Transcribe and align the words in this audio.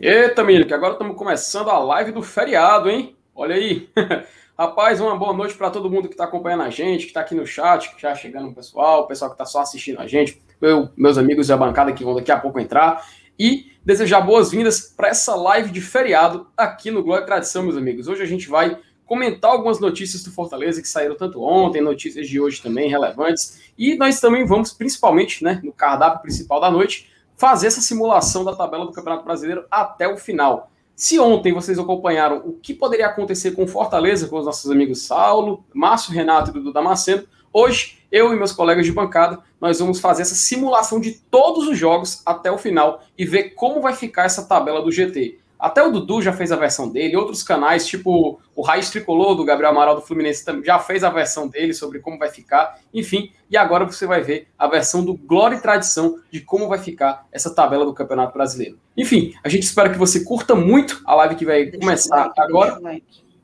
Eita, 0.00 0.42
milho, 0.42 0.66
que 0.66 0.74
agora 0.74 0.94
estamos 0.94 1.16
começando 1.16 1.70
a 1.70 1.78
live 1.78 2.12
do 2.12 2.22
feriado, 2.22 2.90
hein? 2.90 3.14
Olha 3.34 3.54
aí. 3.54 3.88
Rapaz, 4.58 5.00
uma 5.00 5.16
boa 5.16 5.32
noite 5.32 5.54
para 5.54 5.70
todo 5.70 5.90
mundo 5.90 6.08
que 6.08 6.14
está 6.14 6.24
acompanhando 6.24 6.62
a 6.62 6.70
gente, 6.70 7.02
que 7.02 7.10
está 7.10 7.20
aqui 7.20 7.34
no 7.34 7.46
chat, 7.46 7.94
que 7.94 8.00
já 8.00 8.14
chegando 8.14 8.48
o 8.48 8.54
pessoal, 8.54 9.02
o 9.02 9.06
pessoal 9.06 9.30
que 9.30 9.34
está 9.34 9.44
só 9.44 9.60
assistindo 9.60 10.00
a 10.00 10.06
gente, 10.06 10.42
eu, 10.60 10.88
meus 10.96 11.18
amigos 11.18 11.48
da 11.48 11.56
bancada 11.56 11.92
que 11.92 12.04
vão 12.04 12.14
daqui 12.14 12.32
a 12.32 12.38
pouco 12.38 12.58
entrar. 12.58 13.06
E 13.38 13.72
desejar 13.84 14.20
boas-vindas 14.20 14.80
para 14.80 15.08
essa 15.08 15.34
live 15.34 15.70
de 15.70 15.80
feriado 15.80 16.46
aqui 16.56 16.90
no 16.90 17.02
Glória 17.02 17.22
e 17.22 17.26
Tradição, 17.26 17.62
meus 17.62 17.76
amigos. 17.76 18.08
Hoje 18.08 18.22
a 18.22 18.26
gente 18.26 18.48
vai 18.48 18.78
comentar 19.04 19.50
algumas 19.50 19.78
notícias 19.78 20.22
do 20.22 20.30
Fortaleza 20.30 20.80
que 20.80 20.88
saíram 20.88 21.16
tanto 21.16 21.42
ontem, 21.42 21.82
notícias 21.82 22.28
de 22.28 22.40
hoje 22.40 22.62
também 22.62 22.88
relevantes. 22.88 23.60
E 23.76 23.94
nós 23.94 24.20
também 24.20 24.46
vamos, 24.46 24.72
principalmente, 24.72 25.44
né, 25.44 25.60
no 25.62 25.72
cardápio 25.72 26.22
principal 26.22 26.60
da 26.60 26.70
noite, 26.70 27.11
fazer 27.36 27.66
essa 27.66 27.80
simulação 27.80 28.44
da 28.44 28.54
tabela 28.54 28.86
do 28.86 28.92
Campeonato 28.92 29.24
Brasileiro 29.24 29.64
até 29.70 30.06
o 30.06 30.16
final. 30.16 30.70
Se 30.94 31.18
ontem 31.18 31.52
vocês 31.52 31.78
acompanharam 31.78 32.38
o 32.44 32.52
que 32.52 32.74
poderia 32.74 33.06
acontecer 33.06 33.52
com 33.52 33.66
Fortaleza, 33.66 34.28
com 34.28 34.38
os 34.38 34.46
nossos 34.46 34.70
amigos 34.70 35.02
Saulo, 35.02 35.64
Márcio 35.74 36.12
Renato 36.12 36.50
e 36.50 36.52
Dudu 36.52 36.72
Damasceno, 36.72 37.24
hoje 37.52 37.98
eu 38.10 38.32
e 38.32 38.36
meus 38.36 38.52
colegas 38.52 38.84
de 38.84 38.92
bancada, 38.92 39.38
nós 39.60 39.78
vamos 39.78 39.98
fazer 39.98 40.22
essa 40.22 40.34
simulação 40.34 41.00
de 41.00 41.12
todos 41.12 41.66
os 41.66 41.78
jogos 41.78 42.22
até 42.26 42.52
o 42.52 42.58
final 42.58 43.02
e 43.16 43.24
ver 43.24 43.50
como 43.54 43.80
vai 43.80 43.94
ficar 43.94 44.24
essa 44.24 44.44
tabela 44.44 44.82
do 44.82 44.92
GT. 44.92 45.38
Até 45.62 45.80
o 45.80 45.92
Dudu 45.92 46.20
já 46.20 46.32
fez 46.32 46.50
a 46.50 46.56
versão 46.56 46.88
dele, 46.88 47.16
outros 47.16 47.44
canais, 47.44 47.86
tipo 47.86 48.40
o 48.56 48.62
Raiz 48.62 48.90
Tricolor 48.90 49.36
do 49.36 49.44
Gabriel 49.44 49.70
Amaral 49.70 49.94
do 49.94 50.02
Fluminense, 50.02 50.44
já 50.64 50.76
fez 50.80 51.04
a 51.04 51.08
versão 51.08 51.46
dele 51.46 51.72
sobre 51.72 52.00
como 52.00 52.18
vai 52.18 52.30
ficar. 52.30 52.80
Enfim, 52.92 53.30
e 53.48 53.56
agora 53.56 53.84
você 53.84 54.04
vai 54.04 54.22
ver 54.22 54.48
a 54.58 54.66
versão 54.66 55.04
do 55.04 55.14
Glória 55.14 55.54
e 55.54 55.60
Tradição 55.60 56.18
de 56.32 56.40
como 56.40 56.66
vai 56.66 56.80
ficar 56.80 57.28
essa 57.30 57.54
tabela 57.54 57.84
do 57.84 57.94
Campeonato 57.94 58.34
Brasileiro. 58.34 58.76
Enfim, 58.96 59.34
a 59.44 59.48
gente 59.48 59.62
espera 59.62 59.88
que 59.88 59.98
você 59.98 60.24
curta 60.24 60.56
muito 60.56 61.00
a 61.06 61.14
live 61.14 61.36
que 61.36 61.46
vai 61.46 61.66
deixa 61.66 61.78
começar 61.78 62.26
like, 62.26 62.40
agora. 62.40 62.80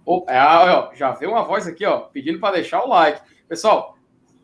Oh, 0.05 0.25
é, 0.27 0.41
ó, 0.41 0.91
já 0.97 1.12
veio 1.12 1.31
uma 1.31 1.45
voz 1.45 1.69
aqui, 1.69 1.87
ó, 1.87 2.00
pedindo 2.00 2.41
para 2.41 2.55
deixar 2.55 2.83
o 2.83 2.89
like. 2.89 3.21
Pessoal, 3.48 3.97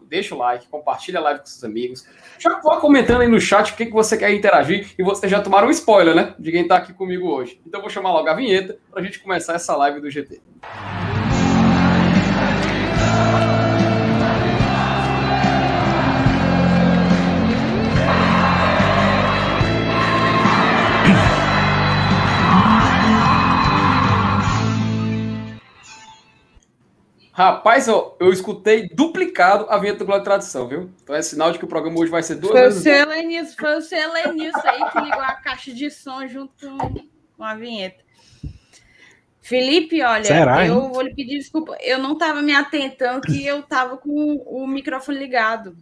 deixa 0.08 0.34
o 0.34 0.38
like, 0.38 0.69
compartilha 0.69 1.19
a 1.19 1.22
live 1.22 1.41
com 1.41 1.47
seus 1.47 1.64
amigos. 1.64 2.06
Já 2.38 2.60
vá 2.60 2.80
comentando 2.80 3.22
aí 3.22 3.28
no 3.28 3.41
chat 3.41 3.72
o 3.72 3.77
que, 3.77 3.86
que 3.86 3.92
você 3.92 4.16
quer 4.16 4.33
interagir 4.33 4.92
e 4.98 5.02
vocês 5.02 5.30
já 5.30 5.41
tomaram 5.41 5.69
um 5.69 5.70
spoiler, 5.70 6.14
né? 6.14 6.34
De 6.38 6.50
quem 6.50 6.62
está 6.62 6.77
aqui 6.77 6.92
comigo 6.92 7.28
hoje. 7.28 7.61
Então 7.66 7.80
vou 7.80 7.91
chamar 7.91 8.12
logo 8.12 8.28
a 8.28 8.34
vinheta 8.34 8.78
para 8.91 9.00
a 9.00 9.05
gente 9.05 9.20
começar 9.20 9.55
essa 9.55 9.77
live 9.77 10.00
do 10.00 10.11
GT. 10.11 10.41
Rapaz, 27.36 27.88
eu, 27.88 28.16
eu 28.20 28.32
escutei 28.32 28.88
duplicado 28.90 29.66
a 29.68 29.77
vinheta 29.77 29.98
do 29.98 30.06
Glória 30.06 30.22
Tradição, 30.22 30.68
viu? 30.68 30.88
Então 31.02 31.16
é 31.16 31.20
sinal 31.20 31.50
de 31.50 31.58
que 31.58 31.64
o 31.64 31.68
programa 31.68 31.98
hoje 31.98 32.08
vai 32.08 32.22
ser 32.22 32.36
duas 32.36 32.52
foi 32.52 32.62
vezes. 32.62 32.78
O 32.78 32.82
Selenilson, 32.84 33.56
foi 33.56 33.77
o 33.77 34.12
aí 34.70 34.90
que 34.92 35.00
ligou 35.00 35.20
a 35.20 35.34
caixa 35.34 35.74
de 35.74 35.90
som 35.90 36.28
junto 36.28 36.55
com 37.36 37.42
a 37.42 37.56
vinheta. 37.56 38.05
Felipe, 39.42 40.00
olha, 40.00 40.24
Será, 40.24 40.64
eu 40.64 40.88
vou 40.92 41.02
lhe 41.02 41.12
pedir 41.12 41.38
desculpa. 41.38 41.77
Eu 41.80 41.98
não 41.98 42.12
estava 42.12 42.40
me 42.40 42.55
atentando 42.55 43.20
que 43.22 43.44
eu 43.44 43.58
estava 43.58 43.96
com 43.96 44.36
o 44.46 44.64
microfone 44.64 45.18
ligado. 45.18 45.77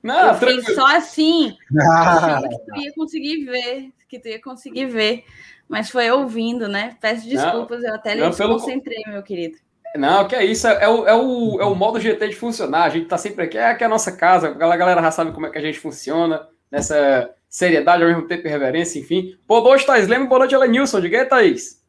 Não, 0.00 0.28
eu 0.28 0.38
tranquilo. 0.38 0.64
fiz 0.64 0.74
só 0.76 0.96
assim, 0.96 1.56
ah. 1.76 2.36
achando 2.36 2.48
que 2.50 2.58
tu 2.66 2.80
ia 2.80 2.94
conseguir 2.94 3.44
ver, 3.44 3.90
que 4.08 4.20
tu 4.20 4.28
ia 4.28 4.40
conseguir 4.40 4.86
ver. 4.86 5.24
Mas 5.68 5.90
foi 5.90 6.08
ouvindo, 6.12 6.68
né? 6.68 6.96
Peço 7.00 7.28
desculpas, 7.28 7.82
não, 7.82 7.88
eu 7.88 7.94
até 7.96 8.14
me 8.14 8.36
concentrei, 8.36 9.02
meu 9.08 9.24
querido. 9.24 9.63
Não, 9.96 10.26
que 10.26 10.34
é 10.34 10.44
isso, 10.44 10.66
é, 10.66 10.88
o, 10.88 11.06
é, 11.06 11.14
o, 11.14 11.60
é 11.60 11.64
o 11.64 11.74
modo 11.74 12.00
GT 12.00 12.28
de 12.28 12.34
funcionar. 12.34 12.84
A 12.84 12.88
gente 12.88 13.06
tá 13.06 13.16
sempre 13.16 13.44
aqui, 13.44 13.56
é 13.56 13.70
aqui 13.70 13.84
é 13.84 13.86
a 13.86 13.90
nossa 13.90 14.10
casa, 14.10 14.48
a 14.48 14.76
galera 14.76 15.00
já 15.00 15.10
sabe 15.10 15.32
como 15.32 15.46
é 15.46 15.50
que 15.50 15.58
a 15.58 15.60
gente 15.60 15.78
funciona, 15.78 16.48
nessa 16.70 17.30
seriedade, 17.48 18.02
ao 18.02 18.08
mesmo 18.08 18.26
tempo 18.26 18.48
reverência, 18.48 18.98
enfim. 18.98 19.38
Boa 19.46 19.62
noite, 19.62 19.86
Thaís 19.86 20.08
Leme, 20.08 20.26
boa 20.26 20.40
noite, 20.40 20.54
Elenilson. 20.54 21.00
Diga 21.00 21.20
aí, 21.20 21.24
Thaís. 21.24 21.84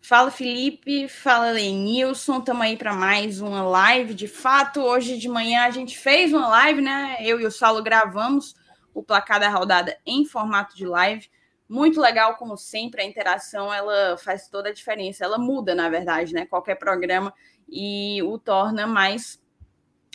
Fala, 0.00 0.30
Felipe. 0.30 1.06
Fala, 1.08 1.50
Lenilson. 1.50 2.38
Estamos 2.38 2.62
aí 2.62 2.76
para 2.76 2.94
mais 2.94 3.40
uma 3.40 3.62
live. 3.62 4.14
De 4.14 4.26
fato, 4.26 4.80
hoje 4.80 5.18
de 5.18 5.28
manhã 5.28 5.64
a 5.64 5.70
gente 5.70 5.98
fez 5.98 6.32
uma 6.32 6.48
live, 6.48 6.80
né? 6.80 7.16
Eu 7.20 7.38
e 7.40 7.46
o 7.46 7.50
Saulo 7.50 7.82
gravamos 7.82 8.54
o 8.94 9.02
placar 9.02 9.38
da 9.38 9.48
rodada 9.50 9.96
em 10.06 10.24
formato 10.24 10.74
de 10.74 10.86
live. 10.86 11.28
Muito 11.68 12.00
legal, 12.00 12.36
como 12.36 12.56
sempre, 12.56 13.02
a 13.02 13.04
interação 13.04 13.72
ela 13.72 14.16
faz 14.18 14.48
toda 14.48 14.68
a 14.68 14.72
diferença. 14.72 15.24
Ela 15.24 15.38
muda, 15.38 15.74
na 15.74 15.88
verdade, 15.88 16.34
né? 16.34 16.44
Qualquer 16.46 16.74
programa 16.76 17.32
e 17.68 18.22
o 18.22 18.38
torna 18.38 18.86
mais 18.86 19.42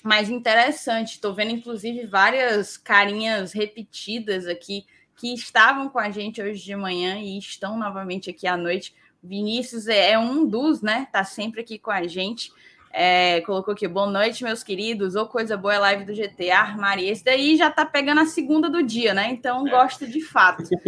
mais 0.04 0.30
interessante. 0.30 1.16
Estou 1.16 1.34
vendo, 1.34 1.52
inclusive, 1.52 2.06
várias 2.06 2.78
carinhas 2.78 3.52
repetidas 3.52 4.48
aqui 4.48 4.86
que 5.16 5.34
estavam 5.34 5.90
com 5.90 6.00
a 6.00 6.10
gente 6.10 6.42
hoje 6.42 6.64
de 6.64 6.76
manhã 6.76 7.18
e 7.20 7.38
estão 7.38 7.78
novamente 7.78 8.30
aqui 8.30 8.48
à 8.48 8.56
noite. 8.56 8.96
Vinícius 9.22 9.88
é, 9.88 10.12
é 10.12 10.20
um 10.20 10.48
dos, 10.48 10.82
né? 10.82 11.08
Tá 11.12 11.26
sempre 11.26 11.62
aqui 11.62 11.78
com 11.78 11.92
a 11.92 12.08
gente. 12.08 12.52
É, 12.92 13.42
colocou 13.42 13.74
aqui, 13.74 13.88
boa 13.88 14.10
noite, 14.10 14.44
meus 14.44 14.64
queridos. 14.64 15.16
Ou 15.16 15.28
coisa 15.28 15.56
boa 15.56 15.76
é 15.76 15.80
live 15.80 16.06
do 16.06 16.14
GTA, 16.14 16.60
armário. 16.60 17.06
Esse 17.06 17.24
daí 17.24 17.56
já 17.56 17.70
tá 17.70 17.86
pegando 17.86 18.22
a 18.22 18.26
segunda 18.26 18.70
do 18.70 18.82
dia, 18.82 19.14
né? 19.14 19.30
Então 19.30 19.68
é. 19.68 19.70
gosta 19.70 20.08
de 20.08 20.22
fato. 20.22 20.64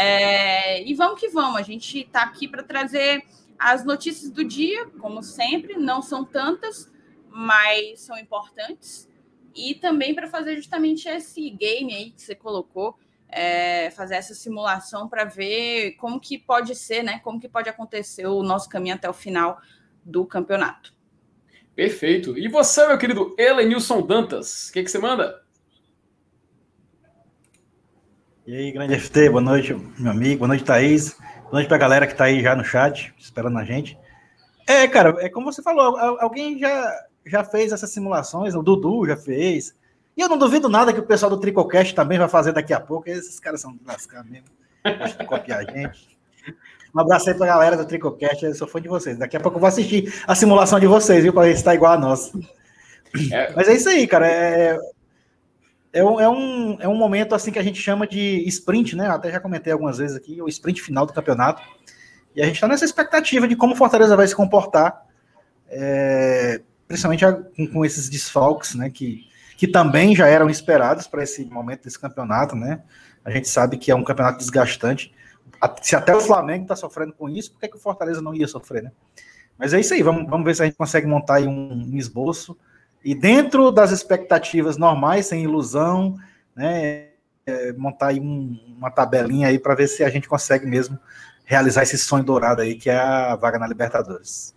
É, 0.00 0.84
e 0.84 0.94
vamos 0.94 1.18
que 1.18 1.28
vamos. 1.28 1.56
A 1.56 1.62
gente 1.62 2.04
tá 2.04 2.22
aqui 2.22 2.46
para 2.46 2.62
trazer 2.62 3.24
as 3.58 3.84
notícias 3.84 4.30
do 4.30 4.44
dia, 4.44 4.86
como 5.00 5.22
sempre. 5.22 5.76
Não 5.76 6.00
são 6.00 6.24
tantas, 6.24 6.92
mas 7.28 8.00
são 8.00 8.16
importantes. 8.16 9.08
E 9.56 9.74
também 9.74 10.14
para 10.14 10.28
fazer 10.28 10.54
justamente 10.54 11.08
esse 11.08 11.50
game 11.50 11.92
aí 11.92 12.10
que 12.10 12.22
você 12.22 12.34
colocou. 12.34 12.96
É, 13.30 13.90
fazer 13.90 14.14
essa 14.14 14.34
simulação 14.34 15.06
para 15.06 15.24
ver 15.24 15.92
como 15.96 16.18
que 16.18 16.38
pode 16.38 16.74
ser, 16.74 17.02
né? 17.02 17.18
Como 17.18 17.40
que 17.40 17.48
pode 17.48 17.68
acontecer 17.68 18.26
o 18.26 18.42
nosso 18.42 18.68
caminho 18.68 18.94
até 18.94 19.10
o 19.10 19.12
final 19.12 19.60
do 20.02 20.24
campeonato. 20.24 20.97
Perfeito. 21.78 22.36
E 22.36 22.48
você, 22.48 22.84
meu 22.88 22.98
querido 22.98 23.36
Elenilson 23.38 24.04
Dantas, 24.04 24.68
o 24.68 24.72
que, 24.72 24.82
que 24.82 24.90
você 24.90 24.98
manda? 24.98 25.40
E 28.44 28.52
aí, 28.52 28.72
grande 28.72 28.98
FT, 28.98 29.30
boa 29.30 29.40
noite, 29.40 29.72
meu 29.96 30.10
amigo, 30.10 30.38
boa 30.38 30.48
noite, 30.48 30.64
Thaís. 30.64 31.16
Boa 31.42 31.52
noite 31.52 31.68
pra 31.68 31.78
galera 31.78 32.04
que 32.08 32.16
tá 32.16 32.24
aí 32.24 32.42
já 32.42 32.56
no 32.56 32.64
chat, 32.64 33.14
esperando 33.16 33.58
a 33.58 33.64
gente. 33.64 33.96
É, 34.66 34.88
cara, 34.88 35.18
é 35.20 35.28
como 35.28 35.52
você 35.52 35.62
falou, 35.62 35.96
alguém 36.18 36.58
já, 36.58 36.92
já 37.24 37.44
fez 37.44 37.70
essas 37.70 37.92
simulações, 37.92 38.56
o 38.56 38.62
Dudu 38.64 39.06
já 39.06 39.16
fez. 39.16 39.72
E 40.16 40.20
eu 40.20 40.28
não 40.28 40.36
duvido 40.36 40.68
nada 40.68 40.92
que 40.92 40.98
o 40.98 41.06
pessoal 41.06 41.30
do 41.30 41.38
Tricocast 41.38 41.94
também 41.94 42.18
vai 42.18 42.28
fazer 42.28 42.50
daqui 42.50 42.72
a 42.72 42.80
pouco. 42.80 43.08
Esses 43.08 43.38
caras 43.38 43.60
são 43.60 43.72
de 43.72 43.84
lascar 43.86 44.24
mesmo. 44.24 44.48
Gostam 44.84 45.20
de 45.20 45.26
copiar 45.26 45.60
a 45.60 45.72
gente. 45.72 46.18
Um 46.94 47.00
abraço 47.00 47.28
aí 47.28 47.34
pra 47.34 47.46
galera 47.46 47.76
do 47.76 47.84
Tricocast, 47.84 48.44
eu 48.44 48.54
sou 48.54 48.66
fã 48.66 48.80
de 48.80 48.88
vocês. 48.88 49.18
Daqui 49.18 49.36
a 49.36 49.40
pouco 49.40 49.56
eu 49.56 49.60
vou 49.60 49.68
assistir 49.68 50.12
a 50.26 50.34
simulação 50.34 50.80
de 50.80 50.86
vocês, 50.86 51.22
viu? 51.22 51.32
Pra 51.32 51.42
ver 51.42 51.56
se 51.56 51.64
tá 51.64 51.74
igual 51.74 51.92
a 51.92 51.98
nossa. 51.98 52.38
É. 53.32 53.52
Mas 53.54 53.68
é 53.68 53.74
isso 53.74 53.88
aí, 53.88 54.06
cara. 54.06 54.26
É, 54.26 54.78
é, 55.92 56.04
um, 56.04 56.20
é, 56.20 56.28
um, 56.28 56.76
é 56.80 56.88
um 56.88 56.96
momento 56.96 57.34
assim 57.34 57.50
que 57.50 57.58
a 57.58 57.62
gente 57.62 57.80
chama 57.80 58.06
de 58.06 58.42
sprint, 58.48 58.96
né? 58.96 59.08
Até 59.08 59.30
já 59.30 59.40
comentei 59.40 59.72
algumas 59.72 59.98
vezes 59.98 60.16
aqui, 60.16 60.40
o 60.40 60.48
sprint 60.48 60.82
final 60.82 61.06
do 61.06 61.12
campeonato. 61.12 61.62
E 62.34 62.42
a 62.42 62.44
gente 62.44 62.54
está 62.54 62.68
nessa 62.68 62.84
expectativa 62.84 63.48
de 63.48 63.56
como 63.56 63.74
o 63.74 63.76
Fortaleza 63.76 64.16
vai 64.16 64.26
se 64.26 64.34
comportar, 64.34 65.04
é, 65.68 66.60
principalmente 66.86 67.24
com, 67.56 67.66
com, 67.66 67.84
esses 67.84 68.08
desfalques, 68.08 68.74
né? 68.74 68.90
Que, 68.90 69.26
que 69.56 69.66
também 69.66 70.14
já 70.14 70.26
eram 70.26 70.48
esperados 70.48 71.06
para 71.06 71.22
esse 71.22 71.44
momento 71.46 71.84
desse 71.84 71.98
campeonato, 71.98 72.54
né? 72.54 72.80
A 73.24 73.30
gente 73.30 73.48
sabe 73.48 73.76
que 73.76 73.90
é 73.90 73.94
um 73.94 74.04
campeonato 74.04 74.38
desgastante 74.38 75.12
se 75.82 75.96
até 75.96 76.14
o 76.14 76.20
Flamengo 76.20 76.62
está 76.62 76.76
sofrendo 76.76 77.12
com 77.12 77.28
isso, 77.28 77.52
por 77.52 77.60
que, 77.60 77.68
que 77.68 77.76
o 77.76 77.80
Fortaleza 77.80 78.20
não 78.22 78.34
ia 78.34 78.48
sofrer, 78.48 78.82
né? 78.82 78.92
Mas 79.58 79.74
é 79.74 79.80
isso 79.80 79.92
aí, 79.92 80.02
vamos, 80.02 80.28
vamos 80.28 80.44
ver 80.44 80.54
se 80.54 80.62
a 80.62 80.66
gente 80.66 80.76
consegue 80.76 81.06
montar 81.06 81.36
aí 81.36 81.46
um, 81.46 81.72
um 81.72 81.96
esboço. 81.96 82.56
E 83.04 83.14
dentro 83.14 83.70
das 83.70 83.90
expectativas 83.90 84.76
normais, 84.76 85.26
sem 85.26 85.42
ilusão, 85.42 86.16
né? 86.54 87.08
É, 87.46 87.72
montar 87.72 88.08
aí 88.08 88.20
um, 88.20 88.58
uma 88.76 88.90
tabelinha 88.90 89.48
aí 89.48 89.58
para 89.58 89.74
ver 89.74 89.88
se 89.88 90.04
a 90.04 90.10
gente 90.10 90.28
consegue 90.28 90.66
mesmo 90.66 90.98
realizar 91.46 91.82
esse 91.82 91.96
sonho 91.96 92.22
dourado 92.22 92.60
aí, 92.60 92.74
que 92.74 92.90
é 92.90 92.96
a 92.98 93.34
vaga 93.36 93.58
na 93.58 93.66
Libertadores. 93.66 94.54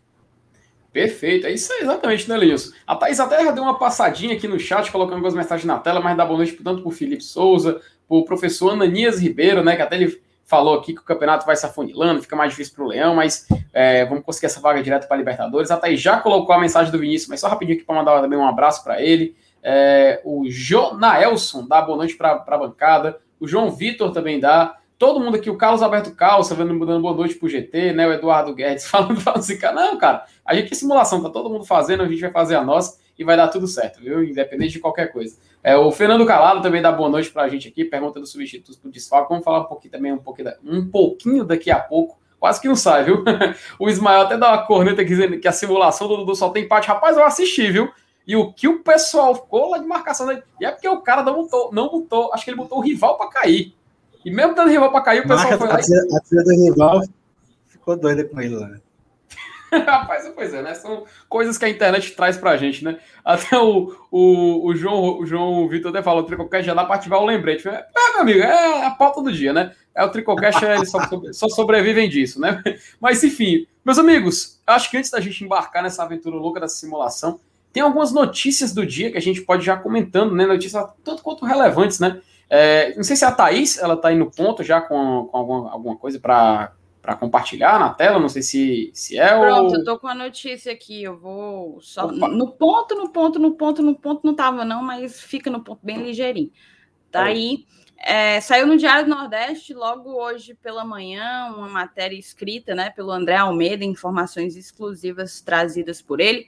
Perfeito, 0.91 1.47
é 1.47 1.51
isso 1.51 1.71
aí, 1.71 1.83
exatamente, 1.83 2.27
né, 2.27 2.35
Leilson? 2.35 2.73
A 2.85 2.97
Thaís 2.97 3.17
até 3.17 3.41
já 3.45 3.51
deu 3.51 3.63
uma 3.63 3.79
passadinha 3.79 4.35
aqui 4.35 4.45
no 4.45 4.59
chat, 4.59 4.91
colocando 4.91 5.13
algumas 5.13 5.33
mensagens 5.33 5.65
na 5.65 5.79
tela, 5.79 6.01
mas 6.01 6.17
dá 6.17 6.25
boa 6.25 6.35
noite 6.35 6.51
tanto 6.61 6.81
para 6.81 6.89
o 6.89 6.91
Felipe 6.91 7.23
Souza, 7.23 7.75
para 7.75 8.17
o 8.17 8.25
professor 8.25 8.71
Ananias 8.71 9.17
Ribeiro, 9.17 9.63
né, 9.63 9.77
que 9.77 9.81
até 9.81 9.95
ele 9.95 10.21
falou 10.51 10.77
aqui 10.77 10.93
que 10.93 10.99
o 10.99 11.05
campeonato 11.05 11.45
vai 11.45 11.55
se 11.55 11.65
afunilando, 11.65 12.21
fica 12.21 12.35
mais 12.35 12.51
difícil 12.51 12.75
para 12.75 12.83
o 12.83 12.87
Leão, 12.87 13.15
mas 13.15 13.47
é, 13.71 14.05
vamos 14.05 14.25
conseguir 14.25 14.47
essa 14.47 14.59
vaga 14.59 14.83
direto 14.83 15.07
para 15.07 15.15
a 15.15 15.17
Libertadores. 15.17 15.71
A 15.71 15.77
Thaís 15.77 16.01
já 16.01 16.17
colocou 16.19 16.53
a 16.53 16.59
mensagem 16.59 16.91
do 16.91 16.99
Vinícius, 16.99 17.29
mas 17.29 17.39
só 17.39 17.47
rapidinho 17.47 17.77
aqui 17.77 17.85
para 17.85 17.95
mandar 17.95 18.19
também 18.19 18.37
um 18.37 18.45
abraço 18.45 18.83
para 18.83 19.01
ele. 19.01 19.33
É, 19.63 20.21
o 20.25 20.43
Jonaelson 20.49 21.65
dá 21.65 21.81
boa 21.81 21.97
noite 21.97 22.17
para 22.17 22.43
a 22.45 22.57
bancada. 22.57 23.17
O 23.39 23.47
João 23.47 23.71
Vitor 23.71 24.11
também 24.11 24.41
dá. 24.41 24.75
todo 24.99 25.21
mundo 25.21 25.37
aqui, 25.37 25.49
o 25.49 25.57
Carlos 25.57 25.81
Alberto 25.81 26.11
Calça, 26.11 26.53
dando 26.53 26.77
boa 26.99 27.15
noite 27.15 27.35
pro 27.35 27.47
GT, 27.47 27.93
né? 27.93 28.05
O 28.05 28.11
Eduardo 28.11 28.53
Guedes 28.53 28.85
falando, 28.91 29.21
falando 29.21 29.39
assim, 29.39 29.57
não, 29.73 29.97
cara, 29.97 30.25
a 30.45 30.53
gente 30.53 30.73
é 30.73 30.75
simulação, 30.75 31.23
tá 31.23 31.29
todo 31.29 31.49
mundo 31.49 31.63
fazendo, 31.63 32.03
a 32.03 32.07
gente 32.07 32.19
vai 32.19 32.31
fazer 32.31 32.55
a 32.55 32.63
nossa 32.63 32.99
e 33.17 33.23
vai 33.23 33.37
dar 33.37 33.47
tudo 33.47 33.67
certo, 33.67 33.99
viu? 34.01 34.23
Independente 34.23 34.73
de 34.73 34.79
qualquer 34.79 35.11
coisa. 35.11 35.37
É, 35.63 35.75
o 35.75 35.91
Fernando 35.91 36.25
Calado 36.25 36.61
também 36.61 36.81
dá 36.81 36.91
boa 36.91 37.09
noite 37.09 37.29
pra 37.29 37.47
gente 37.47 37.67
aqui, 37.67 37.85
pergunta 37.85 38.19
dos 38.19 38.31
substitutos 38.31 38.77
pro 38.77 38.91
desfalque. 38.91 39.29
Vamos 39.29 39.43
falar 39.43 39.61
um 39.61 39.65
pouquinho 39.65 39.91
também, 39.91 40.11
um 40.11 40.17
pouquinho, 40.17 40.51
um 40.63 40.89
pouquinho 40.89 41.43
daqui 41.43 41.69
a 41.69 41.79
pouco. 41.79 42.19
Quase 42.39 42.59
que 42.59 42.67
não 42.67 42.75
sai, 42.75 43.03
viu? 43.03 43.23
o 43.79 43.87
Ismael 43.87 44.21
até 44.21 44.35
dá 44.35 44.49
uma 44.49 44.65
corneta 44.65 45.05
dizendo 45.05 45.39
que 45.39 45.47
a 45.47 45.51
simulação 45.51 46.07
do 46.07 46.17
Dudu 46.17 46.35
só 46.35 46.49
tem 46.49 46.63
empate. 46.63 46.87
Rapaz, 46.87 47.15
eu 47.15 47.23
assisti, 47.23 47.69
viu? 47.69 47.91
E 48.25 48.35
o 48.35 48.51
que 48.51 48.67
o 48.67 48.83
pessoal 48.83 49.35
ficou 49.35 49.69
lá 49.69 49.77
de 49.77 49.85
marcação 49.85 50.25
dele. 50.25 50.41
E 50.59 50.65
é 50.65 50.71
porque 50.71 50.87
o 50.87 51.01
cara 51.01 51.21
não 51.21 51.35
botou, 51.35 51.71
não 51.71 51.89
botou, 51.89 52.33
acho 52.33 52.43
que 52.43 52.49
ele 52.49 52.57
botou 52.57 52.79
o 52.79 52.81
rival 52.81 53.17
para 53.17 53.29
cair. 53.29 53.75
E 54.25 54.31
mesmo 54.31 54.55
dando 54.55 54.69
rival 54.69 54.91
para 54.91 55.01
cair, 55.01 55.19
o 55.19 55.27
pessoal 55.27 55.49
Marca, 55.49 55.57
foi 55.57 55.67
lá. 55.67 55.75
A, 55.75 56.17
a 56.17 56.21
tira 56.21 56.43
do 56.43 56.51
rival 56.51 57.01
ficou 57.67 57.95
doida 57.95 58.23
com 58.23 58.39
ele 58.41 58.55
lá. 58.55 58.67
Né? 58.67 58.79
Rapaz, 59.85 60.29
pois 60.35 60.53
é, 60.53 60.61
né? 60.61 60.73
São 60.73 61.05
coisas 61.29 61.57
que 61.57 61.63
a 61.63 61.69
internet 61.69 62.11
traz 62.11 62.37
pra 62.37 62.57
gente, 62.57 62.83
né? 62.83 62.99
Até 63.23 63.57
o, 63.57 63.95
o, 64.11 64.67
o 64.67 64.75
João, 64.75 65.19
o 65.19 65.25
João 65.25 65.67
Vitor 65.69 65.91
até 65.91 66.03
falou, 66.03 66.23
Tricocast 66.23 66.65
já 66.65 66.73
dá 66.73 66.83
pra 66.83 66.95
ativar 66.95 67.21
o 67.21 67.25
lembrete. 67.25 67.67
É, 67.69 67.85
meu 68.11 68.21
amigo, 68.21 68.39
é 68.39 68.85
a 68.85 68.91
pauta 68.91 69.21
do 69.21 69.31
dia, 69.31 69.53
né? 69.53 69.71
É 69.95 70.03
o 70.03 70.09
Tricocast, 70.09 70.63
eles 70.65 70.91
só, 70.91 70.99
só 71.31 71.47
sobrevivem 71.47 72.09
disso, 72.09 72.39
né? 72.39 72.61
Mas 72.99 73.23
enfim, 73.23 73.65
meus 73.83 73.97
amigos, 73.97 74.61
acho 74.67 74.91
que 74.91 74.97
antes 74.97 75.09
da 75.09 75.21
gente 75.21 75.43
embarcar 75.43 75.81
nessa 75.81 76.03
aventura 76.03 76.35
louca 76.35 76.59
da 76.59 76.67
simulação, 76.67 77.39
tem 77.71 77.81
algumas 77.81 78.11
notícias 78.11 78.73
do 78.73 78.85
dia 78.85 79.09
que 79.09 79.17
a 79.17 79.21
gente 79.21 79.41
pode 79.41 79.65
já 79.65 79.77
comentando, 79.77 80.35
né? 80.35 80.45
Notícias 80.45 80.85
tanto 81.03 81.23
quanto 81.23 81.45
relevantes, 81.45 81.99
né? 81.99 82.19
É, 82.49 82.93
não 82.97 83.03
sei 83.03 83.15
se 83.15 83.23
a 83.23 83.31
Thaís, 83.31 83.77
ela 83.77 83.95
tá 83.95 84.09
aí 84.09 84.17
no 84.17 84.29
ponto 84.29 84.61
já 84.61 84.81
com, 84.81 85.29
com 85.31 85.37
alguma, 85.37 85.71
alguma 85.71 85.95
coisa 85.95 86.19
para 86.19 86.73
compartilhar 87.17 87.79
na 87.79 87.89
tela, 87.93 88.19
não 88.19 88.29
sei 88.29 88.41
se, 88.41 88.91
se 88.93 89.17
é 89.17 89.37
Pronto, 89.37 89.71
ou... 89.71 89.75
eu 89.75 89.83
tô 89.83 89.99
com 89.99 90.07
a 90.07 90.15
notícia 90.15 90.71
aqui, 90.71 91.03
eu 91.03 91.17
vou 91.17 91.81
só... 91.81 92.05
Opa. 92.05 92.27
No 92.27 92.51
ponto, 92.51 92.95
no 92.95 93.09
ponto, 93.09 93.39
no 93.39 93.51
ponto, 93.55 93.81
no 93.81 93.95
ponto 93.95 94.25
não 94.25 94.35
tava 94.35 94.63
não, 94.63 94.83
mas 94.83 95.19
fica 95.19 95.49
no 95.49 95.63
ponto 95.63 95.79
bem 95.83 96.03
ligeirinho. 96.03 96.51
Tá 97.09 97.23
aí, 97.23 97.65
é, 98.03 98.41
saiu 98.41 98.65
no 98.65 98.77
Diário 98.77 99.05
do 99.05 99.15
Nordeste 99.15 99.75
logo 99.75 100.11
hoje 100.11 100.55
pela 100.55 100.83
manhã, 100.83 101.53
uma 101.55 101.69
matéria 101.69 102.17
escrita 102.17 102.73
né, 102.73 102.89
pelo 102.89 103.11
André 103.11 103.35
Almeida, 103.35 103.85
informações 103.85 104.55
exclusivas 104.55 105.39
trazidas 105.39 106.01
por 106.01 106.19
ele, 106.19 106.47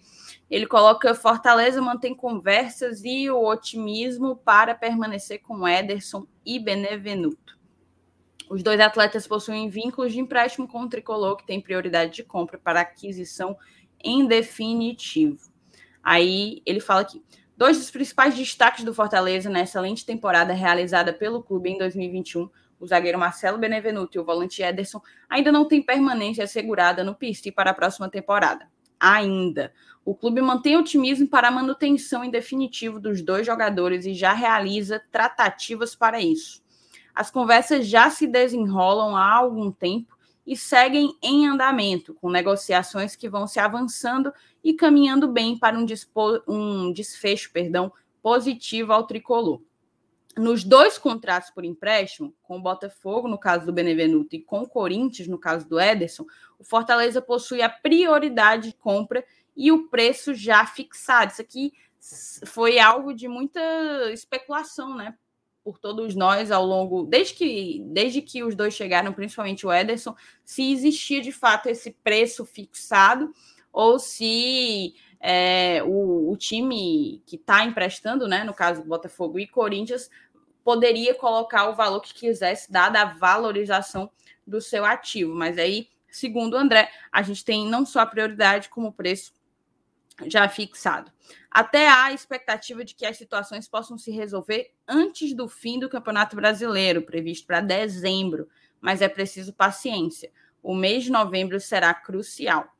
ele 0.50 0.66
coloca 0.66 1.14
Fortaleza 1.14 1.80
mantém 1.80 2.16
conversas 2.16 3.04
e 3.04 3.30
o 3.30 3.44
otimismo 3.44 4.36
para 4.36 4.74
permanecer 4.74 5.42
com 5.42 5.68
Ederson 5.68 6.26
e 6.44 6.58
Benevenuto. 6.58 7.60
Os 8.50 8.62
dois 8.62 8.80
atletas 8.80 9.28
possuem 9.28 9.70
vínculos 9.70 10.14
de 10.14 10.20
empréstimo 10.20 10.68
com 10.68 10.82
o 10.82 10.90
tricolor, 10.90 11.38
que 11.38 11.46
tem 11.46 11.62
prioridade 11.62 12.14
de 12.14 12.24
compra 12.24 12.58
para 12.58 12.82
aquisição 12.82 13.58
em 14.04 14.28
definitivo. 14.28 15.52
Aí 16.04 16.62
ele 16.66 16.80
fala 16.80 17.02
aqui: 17.02 17.24
dois 17.56 17.78
dos 17.78 17.90
principais 17.90 18.36
destaques 18.36 18.84
do 18.84 18.94
Fortaleza 18.94 19.50
nessa 19.50 19.80
excelente 19.80 20.06
temporada 20.06 20.54
realizada 20.54 21.14
pelo 21.14 21.42
clube 21.42 21.70
em 21.70 21.78
2021 21.78 22.50
o 22.84 22.88
zagueiro 22.88 23.18
Marcelo 23.18 23.58
Benevenuto 23.58 24.18
e 24.18 24.20
o 24.20 24.26
volante 24.26 24.62
Ederson 24.62 25.02
ainda 25.30 25.52
não 25.52 25.66
têm 25.66 25.82
permanência 25.82 26.44
assegurada 26.44 27.04
no 27.04 27.16
Pisti 27.16 27.52
para 27.52 27.72
a 27.72 27.74
próxima 27.74 28.10
temporada. 28.10 28.68
Ainda. 29.00 29.74
O 30.06 30.14
clube 30.14 30.42
mantém 30.42 30.78
otimismo 30.78 31.28
para 31.28 31.48
a 31.48 31.52
manutenção 31.52 32.24
em 32.24 32.30
definitivo 32.30 33.00
dos 33.00 33.22
dois 33.22 33.46
jogadores 33.46 34.06
e 34.06 34.14
já 34.14 34.34
realiza 34.34 35.02
tratativas 35.12 35.96
para 35.96 36.22
isso. 36.22 36.63
As 37.14 37.30
conversas 37.30 37.88
já 37.88 38.10
se 38.10 38.28
desenrolam 38.28 39.16
há 39.16 39.34
algum 39.34 39.72
tempo 39.72 40.18
e 40.46 40.58
seguem 40.58 41.16
em 41.22 41.48
andamento, 41.48 42.14
com 42.16 42.30
negociações 42.30 43.16
que 43.16 43.30
vão 43.30 43.48
se 43.48 43.60
avançando 43.60 44.34
e 44.64 44.74
caminhando 44.74 45.28
bem 45.28 45.58
para 45.58 45.78
um, 45.78 45.86
um 46.48 46.92
desfecho 46.92 47.52
perdão, 47.52 47.92
positivo 48.22 48.92
ao 48.92 49.06
tricolor. 49.06 49.62
Nos 50.36 50.64
dois 50.64 50.98
contratos 50.98 51.52
por 51.52 51.64
empréstimo, 51.64 52.34
com 52.42 52.58
o 52.58 52.62
Botafogo, 52.62 53.28
no 53.28 53.38
caso 53.38 53.68
do 53.68 53.74
Benevenuto, 53.74 54.36
e 54.36 54.42
com 54.42 54.62
o 54.62 54.68
Corinthians, 54.68 55.28
no 55.28 55.38
caso 55.38 55.68
do 55.70 55.80
Ederson, 55.80 56.26
o 56.58 56.64
Fortaleza 56.64 57.22
possui 57.22 57.62
a 57.62 57.70
prioridade 57.70 58.70
de 58.70 58.76
compra 58.76 59.24
e 59.56 59.72
o 59.72 59.88
preço 59.90 60.34
já 60.34 60.66
fixado. 60.66 61.32
Isso 61.32 61.42
aqui 61.42 61.74
foi 62.46 62.80
algo 62.80 63.14
de 63.14 63.28
muita 63.28 63.62
especulação, 64.12 64.96
né? 64.96 65.16
Por 65.64 65.80
todos 65.80 66.14
nós 66.14 66.52
ao 66.52 66.66
longo, 66.66 67.06
desde 67.06 67.36
que, 67.36 67.84
desde 67.88 68.22
que 68.22 68.44
os 68.44 68.54
dois 68.54 68.74
chegaram, 68.74 69.14
principalmente 69.14 69.66
o 69.66 69.72
Ederson, 69.72 70.14
se 70.44 70.74
existia 70.74 71.22
de 71.22 71.32
fato 71.32 71.70
esse 71.70 71.92
preço 72.04 72.46
fixado 72.46 73.34
ou 73.72 73.98
se 73.98 74.94
é, 75.20 75.82
o, 75.84 76.30
o, 76.32 76.36
time 76.36 77.24
que 77.26 77.38
está 77.38 77.64
emprestando, 77.64 78.28
né, 78.28 78.44
no 78.44 78.54
caso 78.54 78.84
Botafogo 78.84 79.40
e 79.40 79.48
Corinthians, 79.48 80.10
poderia 80.64 81.16
colocar 81.16 81.70
o 81.70 81.76
valor 81.76 82.02
que 82.02 82.14
quisesse, 82.14 82.72
dada 82.72 83.02
a 83.02 83.06
valorização 83.06 84.12
do 84.46 84.60
seu 84.60 84.84
ativo. 84.86 85.34
Mas 85.34 85.58
aí, 85.58 85.88
segundo 86.10 86.56
o 86.56 86.58
André, 86.58 86.90
a 87.12 87.22
gente 87.22 87.44
tem 87.44 87.66
não 87.66 87.86
só 87.86 88.02
a 88.02 88.06
prioridade, 88.06 88.70
como 88.70 88.88
o 88.90 88.94
preço 88.94 89.32
já 90.26 90.48
fixado. 90.48 91.12
Até 91.50 91.88
há 91.88 92.06
a 92.06 92.14
expectativa 92.14 92.84
de 92.84 92.96
que 92.96 93.06
as 93.06 93.18
situações 93.18 93.68
possam 93.68 93.98
se 93.98 94.12
resolver 94.12 94.72
antes 94.88 95.34
do 95.36 95.48
fim 95.48 95.80
do 95.80 95.90
Campeonato 95.90 96.36
Brasileiro, 96.36 97.04
previsto 97.04 97.46
para 97.46 97.62
dezembro, 97.62 98.48
mas 98.82 99.02
é 99.02 99.08
preciso 99.08 99.54
paciência. 99.54 100.32
O 100.62 100.74
mês 100.74 101.04
de 101.04 101.12
novembro 101.12 101.60
será 101.60 101.94
crucial. 101.94 102.73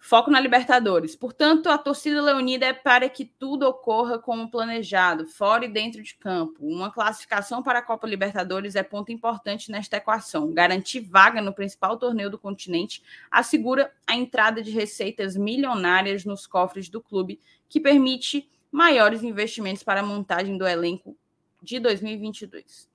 Foco 0.00 0.30
na 0.30 0.40
Libertadores. 0.40 1.16
Portanto, 1.16 1.68
a 1.68 1.76
torcida 1.76 2.22
leonida 2.22 2.66
é 2.66 2.72
para 2.72 3.08
que 3.08 3.24
tudo 3.24 3.64
ocorra 3.64 4.18
como 4.18 4.50
planejado, 4.50 5.26
fora 5.26 5.64
e 5.64 5.68
dentro 5.68 6.02
de 6.02 6.14
campo. 6.14 6.64
Uma 6.64 6.90
classificação 6.90 7.62
para 7.62 7.80
a 7.80 7.82
Copa 7.82 8.06
Libertadores 8.06 8.76
é 8.76 8.82
ponto 8.82 9.10
importante 9.10 9.70
nesta 9.70 9.96
equação. 9.96 10.54
Garantir 10.54 11.00
vaga 11.00 11.42
no 11.42 11.52
principal 11.52 11.98
torneio 11.98 12.30
do 12.30 12.38
continente 12.38 13.02
assegura 13.30 13.92
a 14.06 14.14
entrada 14.14 14.62
de 14.62 14.70
receitas 14.70 15.36
milionárias 15.36 16.24
nos 16.24 16.46
cofres 16.46 16.88
do 16.88 17.00
clube, 17.00 17.40
que 17.68 17.80
permite 17.80 18.48
maiores 18.70 19.22
investimentos 19.22 19.82
para 19.82 20.00
a 20.00 20.06
montagem 20.06 20.56
do 20.56 20.66
elenco 20.66 21.16
de 21.60 21.80
2022 21.80 22.87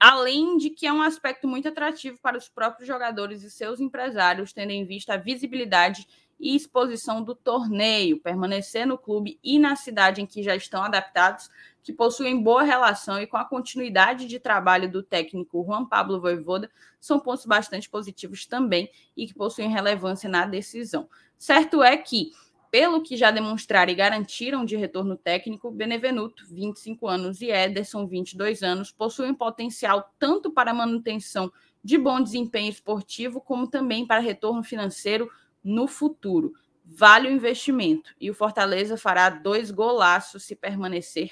além 0.00 0.56
de 0.56 0.70
que 0.70 0.86
é 0.86 0.92
um 0.92 1.02
aspecto 1.02 1.46
muito 1.46 1.68
atrativo 1.68 2.18
para 2.22 2.38
os 2.38 2.48
próprios 2.48 2.88
jogadores 2.88 3.42
e 3.42 3.50
seus 3.50 3.78
empresários, 3.80 4.50
tendo 4.50 4.70
em 4.70 4.86
vista 4.86 5.12
a 5.12 5.18
visibilidade 5.18 6.08
e 6.40 6.56
exposição 6.56 7.22
do 7.22 7.34
torneio, 7.34 8.18
permanecer 8.18 8.86
no 8.86 8.96
clube 8.96 9.38
e 9.44 9.58
na 9.58 9.76
cidade 9.76 10.22
em 10.22 10.26
que 10.26 10.42
já 10.42 10.56
estão 10.56 10.82
adaptados, 10.82 11.50
que 11.82 11.92
possuem 11.92 12.42
boa 12.42 12.62
relação 12.62 13.20
e 13.20 13.26
com 13.26 13.36
a 13.36 13.44
continuidade 13.44 14.26
de 14.26 14.40
trabalho 14.40 14.90
do 14.90 15.02
técnico 15.02 15.62
Juan 15.62 15.84
Pablo 15.84 16.18
Voivoda, 16.18 16.70
são 16.98 17.20
pontos 17.20 17.44
bastante 17.44 17.90
positivos 17.90 18.46
também 18.46 18.90
e 19.14 19.26
que 19.26 19.34
possuem 19.34 19.68
relevância 19.68 20.30
na 20.30 20.46
decisão. 20.46 21.08
Certo 21.36 21.82
é 21.82 21.94
que 21.98 22.32
pelo 22.70 23.02
que 23.02 23.16
já 23.16 23.30
demonstraram 23.30 23.90
e 23.90 23.96
garantiram 23.96 24.64
de 24.64 24.76
retorno 24.76 25.16
técnico, 25.16 25.70
Benevenuto, 25.70 26.44
25 26.48 27.08
anos, 27.08 27.40
e 27.40 27.50
Ederson, 27.50 28.06
22 28.06 28.62
anos, 28.62 28.92
possuem 28.92 29.34
potencial 29.34 30.14
tanto 30.18 30.50
para 30.50 30.72
manutenção 30.72 31.50
de 31.82 31.98
bom 31.98 32.22
desempenho 32.22 32.70
esportivo, 32.70 33.40
como 33.40 33.66
também 33.66 34.06
para 34.06 34.20
retorno 34.20 34.62
financeiro 34.62 35.28
no 35.64 35.88
futuro. 35.88 36.52
Vale 36.84 37.28
o 37.28 37.32
investimento 37.32 38.14
e 38.20 38.30
o 38.30 38.34
Fortaleza 38.34 38.96
fará 38.96 39.30
dois 39.30 39.70
golaços 39.70 40.44
se 40.44 40.54
permanecer 40.54 41.30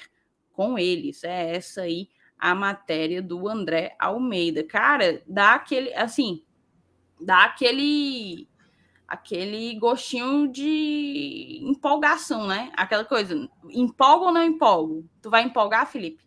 com 0.51 0.77
eles. 0.77 1.23
É 1.23 1.55
essa 1.55 1.81
aí 1.81 2.09
a 2.37 2.55
matéria 2.55 3.21
do 3.21 3.47
André 3.47 3.95
Almeida. 3.99 4.63
Cara, 4.63 5.21
dá 5.27 5.55
aquele, 5.55 5.93
assim, 5.93 6.43
dá 7.19 7.43
aquele 7.43 8.47
aquele 9.09 9.73
gostinho 9.79 10.47
de 10.47 11.59
empolgação, 11.63 12.45
né? 12.45 12.71
Aquela 12.77 13.03
coisa, 13.03 13.49
empolga 13.69 14.25
ou 14.25 14.31
não 14.31 14.43
empolgo? 14.43 15.03
Tu 15.19 15.29
vai 15.29 15.43
empolgar, 15.43 15.87
Felipe? 15.87 16.23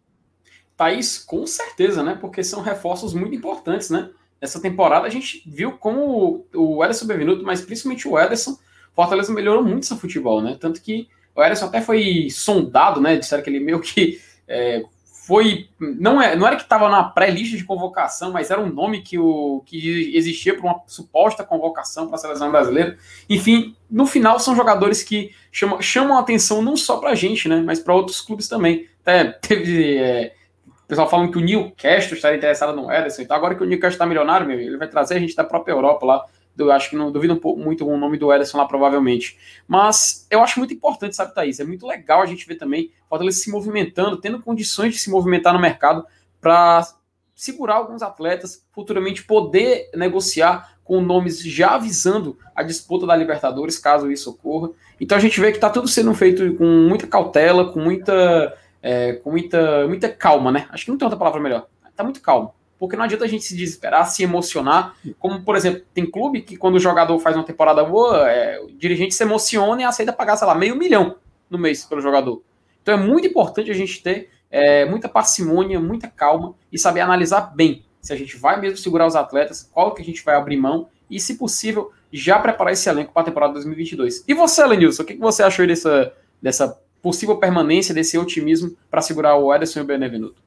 Thaís, 0.77 1.17
com 1.19 1.47
certeza, 1.47 2.03
né? 2.03 2.19
Porque 2.21 2.43
são 2.43 2.61
reforços 2.61 3.15
muito 3.15 3.37
importantes, 3.37 3.89
né? 3.89 4.11
Essa 4.41 4.61
temporada 4.61 5.07
a 5.07 5.11
gente 5.11 5.43
viu 5.47 5.79
como 5.79 6.45
o 6.53 6.85
Ederson 6.85 7.07
Benvenuto, 7.07 7.45
mas 7.45 7.61
principalmente 7.61 8.09
o 8.09 8.19
Ederson, 8.19 8.59
Fortaleza 8.93 9.33
melhorou 9.33 9.63
muito 9.63 9.87
seu 9.87 9.97
futebol, 9.97 10.43
né? 10.43 10.57
Tanto 10.61 10.83
que 10.83 11.09
o 11.37 11.43
Ederson 11.43 11.67
até 11.67 11.81
foi 11.81 12.29
sondado, 12.31 13.01
né? 13.01 13.17
Disseram 13.17 13.45
que 13.45 13.49
ele 13.49 13.61
meio 13.61 13.81
que 13.81 14.21
é, 14.49 14.83
foi 15.25 15.69
não, 15.79 16.21
é, 16.21 16.35
não 16.35 16.45
era 16.45 16.57
que 16.57 16.63
estava 16.63 16.89
na 16.89 17.05
pré-lista 17.05 17.57
de 17.57 17.63
convocação, 17.63 18.33
mas 18.33 18.51
era 18.51 18.61
um 18.61 18.69
nome 18.69 19.03
que, 19.03 19.17
o, 19.17 19.63
que 19.65 20.17
existia 20.17 20.53
para 20.53 20.65
uma 20.65 20.83
suposta 20.87 21.45
convocação 21.45 22.09
para 22.09 22.17
a 22.17 22.19
seleção 22.19 22.51
brasileira. 22.51 22.99
Enfim, 23.31 23.77
no 23.89 24.05
final 24.05 24.41
são 24.41 24.57
jogadores 24.57 25.01
que 25.01 25.33
chamam, 25.53 25.81
chamam 25.81 26.17
a 26.17 26.21
atenção 26.21 26.61
não 26.61 26.77
só 26.77 26.97
para 26.97 27.11
a 27.11 27.15
gente, 27.15 27.49
né, 27.49 27.63
mas 27.65 27.79
para 27.79 27.95
outros 27.95 28.21
clubes 28.21 28.49
também. 28.49 28.89
Até 29.03 29.25
teve, 29.41 29.97
é, 29.97 30.35
O 30.67 30.89
pessoal 30.89 31.09
falando 31.09 31.31
que 31.31 31.39
o 31.39 31.41
Newcastle 31.41 32.17
estaria 32.17 32.39
interessado 32.39 32.75
no 32.75 32.91
Ederson. 32.91 33.23
Então, 33.23 33.37
agora 33.37 33.55
que 33.55 33.63
o 33.63 33.67
Newcastle 33.67 33.95
está 33.95 34.07
milionário, 34.07 34.45
meu, 34.45 34.59
ele 34.59 34.77
vai 34.77 34.89
trazer 34.89 35.15
a 35.15 35.21
gente 35.21 35.37
da 35.37 35.45
própria 35.45 35.73
Europa 35.73 36.05
lá. 36.05 36.27
Eu 36.57 36.71
acho 36.71 36.91
que 36.91 36.97
não 36.97 37.11
duvido 37.11 37.41
muito 37.57 37.89
o 37.89 37.97
nome 37.97 38.19
do 38.19 38.33
Ederson 38.33 38.59
lá, 38.59 38.67
provavelmente. 38.67 39.39
Mas 39.67 40.27
eu 40.31 40.43
acho 40.43 40.59
muito 40.59 40.75
importante, 40.75 41.17
sabe, 41.17 41.35
Thaís? 41.35 41.61
É 41.61 41.65
muito 41.65 41.87
legal 41.87 42.21
a 42.21 42.27
gente 42.27 42.47
ver 42.47 42.57
também 42.57 42.91
Fortaleza 43.09 43.39
se 43.39 43.51
movimentando, 43.51 44.17
tendo 44.17 44.41
condições 44.41 44.95
de 44.95 45.01
se 45.01 45.11
movimentar 45.11 45.53
no 45.53 45.61
mercado 45.61 46.05
para 46.41 46.87
segurar 47.35 47.77
alguns 47.77 48.03
atletas, 48.03 48.65
futuramente 48.73 49.25
poder 49.25 49.91
negociar 49.95 50.77
com 50.85 51.01
nomes 51.01 51.43
já 51.43 51.75
avisando 51.75 52.39
a 52.55 52.63
disputa 52.63 53.07
da 53.07 53.17
Libertadores, 53.17 53.79
caso 53.79 54.11
isso 54.11 54.31
ocorra. 54.31 54.71
Então 55.01 55.17
a 55.17 55.21
gente 55.21 55.41
vê 55.41 55.51
que 55.51 55.57
está 55.57 55.71
tudo 55.71 55.89
sendo 55.89 56.15
feito 56.15 56.55
com 56.55 56.65
muita 56.65 57.07
cautela, 57.07 57.73
com 57.73 57.81
muita, 57.81 58.57
é, 58.83 59.15
com 59.15 59.31
muita, 59.31 59.87
muita 59.89 60.09
calma, 60.09 60.53
né? 60.53 60.67
Acho 60.71 60.85
que 60.85 60.91
não 60.91 60.99
tem 60.99 61.07
outra 61.07 61.19
palavra 61.19 61.41
melhor. 61.41 61.67
Está 61.89 62.05
muito 62.05 62.21
calmo. 62.21 62.55
Porque 62.83 62.97
não 62.97 63.05
adianta 63.05 63.25
a 63.25 63.29
gente 63.29 63.45
se 63.45 63.57
desesperar, 63.57 64.11
se 64.11 64.25
emocionar. 64.25 64.97
Como, 65.17 65.41
por 65.45 65.55
exemplo, 65.55 65.83
tem 65.95 66.05
clube 66.05 66.43
que 66.43 66.57
quando 66.57 66.75
o 66.75 66.81
jogador 66.81 67.17
faz 67.21 67.37
uma 67.37 67.45
temporada 67.45 67.85
boa, 67.85 68.29
é, 68.29 68.59
o 68.59 68.73
dirigente 68.73 69.15
se 69.15 69.23
emociona 69.23 69.83
e 69.83 69.85
aceita 69.85 70.13
pagar, 70.13 70.37
sei 70.37 70.49
lá, 70.49 70.55
meio 70.57 70.75
milhão 70.75 71.15
no 71.49 71.57
mês 71.57 71.85
pelo 71.85 72.01
jogador. 72.01 72.43
Então 72.83 72.93
é 72.93 72.97
muito 72.97 73.29
importante 73.29 73.71
a 73.71 73.75
gente 73.75 74.03
ter 74.03 74.31
é, 74.51 74.85
muita 74.85 75.09
parcimônia, 75.09 75.79
muita 75.79 76.09
calma 76.09 76.57
e 76.73 76.77
saber 76.77 77.03
analisar 77.03 77.55
bem 77.55 77.85
se 78.01 78.13
a 78.13 78.17
gente 78.17 78.37
vai 78.37 78.61
mesmo 78.61 78.77
segurar 78.77 79.07
os 79.07 79.15
atletas, 79.15 79.71
qual 79.73 79.95
que 79.95 80.03
a 80.03 80.05
gente 80.05 80.25
vai 80.25 80.35
abrir 80.35 80.57
mão 80.57 80.89
e, 81.09 81.21
se 81.21 81.37
possível, 81.37 81.93
já 82.13 82.37
preparar 82.41 82.73
esse 82.73 82.89
elenco 82.89 83.13
para 83.13 83.23
a 83.23 83.27
temporada 83.27 83.53
2022. 83.53 84.25
E 84.27 84.35
você, 84.35 84.67
Lenilson, 84.67 85.05
o 85.05 85.07
que, 85.07 85.15
você 85.15 85.45
achou 85.45 85.65
dessa, 85.69 86.13
dessa 86.43 86.77
possível 87.01 87.37
permanência, 87.37 87.95
desse 87.95 88.19
otimismo 88.19 88.77
para 88.91 89.01
segurar 89.01 89.37
o 89.37 89.55
Ederson 89.55 89.79
e 89.79 89.83
o 89.83 89.87
Benevenuto? 89.87 90.43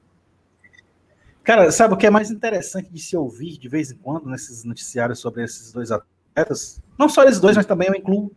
Cara, 1.46 1.72
sabe 1.72 1.94
o 1.94 1.98
que 1.98 2.08
é 2.08 2.10
mais 2.10 2.32
interessante 2.32 2.90
de 2.92 3.00
se 3.00 3.16
ouvir 3.16 3.60
de 3.60 3.70
vez 3.70 3.92
em 3.92 3.96
quando 3.98 4.28
nesses 4.28 4.64
noticiários 4.64 5.20
sobre 5.20 5.44
esses 5.44 5.72
dois 5.72 5.92
atletas? 5.92 6.82
Não 6.98 7.08
só 7.08 7.22
eles 7.22 7.40
dois, 7.40 7.56
mas 7.56 7.68
também 7.68 7.88
eu 7.88 7.94
incluo 7.94 8.32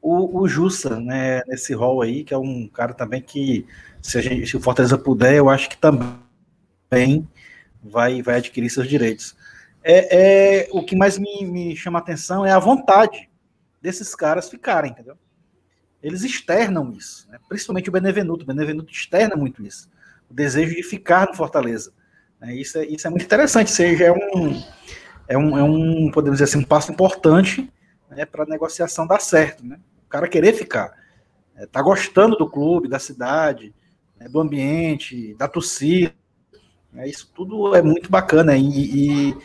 o, 0.00 0.42
o 0.42 0.46
Jussa, 0.48 1.00
né, 1.00 1.42
nesse 1.48 1.74
rol 1.74 2.02
aí, 2.02 2.22
que 2.22 2.32
é 2.32 2.38
um 2.38 2.68
cara 2.68 2.94
também 2.94 3.20
que, 3.20 3.66
se, 4.00 4.16
a 4.16 4.22
gente, 4.22 4.46
se 4.46 4.56
o 4.56 4.60
Fortaleza 4.60 4.96
puder, 4.96 5.34
eu 5.34 5.50
acho 5.50 5.68
que 5.68 5.76
também 5.76 7.28
vai, 7.82 8.22
vai 8.22 8.36
adquirir 8.36 8.70
seus 8.70 8.88
direitos. 8.88 9.36
É, 9.82 10.66
é 10.66 10.68
o 10.70 10.84
que 10.84 10.94
mais 10.94 11.18
me, 11.18 11.44
me 11.44 11.74
chama 11.74 11.98
a 11.98 12.02
atenção 12.02 12.46
é 12.46 12.52
a 12.52 12.60
vontade 12.60 13.28
desses 13.82 14.14
caras 14.14 14.48
ficarem, 14.48 14.92
entendeu? 14.92 15.18
Eles 16.00 16.22
externam 16.22 16.92
isso, 16.92 17.28
né? 17.28 17.40
principalmente 17.48 17.88
o 17.88 17.92
Benevenuto. 17.92 18.44
O 18.44 18.46
Benevenuto 18.46 18.92
externa 18.92 19.34
muito 19.34 19.66
isso, 19.66 19.90
o 20.30 20.34
desejo 20.34 20.76
de 20.76 20.84
ficar 20.84 21.26
no 21.26 21.34
Fortaleza. 21.34 21.92
Né? 22.46 22.54
Isso, 22.54 22.78
é, 22.78 22.86
isso 22.86 23.06
é 23.06 23.10
muito 23.10 23.24
interessante, 23.24 23.70
seja 23.70 24.04
é 24.04 24.12
um, 24.12 24.62
é 25.28 25.36
um, 25.36 25.58
é 25.58 25.62
um, 25.62 26.10
podemos 26.12 26.38
dizer 26.38 26.44
assim, 26.44 26.64
um 26.64 26.66
passo 26.66 26.92
importante 26.92 27.68
né, 28.08 28.24
para 28.24 28.44
a 28.44 28.46
negociação 28.46 29.06
dar 29.06 29.20
certo, 29.20 29.66
né? 29.66 29.80
O 30.06 30.08
cara 30.08 30.28
querer 30.28 30.52
ficar, 30.52 30.94
é, 31.56 31.66
tá 31.66 31.82
gostando 31.82 32.36
do 32.36 32.48
clube, 32.48 32.88
da 32.88 33.00
cidade, 33.00 33.74
né, 34.16 34.28
do 34.28 34.40
ambiente, 34.40 35.34
da 35.34 35.48
torcida, 35.48 36.14
é, 36.94 37.08
isso 37.08 37.30
tudo 37.34 37.74
é 37.74 37.82
muito 37.82 38.08
bacana 38.08 38.56
e, 38.56 39.30
e, 39.30 39.36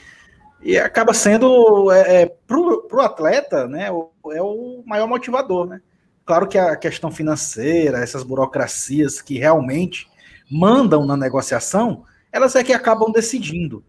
e 0.61 0.77
acaba 0.77 1.13
sendo 1.13 1.91
é, 1.91 2.21
é 2.21 2.25
para 2.27 2.57
o 2.57 3.01
atleta 3.01 3.67
né, 3.67 3.91
o, 3.91 4.11
é 4.31 4.41
o 4.41 4.83
maior 4.85 5.07
motivador. 5.07 5.65
Né? 5.65 5.81
Claro 6.23 6.47
que 6.47 6.59
a 6.59 6.75
questão 6.75 7.11
financeira, 7.11 7.97
essas 7.97 8.23
burocracias 8.23 9.19
que 9.21 9.39
realmente 9.39 10.07
mandam 10.49 11.05
na 11.05 11.17
negociação, 11.17 12.05
elas 12.31 12.55
é 12.55 12.63
que 12.63 12.73
acabam 12.73 13.11
decidindo. 13.11 13.83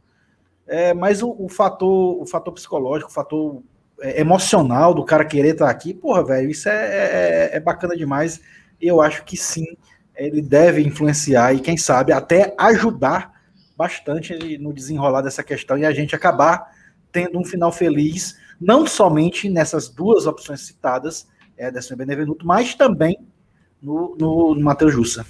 É, 0.67 0.95
mas 0.95 1.23
o, 1.23 1.35
o, 1.39 1.49
fator, 1.49 2.21
o 2.21 2.27
fator 2.27 2.53
psicológico, 2.53 3.11
o 3.11 3.15
fator 3.15 3.63
é, 4.01 4.21
emocional 4.21 4.95
do 4.95 5.05
cara 5.05 5.25
querer 5.25 5.53
estar 5.53 5.69
aqui, 5.69 5.93
porra, 5.93 6.25
velho, 6.25 6.51
isso 6.51 6.69
é, 6.69 7.51
é, 7.53 7.57
é 7.57 7.61
bacana 7.61 7.97
demais. 7.97 8.41
Eu 8.81 9.01
acho 9.01 9.25
que 9.25 9.37
sim, 9.37 9.67
ele 10.17 10.41
deve 10.41 10.83
influenciar 10.83 11.55
e, 11.55 11.61
quem 11.61 11.77
sabe, 11.77 12.13
até 12.13 12.55
ajudar 12.59 13.33
bastante 13.77 14.59
no 14.59 14.73
desenrolar 14.73 15.23
dessa 15.23 15.43
questão 15.43 15.77
e 15.77 15.85
a 15.85 15.93
gente 15.93 16.15
acabar 16.15 16.71
tendo 17.11 17.39
um 17.39 17.45
final 17.45 17.71
feliz, 17.71 18.37
não 18.61 18.87
somente 18.87 19.49
nessas 19.49 19.89
duas 19.89 20.27
opções 20.27 20.61
citadas, 20.63 21.27
Ederson 21.59 21.95
e 21.95 21.97
Benevenuto, 21.97 22.47
mas 22.47 22.75
também 22.75 23.19
no, 23.83 24.17
no, 24.19 24.55
no 24.55 24.61
Matheus 24.63 24.93
Jussa. 24.93 25.27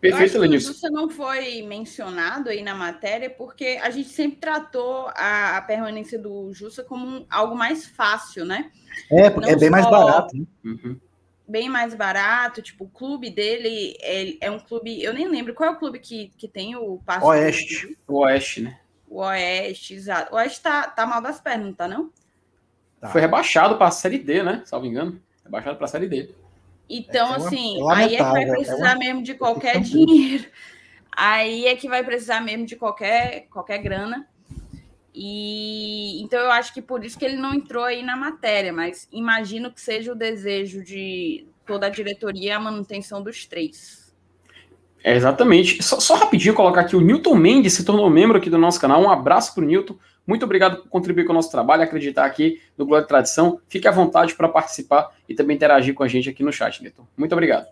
Perfeito, 0.00 0.38
Lenilson. 0.38 0.68
Jussa 0.68 0.90
não 0.90 1.10
foi 1.10 1.60
mencionado 1.62 2.48
aí 2.48 2.62
na 2.62 2.74
matéria 2.74 3.28
porque 3.28 3.78
a 3.82 3.90
gente 3.90 4.08
sempre 4.08 4.38
tratou 4.38 5.08
a, 5.14 5.58
a 5.58 5.62
permanência 5.62 6.18
do 6.18 6.52
Jussa 6.54 6.82
como 6.82 7.06
um, 7.06 7.26
algo 7.28 7.54
mais 7.54 7.86
fácil, 7.86 8.44
né? 8.46 8.70
É, 9.12 9.26
é 9.26 9.56
bem 9.56 9.68
só... 9.68 9.70
mais 9.70 9.90
barato. 9.90 10.36
Né? 10.36 10.46
Uhum 10.64 11.00
bem 11.50 11.68
mais 11.68 11.94
barato. 11.94 12.62
Tipo, 12.62 12.84
o 12.84 12.88
clube 12.88 13.28
dele 13.28 13.96
é, 14.00 14.46
é, 14.46 14.50
um 14.50 14.58
clube. 14.58 15.02
Eu 15.02 15.12
nem 15.12 15.28
lembro 15.28 15.52
qual 15.52 15.70
é 15.70 15.72
o 15.72 15.78
clube 15.78 15.98
que, 15.98 16.32
que 16.38 16.48
tem 16.48 16.76
o 16.76 16.98
passo. 17.04 17.26
Oeste. 17.26 17.98
O 18.06 18.20
Oeste, 18.20 18.62
né? 18.62 18.78
O 19.08 19.18
Oeste, 19.18 19.94
exato. 19.94 20.32
O 20.32 20.36
Oeste 20.36 20.62
tá, 20.62 20.86
tá 20.88 21.04
mal 21.04 21.20
das 21.20 21.40
pernas, 21.40 21.66
não 21.66 21.74
tá, 21.74 21.88
não? 21.88 22.12
Tá. 23.00 23.08
Foi 23.08 23.20
rebaixado 23.20 23.76
para 23.76 23.88
a 23.88 23.90
Série 23.90 24.18
D, 24.18 24.42
né? 24.42 24.62
Salvo 24.64 24.86
engano. 24.86 25.20
Rebaixado 25.44 25.76
para 25.76 25.86
a 25.86 25.88
Série 25.88 26.08
D. 26.08 26.32
Então, 26.90 27.32
é, 27.32 27.36
assim, 27.36 27.78
é 27.78 27.94
aí 27.94 28.14
é 28.16 28.18
que 28.18 28.22
vai 28.24 28.46
precisar 28.46 28.90
é 28.90 28.92
uma... 28.92 28.98
mesmo 28.98 29.22
de 29.22 29.34
qualquer 29.38 29.80
dinheiro. 29.80 30.44
Aí 31.12 31.66
é 31.66 31.76
que 31.76 31.88
vai 31.88 32.02
precisar 32.02 32.40
mesmo 32.40 32.66
de 32.66 32.74
qualquer, 32.74 33.46
qualquer 33.48 33.78
grana. 33.78 34.26
E 35.14 36.20
então 36.22 36.38
eu 36.40 36.50
acho 36.50 36.72
que 36.72 36.82
por 36.82 37.04
isso 37.04 37.18
que 37.18 37.24
ele 37.24 37.36
não 37.36 37.54
entrou 37.54 37.84
aí 37.84 38.02
na 38.02 38.16
matéria, 38.16 38.72
mas 38.72 39.08
imagino 39.12 39.72
que 39.72 39.80
seja 39.80 40.12
o 40.12 40.16
desejo 40.16 40.82
de 40.82 41.46
toda 41.66 41.86
a 41.86 41.90
diretoria 41.90 42.56
a 42.56 42.60
manutenção 42.60 43.22
dos 43.22 43.44
três. 43.44 44.14
É, 45.02 45.14
exatamente. 45.14 45.82
Só, 45.82 45.98
só, 45.98 46.14
rapidinho 46.14 46.54
colocar 46.54 46.82
aqui: 46.82 46.94
o 46.94 47.00
Newton 47.00 47.34
Mendes 47.34 47.72
se 47.72 47.84
tornou 47.84 48.08
membro 48.08 48.38
aqui 48.38 48.50
do 48.50 48.58
nosso 48.58 48.80
canal. 48.80 49.02
Um 49.02 49.10
abraço 49.10 49.54
para 49.54 49.64
o 49.64 49.66
Newton. 49.66 49.96
Muito 50.26 50.44
obrigado 50.44 50.82
por 50.82 50.88
contribuir 50.88 51.24
com 51.24 51.32
o 51.32 51.34
nosso 51.34 51.50
trabalho, 51.50 51.82
acreditar 51.82 52.24
aqui 52.24 52.60
no 52.76 52.86
Glória 52.86 53.02
de 53.02 53.08
Tradição. 53.08 53.60
Fique 53.68 53.88
à 53.88 53.90
vontade 53.90 54.34
para 54.34 54.48
participar 54.48 55.10
e 55.28 55.34
também 55.34 55.56
interagir 55.56 55.94
com 55.94 56.02
a 56.02 56.08
gente 56.08 56.28
aqui 56.28 56.42
no 56.42 56.52
chat, 56.52 56.82
Newton. 56.82 57.06
Muito 57.16 57.32
obrigado. 57.32 57.66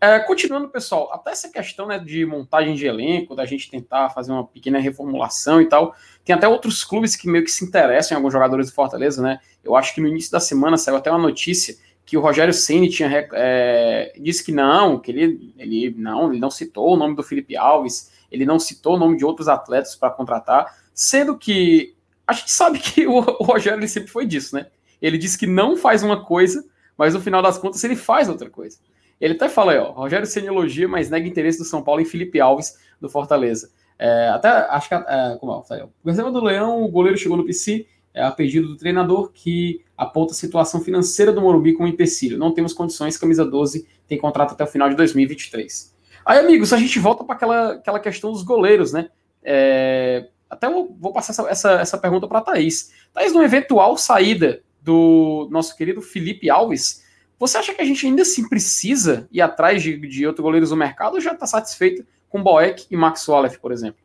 É, 0.00 0.20
continuando, 0.20 0.68
pessoal, 0.68 1.12
até 1.12 1.32
essa 1.32 1.48
questão 1.50 1.86
né, 1.86 1.98
de 1.98 2.24
montagem 2.24 2.76
de 2.76 2.86
elenco, 2.86 3.34
da 3.34 3.44
gente 3.44 3.68
tentar 3.68 4.10
fazer 4.10 4.30
uma 4.30 4.46
pequena 4.46 4.78
reformulação 4.78 5.60
e 5.60 5.66
tal, 5.66 5.94
tem 6.24 6.36
até 6.36 6.46
outros 6.46 6.84
clubes 6.84 7.16
que 7.16 7.28
meio 7.28 7.44
que 7.44 7.50
se 7.50 7.64
interessam 7.64 8.14
em 8.14 8.16
alguns 8.16 8.32
jogadores 8.32 8.68
do 8.68 8.74
Fortaleza, 8.74 9.20
né? 9.20 9.40
Eu 9.64 9.74
acho 9.74 9.92
que 9.92 10.00
no 10.00 10.06
início 10.06 10.30
da 10.30 10.38
semana 10.38 10.76
saiu 10.76 10.96
até 10.96 11.10
uma 11.10 11.18
notícia 11.18 11.74
que 12.06 12.16
o 12.16 12.20
Rogério 12.20 12.54
Ceni 12.54 12.88
tinha 12.88 13.28
é, 13.34 14.14
disse 14.18 14.42
que 14.42 14.52
não, 14.52 14.98
que 15.00 15.10
ele, 15.10 15.52
ele 15.58 15.94
não, 15.98 16.30
ele 16.30 16.40
não 16.40 16.50
citou 16.50 16.94
o 16.94 16.96
nome 16.96 17.16
do 17.16 17.22
Felipe 17.22 17.56
Alves, 17.56 18.12
ele 18.30 18.46
não 18.46 18.58
citou 18.58 18.94
o 18.94 18.98
nome 18.98 19.18
de 19.18 19.24
outros 19.24 19.48
atletas 19.48 19.96
para 19.96 20.10
contratar, 20.10 20.74
sendo 20.98 21.38
que 21.38 21.94
a 22.26 22.32
gente 22.32 22.50
sabe 22.50 22.80
que 22.80 23.06
o, 23.06 23.18
o 23.18 23.44
Rogério 23.44 23.78
ele 23.78 23.86
sempre 23.86 24.10
foi 24.10 24.26
disso, 24.26 24.56
né? 24.56 24.66
Ele 25.00 25.16
disse 25.16 25.38
que 25.38 25.46
não 25.46 25.76
faz 25.76 26.02
uma 26.02 26.24
coisa, 26.24 26.64
mas 26.96 27.14
no 27.14 27.20
final 27.20 27.40
das 27.40 27.56
contas 27.56 27.82
ele 27.84 27.94
faz 27.94 28.28
outra 28.28 28.50
coisa. 28.50 28.78
Ele 29.20 29.34
até 29.34 29.48
fala 29.48 29.72
aí, 29.72 29.78
ó, 29.78 29.92
Rogério 29.92 30.26
Ceni 30.26 30.48
elogia, 30.48 30.88
mas 30.88 31.08
nega 31.08 31.28
interesse 31.28 31.58
do 31.58 31.64
São 31.64 31.82
Paulo 31.82 32.00
em 32.00 32.04
Felipe 32.04 32.40
Alves, 32.40 32.76
do 33.00 33.08
Fortaleza. 33.08 33.70
É, 33.96 34.28
até, 34.28 34.48
acho 34.48 34.88
que, 34.88 34.94
é, 34.94 35.36
como 35.38 35.52
é, 35.52 35.68
tá 35.68 35.76
aí. 35.76 35.82
O 35.82 35.90
reserva 36.04 36.32
do 36.32 36.42
Leão, 36.42 36.82
o 36.82 36.88
goleiro 36.88 37.16
chegou 37.16 37.36
no 37.36 37.44
PC, 37.44 37.86
é, 38.12 38.22
a 38.22 38.32
pedido 38.32 38.66
do 38.66 38.76
treinador, 38.76 39.30
que 39.32 39.84
aponta 39.96 40.32
a 40.32 40.36
situação 40.36 40.80
financeira 40.80 41.32
do 41.32 41.40
Morumbi 41.40 41.74
como 41.74 41.88
empecilho. 41.88 42.38
Não 42.38 42.52
temos 42.52 42.72
condições, 42.72 43.16
camisa 43.16 43.44
12 43.44 43.86
tem 44.08 44.18
contrato 44.18 44.52
até 44.52 44.64
o 44.64 44.66
final 44.66 44.88
de 44.88 44.96
2023. 44.96 45.96
Aí, 46.26 46.38
amigos, 46.40 46.72
a 46.72 46.76
gente 46.76 46.98
volta 46.98 47.22
para 47.22 47.36
aquela, 47.36 47.72
aquela 47.74 48.00
questão 48.00 48.32
dos 48.32 48.42
goleiros, 48.42 48.92
né? 48.92 49.10
É, 49.44 50.28
até 50.48 50.68
vou 50.68 51.12
passar 51.12 51.32
essa, 51.32 51.48
essa, 51.48 51.72
essa 51.80 51.98
pergunta 51.98 52.26
para 52.26 52.38
a 52.38 52.42
Thaís. 52.42 52.92
Thaís, 53.12 53.32
numa 53.32 53.44
eventual 53.44 53.96
saída 53.96 54.62
do 54.80 55.48
nosso 55.50 55.76
querido 55.76 56.00
Felipe 56.00 56.48
Alves, 56.48 57.04
você 57.38 57.58
acha 57.58 57.74
que 57.74 57.82
a 57.82 57.84
gente 57.84 58.06
ainda 58.06 58.22
assim 58.22 58.48
precisa 58.48 59.28
ir 59.30 59.40
atrás 59.40 59.82
de, 59.82 59.96
de 59.96 60.26
outros 60.26 60.42
goleiros 60.42 60.70
no 60.70 60.76
mercado 60.76 61.14
ou 61.14 61.20
já 61.20 61.32
está 61.32 61.46
satisfeito 61.46 62.04
com 62.28 62.42
Boeck 62.42 62.86
e 62.90 62.96
Max 62.96 63.26
Wallace, 63.28 63.58
por 63.58 63.72
exemplo? 63.72 64.00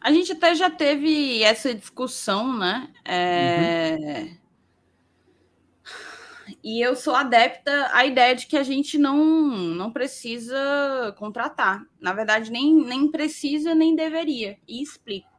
A 0.00 0.10
gente 0.10 0.32
até 0.32 0.54
já 0.54 0.70
teve 0.70 1.42
essa 1.42 1.74
discussão, 1.74 2.56
né? 2.56 2.88
É... 3.04 3.96
Uhum. 3.98 4.36
E 6.62 6.80
eu 6.80 6.94
sou 6.94 7.14
adepta 7.14 7.88
à 7.92 8.04
ideia 8.04 8.34
de 8.34 8.46
que 8.46 8.56
a 8.56 8.62
gente 8.62 8.98
não, 8.98 9.16
não 9.16 9.90
precisa 9.90 11.14
contratar. 11.18 11.86
Na 11.98 12.12
verdade, 12.12 12.50
nem, 12.50 12.74
nem 12.74 13.10
precisa, 13.10 13.74
nem 13.74 13.96
deveria. 13.96 14.58
E 14.68 14.82
explico. 14.82 15.30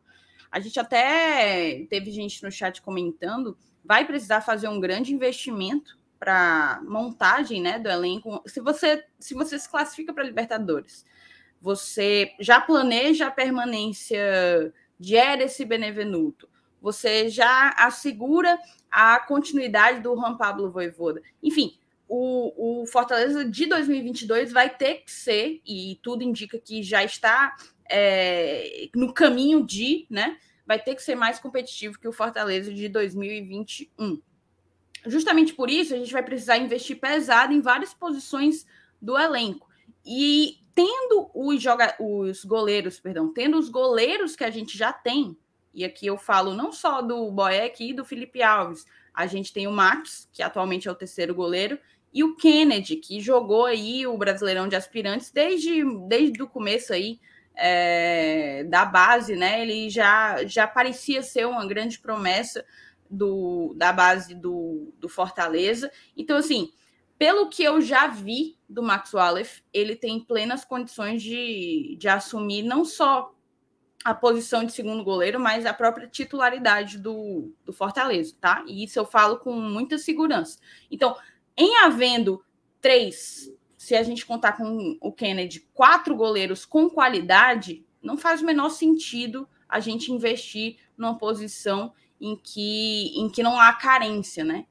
A 0.51 0.59
gente 0.59 0.79
até 0.79 1.85
teve 1.89 2.11
gente 2.11 2.43
no 2.43 2.51
chat 2.51 2.81
comentando, 2.81 3.57
vai 3.85 4.05
precisar 4.05 4.41
fazer 4.41 4.67
um 4.67 4.79
grande 4.79 5.13
investimento 5.13 5.97
para 6.19 6.81
montagem 6.83 7.61
né, 7.61 7.79
do 7.79 7.89
elenco. 7.89 8.41
Se 8.45 8.59
você, 8.59 9.03
se 9.19 9.33
você 9.33 9.57
se 9.57 9.69
classifica 9.69 10.13
para 10.13 10.23
Libertadores, 10.23 11.05
você 11.61 12.33
já 12.39 12.59
planeja 12.59 13.27
a 13.27 13.31
permanência 13.31 14.73
de 14.99 15.15
Eres 15.15 15.59
e 15.59 15.65
Benevenuto, 15.65 16.49
você 16.81 17.29
já 17.29 17.69
assegura 17.77 18.57
a 18.91 19.19
continuidade 19.19 20.01
do 20.01 20.15
Juan 20.15 20.35
Pablo 20.35 20.69
Voivoda. 20.69 21.21
Enfim, 21.41 21.77
o, 22.07 22.81
o, 22.81 22.85
Fortaleza 22.85 23.45
de 23.45 23.65
2022 23.67 24.51
vai 24.51 24.69
ter 24.69 24.95
que 24.95 25.11
ser, 25.11 25.61
e 25.65 25.97
tudo 26.03 26.23
indica 26.23 26.59
que 26.59 26.83
já 26.83 27.03
está 27.03 27.55
é, 27.89 28.89
no 28.93 29.13
caminho 29.13 29.65
de, 29.65 30.05
né? 30.09 30.37
Vai 30.65 30.77
ter 30.77 30.93
que 30.93 31.01
ser 31.01 31.15
mais 31.15 31.39
competitivo 31.39 31.97
que 31.97 32.07
o 32.07 32.13
Fortaleza 32.13 32.73
de 32.73 32.89
2021. 32.89 34.21
Justamente 35.07 35.53
por 35.53 35.69
isso, 35.69 35.93
a 35.93 35.97
gente 35.97 36.11
vai 36.11 36.21
precisar 36.21 36.57
investir 36.57 36.99
pesado 36.99 37.53
em 37.53 37.61
várias 37.61 37.93
posições 37.93 38.65
do 39.01 39.17
elenco. 39.17 39.69
E 40.05 40.57
tendo 40.75 41.31
os, 41.33 41.61
joga 41.61 41.95
os 41.99 42.43
goleiros, 42.43 42.99
perdão, 42.99 43.33
tendo 43.33 43.57
os 43.57 43.69
goleiros 43.69 44.35
que 44.35 44.43
a 44.43 44.49
gente 44.49 44.77
já 44.77 44.91
tem, 44.91 45.37
e 45.73 45.85
aqui 45.85 46.07
eu 46.07 46.17
falo 46.17 46.53
não 46.53 46.71
só 46.71 47.01
do 47.01 47.31
Boeck 47.31 47.89
e 47.89 47.93
do 47.93 48.05
Felipe 48.05 48.41
Alves, 48.41 48.85
a 49.13 49.27
gente 49.27 49.53
tem 49.53 49.67
o 49.67 49.71
Max, 49.71 50.29
que 50.31 50.41
atualmente 50.41 50.87
é 50.87 50.91
o 50.91 50.95
terceiro 50.95 51.35
goleiro, 51.35 51.79
e 52.13 52.23
o 52.23 52.35
Kennedy, 52.35 52.97
que 52.97 53.21
jogou 53.21 53.65
aí 53.65 54.05
o 54.05 54.17
Brasileirão 54.17 54.67
de 54.67 54.75
Aspirantes 54.75 55.31
desde, 55.31 55.83
desde 56.07 56.43
o 56.43 56.47
começo 56.47 56.91
aí 56.91 57.19
é, 57.55 58.63
da 58.65 58.83
base, 58.83 59.35
né? 59.35 59.61
Ele 59.61 59.89
já, 59.89 60.45
já 60.45 60.67
parecia 60.67 61.21
ser 61.23 61.47
uma 61.47 61.65
grande 61.65 61.99
promessa 61.99 62.65
do, 63.09 63.73
da 63.77 63.93
base 63.93 64.35
do, 64.35 64.93
do 64.99 65.07
Fortaleza. 65.07 65.91
Então, 66.17 66.37
assim, 66.37 66.71
pelo 67.17 67.49
que 67.49 67.63
eu 67.63 67.79
já 67.79 68.07
vi 68.07 68.57
do 68.67 68.83
Max 68.83 69.13
Wallace, 69.13 69.63
ele 69.73 69.95
tem 69.95 70.19
plenas 70.19 70.65
condições 70.65 71.21
de, 71.21 71.95
de 71.97 72.09
assumir 72.09 72.63
não 72.63 72.83
só 72.83 73.33
a 74.03 74.13
posição 74.13 74.63
de 74.63 74.71
segundo 74.71 75.03
goleiro, 75.03 75.39
mas 75.39 75.65
a 75.65 75.73
própria 75.73 76.07
titularidade 76.07 76.97
do, 76.97 77.53
do 77.63 77.71
Fortaleza, 77.71 78.35
tá? 78.39 78.63
E 78.67 78.83
isso 78.83 78.97
eu 78.97 79.05
falo 79.05 79.37
com 79.37 79.53
muita 79.53 79.97
segurança. 79.97 80.59
Então, 80.89 81.15
em 81.55 81.77
havendo 81.77 82.43
três, 82.79 83.51
se 83.77 83.95
a 83.95 84.03
gente 84.03 84.25
contar 84.25 84.53
com 84.53 84.97
o 84.99 85.11
Kennedy, 85.11 85.67
quatro 85.73 86.15
goleiros 86.15 86.65
com 86.65 86.89
qualidade, 86.89 87.85
não 88.01 88.17
faz 88.17 88.41
o 88.41 88.45
menor 88.45 88.69
sentido 88.69 89.47
a 89.69 89.79
gente 89.79 90.11
investir 90.11 90.77
numa 90.97 91.17
posição 91.17 91.93
em 92.19 92.35
que, 92.35 93.19
em 93.19 93.29
que 93.29 93.41
não 93.41 93.59
há 93.59 93.73
carência, 93.73 94.43
né? 94.43 94.65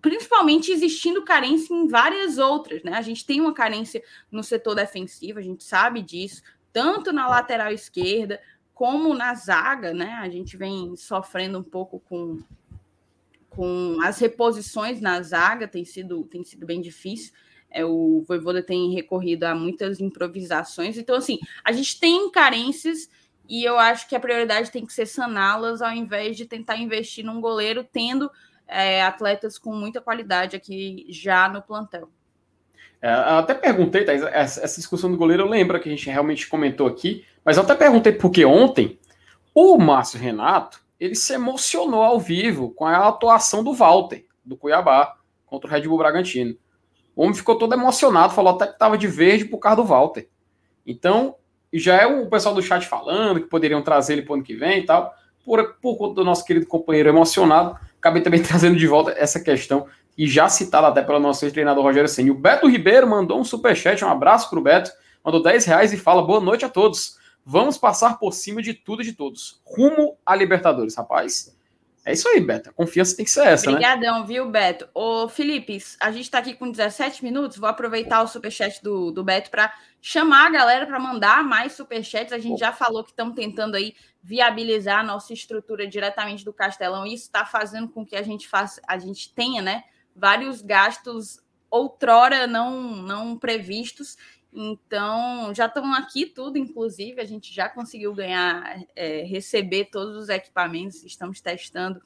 Principalmente 0.00 0.70
existindo 0.70 1.24
carência 1.24 1.74
em 1.74 1.88
várias 1.88 2.38
outras, 2.38 2.82
né? 2.82 2.92
A 2.92 3.02
gente 3.02 3.24
tem 3.24 3.40
uma 3.40 3.54
carência 3.54 4.02
no 4.30 4.42
setor 4.42 4.74
defensivo, 4.74 5.38
a 5.38 5.42
gente 5.42 5.64
sabe 5.64 6.02
disso, 6.02 6.42
tanto 6.72 7.12
na 7.12 7.26
lateral 7.26 7.72
esquerda 7.72 8.40
como 8.76 9.14
na 9.14 9.34
zaga, 9.34 9.94
né? 9.94 10.18
A 10.20 10.28
gente 10.28 10.54
vem 10.54 10.94
sofrendo 10.96 11.58
um 11.58 11.62
pouco 11.62 11.98
com 11.98 12.38
com 13.48 13.96
as 14.02 14.18
reposições 14.18 15.00
na 15.00 15.22
zaga 15.22 15.66
tem 15.66 15.82
sido, 15.82 16.24
tem 16.24 16.44
sido 16.44 16.66
bem 16.66 16.82
difícil. 16.82 17.32
É, 17.70 17.82
o 17.86 18.22
Voivoda 18.28 18.62
tem 18.62 18.92
recorrido 18.92 19.44
a 19.44 19.54
muitas 19.54 19.98
improvisações. 19.98 20.98
Então, 20.98 21.16
assim, 21.16 21.38
a 21.64 21.72
gente 21.72 21.98
tem 21.98 22.30
carências 22.30 23.08
e 23.48 23.64
eu 23.64 23.78
acho 23.78 24.06
que 24.10 24.14
a 24.14 24.20
prioridade 24.20 24.70
tem 24.70 24.84
que 24.84 24.92
ser 24.92 25.06
saná-las 25.06 25.80
ao 25.80 25.92
invés 25.92 26.36
de 26.36 26.44
tentar 26.44 26.76
investir 26.76 27.24
num 27.24 27.40
goleiro, 27.40 27.82
tendo 27.82 28.30
é, 28.68 29.02
atletas 29.02 29.58
com 29.58 29.74
muita 29.74 30.02
qualidade 30.02 30.54
aqui 30.54 31.06
já 31.08 31.48
no 31.48 31.62
plantel. 31.62 32.10
É, 33.00 33.10
até 33.10 33.54
perguntei, 33.54 34.04
Thais, 34.04 34.22
essa 34.22 34.76
discussão 34.76 35.10
do 35.10 35.16
goleiro 35.16 35.44
eu 35.44 35.48
lembro 35.48 35.78
que 35.78 35.88
a 35.88 35.92
gente 35.92 36.08
realmente 36.08 36.48
comentou 36.48 36.86
aqui, 36.86 37.24
mas 37.44 37.56
eu 37.56 37.62
até 37.62 37.74
perguntei 37.74 38.12
porque 38.12 38.44
ontem 38.44 38.98
o 39.54 39.78
Márcio 39.78 40.18
Renato 40.18 40.80
ele 40.98 41.14
se 41.14 41.34
emocionou 41.34 42.02
ao 42.02 42.18
vivo 42.18 42.70
com 42.70 42.86
a 42.86 43.08
atuação 43.08 43.62
do 43.62 43.74
Walter, 43.74 44.24
do 44.44 44.56
Cuiabá, 44.56 45.16
contra 45.44 45.68
o 45.68 45.72
Red 45.72 45.82
Bull 45.82 45.98
Bragantino. 45.98 46.56
O 47.14 47.22
homem 47.22 47.34
ficou 47.34 47.56
todo 47.56 47.72
emocionado, 47.74 48.34
falou 48.34 48.54
até 48.54 48.66
que 48.66 48.72
estava 48.72 48.98
de 48.98 49.06
verde 49.06 49.44
por 49.44 49.58
causa 49.58 49.76
do 49.76 49.88
Walter. 49.88 50.28
Então, 50.86 51.36
já 51.72 51.96
é 51.96 52.06
o 52.06 52.28
pessoal 52.28 52.54
do 52.54 52.62
chat 52.62 52.86
falando 52.86 53.40
que 53.40 53.48
poderiam 53.48 53.82
trazer 53.82 54.14
ele 54.14 54.22
para 54.22 54.32
o 54.32 54.34
ano 54.36 54.44
que 54.44 54.54
vem 54.54 54.80
e 54.80 54.86
tal. 54.86 55.14
Por, 55.44 55.74
por 55.80 55.96
conta 55.96 56.14
do 56.14 56.24
nosso 56.24 56.44
querido 56.44 56.66
companheiro 56.66 57.08
emocionado, 57.08 57.78
acabei 57.98 58.22
também 58.22 58.42
trazendo 58.44 58.76
de 58.76 58.86
volta 58.86 59.14
essa 59.16 59.40
questão, 59.40 59.86
e 60.16 60.26
já 60.26 60.48
citada 60.48 60.88
até 60.88 61.02
pelo 61.02 61.20
nosso 61.20 61.50
treinador 61.50 61.82
Rogério 61.82 62.08
Senna. 62.08 62.32
O 62.32 62.34
Beto 62.34 62.68
Ribeiro 62.68 63.06
mandou 63.06 63.40
um 63.40 63.44
superchat, 63.44 64.04
um 64.04 64.08
abraço 64.08 64.48
para 64.48 64.58
o 64.58 64.62
Beto, 64.62 64.90
mandou 65.24 65.42
10 65.42 65.64
reais 65.66 65.92
e 65.92 65.96
fala 65.96 66.22
boa 66.22 66.40
noite 66.40 66.64
a 66.64 66.68
todos. 66.68 67.16
Vamos 67.44 67.78
passar 67.78 68.18
por 68.18 68.32
cima 68.32 68.60
de 68.60 68.74
tudo 68.74 69.02
e 69.02 69.04
de 69.04 69.12
todos. 69.12 69.60
Rumo 69.64 70.16
a 70.24 70.34
Libertadores, 70.34 70.96
rapaz. 70.96 71.56
É 72.06 72.12
isso 72.12 72.28
aí, 72.28 72.40
Beto. 72.40 72.70
A 72.70 72.72
confiança 72.72 73.16
tem 73.16 73.24
que 73.24 73.30
ser 73.32 73.44
essa, 73.48 73.68
Obrigadão, 73.68 74.20
né? 74.20 74.26
viu, 74.28 74.48
Beto? 74.48 74.88
Ô, 74.94 75.28
Felipe, 75.28 75.76
a 75.98 76.12
gente 76.12 76.22
está 76.22 76.38
aqui 76.38 76.54
com 76.54 76.70
17 76.70 77.24
minutos. 77.24 77.58
Vou 77.58 77.68
aproveitar 77.68 78.22
o 78.22 78.28
superchat 78.28 78.80
do, 78.80 79.10
do 79.10 79.24
Beto 79.24 79.50
para 79.50 79.74
chamar 80.00 80.46
a 80.46 80.50
galera 80.50 80.86
para 80.86 81.00
mandar 81.00 81.42
mais 81.42 81.72
superchats. 81.72 82.32
A 82.32 82.38
gente 82.38 82.60
já 82.60 82.72
falou 82.72 83.02
que 83.02 83.10
estamos 83.10 83.34
tentando 83.34 83.74
aí 83.74 83.92
viabilizar 84.22 85.00
a 85.00 85.02
nossa 85.02 85.32
estrutura 85.32 85.84
diretamente 85.84 86.44
do 86.44 86.52
Castelão. 86.52 87.04
Isso 87.04 87.24
está 87.24 87.44
fazendo 87.44 87.88
com 87.88 88.06
que 88.06 88.14
a 88.14 88.22
gente 88.22 88.46
faça, 88.46 88.80
a 88.86 88.98
gente 88.98 89.34
tenha, 89.34 89.60
né, 89.60 89.82
vários 90.16 90.62
gastos 90.62 91.40
outrora 91.70 92.46
não 92.46 92.96
não 92.96 93.38
previstos. 93.38 94.16
Então, 94.58 95.54
já 95.54 95.66
estão 95.66 95.92
aqui 95.92 96.24
tudo, 96.24 96.56
inclusive, 96.56 97.20
a 97.20 97.26
gente 97.26 97.52
já 97.52 97.68
conseguiu 97.68 98.14
ganhar, 98.14 98.82
é, 98.96 99.22
receber 99.22 99.90
todos 99.92 100.16
os 100.16 100.30
equipamentos, 100.30 101.04
estamos 101.04 101.42
testando, 101.42 102.00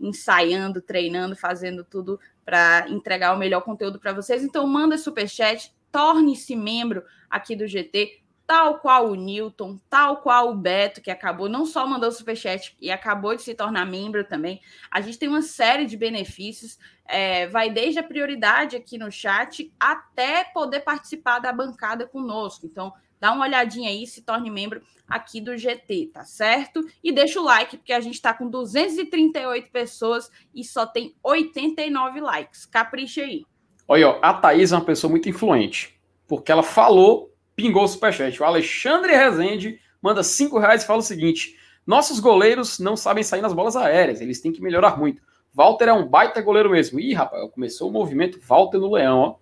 ensaiando, 0.00 0.82
treinando, 0.82 1.36
fazendo 1.36 1.84
tudo 1.84 2.18
para 2.44 2.88
entregar 2.88 3.32
o 3.32 3.38
melhor 3.38 3.60
conteúdo 3.60 4.00
para 4.00 4.12
vocês. 4.12 4.42
Então, 4.42 4.66
manda 4.66 4.98
superchat, 4.98 5.72
torne-se 5.92 6.56
membro 6.56 7.04
aqui 7.30 7.54
do 7.54 7.68
GT, 7.68 8.23
tal 8.46 8.78
qual 8.78 9.10
o 9.10 9.14
Newton, 9.14 9.78
tal 9.88 10.18
qual 10.18 10.50
o 10.50 10.54
Beto, 10.54 11.00
que 11.00 11.10
acabou, 11.10 11.48
não 11.48 11.64
só 11.64 11.86
mandou 11.86 12.10
superchat 12.12 12.76
e 12.80 12.90
acabou 12.90 13.34
de 13.34 13.42
se 13.42 13.54
tornar 13.54 13.86
membro 13.86 14.24
também. 14.24 14.60
A 14.90 15.00
gente 15.00 15.18
tem 15.18 15.28
uma 15.28 15.42
série 15.42 15.86
de 15.86 15.96
benefícios, 15.96 16.78
é, 17.06 17.46
vai 17.46 17.70
desde 17.70 17.98
a 17.98 18.02
prioridade 18.02 18.76
aqui 18.76 18.98
no 18.98 19.10
chat 19.10 19.72
até 19.78 20.44
poder 20.44 20.80
participar 20.80 21.38
da 21.38 21.52
bancada 21.52 22.06
conosco. 22.06 22.66
Então, 22.66 22.92
dá 23.18 23.32
uma 23.32 23.46
olhadinha 23.46 23.88
aí, 23.88 24.06
se 24.06 24.22
torne 24.22 24.50
membro 24.50 24.82
aqui 25.08 25.40
do 25.40 25.56
GT, 25.56 26.10
tá 26.12 26.24
certo? 26.24 26.80
E 27.02 27.12
deixa 27.12 27.40
o 27.40 27.44
like, 27.44 27.78
porque 27.78 27.92
a 27.92 28.00
gente 28.00 28.14
está 28.14 28.34
com 28.34 28.48
238 28.48 29.70
pessoas 29.70 30.30
e 30.54 30.62
só 30.62 30.86
tem 30.86 31.14
89 31.22 32.20
likes. 32.20 32.66
Capricha 32.66 33.22
aí. 33.22 33.46
Olha, 33.86 34.18
a 34.22 34.32
Thaís 34.32 34.72
é 34.72 34.76
uma 34.76 34.84
pessoa 34.84 35.10
muito 35.10 35.28
influente, 35.28 35.98
porque 36.26 36.50
ela 36.50 36.62
falou 36.62 37.33
pingou 37.56 37.84
o 37.84 37.88
superchat. 37.88 38.40
O 38.40 38.44
Alexandre 38.44 39.14
Rezende 39.14 39.78
manda 40.00 40.22
cinco 40.22 40.58
reais 40.58 40.82
e 40.82 40.86
fala 40.86 41.00
o 41.00 41.02
seguinte: 41.02 41.56
nossos 41.86 42.20
goleiros 42.20 42.78
não 42.78 42.96
sabem 42.96 43.22
sair 43.22 43.40
nas 43.40 43.52
bolas 43.52 43.76
aéreas, 43.76 44.20
eles 44.20 44.40
têm 44.40 44.52
que 44.52 44.62
melhorar 44.62 44.98
muito. 44.98 45.22
Walter 45.54 45.88
é 45.88 45.92
um 45.92 46.06
baita 46.06 46.42
goleiro 46.42 46.70
mesmo. 46.70 46.98
Ih, 46.98 47.14
rapaz, 47.14 47.48
começou 47.52 47.88
o 47.88 47.92
movimento 47.92 48.40
Walter 48.46 48.78
no 48.78 48.92
Leão, 48.92 49.18
ó. 49.18 49.34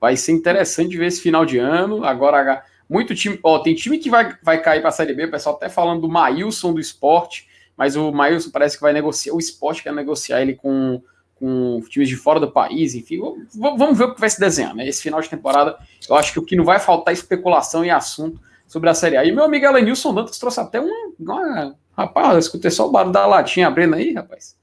Vai 0.00 0.16
ser 0.16 0.32
interessante 0.32 0.96
ver 0.96 1.06
esse 1.06 1.20
final 1.20 1.46
de 1.46 1.58
ano. 1.58 2.04
Agora, 2.04 2.64
muito 2.88 3.14
time. 3.14 3.38
Ó, 3.42 3.58
tem 3.60 3.74
time 3.74 3.98
que 3.98 4.10
vai, 4.10 4.36
vai 4.42 4.60
cair 4.60 4.80
para 4.80 4.88
a 4.88 4.92
Série 4.92 5.14
B. 5.14 5.26
O 5.26 5.30
pessoal 5.30 5.54
até 5.54 5.68
falando 5.68 6.02
do 6.02 6.08
Maílson 6.08 6.74
do 6.74 6.80
esporte, 6.80 7.48
mas 7.76 7.96
o 7.96 8.12
Maílson 8.12 8.50
parece 8.50 8.76
que 8.76 8.82
vai 8.82 8.92
negociar. 8.92 9.32
O 9.32 9.38
esporte 9.38 9.82
quer 9.82 9.92
negociar 9.92 10.42
ele 10.42 10.54
com 10.54 11.00
com 11.44 11.78
times 11.90 12.08
de 12.08 12.16
fora 12.16 12.40
do 12.40 12.50
país, 12.50 12.94
enfim, 12.94 13.20
vamos 13.54 13.98
ver 13.98 14.04
o 14.04 14.14
que 14.14 14.20
vai 14.20 14.30
se 14.30 14.40
desenhar, 14.40 14.74
né? 14.74 14.88
Esse 14.88 15.02
final 15.02 15.20
de 15.20 15.28
temporada, 15.28 15.76
eu 16.08 16.16
acho 16.16 16.32
que 16.32 16.38
o 16.38 16.42
que 16.42 16.56
não 16.56 16.64
vai 16.64 16.78
faltar 16.78 17.12
é 17.12 17.14
especulação 17.14 17.84
e 17.84 17.90
assunto 17.90 18.40
sobre 18.66 18.88
a 18.88 18.94
Série 18.94 19.18
A. 19.18 19.26
E 19.26 19.30
meu 19.30 19.44
amigo 19.44 19.66
Elenilson 19.66 20.14
Dantas 20.14 20.38
trouxe 20.38 20.60
até 20.60 20.80
um. 20.80 21.12
Uma, 21.20 21.76
rapaz, 21.94 22.32
eu 22.32 22.38
escutei 22.38 22.70
só 22.70 22.88
o 22.88 22.90
barulho 22.90 23.12
da 23.12 23.26
latinha 23.26 23.68
abrindo 23.68 23.94
aí, 23.94 24.14
rapaz. 24.14 24.56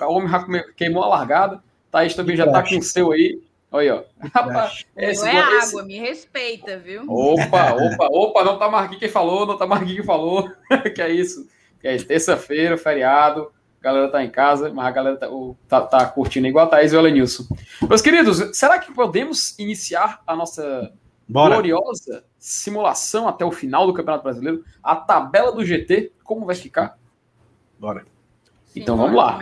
O 0.00 0.12
homem 0.12 0.28
já 0.28 0.44
queimou 0.76 1.04
a 1.04 1.08
largada. 1.08 1.62
Thaís 1.88 2.14
também 2.14 2.36
já 2.36 2.50
tá 2.50 2.64
com 2.64 2.78
o 2.78 2.82
seu 2.82 3.12
aí. 3.12 3.40
Olha, 3.70 3.94
ó. 3.94 4.02
Rapaz, 4.34 4.84
esse, 4.96 5.22
não 5.22 5.28
é 5.28 5.58
esse... 5.58 5.68
água, 5.68 5.84
me 5.84 6.00
respeita, 6.00 6.76
viu? 6.78 7.04
Opa, 7.08 7.74
opa, 7.78 8.08
opa, 8.10 8.44
não 8.44 8.58
tá 8.58 8.68
Marquinhos 8.68 8.98
quem 8.98 9.08
falou, 9.08 9.46
não 9.46 9.56
tá 9.56 9.68
Marquinhos 9.68 9.98
quem 9.98 10.04
falou. 10.04 10.50
que 10.92 11.00
é 11.00 11.12
isso? 11.12 11.48
Que 11.80 11.86
é 11.86 11.96
terça-feira, 11.96 12.76
feriado 12.76 13.53
a 13.84 13.92
galera 13.92 14.08
tá 14.10 14.24
em 14.24 14.30
casa, 14.30 14.72
mas 14.72 14.86
a 14.86 14.90
galera 14.90 15.16
tá, 15.18 15.28
tá, 15.68 15.80
tá 15.82 16.06
curtindo 16.06 16.46
igual 16.46 16.64
a 16.64 16.68
Thaís 16.70 16.92
e 16.92 16.96
o 16.96 17.00
Elenilson. 17.00 17.44
Meus 17.86 18.00
queridos, 18.00 18.56
será 18.56 18.78
que 18.78 18.90
podemos 18.92 19.58
iniciar 19.58 20.22
a 20.26 20.34
nossa 20.34 20.90
Bora. 21.28 21.54
gloriosa 21.54 22.24
simulação 22.38 23.28
até 23.28 23.44
o 23.44 23.52
final 23.52 23.86
do 23.86 23.92
Campeonato 23.92 24.24
Brasileiro? 24.24 24.64
A 24.82 24.96
tabela 24.96 25.52
do 25.52 25.62
GT, 25.62 26.12
como 26.24 26.46
vai 26.46 26.54
ficar? 26.54 26.98
Bora. 27.78 28.06
Sim, 28.64 28.80
então 28.80 28.96
vamos 28.96 29.14
lá. 29.14 29.38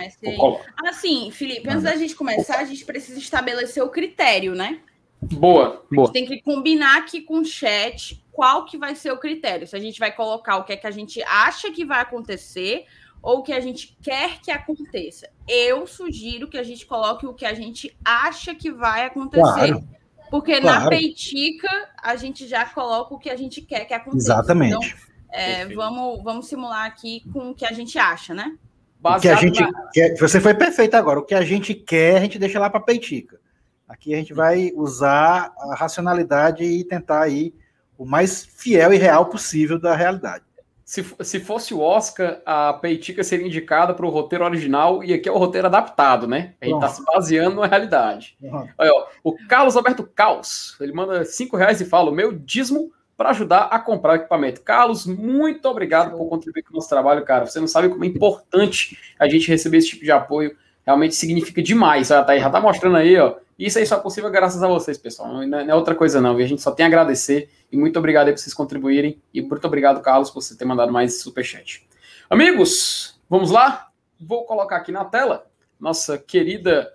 Assim, 0.88 1.30
Felipe, 1.30 1.68
antes 1.68 1.84
da 1.84 1.94
gente 1.94 2.16
começar, 2.16 2.58
a 2.58 2.64
gente 2.64 2.84
precisa 2.84 3.20
estabelecer 3.20 3.82
o 3.82 3.90
critério, 3.90 4.56
né? 4.56 4.80
Boa, 5.22 5.84
boa. 5.88 6.02
A 6.02 6.06
gente 6.06 6.12
tem 6.12 6.26
que 6.26 6.42
combinar 6.42 6.98
aqui 6.98 7.20
com 7.20 7.38
o 7.38 7.44
chat 7.44 8.20
qual 8.32 8.64
que 8.64 8.76
vai 8.76 8.96
ser 8.96 9.12
o 9.12 9.18
critério. 9.18 9.68
Se 9.68 9.76
a 9.76 9.78
gente 9.78 10.00
vai 10.00 10.10
colocar 10.10 10.56
o 10.56 10.64
que 10.64 10.72
é 10.72 10.76
que 10.76 10.86
a 10.86 10.90
gente 10.90 11.22
acha 11.22 11.70
que 11.70 11.84
vai 11.84 12.00
acontecer 12.00 12.86
ou 13.22 13.38
o 13.38 13.42
que 13.42 13.52
a 13.52 13.60
gente 13.60 13.96
quer 14.02 14.40
que 14.40 14.50
aconteça. 14.50 15.28
Eu 15.46 15.86
sugiro 15.86 16.48
que 16.48 16.58
a 16.58 16.62
gente 16.62 16.84
coloque 16.84 17.26
o 17.26 17.32
que 17.32 17.46
a 17.46 17.54
gente 17.54 17.96
acha 18.04 18.54
que 18.54 18.70
vai 18.70 19.04
acontecer. 19.06 19.42
Claro. 19.42 19.88
Porque 20.30 20.60
claro. 20.60 20.84
na 20.84 20.88
peitica 20.88 21.68
a 22.02 22.16
gente 22.16 22.48
já 22.48 22.64
coloca 22.64 23.14
o 23.14 23.18
que 23.18 23.30
a 23.30 23.36
gente 23.36 23.60
quer 23.62 23.84
que 23.84 23.94
aconteça. 23.94 24.32
Exatamente. 24.32 24.74
Então, 24.74 25.12
é, 25.30 25.66
vamos, 25.66 26.22
vamos 26.22 26.46
simular 26.48 26.86
aqui 26.86 27.22
com 27.32 27.50
o 27.50 27.54
que 27.54 27.64
a 27.64 27.72
gente 27.72 27.98
acha, 27.98 28.34
né? 28.34 28.56
o 29.04 29.20
que 29.20 29.28
a 29.28 29.36
gente 29.36 29.60
na... 29.60 29.90
quer, 29.92 30.16
você 30.16 30.40
foi 30.40 30.54
perfeito 30.54 30.94
agora. 30.94 31.18
O 31.18 31.24
que 31.24 31.34
a 31.34 31.42
gente 31.42 31.74
quer, 31.74 32.16
a 32.16 32.20
gente 32.20 32.38
deixa 32.38 32.58
lá 32.58 32.70
para 32.70 32.80
peitica. 32.80 33.40
Aqui 33.88 34.14
a 34.14 34.16
gente 34.16 34.32
vai 34.32 34.72
usar 34.74 35.52
a 35.58 35.74
racionalidade 35.74 36.64
e 36.64 36.84
tentar 36.84 37.22
aí 37.22 37.52
o 37.98 38.06
mais 38.06 38.44
fiel 38.44 38.92
e 38.92 38.96
real 38.96 39.26
possível 39.26 39.78
da 39.78 39.94
realidade. 39.94 40.44
Se, 40.92 41.02
se 41.22 41.40
fosse 41.40 41.72
o 41.72 41.80
Oscar, 41.80 42.42
a 42.44 42.74
Peitica 42.74 43.24
seria 43.24 43.46
indicada 43.46 43.94
para 43.94 44.04
o 44.04 44.10
roteiro 44.10 44.44
original 44.44 45.02
e 45.02 45.14
aqui 45.14 45.26
é 45.26 45.32
o 45.32 45.38
roteiro 45.38 45.66
adaptado, 45.66 46.28
né? 46.28 46.52
A 46.60 46.66
gente 46.66 46.74
está 46.74 46.88
se 46.88 47.02
baseando 47.02 47.62
na 47.62 47.66
realidade. 47.66 48.36
Uhum. 48.42 48.68
Olha, 48.76 48.90
ó, 48.92 49.06
o 49.24 49.34
Carlos 49.48 49.74
Alberto 49.74 50.06
Caos, 50.14 50.76
ele 50.78 50.92
manda 50.92 51.24
cinco 51.24 51.56
reais 51.56 51.80
e 51.80 51.86
fala: 51.86 52.10
o 52.10 52.14
meu 52.14 52.30
dízimo 52.30 52.92
para 53.16 53.30
ajudar 53.30 53.68
a 53.70 53.78
comprar 53.78 54.16
equipamento. 54.16 54.60
Carlos, 54.60 55.06
muito 55.06 55.66
obrigado 55.66 56.14
por 56.14 56.28
contribuir 56.28 56.62
com 56.62 56.74
o 56.74 56.76
nosso 56.76 56.90
trabalho, 56.90 57.24
cara. 57.24 57.46
Você 57.46 57.58
não 57.58 57.66
sabe 57.66 57.88
como 57.88 58.04
é 58.04 58.08
importante 58.08 58.98
a 59.18 59.26
gente 59.26 59.48
receber 59.48 59.78
esse 59.78 59.88
tipo 59.88 60.04
de 60.04 60.12
apoio. 60.12 60.54
Realmente 60.84 61.14
significa 61.14 61.62
demais. 61.62 62.08
Já 62.08 62.22
tá, 62.22 62.36
já 62.36 62.50
tá 62.50 62.60
mostrando 62.60 62.98
aí, 62.98 63.16
ó. 63.16 63.36
Isso 63.58 63.78
aí 63.78 63.86
só 63.86 63.96
é 63.96 64.00
possível 64.00 64.30
graças 64.30 64.62
a 64.62 64.68
vocês, 64.68 64.98
pessoal. 64.98 65.32
Não 65.32 65.58
é, 65.58 65.74
outra 65.74 65.94
coisa, 65.94 66.20
não. 66.20 66.36
A 66.36 66.46
gente 66.46 66.62
só 66.62 66.70
tem 66.70 66.84
a 66.84 66.86
agradecer. 66.86 67.50
E 67.70 67.76
muito 67.76 67.98
obrigado 67.98 68.28
aí 68.28 68.32
por 68.32 68.38
vocês 68.38 68.54
contribuírem. 68.54 69.20
E 69.32 69.40
muito 69.40 69.66
obrigado, 69.66 70.00
Carlos, 70.00 70.30
por 70.30 70.42
você 70.42 70.56
ter 70.56 70.64
mandado 70.64 70.92
mais 70.92 71.20
superchat. 71.20 71.86
Amigos, 72.28 73.20
vamos 73.28 73.50
lá? 73.50 73.88
Vou 74.20 74.44
colocar 74.44 74.76
aqui 74.76 74.90
na 74.90 75.04
tela 75.04 75.46
nossa 75.78 76.16
querida 76.16 76.92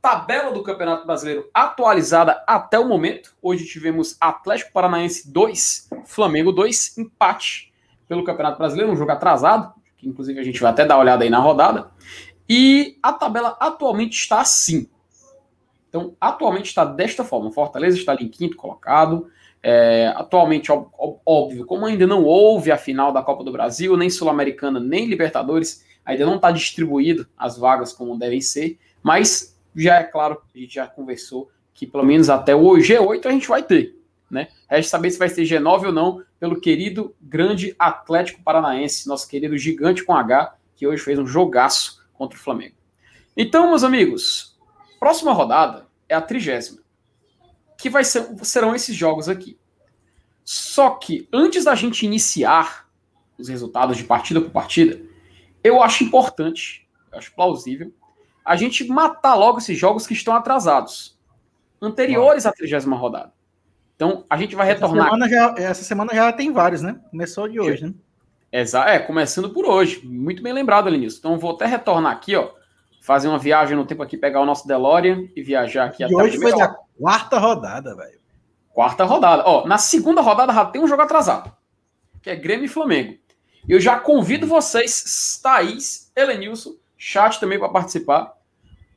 tabela 0.00 0.52
do 0.52 0.62
Campeonato 0.62 1.06
Brasileiro 1.06 1.48
atualizada 1.54 2.42
até 2.46 2.78
o 2.78 2.86
momento. 2.86 3.34
Hoje 3.40 3.64
tivemos 3.64 4.16
Atlético 4.20 4.72
Paranaense 4.72 5.30
2, 5.30 5.88
Flamengo 6.04 6.52
2, 6.52 6.98
empate 6.98 7.72
pelo 8.08 8.24
Campeonato 8.24 8.58
Brasileiro, 8.58 8.92
um 8.92 8.96
jogo 8.96 9.12
atrasado, 9.12 9.72
que 9.96 10.08
inclusive 10.08 10.38
a 10.38 10.44
gente 10.44 10.60
vai 10.60 10.70
até 10.70 10.84
dar 10.84 10.96
uma 10.96 11.02
olhada 11.02 11.24
aí 11.24 11.30
na 11.30 11.38
rodada. 11.38 11.90
E 12.48 12.98
a 13.02 13.12
tabela 13.12 13.56
atualmente 13.60 14.14
está 14.14 14.40
assim. 14.40 14.88
Então, 15.92 16.16
atualmente 16.18 16.68
está 16.68 16.86
desta 16.86 17.22
forma. 17.22 17.52
Fortaleza 17.52 17.98
está 17.98 18.12
ali 18.12 18.24
em 18.24 18.30
quinto 18.30 18.56
colocado. 18.56 19.28
É, 19.62 20.10
atualmente, 20.16 20.72
óbvio, 20.72 21.66
como 21.66 21.84
ainda 21.84 22.06
não 22.06 22.24
houve 22.24 22.72
a 22.72 22.78
final 22.78 23.12
da 23.12 23.20
Copa 23.20 23.44
do 23.44 23.52
Brasil, 23.52 23.94
nem 23.94 24.08
Sul-Americana, 24.08 24.80
nem 24.80 25.06
Libertadores, 25.06 25.84
ainda 26.02 26.24
não 26.24 26.36
está 26.36 26.50
distribuído 26.50 27.28
as 27.36 27.58
vagas 27.58 27.92
como 27.92 28.18
devem 28.18 28.40
ser, 28.40 28.78
mas 29.02 29.60
já 29.76 29.96
é 29.96 30.02
claro, 30.02 30.42
a 30.54 30.58
gente 30.58 30.74
já 30.74 30.86
conversou 30.86 31.50
que 31.74 31.86
pelo 31.86 32.04
menos 32.04 32.28
até 32.28 32.56
o 32.56 32.72
G8 32.72 33.26
a 33.26 33.30
gente 33.30 33.46
vai 33.46 33.62
ter, 33.62 33.96
né? 34.30 34.48
Resta 34.68 34.90
saber 34.90 35.10
se 35.10 35.18
vai 35.18 35.28
ser 35.28 35.42
G9 35.42 35.86
ou 35.86 35.92
não, 35.92 36.22
pelo 36.40 36.60
querido 36.60 37.14
grande 37.20 37.76
Atlético 37.78 38.42
Paranaense, 38.42 39.06
nosso 39.06 39.28
querido 39.28 39.56
gigante 39.56 40.02
com 40.04 40.14
H, 40.14 40.56
que 40.74 40.86
hoje 40.86 41.04
fez 41.04 41.18
um 41.18 41.26
jogaço 41.26 42.02
contra 42.14 42.36
o 42.36 42.40
Flamengo. 42.40 42.74
Então, 43.36 43.68
meus 43.68 43.84
amigos, 43.84 44.51
próxima 45.02 45.32
rodada 45.32 45.88
é 46.08 46.14
a 46.14 46.22
trigésima, 46.22 46.80
que 47.76 47.90
vai 47.90 48.04
ser, 48.04 48.24
serão 48.44 48.72
esses 48.72 48.94
jogos 48.94 49.28
aqui. 49.28 49.58
Só 50.44 50.90
que 50.90 51.28
antes 51.32 51.64
da 51.64 51.74
gente 51.74 52.06
iniciar 52.06 52.88
os 53.36 53.48
resultados 53.48 53.96
de 53.96 54.04
partida 54.04 54.40
por 54.40 54.50
partida, 54.50 55.02
eu 55.64 55.82
acho 55.82 56.04
importante, 56.04 56.88
eu 57.10 57.18
acho 57.18 57.34
plausível 57.34 57.92
a 58.44 58.54
gente 58.54 58.86
matar 58.86 59.34
logo 59.34 59.58
esses 59.58 59.76
jogos 59.76 60.06
que 60.06 60.12
estão 60.12 60.36
atrasados, 60.36 61.18
anteriores 61.80 62.46
à 62.46 62.52
trigésima 62.52 62.94
rodada. 62.94 63.32
Então, 63.96 64.24
a 64.30 64.36
gente 64.36 64.54
vai 64.54 64.68
retornar. 64.68 65.08
Essa 65.08 65.14
semana, 65.16 65.28
já, 65.28 65.54
essa 65.58 65.82
semana 65.82 66.14
já 66.14 66.32
tem 66.32 66.52
vários, 66.52 66.80
né? 66.80 67.00
Começou 67.10 67.48
de 67.48 67.58
hoje, 67.58 67.86
né? 67.86 67.94
É, 68.52 69.00
começando 69.00 69.50
por 69.50 69.64
hoje. 69.64 70.06
Muito 70.06 70.44
bem 70.44 70.52
lembrado, 70.52 70.88
Lenilson. 70.88 71.18
Então, 71.18 71.38
vou 71.40 71.56
até 71.56 71.66
retornar 71.66 72.12
aqui, 72.12 72.36
ó. 72.36 72.61
Fazer 73.02 73.26
uma 73.26 73.38
viagem 73.38 73.76
no 73.76 73.84
tempo 73.84 74.00
aqui, 74.00 74.16
pegar 74.16 74.40
o 74.40 74.46
nosso 74.46 74.64
DeLorean 74.64 75.26
e 75.34 75.42
viajar 75.42 75.86
aqui 75.86 76.04
e 76.04 76.06
até 76.06 76.14
hoje 76.14 76.38
foi 76.38 76.56
da 76.56 76.68
quarta 76.96 77.36
rodada, 77.36 77.96
velho. 77.96 78.20
Quarta 78.72 79.02
rodada. 79.02 79.42
Ó, 79.44 79.66
na 79.66 79.76
segunda 79.76 80.20
rodada 80.20 80.52
já 80.52 80.64
tem 80.66 80.80
um 80.80 80.86
jogo 80.86 81.02
atrasado, 81.02 81.52
que 82.22 82.30
é 82.30 82.36
Grêmio 82.36 82.66
e 82.66 82.68
Flamengo. 82.68 83.18
Eu 83.68 83.80
já 83.80 83.98
convido 83.98 84.46
vocês, 84.46 85.40
Thaís, 85.42 86.12
Elenilson, 86.14 86.76
chat 86.96 87.40
também 87.40 87.58
para 87.58 87.70
participar. 87.70 88.34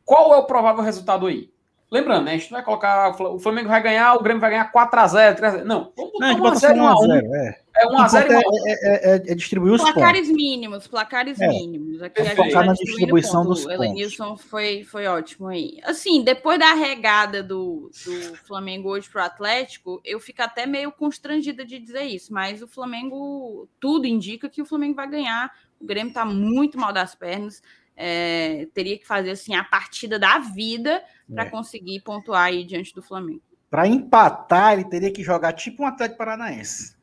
Qual 0.05 0.35
é 0.35 0.37
o 0.37 0.45
provável 0.45 0.83
resultado 0.83 1.25
aí? 1.25 1.51
Lembrando, 1.91 2.25
né? 2.25 2.31
A 2.31 2.37
gente 2.37 2.51
não 2.51 2.57
vai 2.57 2.65
colocar. 2.65 3.15
O 3.21 3.39
Flamengo 3.39 3.69
vai 3.69 3.81
ganhar, 3.81 4.15
o 4.15 4.23
Grêmio 4.23 4.41
vai 4.41 4.49
ganhar 4.49 4.71
4x0, 4.71 5.39
3x0. 5.39 5.63
Não, 5.63 5.93
vamos 5.95 6.11
botar 6.39 6.73
1x0 6.73 6.75
1x0. 6.75 7.21
É, 7.31 7.59
é 7.75 7.85
1x0 7.85 8.31
é, 8.31 8.71
é, 8.71 9.13
é, 9.13 9.31
é, 9.31 9.35
distribuir 9.35 9.73
os 9.73 9.81
placares 9.81 10.27
pontos. 10.27 10.35
mínimos, 10.35 10.87
placares 10.87 11.39
é. 11.39 11.47
mínimos. 11.47 12.01
Aqui 12.01 12.23
é 12.23 12.35
focar 12.35 12.65
na 12.65 12.73
distribuição 12.73 13.43
ponto. 13.43 13.53
dos 13.53 13.63
pontos. 13.63 13.79
O 13.79 13.83
Elenilson 13.83 14.35
foi, 14.35 14.83
foi 14.83 15.05
ótimo 15.05 15.47
aí. 15.47 15.79
Assim, 15.83 16.23
depois 16.23 16.57
da 16.57 16.73
regada 16.73 17.43
do, 17.43 17.91
do 18.03 18.35
Flamengo 18.47 18.89
hoje 18.89 19.07
pro 19.07 19.21
Atlético, 19.21 20.01
eu 20.03 20.19
fico 20.19 20.41
até 20.41 20.65
meio 20.65 20.91
constrangida 20.91 21.63
de 21.63 21.77
dizer 21.77 22.03
isso, 22.03 22.33
mas 22.33 22.63
o 22.63 22.67
Flamengo, 22.67 23.69
tudo 23.79 24.07
indica 24.07 24.49
que 24.49 24.61
o 24.61 24.65
Flamengo 24.65 24.95
vai 24.95 25.07
ganhar. 25.07 25.51
O 25.79 25.85
Grêmio 25.85 26.13
tá 26.13 26.25
muito 26.25 26.79
mal 26.79 26.91
das 26.91 27.13
pernas 27.13 27.61
é, 27.95 28.67
teria 28.73 28.97
que 28.97 29.07
fazer 29.07 29.31
assim 29.31 29.55
a 29.55 29.63
partida 29.63 30.19
da 30.19 30.39
vida 30.39 31.01
para 31.33 31.45
é. 31.45 31.49
conseguir 31.49 32.01
pontuar 32.01 32.45
aí 32.45 32.63
diante 32.63 32.93
do 32.93 33.01
Flamengo. 33.01 33.41
Para 33.69 33.87
empatar, 33.87 34.73
ele 34.73 34.85
teria 34.85 35.11
que 35.11 35.23
jogar 35.23 35.53
tipo 35.53 35.83
um 35.83 35.87
Atlético 35.87 36.17
Paranaense. 36.17 36.95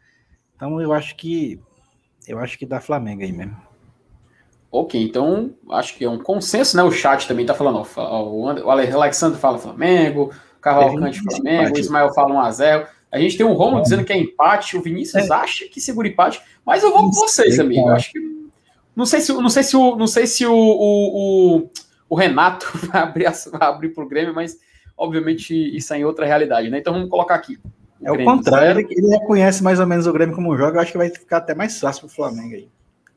Então 0.54 0.80
eu 0.80 0.92
acho 0.92 1.16
que 1.16 1.60
eu 2.26 2.38
acho 2.38 2.58
que 2.58 2.66
dá 2.66 2.80
Flamengo 2.80 3.22
aí 3.22 3.32
mesmo. 3.32 3.56
Ok, 4.70 5.02
então 5.02 5.54
acho 5.70 5.96
que 5.96 6.04
é 6.04 6.08
um 6.08 6.18
consenso, 6.18 6.76
né? 6.76 6.82
O 6.82 6.90
chat 6.90 7.28
também 7.28 7.44
tá 7.44 7.52
falando, 7.52 7.86
ó, 7.96 8.22
o 8.24 8.70
Alexandre 8.70 9.38
fala 9.38 9.58
Flamengo, 9.58 10.32
o 10.56 10.60
Cavalcante 10.60 11.20
Flamengo, 11.20 11.76
o 11.76 11.78
Ismael 11.78 12.14
fala 12.14 12.48
1x0. 12.48 12.86
A 13.10 13.18
gente 13.18 13.36
tem 13.36 13.44
o 13.44 13.52
Romulo 13.52 13.80
é. 13.80 13.82
dizendo 13.82 14.04
que 14.04 14.12
é 14.12 14.16
empate, 14.16 14.76
o 14.76 14.82
Vinícius 14.82 15.28
é. 15.28 15.34
acha 15.34 15.68
que 15.68 15.78
segura 15.78 16.08
empate, 16.08 16.40
mas 16.64 16.82
eu 16.82 16.90
vou 16.90 17.02
com 17.02 17.12
vocês, 17.12 17.60
amigo. 17.60 17.86
Eu 17.86 17.94
acho 17.94 18.12
que 18.12 18.41
não 18.94 19.06
sei 19.06 19.20
se, 19.20 19.32
não 19.32 19.48
sei 19.48 19.62
se, 19.62 19.76
o, 19.76 19.96
não 19.96 20.06
sei 20.06 20.26
se 20.26 20.46
o, 20.46 20.54
o, 20.54 21.58
o, 21.58 21.70
o 22.10 22.14
Renato 22.14 22.66
vai 22.88 23.02
abrir, 23.02 23.24
vai 23.50 23.68
abrir 23.68 23.88
para 23.90 24.04
o 24.04 24.08
Grêmio, 24.08 24.34
mas 24.34 24.58
obviamente 24.96 25.54
isso 25.54 25.92
é 25.94 25.98
em 25.98 26.04
outra 26.04 26.26
realidade, 26.26 26.68
né? 26.70 26.78
Então 26.78 26.92
vamos 26.92 27.08
colocar 27.08 27.34
aqui. 27.34 27.58
O 28.00 28.06
é 28.06 28.12
o 28.12 28.24
contrário, 28.24 28.80
ele, 28.80 28.88
ele 28.90 29.08
reconhece 29.08 29.62
mais 29.62 29.78
ou 29.80 29.86
menos 29.86 30.06
o 30.06 30.12
Grêmio 30.12 30.34
como 30.34 30.56
joga, 30.56 30.76
eu 30.76 30.82
acho 30.82 30.92
que 30.92 30.98
vai 30.98 31.08
ficar 31.08 31.38
até 31.38 31.54
mais 31.54 31.78
fácil 31.78 32.02
para 32.02 32.12
o 32.12 32.14
Flamengo 32.14 32.54
aí. 32.54 32.68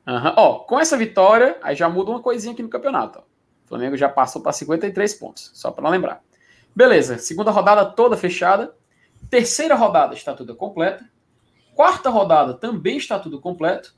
Uhum. 0.07 0.33
Ó, 0.37 0.59
com 0.59 0.79
essa 0.79 0.95
vitória, 0.95 1.57
aí 1.61 1.75
já 1.75 1.89
muda 1.89 2.11
uma 2.11 2.21
coisinha 2.21 2.53
aqui 2.53 2.61
no 2.61 2.69
campeonato. 2.69 3.19
Ó. 3.19 3.21
O 3.21 3.67
Flamengo 3.67 3.97
já 3.97 4.07
passou 4.07 4.41
para 4.41 4.51
53 4.51 5.13
pontos, 5.15 5.49
só 5.53 5.71
para 5.71 5.89
lembrar. 5.89 6.21
Beleza, 6.75 7.17
segunda 7.17 7.49
rodada 7.49 7.85
toda 7.85 8.15
fechada. 8.15 8.75
Terceira 9.29 9.73
rodada 9.75 10.13
está 10.13 10.33
tudo 10.33 10.55
completa. 10.55 11.03
Quarta 11.73 12.09
rodada 12.09 12.53
também 12.53 12.97
está 12.97 13.17
tudo 13.17 13.41
completo. 13.41 13.95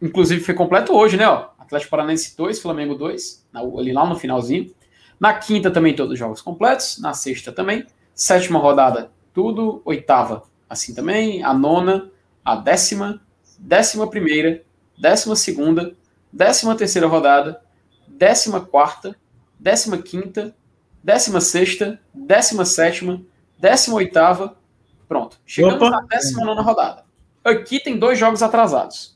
Inclusive 0.00 0.42
foi 0.42 0.54
completo 0.54 0.94
hoje, 0.94 1.16
né? 1.16 1.26
Ó, 1.28 1.48
Atlético 1.58 1.90
Paranaense 1.90 2.36
2, 2.36 2.60
Flamengo 2.60 2.94
2, 2.94 3.46
ali 3.54 3.92
lá 3.92 4.06
no 4.06 4.16
finalzinho. 4.16 4.74
Na 5.18 5.32
quinta 5.34 5.70
também 5.70 5.94
todos 5.94 6.12
os 6.12 6.18
jogos 6.18 6.40
completos. 6.42 6.98
Na 6.98 7.14
sexta 7.14 7.52
também. 7.52 7.86
Sétima 8.14 8.58
rodada, 8.58 9.10
tudo. 9.32 9.80
Oitava, 9.84 10.42
assim 10.68 10.94
também. 10.94 11.42
A 11.42 11.54
nona, 11.54 12.10
a 12.44 12.56
décima, 12.56 13.20
décima 13.58 14.08
primeira, 14.08 14.62
décima 14.98 15.34
segunda, 15.34 15.94
décima 16.32 16.76
terceira 16.76 17.06
rodada, 17.06 17.60
décima 18.06 18.60
quarta, 18.60 19.16
décima 19.58 19.98
quinta, 19.98 20.54
décima 21.02 21.40
sexta, 21.40 21.98
décima 22.12 22.64
sétima, 22.64 23.22
décima 23.58 23.96
oitava. 23.96 24.56
Pronto. 25.08 25.38
Chegamos 25.46 25.76
Opa. 25.76 25.90
na 25.90 26.00
décima 26.02 26.44
nona 26.44 26.62
rodada. 26.62 27.04
Aqui 27.42 27.78
tem 27.78 27.98
dois 27.98 28.18
jogos 28.18 28.42
atrasados. 28.42 29.13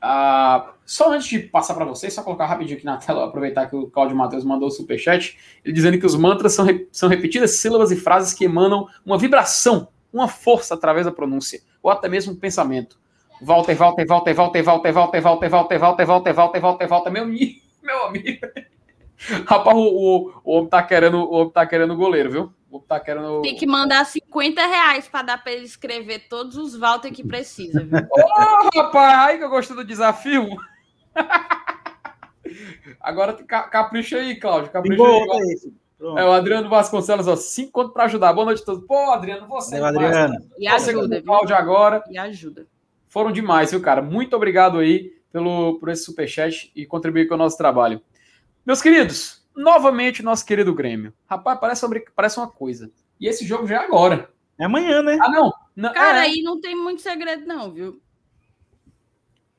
Ah, 0.00 0.74
só 0.86 1.12
antes 1.12 1.28
de 1.28 1.40
passar 1.40 1.74
para 1.74 1.84
vocês, 1.84 2.14
só 2.14 2.22
colocar 2.22 2.46
rapidinho 2.46 2.76
aqui 2.76 2.86
na 2.86 2.96
tela, 2.96 3.26
aproveitar 3.26 3.68
que 3.68 3.76
o 3.76 3.88
Claudio 3.88 4.16
Matheus 4.16 4.44
mandou 4.44 4.68
o 4.68 4.70
superchat, 4.70 5.36
ele 5.64 5.74
dizendo 5.74 5.98
que 5.98 6.06
os 6.06 6.14
mantras 6.14 6.54
são, 6.54 6.66
são 6.92 7.08
repetidas 7.08 7.52
sílabas 7.52 7.90
e 7.90 7.96
frases 7.96 8.32
que 8.32 8.44
emanam 8.44 8.86
uma 9.04 9.18
vibração, 9.18 9.88
uma 10.12 10.28
força 10.28 10.74
através 10.74 11.04
da 11.04 11.12
pronúncia, 11.12 11.60
ou 11.82 11.90
até 11.90 12.08
mesmo 12.08 12.32
um 12.32 12.36
pensamento. 12.36 12.98
Walter, 13.40 13.74
Walter, 13.74 14.06
Walter, 14.06 14.34
Walter, 14.34 14.62
Walter, 14.62 14.92
Walter, 14.92 15.20
Walter, 15.20 15.48
Walter, 15.48 15.78
Walter, 15.78 16.06
Walter, 16.06 16.34
Walter, 16.34 16.60
Walter, 16.60 16.88
Walter, 16.88 17.10
meu, 17.10 17.26
meu 17.26 18.04
amigo. 18.06 18.38
Rapaz, 19.46 19.76
o, 19.76 19.80
o, 19.80 20.32
o 20.44 20.52
homem 20.56 20.68
tá 20.68 20.82
querendo, 20.82 21.18
o 21.18 21.32
homem 21.32 21.52
tá 21.52 21.66
querendo 21.66 21.96
goleiro, 21.96 22.30
viu? 22.30 22.52
Vou 22.70 22.80
estar 22.80 23.00
querendo. 23.00 23.40
Tem 23.40 23.56
que 23.56 23.66
mandar 23.66 24.04
50 24.04 24.66
reais 24.66 25.08
para 25.08 25.22
dar 25.22 25.42
para 25.42 25.52
ele 25.52 25.64
escrever 25.64 26.28
todos 26.28 26.56
os 26.56 26.76
Walter 26.76 27.10
que 27.10 27.26
precisa. 27.26 27.84
Viu? 27.84 27.98
Oh, 28.12 28.78
rapaz, 28.78 29.18
aí 29.18 29.38
que 29.38 29.44
eu 29.44 29.48
gosto 29.48 29.74
do 29.74 29.84
desafio. 29.84 30.48
Agora 33.00 33.32
capricha 33.32 34.18
aí, 34.18 34.38
Cláudio. 34.38 34.70
Capricha 34.70 35.02
aí. 35.02 35.72
É, 36.00 36.24
o 36.24 36.32
Adriano 36.32 36.68
Vasconcelos, 36.68 37.26
ó, 37.26 37.34
cinco 37.34 37.72
conto 37.72 37.92
para 37.92 38.04
ajudar. 38.04 38.32
Boa 38.32 38.44
noite 38.44 38.62
a 38.62 38.66
todos. 38.66 38.86
Pô, 38.86 39.10
Adriano, 39.10 39.48
você. 39.48 39.76
É, 39.76 39.80
Adriano. 39.82 40.34
E 40.58 40.68
ajuda, 40.68 41.20
Cláudio 41.22 41.56
agora. 41.56 42.04
E 42.08 42.16
ajuda. 42.16 42.66
Foram 43.08 43.32
demais, 43.32 43.70
viu, 43.70 43.80
cara? 43.80 44.00
Muito 44.00 44.36
obrigado 44.36 44.78
aí 44.78 45.12
pelo, 45.32 45.78
por 45.78 45.88
esse 45.88 46.04
superchat 46.04 46.70
e 46.74 46.86
contribuir 46.86 47.26
com 47.26 47.34
o 47.34 47.38
nosso 47.38 47.56
trabalho. 47.56 48.00
Meus 48.64 48.80
queridos, 48.80 49.37
novamente 49.58 50.22
nosso 50.22 50.46
querido 50.46 50.74
Grêmio. 50.74 51.12
Rapaz, 51.28 51.58
parece, 51.60 51.86
parece 52.14 52.38
uma 52.38 52.48
coisa. 52.48 52.90
E 53.20 53.26
esse 53.26 53.44
jogo 53.44 53.66
já 53.66 53.82
é 53.82 53.84
agora. 53.84 54.30
É 54.58 54.64
amanhã, 54.64 55.02
né? 55.02 55.18
Ah, 55.20 55.30
não. 55.30 55.52
não 55.74 55.92
cara, 55.92 56.18
é... 56.18 56.20
aí 56.22 56.42
não 56.42 56.60
tem 56.60 56.74
muito 56.74 57.02
segredo, 57.02 57.46
não, 57.46 57.72
viu? 57.72 58.00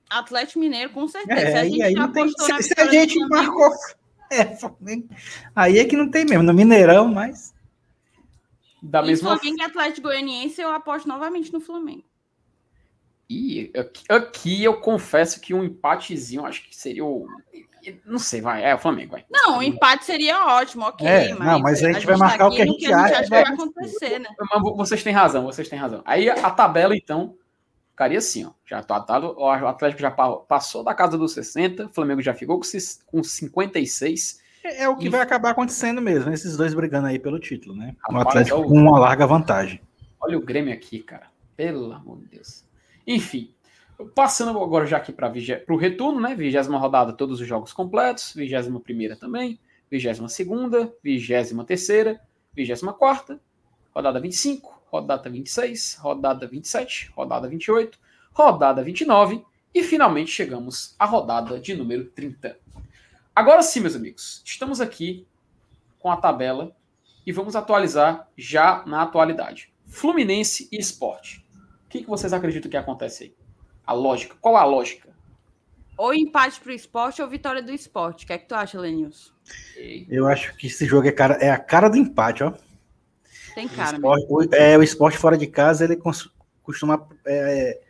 Atlético 0.10 0.60
Mineiro, 0.60 0.92
com 0.92 1.08
certeza. 1.08 1.40
É, 1.40 1.52
se 1.52 1.58
a 1.58 1.64
gente 1.66 1.84
aí 1.84 1.94
não 1.94 2.12
tem, 2.12 2.28
se, 2.30 2.64
se 2.64 2.80
a 2.80 2.88
gente 2.88 3.20
marcou. 3.28 3.70
É, 4.32 4.56
aí 5.56 5.80
é 5.80 5.86
que 5.86 5.98
não 5.98 6.08
tem 6.08 6.24
mesmo. 6.24 6.44
No 6.44 6.54
Mineirão, 6.54 7.08
mas. 7.08 7.52
Da 8.80 9.02
e 9.02 9.08
mesma 9.08 9.36
Flamengo 9.36 9.58
e 9.60 9.64
Atlético 9.64 10.08
Goianiense, 10.08 10.62
eu 10.62 10.70
aposto 10.70 11.08
novamente 11.08 11.52
no 11.52 11.60
Flamengo. 11.60 12.04
E 13.28 13.72
aqui, 13.76 14.04
aqui, 14.08 14.64
eu 14.64 14.80
confesso 14.80 15.42
que 15.42 15.52
um 15.52 15.64
empatezinho 15.64 16.46
acho 16.46 16.70
que 16.70 16.76
seria 16.76 17.04
o. 17.04 17.28
Não 18.06 18.20
sei, 18.20 18.42
vai. 18.42 18.64
É 18.64 18.76
o 18.76 18.78
Flamengo, 18.78 19.12
vai. 19.12 19.26
Não, 19.30 19.58
um 19.58 19.64
empate 19.64 20.06
seria 20.06 20.46
ótimo, 20.46 20.86
ok. 20.86 21.08
É, 21.08 21.34
mas, 21.34 21.48
não, 21.48 21.60
mas 21.60 21.84
a 21.84 21.88
gente, 21.88 21.90
a 21.90 21.94
gente 21.94 22.06
vai 22.08 22.18
marcar 22.18 22.38
tá 22.38 22.48
o 22.48 22.52
que 22.52 22.62
a 22.62 22.66
gente, 22.66 22.94
acha, 22.94 23.14
acha 23.14 23.24
que 23.24 23.30
vai 23.30 23.44
acontecer, 23.44 24.20
né? 24.20 24.30
Mas 24.40 24.78
vocês 24.78 25.04
têm 25.04 25.14
razão, 25.14 25.44
vocês 25.46 25.68
têm 25.70 25.80
razão. 25.80 26.02
Aí 26.06 26.30
a 26.30 26.50
tabela, 26.52 26.96
então, 26.96 27.36
ficaria 27.92 28.18
assim, 28.18 28.46
ó. 28.46 28.52
Já 28.66 28.82
tá, 28.82 29.00
tá, 29.00 29.20
o 29.20 29.50
Atlético 29.50 30.02
já 30.02 30.12
passou 30.12 30.84
da 30.84 30.94
casa 30.94 31.18
dos 31.18 31.34
60, 31.34 31.86
o 31.86 31.90
Flamengo 31.90 32.22
já 32.22 32.34
ficou 32.34 32.60
com 33.08 33.24
56. 33.24 34.40
É, 34.64 34.84
é 34.84 34.90
o 34.90 34.96
que 34.96 35.08
e... 35.08 35.10
vai 35.10 35.22
acabar 35.22 35.52
acontecendo 35.52 36.02
mesmo, 36.02 36.32
esses 36.32 36.56
dois 36.56 36.74
brigando 36.74 37.08
aí 37.08 37.20
pelo 37.20 37.40
título, 37.40 37.76
né? 37.76 37.96
o 38.10 38.18
Atlético 38.18 38.64
com 38.64 38.74
uma 38.74 39.00
larga 39.00 39.28
vantagem. 39.28 39.82
Olha 40.22 40.38
o 40.38 40.42
Grêmio 40.42 40.74
aqui, 40.74 41.00
cara. 41.00 41.28
Pelo 41.56 41.92
amor 41.92 42.20
de 42.20 42.28
Deus. 42.28 42.64
Enfim, 43.06 43.54
passando 44.16 44.58
agora 44.62 44.86
já 44.86 44.98
aqui 44.98 45.12
para 45.12 45.32
o 45.70 45.76
retorno, 45.76 46.20
né? 46.20 46.36
Vigésima 46.36 46.78
rodada, 46.78 47.14
todos 47.14 47.42
os 47.42 47.48
jogos 47.48 47.74
completos. 47.74 48.34
Vigésima 48.34 48.80
primeira 48.80 49.16
também. 49.16 49.60
Vigésima 49.90 50.30
segunda. 50.30 50.94
Vigésima 51.04 51.64
terceira. 51.64 52.20
Vigésima 52.54 52.94
quarta. 52.94 53.40
Rodada 53.94 54.20
25. 54.20 54.82
Rodada 54.88 55.30
26. 55.30 55.98
Rodada 56.02 56.48
27. 56.48 57.12
Rodada 57.16 57.48
28. 57.48 58.00
Rodada 58.32 58.84
29. 58.84 59.44
E 59.74 59.84
finalmente 59.84 60.32
chegamos 60.32 60.96
à 60.98 61.06
rodada 61.06 61.60
de 61.60 61.76
número 61.76 62.06
30. 62.06 62.58
Agora 63.36 63.62
sim, 63.62 63.80
meus 63.80 63.96
amigos, 63.96 64.42
estamos 64.44 64.82
aqui 64.82 65.28
com 66.00 66.12
a 66.12 66.18
tabela 66.18 66.76
e 67.26 67.32
vamos 67.32 67.56
atualizar 67.56 68.28
já 68.36 68.84
na 68.86 69.04
atualidade. 69.04 69.72
Fluminense 69.86 70.68
e 70.72 70.78
Esporte. 70.78 71.46
O 71.86 71.90
que, 71.90 72.02
que 72.02 72.10
vocês 72.10 72.34
acreditam 72.34 72.70
que 72.70 72.78
acontece 72.78 73.24
aí? 73.26 73.39
A 73.90 73.94
lógica. 73.94 74.36
Qual 74.40 74.56
a 74.56 74.64
lógica? 74.64 75.10
Ou 75.98 76.14
empate 76.14 76.60
para 76.62 76.72
o 76.72 76.76
esporte 76.76 77.24
ou 77.24 77.28
vitória 77.28 77.60
do 77.60 77.72
esporte. 77.72 78.24
O 78.24 78.28
que 78.28 78.34
é 78.34 78.38
que 78.38 78.48
tu 78.48 78.54
acha, 78.54 78.80
Lenilson? 78.80 79.34
Eu 80.08 80.28
acho 80.28 80.56
que 80.58 80.68
esse 80.68 80.86
jogo 80.86 81.08
é, 81.08 81.12
cara, 81.12 81.34
é 81.42 81.50
a 81.50 81.58
cara 81.58 81.90
do 81.90 81.98
empate, 81.98 82.44
ó. 82.44 82.54
Tem 83.56 83.68
cara. 83.68 83.94
O 83.94 83.96
esporte, 83.96 84.28
o, 84.30 84.56
é, 84.56 84.78
o 84.78 84.84
esporte 84.84 85.18
fora 85.18 85.36
de 85.36 85.48
casa, 85.48 85.86
ele 85.86 86.00
costuma 86.62 87.04
é, 87.26 87.82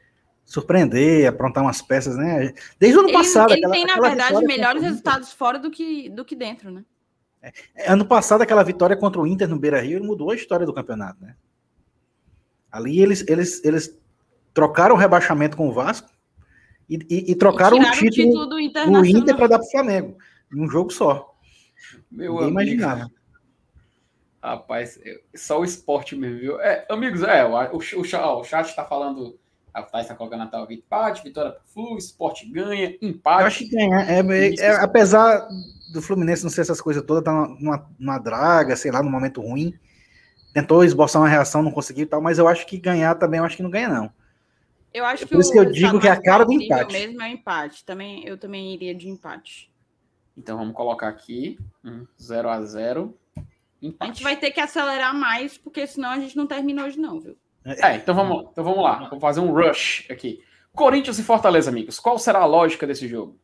surpreender, 0.46 1.28
aprontar 1.28 1.66
umas 1.66 1.82
peças, 1.82 2.16
né? 2.16 2.54
Desde 2.80 2.98
o 2.98 3.02
ano 3.02 3.10
ele, 3.10 3.18
passado. 3.18 3.52
Ele 3.52 3.66
aquela, 3.66 3.74
tem, 3.74 3.86
na 3.86 4.00
verdade, 4.00 4.46
melhores 4.46 4.82
resultados 4.82 5.34
fora 5.34 5.60
do 5.60 5.70
que, 5.70 6.10
do 6.10 6.24
que 6.24 6.34
dentro, 6.34 6.72
né? 6.72 6.86
É, 7.76 7.92
ano 7.92 8.06
passado, 8.06 8.42
aquela 8.42 8.64
vitória 8.64 8.96
contra 8.96 9.20
o 9.20 9.28
Inter 9.28 9.50
no 9.50 9.60
Beira 9.60 9.82
Rio 9.82 10.02
mudou 10.02 10.32
a 10.32 10.36
história 10.36 10.66
do 10.66 10.74
campeonato, 10.74 11.22
né? 11.22 11.36
Ali 12.72 13.02
eles, 13.02 13.28
eles, 13.28 13.62
eles 13.66 14.00
trocaram 14.54 14.96
o 14.96 14.98
rebaixamento 14.98 15.58
com 15.58 15.70
o 15.70 15.74
Vasco 15.74 16.10
e, 16.90 16.98
e, 17.10 17.32
e 17.32 17.36
trocaram 17.36 17.78
o 17.78 17.92
título, 17.92 18.08
o 18.08 18.12
título 18.12 18.46
do, 18.46 19.02
do 19.02 19.06
Inter 19.06 19.36
para 19.36 19.48
dar 19.48 19.60
para 19.60 19.68
o 19.68 19.72
Flamengo, 19.72 20.18
em 20.54 20.62
um 20.62 20.70
jogo 20.70 20.92
só. 20.92 21.36
Meu 22.12 22.34
Ninguém 22.34 22.50
imaginava. 22.50 23.12
Rapaz, 24.42 25.00
só 25.36 25.60
o 25.60 25.66
esporte 25.66 26.16
mesmo, 26.16 26.40
viu? 26.40 26.62
É, 26.62 26.86
amigos, 26.90 27.22
é, 27.24 27.46
o, 27.46 27.52
o, 27.52 27.78
o, 27.78 28.40
o 28.40 28.44
chat 28.44 28.68
está 28.68 28.86
falando. 28.86 29.38
A 29.72 29.84
Thais 29.84 30.06
está 30.06 30.16
colocando 30.16 30.44
a 30.44 30.48
tal 30.48 30.70
empate, 30.72 31.24
vitória 31.24 31.52
para 31.52 31.62
o 31.62 31.68
Flu, 31.72 31.98
esporte 31.98 32.50
ganha, 32.50 32.98
empate. 33.02 33.42
Eu 33.42 33.48
acho 33.48 33.60
que 33.60 33.70
ganha. 33.70 34.02
É, 34.02 34.20
é, 34.20 34.56
é, 34.56 34.76
apesar 34.78 35.48
do 35.94 36.02
Fluminense 36.02 36.44
não 36.44 36.50
ser 36.50 36.62
essas 36.62 36.82
coisas 36.82 37.04
todas, 37.04 37.24
tá 37.24 37.32
numa, 37.32 37.88
numa 38.00 38.18
draga, 38.18 38.76
sei 38.76 38.92
lá, 38.92 39.04
num 39.04 39.12
momento 39.12 39.42
ruim 39.42 39.78
tentou 40.54 40.84
esboçar 40.84 41.22
uma 41.22 41.30
reação, 41.30 41.62
não 41.62 41.72
conseguiu 41.72 42.04
e 42.04 42.08
tal, 42.08 42.22
mas 42.22 42.38
eu 42.38 42.48
acho 42.48 42.66
que 42.66 42.78
ganhar 42.78 43.16
também, 43.16 43.40
eu 43.40 43.46
acho 43.46 43.58
que 43.58 43.64
não 43.64 43.70
ganha, 43.70 43.90
não. 43.90 44.12
Eu 44.94 45.06
acho 45.06 45.24
é 45.24 45.28
que 45.28 45.34
por 45.34 45.42
isso 45.42 45.52
que 45.52 45.60
eu 45.60 45.72
digo 45.72 46.00
que 46.00 46.08
é 46.08 46.12
a 46.12 46.22
cara 46.22 46.44
do 46.44 46.52
empate. 46.52 46.94
mesmo 46.94 47.22
é 47.22 47.26
o 47.26 47.32
empate. 47.32 47.86
Também, 47.86 48.26
eu 48.26 48.38
também 48.38 48.74
iria 48.74 48.96
de 48.96 49.08
empate. 49.08 49.72
Então 50.38 50.58
vamos 50.58 50.74
colocar 50.74 51.10
aqui 51.10 51.60
0 52.20 52.48
um, 52.48 52.52
a 52.52 52.62
0 52.62 53.18
A 54.00 54.06
gente 54.06 54.24
vai 54.24 54.38
ter 54.38 54.52
que 54.52 54.60
acelerar 54.60 55.14
mais, 55.14 55.58
porque 55.58 55.86
senão 55.86 56.10
a 56.10 56.20
gente 56.20 56.36
não 56.36 56.48
termina 56.48 56.86
hoje, 56.86 57.00
não, 57.00 57.20
viu? 57.20 57.38
É, 57.66 57.96
então 57.98 58.16
vamos, 58.16 58.50
então 58.52 58.64
vamos 58.64 58.84
lá. 58.84 58.96
Vamos 59.10 59.22
fazer 59.22 59.42
um 59.42 59.52
rush 59.52 60.08
aqui. 60.10 60.44
Corinthians 60.74 61.20
e 61.20 61.24
Fortaleza, 61.24 61.70
amigos. 61.70 62.00
Qual 62.00 62.18
será 62.18 62.40
a 62.40 62.46
lógica 62.46 62.88
desse 62.88 63.08
jogo? 63.08 63.38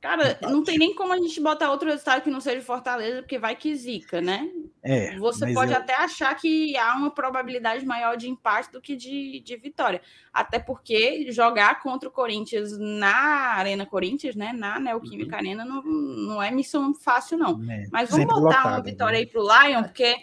Cara, 0.00 0.38
não 0.42 0.62
tem 0.62 0.78
nem 0.78 0.94
como 0.94 1.12
a 1.12 1.18
gente 1.18 1.40
botar 1.40 1.70
outro 1.70 1.88
resultado 1.88 2.22
que 2.22 2.30
não 2.30 2.40
seja 2.40 2.62
Fortaleza, 2.62 3.22
porque 3.22 3.38
vai 3.38 3.56
que 3.56 3.74
zica, 3.74 4.20
né? 4.20 4.48
É, 4.86 5.18
Você 5.18 5.52
pode 5.52 5.72
eu... 5.72 5.78
até 5.78 5.96
achar 5.96 6.32
que 6.36 6.76
há 6.76 6.94
uma 6.94 7.10
probabilidade 7.10 7.84
maior 7.84 8.16
de 8.16 8.28
empate 8.28 8.70
do 8.70 8.80
que 8.80 8.94
de, 8.94 9.40
de 9.40 9.56
vitória. 9.56 10.00
Até 10.32 10.60
porque 10.60 11.30
jogar 11.32 11.80
contra 11.82 12.08
o 12.08 12.12
Corinthians 12.12 12.78
na 12.78 13.54
Arena 13.56 13.84
Corinthians, 13.84 14.36
né? 14.36 14.52
Na 14.52 14.78
Neoquímica 14.78 15.32
uhum. 15.32 15.38
Arena, 15.38 15.64
não, 15.64 15.82
não 15.82 16.42
é 16.42 16.52
missão 16.52 16.94
fácil, 16.94 17.36
não. 17.36 17.60
É, 17.68 17.86
Mas 17.90 18.10
vamos 18.10 18.26
botar 18.26 18.40
lotado, 18.40 18.68
uma 18.68 18.82
vitória 18.82 19.18
né? 19.18 19.24
aí 19.24 19.26
pro 19.26 19.42
Lion, 19.42 19.82
porque 19.82 20.16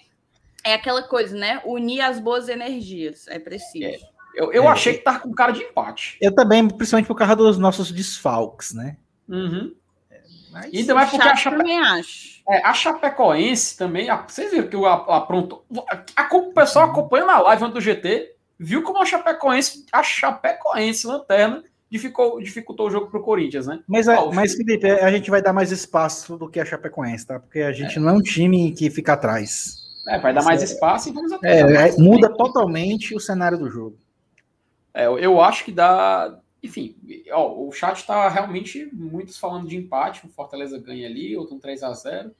é 0.63 0.76
aquela 0.76 1.04
coisa, 1.04 1.36
né? 1.36 1.62
Unir 1.65 1.99
as 1.99 2.19
boas 2.19 2.47
energias. 2.47 3.28
É 3.28 3.39
preciso. 3.39 3.84
É. 3.84 4.13
Eu, 4.34 4.52
eu 4.54 4.63
é, 4.63 4.67
achei 4.67 4.93
que 4.93 5.04
tava 5.04 5.19
com 5.19 5.34
cara 5.34 5.52
de 5.52 5.62
empate. 5.62 6.17
Eu 6.21 6.34
também, 6.34 6.67
principalmente 6.67 7.08
por 7.08 7.15
causa 7.15 7.36
dos 7.36 7.58
nossos 7.58 7.91
desfalques, 7.91 8.73
né? 8.73 8.95
Uhum. 9.28 9.76
Mas 10.52 10.71
e 10.71 10.86
também 10.86 11.06
porque 11.08 11.28
a, 11.28 11.36
Chape... 11.36 11.58
é, 12.50 12.66
a 12.66 12.74
Chapecoense 12.74 13.78
também. 13.78 14.10
A, 14.10 14.18
vocês 14.18 14.52
viram 14.52 14.68
que 14.68 14.76
o 14.76 14.86
aprontou. 14.86 15.66
A, 16.16 16.36
o 16.36 16.54
pessoal 16.54 16.90
acompanhando 16.90 17.32
a 17.32 17.40
live 17.40 17.70
do 17.70 17.82
GT 17.82 18.34
viu 18.60 18.84
como 18.84 19.02
a 19.02 19.06
Chapecoense, 19.06 19.86
a 19.92 20.04
Chapecoense 20.04 21.08
lanterna, 21.08 21.64
dificultou, 21.90 22.42
dificultou 22.42 22.88
o 22.88 22.92
jogo 22.92 23.08
para 23.08 23.20
o 23.20 23.24
Corinthians, 23.24 23.68
né? 23.68 23.80
Mas, 23.88 24.08
é, 24.08 24.18
mas, 24.34 24.56
Felipe, 24.56 24.90
a 24.90 25.12
gente 25.12 25.30
vai 25.30 25.42
dar 25.42 25.54
mais 25.54 25.72
espaço 25.72 26.38
do 26.38 26.50
que 26.50 26.60
a 26.60 26.66
Chapecoense, 26.66 27.28
tá? 27.28 27.40
Porque 27.40 27.60
a 27.60 27.72
gente 27.72 27.98
é. 27.98 28.02
não 28.02 28.10
é 28.10 28.14
um 28.14 28.22
time 28.22 28.72
que 28.72 28.90
fica 28.90 29.14
atrás. 29.14 29.84
É, 30.08 30.20
vai 30.20 30.34
dar 30.34 30.44
mais 30.44 30.62
é, 30.62 30.66
espaço 30.66 31.10
e 31.10 31.12
vamos 31.14 31.32
até. 31.32 31.60
É, 31.60 31.98
muda 31.98 32.30
totalmente 32.30 33.16
o 33.16 33.20
cenário 33.20 33.58
do 33.58 33.70
jogo. 33.70 33.98
É, 34.94 35.06
eu 35.06 35.42
acho 35.42 35.64
que 35.66 35.72
dá, 35.72 36.38
enfim, 36.63 36.95
ó, 37.30 37.67
o 37.67 37.71
chat 37.73 37.97
está 37.97 38.30
realmente 38.30 38.89
muitos 38.93 39.38
falando 39.38 39.67
de 39.67 39.76
empate. 39.76 40.26
O 40.26 40.30
Fortaleza 40.30 40.80
ganha 40.80 41.08
ali, 41.08 41.36
outro 41.36 41.56
um 41.56 41.60
3 41.60 41.84
a 41.84 41.93
0 41.93 42.34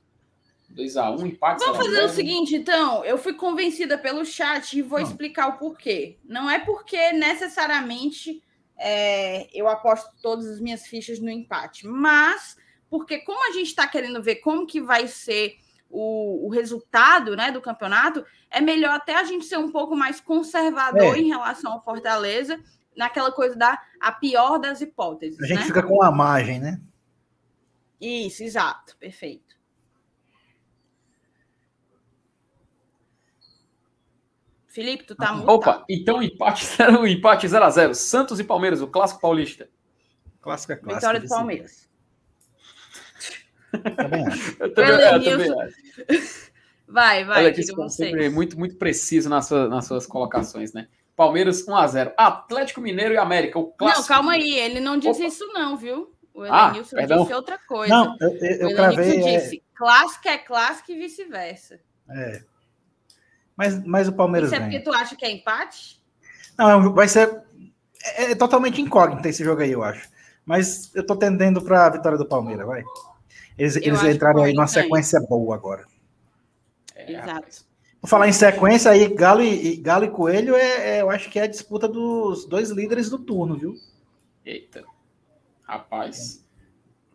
2 0.70 0.98
a 0.98 1.12
1 1.12 1.28
empate. 1.28 1.64
Vamos 1.66 1.86
fazer 1.86 2.04
o 2.04 2.10
seguinte, 2.10 2.56
então. 2.56 3.04
Eu 3.04 3.18
fui 3.18 3.34
convencida 3.34 3.98
pelo 3.98 4.26
chat 4.26 4.80
e 4.80 4.82
vou 4.82 5.00
Não. 5.00 5.06
explicar 5.06 5.50
o 5.50 5.58
porquê. 5.58 6.18
Não 6.24 6.50
é 6.50 6.58
porque 6.58 7.12
necessariamente 7.12 8.42
é, 8.78 9.50
eu 9.54 9.68
aposto 9.68 10.10
todas 10.22 10.48
as 10.48 10.62
minhas 10.62 10.88
fichas 10.88 11.20
no 11.20 11.30
empate, 11.30 11.86
mas 11.86 12.56
porque 12.90 13.20
como 13.20 13.50
a 13.50 13.52
gente 13.52 13.68
está 13.68 13.86
querendo 13.88 14.24
ver 14.24 14.38
como 14.38 14.66
que 14.66 14.80
vai 14.80 15.08
ser 15.08 15.58
o, 15.90 16.48
o, 16.48 16.50
resultado 16.50 17.36
né, 17.36 17.52
do 17.52 17.62
campeonato, 17.62 18.26
é 18.50 18.62
melhor 18.62 18.96
até 18.96 19.16
a 19.16 19.24
gente 19.24 19.46
ser 19.46 19.58
um 19.58 19.70
pouco 19.70 19.96
mais 19.96 20.20
conservador 20.20 21.16
é. 21.16 21.20
em 21.20 21.28
relação 21.28 21.74
ao 21.74 21.84
Fortaleza 21.84 22.60
naquela 22.96 23.32
coisa 23.32 23.56
da 23.56 23.82
a 24.00 24.12
pior 24.12 24.58
das 24.58 24.82
hipóteses. 24.82 25.40
A 25.42 25.46
gente 25.46 25.60
né? 25.60 25.66
fica 25.66 25.84
com 25.84 26.04
a 26.04 26.12
margem, 26.12 26.60
né? 26.60 26.80
Isso, 28.00 28.44
exato, 28.44 28.98
perfeito. 28.98 29.54
Felipe, 34.68 35.04
tu 35.04 35.16
tá 35.16 35.32
muito. 35.34 35.50
Opa, 35.50 35.86
então 35.88 36.22
empate 36.22 36.66
0 36.76 37.06
empate 37.08 37.48
0 37.48 37.64
a 37.64 37.70
0 37.70 37.96
Santos 37.96 38.40
e 38.40 38.44
Palmeiras, 38.44 38.82
o 38.82 38.88
clássico 38.88 39.22
paulista. 39.22 39.70
Clássico 40.42 40.74
é 40.74 40.76
clássico. 40.76 41.00
Vitória 41.00 41.20
do 41.20 41.28
Palmeiras. 41.28 41.90
Também 43.96 44.28
acho. 44.28 44.58
Eu 44.60 44.74
também, 44.74 44.94
eu 44.94 45.24
também 45.24 45.62
acho. 45.62 46.54
Vai, 46.86 47.26
vai, 47.26 47.46
Olha 47.46 47.56
sempre 47.56 47.76
vocês. 47.76 48.34
muito, 48.34 48.60
muito 48.60 48.76
preciso 48.76 49.28
nas 49.28 49.48
suas, 49.48 49.68
nas 49.68 49.88
suas 49.88 50.06
colocações, 50.06 50.74
né? 50.74 50.88
Palmeiras 51.16 51.66
1x0. 51.66 52.14
Atlético 52.18 52.82
Mineiro 52.82 53.14
e 53.14 53.18
América. 53.18 53.60
O 53.60 53.64
Não, 53.64 53.72
clássico. 53.78 54.08
calma 54.08 54.34
aí, 54.34 54.56
ele 54.58 54.80
não 54.80 54.98
disse 54.98 55.20
Opa. 55.22 55.28
isso 55.28 55.48
não, 55.54 55.78
viu? 55.78 56.14
O 56.34 56.42
Ah, 56.44 56.66
Elenilson 56.70 56.96
perdão. 56.96 57.22
disse 57.22 57.34
outra 57.34 57.60
coisa. 57.68 57.94
Não, 57.94 58.18
eu, 58.20 58.30
eu, 58.30 58.68
o 58.68 58.72
eu 58.72 58.84
é, 58.86 59.40
disse, 59.40 59.64
clássico 59.76 60.28
é 60.28 60.38
clássico 60.40 60.92
e 60.92 60.98
vice-versa. 60.98 61.80
é. 62.10 62.42
Mas, 63.56 63.86
mas 63.86 64.08
o 64.08 64.14
Palmeiras 64.14 64.50
Isso 64.50 64.56
é 64.56 64.60
ganha. 64.60 64.72
porque 64.72 64.84
tu 64.84 64.92
acha 64.96 65.16
que 65.16 65.24
é 65.24 65.30
empate? 65.32 66.02
Não, 66.58 66.72
é 66.72 66.90
vai 66.92 67.08
ser. 67.08 67.40
É, 68.16 68.32
é 68.32 68.36
totalmente 68.36 68.82
incógnito 68.82 69.28
esse 69.28 69.44
jogo 69.44 69.62
aí, 69.62 69.72
eu 69.72 69.84
acho. 69.84 70.10
Mas 70.44 70.94
eu 70.96 71.06
tô 71.06 71.16
tendendo 71.16 71.62
pra 71.62 71.88
vitória 71.90 72.18
do 72.18 72.26
Palmeiras, 72.26 72.66
vai. 72.66 72.84
Eles, 73.56 73.76
Eu 73.76 73.84
eles 73.84 74.04
entraram 74.04 74.42
aí 74.42 74.54
numa 74.54 74.66
sequência 74.66 75.20
boa 75.22 75.56
agora. 75.56 75.86
É, 76.96 77.12
Exato. 77.14 77.64
Vou 78.04 78.10
falar 78.10 78.28
em 78.28 78.34
sequência 78.34 78.92
aí, 78.92 79.08
Galo 79.08 79.42
e, 79.42 79.78
Galo 79.78 80.04
e 80.04 80.10
Coelho, 80.10 80.58
é, 80.58 80.98
é- 80.98 81.02
eu 81.02 81.10
acho 81.10 81.30
que 81.30 81.40
é 81.40 81.44
a 81.44 81.48
disputa 81.48 81.88
dos 81.88 82.46
dois 82.46 82.70
líderes 82.70 83.10
do 83.10 83.18
turno, 83.18 83.56
viu? 83.56 83.76
Eita. 84.46 84.84
Rapaz. 85.64 86.46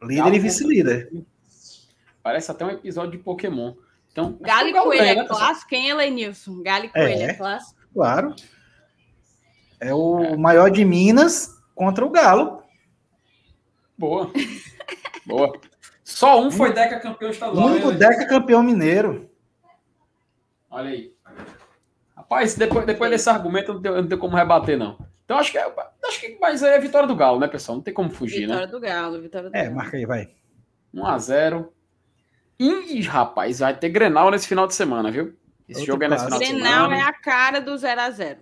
Líder 0.02 0.22
Galo 0.22 0.34
e 0.34 0.38
vice-líder. 0.38 1.12
Parece 2.22 2.50
até 2.50 2.64
um 2.64 2.70
episódio 2.70 3.10
de 3.12 3.18
Pokémon. 3.18 3.74
Então, 4.10 4.38
Galo 4.40 4.68
e 4.68 4.70
o 4.70 4.74
Galo 4.74 4.86
Coelho 4.86 5.02
é 5.04 5.14
pessoal? 5.16 5.38
clássico? 5.38 5.68
Quem 5.68 5.88
é 5.88 5.90
Elenilson? 5.90 6.62
Galo 6.62 6.86
e 6.86 6.88
Coelho 6.88 7.20
é, 7.20 7.24
É. 7.24 7.34
clássico? 7.34 7.78
Claro. 7.92 8.34
É 9.80 9.92
o 9.92 10.38
maior 10.38 10.70
de 10.70 10.86
Minas 10.86 11.54
contra 11.74 12.02
o 12.04 12.08
Galo. 12.08 12.62
Boa. 13.98 14.32
Boa. 15.26 15.52
Só 16.02 16.40
um 16.40 16.50
foi 16.50 16.72
Deca 16.72 16.98
campeão 16.98 17.28
O 17.28 17.32
estadual. 17.32 17.66
único 17.66 17.90
né? 17.90 17.98
Deca 17.98 18.26
campeão 18.26 18.62
mineiro. 18.62 19.27
Olha 20.70 20.90
aí. 20.90 21.12
Rapaz, 22.16 22.54
depois, 22.54 22.84
depois 22.86 23.10
desse 23.10 23.28
argumento, 23.30 23.70
eu 23.70 23.74
não, 23.74 23.82
tenho, 23.82 23.94
eu 23.96 24.02
não 24.02 24.08
tenho 24.08 24.20
como 24.20 24.36
rebater, 24.36 24.76
não. 24.78 24.98
Então, 25.24 25.38
acho 25.38 25.52
que, 25.52 25.58
é, 25.58 25.72
acho 26.06 26.20
que 26.20 26.38
mas 26.40 26.62
é 26.62 26.76
a 26.76 26.80
vitória 26.80 27.06
do 27.06 27.14
Galo, 27.16 27.38
né, 27.38 27.46
pessoal? 27.48 27.76
Não 27.76 27.82
tem 27.82 27.92
como 27.94 28.10
fugir, 28.10 28.40
Vitória 28.42 28.66
né? 28.66 28.72
do 28.72 28.80
Galo, 28.80 29.20
vitória 29.20 29.50
do 29.50 29.56
É, 29.56 29.64
Galo. 29.64 29.76
marca 29.76 29.96
aí, 29.96 30.06
vai. 30.06 30.28
1x0. 30.94 31.68
Ih, 32.58 33.02
rapaz, 33.02 33.60
vai 33.60 33.76
ter 33.76 33.88
Grenal 33.90 34.30
nesse 34.30 34.48
final 34.48 34.66
de 34.66 34.74
semana, 34.74 35.10
viu? 35.10 35.34
Esse 35.68 35.80
Outro 35.80 35.92
jogo 35.92 36.04
é 36.04 36.08
nesse 36.08 36.24
final 36.24 36.38
de 36.40 36.46
Grenal 36.46 36.72
semana. 36.90 36.96
é 36.96 37.02
a 37.02 37.12
cara 37.12 37.60
do 37.60 37.72
0x0. 37.72 38.36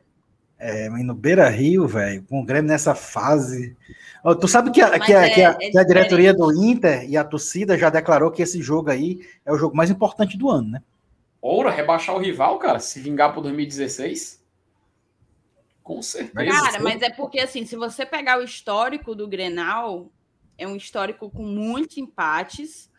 É, 0.58 0.88
mas 0.88 1.04
no 1.04 1.14
Beira 1.14 1.48
Rio, 1.50 1.86
velho, 1.86 2.22
com 2.22 2.40
o 2.40 2.44
Grêmio 2.44 2.70
nessa 2.70 2.94
fase. 2.94 3.76
Tu 4.40 4.48
sabe 4.48 4.70
que 4.70 4.80
a, 4.80 4.98
que, 4.98 5.12
a, 5.12 5.26
é- 5.26 5.30
que, 5.30 5.42
a, 5.42 5.50
é 5.60 5.70
que 5.70 5.78
a 5.78 5.84
diretoria 5.84 6.32
do 6.32 6.50
Inter 6.64 7.04
e 7.10 7.14
a 7.16 7.22
torcida 7.24 7.76
já 7.76 7.90
declarou 7.90 8.30
que 8.30 8.40
esse 8.42 8.62
jogo 8.62 8.90
aí 8.90 9.20
é 9.44 9.52
o 9.52 9.58
jogo 9.58 9.76
mais 9.76 9.90
importante 9.90 10.38
do 10.38 10.48
ano, 10.48 10.70
né? 10.70 10.82
Ouro, 11.40 11.70
rebaixar 11.70 12.14
o 12.14 12.18
rival, 12.18 12.58
cara, 12.58 12.78
se 12.78 13.00
vingar 13.00 13.32
por 13.32 13.42
2016. 13.42 14.44
Com 15.82 16.02
certeza. 16.02 16.50
Cara, 16.50 16.82
mas 16.82 17.00
é 17.00 17.10
porque 17.10 17.38
assim, 17.38 17.64
se 17.64 17.76
você 17.76 18.04
pegar 18.04 18.38
o 18.40 18.42
histórico 18.42 19.14
do 19.14 19.28
Grenal, 19.28 20.10
é 20.58 20.66
um 20.66 20.74
histórico 20.74 21.30
com 21.30 21.44
muitos 21.44 21.96
empates. 21.96 22.90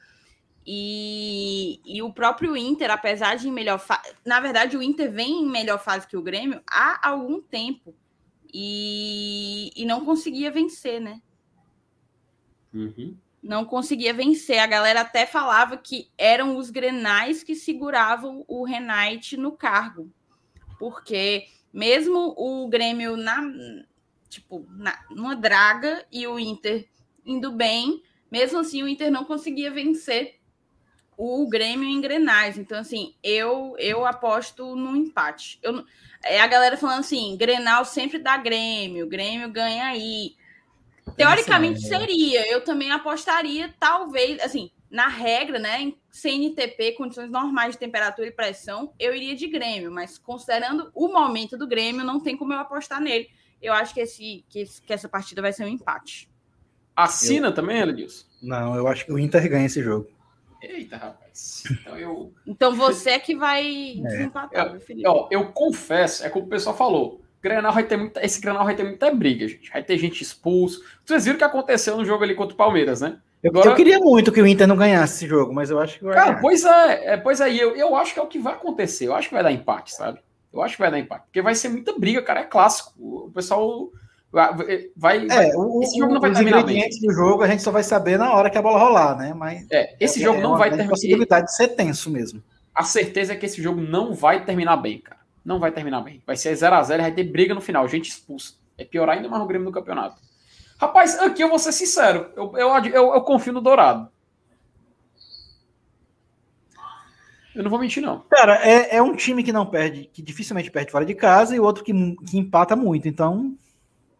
E, 0.69 1.79
e 1.85 2.01
o 2.01 2.11
próprio 2.11 2.55
Inter, 2.57 2.91
apesar 2.91 3.35
de 3.35 3.47
em 3.47 3.51
melhor 3.51 3.79
fase. 3.79 4.13
Na 4.25 4.39
verdade, 4.41 4.75
o 4.75 4.83
Inter 4.83 5.09
vem 5.09 5.43
em 5.43 5.49
melhor 5.49 5.81
fase 5.81 6.05
que 6.05 6.17
o 6.17 6.21
Grêmio 6.21 6.61
há 6.69 7.09
algum 7.09 7.41
tempo. 7.41 7.95
E, 8.53 9.71
e 9.75 9.85
não 9.85 10.03
conseguia 10.03 10.51
vencer, 10.51 10.99
né? 10.99 11.21
Uhum. 12.73 13.17
Não 13.47 13.63
conseguia 13.63 14.13
vencer. 14.13 14.59
A 14.59 14.67
galera 14.67 15.01
até 15.01 15.25
falava 15.25 15.77
que 15.77 16.11
eram 16.17 16.57
os 16.57 16.69
grenais 16.69 17.43
que 17.43 17.55
seguravam 17.55 18.43
o 18.45 18.65
Renate 18.65 19.37
no 19.37 19.53
cargo. 19.53 20.11
Porque 20.77 21.47
mesmo 21.71 22.35
o 22.37 22.67
Grêmio 22.67 23.15
na 23.15 23.41
tipo, 24.27 24.67
na, 24.69 24.99
numa 25.09 25.33
draga 25.33 26.05
e 26.11 26.27
o 26.27 26.37
Inter 26.37 26.89
indo 27.25 27.53
bem, 27.53 28.03
mesmo 28.29 28.59
assim 28.59 28.83
o 28.83 28.87
Inter 28.87 29.09
não 29.09 29.23
conseguia 29.23 29.71
vencer 29.71 30.35
o 31.15 31.47
Grêmio 31.47 31.87
em 31.87 32.01
grenais. 32.01 32.57
Então 32.57 32.77
assim, 32.77 33.15
eu 33.23 33.75
eu 33.79 34.05
aposto 34.05 34.75
no 34.75 34.93
empate. 34.93 35.57
Eu, 35.63 35.85
é 36.21 36.41
a 36.41 36.47
galera 36.47 36.75
falando 36.75 36.99
assim, 36.99 37.37
Grenal 37.37 37.85
sempre 37.85 38.19
dá 38.19 38.35
Grêmio, 38.35 39.07
Grêmio 39.07 39.49
ganha 39.49 39.85
aí. 39.85 40.35
Teoricamente 41.15 41.85
é- 41.85 41.87
seria. 41.87 42.51
Eu 42.51 42.63
também 42.63 42.91
apostaria, 42.91 43.73
talvez, 43.79 44.39
assim, 44.41 44.69
na 44.89 45.07
regra, 45.07 45.59
né? 45.59 45.81
Em 45.81 45.97
CNTP, 46.11 46.93
condições 46.93 47.29
normais 47.29 47.73
de 47.73 47.79
temperatura 47.79 48.27
e 48.27 48.31
pressão, 48.31 48.93
eu 48.99 49.13
iria 49.15 49.35
de 49.35 49.47
Grêmio, 49.47 49.91
mas 49.91 50.17
considerando 50.17 50.89
o 50.93 51.07
momento 51.07 51.57
do 51.57 51.67
Grêmio, 51.67 52.03
não 52.05 52.19
tem 52.19 52.35
como 52.37 52.53
eu 52.53 52.59
apostar 52.59 53.01
nele. 53.01 53.27
Eu 53.61 53.73
acho 53.73 53.93
que, 53.93 53.99
esse, 54.01 54.45
que, 54.49 54.59
esse- 54.59 54.81
que 54.81 54.93
essa 54.93 55.09
partida 55.09 55.41
vai 55.41 55.51
ser 55.53 55.63
um 55.65 55.67
empate. 55.67 56.29
Assina 56.95 57.51
também, 57.51 57.77
Elenilson? 57.79 58.25
Não, 58.41 58.75
eu 58.75 58.87
acho 58.87 59.05
que 59.05 59.11
o 59.11 59.19
Inter 59.19 59.47
ganha 59.49 59.65
esse 59.65 59.81
jogo. 59.83 60.07
Eita, 60.61 60.97
rapaz. 60.97 61.63
Então 61.69 61.95
eu. 61.97 62.33
Então 62.45 62.75
você 62.75 63.11
é 63.11 63.19
que 63.19 63.35
vai 63.35 63.93
É. 63.99 64.01
desempatar, 64.01 64.71
viu, 64.71 64.81
Felipe? 64.81 65.07
Ó, 65.07 65.27
eu 65.29 65.51
confesso, 65.51 66.25
é 66.25 66.29
como 66.29 66.45
o 66.45 66.49
pessoal 66.49 66.75
falou. 66.75 67.21
Grenal 67.47 67.73
vai 67.73 67.83
ter 67.83 67.97
muita, 67.97 68.25
esse 68.25 68.39
Grenal 68.41 68.65
vai 68.65 68.75
ter 68.75 68.83
muita 68.83 69.11
briga, 69.11 69.47
gente. 69.47 69.71
Vai 69.71 69.83
ter 69.83 69.97
gente 69.97 70.21
expulso. 70.21 70.83
Vocês 71.05 71.23
viram 71.25 71.35
o 71.35 71.37
que 71.39 71.43
aconteceu 71.43 71.95
no 71.97 72.05
jogo 72.05 72.23
ali 72.23 72.35
contra 72.35 72.53
o 72.53 72.57
Palmeiras, 72.57 73.01
né? 73.01 73.17
Eu, 73.43 73.51
Agora- 73.51 73.69
eu 73.69 73.75
queria 73.75 73.99
muito 73.99 74.31
que 74.31 74.41
o 74.41 74.47
Inter 74.47 74.67
não 74.67 74.75
ganhasse 74.75 75.15
esse 75.17 75.27
jogo, 75.27 75.53
mas 75.53 75.69
eu 75.69 75.79
acho 75.79 75.99
que 75.99 76.03
vai 76.05 76.13
Cara, 76.15 76.27
ganhar. 76.31 76.41
pois 76.41 76.65
é, 76.65 77.13
é, 77.13 77.17
pois 77.17 77.39
é, 77.39 77.53
eu, 77.53 77.75
eu 77.75 77.95
acho 77.95 78.13
que 78.13 78.19
é 78.19 78.23
o 78.23 78.27
que 78.27 78.39
vai 78.39 78.53
acontecer. 78.53 79.05
Eu 79.07 79.15
acho 79.15 79.27
que 79.29 79.33
vai 79.35 79.43
dar 79.43 79.51
empate, 79.51 79.93
sabe? 79.93 80.19
Eu 80.53 80.61
acho 80.61 80.75
que 80.75 80.81
vai 80.81 80.89
dar 80.89 80.97
empate. 80.99 81.25
Porque 81.25 81.41
vai 81.41 81.53
ser 81.53 81.69
muita 81.69 81.97
briga, 81.97 82.21
cara. 82.23 82.39
É 82.39 82.43
clássico. 82.43 82.93
O 82.97 83.29
pessoal 83.31 83.89
vai. 84.31 84.53
vai 84.95 85.27
É, 85.29 85.55
o, 85.55 85.81
esse 85.83 85.99
jogo 85.99 86.13
não 86.15 86.21
vai 86.21 86.31
os 86.31 86.35
terminar 86.37 86.63
bem. 86.63 86.77
ingredientes 86.77 86.99
do 86.99 87.13
jogo 87.13 87.43
a 87.43 87.47
gente 87.47 87.61
só 87.61 87.69
vai 87.71 87.83
saber 87.83 88.17
na 88.17 88.33
hora 88.33 88.49
que 88.49 88.57
a 88.57 88.61
bola 88.61 88.79
rolar, 88.79 89.15
né? 89.15 89.33
Mas 89.35 89.67
é, 89.71 89.95
esse 89.99 90.19
é- 90.19 90.23
jogo 90.23 90.39
é 90.39 90.41
não 90.41 90.49
uma 90.51 90.57
vai 90.57 90.69
terminar. 90.69 90.89
possibilidade 90.89 91.45
de 91.45 91.55
ser 91.55 91.67
tenso 91.69 92.09
mesmo. 92.09 92.41
A 92.73 92.83
certeza 92.83 93.33
é 93.33 93.35
que 93.35 93.45
esse 93.45 93.61
jogo 93.61 93.79
não 93.81 94.13
vai 94.13 94.43
terminar 94.45 94.77
bem, 94.77 94.99
cara. 94.99 95.21
Não 95.47 95.61
vai 95.61 95.71
terminar 95.71 96.01
bem. 96.01 96.21
Vai 96.27 96.35
ser 96.35 96.53
0x0 96.53 96.95
e 96.95 97.01
vai 97.03 97.11
ter 97.13 97.23
briga 97.23 97.55
no 97.55 97.61
final, 97.61 97.87
gente 97.87 98.09
expulsa. 98.09 98.55
É 98.77 98.83
piorar 98.83 99.15
ainda 99.15 99.29
mais 99.29 99.41
no 99.41 99.47
Grêmio 99.47 99.65
do 99.67 99.71
campeonato. 99.71 100.21
Rapaz, 100.77 101.17
aqui 101.19 101.41
eu 101.41 101.47
vou 101.47 101.57
ser 101.57 101.71
sincero. 101.71 102.29
Eu, 102.35 102.51
eu, 102.57 102.67
eu, 102.85 103.13
eu 103.13 103.21
confio 103.21 103.53
no 103.53 103.61
Dourado. 103.61 104.09
Eu 107.55 107.63
não 107.63 107.69
vou 107.69 107.79
mentir, 107.79 108.03
não. 108.03 108.25
Cara, 108.29 108.55
é, 108.61 108.97
é 108.97 109.01
um 109.01 109.15
time 109.15 109.41
que 109.41 109.53
não 109.53 109.65
perde, 109.65 110.09
que 110.11 110.21
dificilmente 110.21 110.69
perde 110.69 110.91
fora 110.91 111.05
de 111.05 111.15
casa 111.15 111.55
e 111.55 111.61
outro 111.61 111.81
que, 111.81 111.93
que 111.93 112.37
empata 112.37 112.75
muito. 112.75 113.07
Então, 113.07 113.57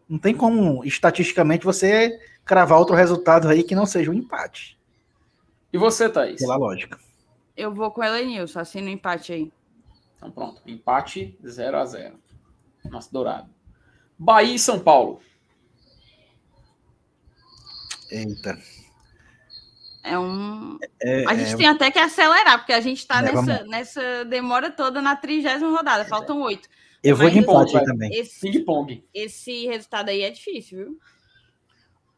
não 0.08 0.18
tem 0.18 0.34
como, 0.34 0.82
estatisticamente, 0.82 1.62
você 1.62 2.18
cravar 2.42 2.78
outro 2.78 2.96
resultado 2.96 3.48
aí 3.48 3.62
que 3.62 3.74
não 3.74 3.84
seja 3.84 4.10
um 4.10 4.14
empate, 4.14 4.78
E 5.74 5.76
você, 5.76 6.08
Thaís? 6.08 6.40
pela 6.40 6.56
lógica. 6.56 6.98
Eu 7.54 7.74
vou 7.74 7.90
com 7.90 8.00
o 8.00 8.04
Elenilson, 8.04 8.60
assina 8.60 8.86
o 8.86 8.90
empate 8.90 9.34
aí. 9.34 9.52
Então 10.18 10.30
pronto. 10.30 10.60
Empate 10.66 11.38
0x0. 11.42 12.12
Nosso 12.90 13.10
Dourado. 13.12 13.48
Bahia 14.18 14.54
e 14.54 14.58
São 14.58 14.78
Paulo. 14.78 15.20
Eita. 18.10 18.58
É 20.02 20.18
um. 20.18 20.78
É, 21.02 21.24
A 21.26 21.34
gente 21.34 21.52
é, 21.52 21.56
tem 21.56 21.66
até 21.66 21.90
que 21.90 21.98
acelerar, 21.98 22.58
porque 22.58 22.72
a 22.72 22.80
gente 22.80 23.06
tá 23.06 23.18
É, 23.18 23.22
nessa, 23.22 23.42
vamos. 23.42 23.68
nessa 23.70 24.24
demora 24.24 24.70
toda 24.70 25.02
na 25.02 25.14
trigésima 25.16 25.70
rodada. 25.70 26.04
Faltam 26.06 26.40
oito. 26.42 26.68
eu 27.02 27.14
vou 27.14 27.28
de 27.28 27.36
mas 27.36 27.44
empate 27.44 27.72
vai. 27.72 27.80
aí 27.82 27.86
também. 27.86 28.10
Esse, 28.14 28.40
Ping-pong. 28.50 29.04
esse 29.12 29.66
resultado 29.66 30.08
aí 30.08 30.22
é 30.22 30.30
difícil, 30.30 30.78
viu? 30.78 30.98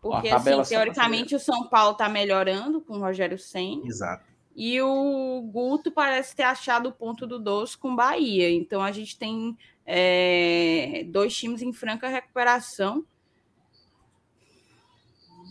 Porque, 0.00 0.28
Ó, 0.30 0.32
a 0.34 0.36
assim, 0.36 0.62
teoricamente, 0.62 1.34
o 1.34 1.40
São 1.40 1.68
Paulo 1.68 1.94
tá 1.94 2.08
melhorando 2.08 2.80
com 2.80 2.94
o 2.94 3.00
Rogério 3.00 3.38
Senna. 3.38 3.82
Exato. 3.86 4.24
E 4.54 4.80
o 4.80 5.42
Guto 5.52 5.90
parece 5.90 6.34
ter 6.34 6.42
achado 6.42 6.88
o 6.88 6.92
ponto 6.92 7.26
do 7.26 7.38
doce 7.38 7.78
com 7.78 7.94
Bahia. 7.94 8.50
Então 8.50 8.82
a 8.82 8.92
gente 8.92 9.18
tem 9.18 9.56
é, 9.86 11.04
dois 11.08 11.34
times 11.36 11.62
em 11.62 11.72
franca 11.72 12.08
recuperação. 12.08 13.04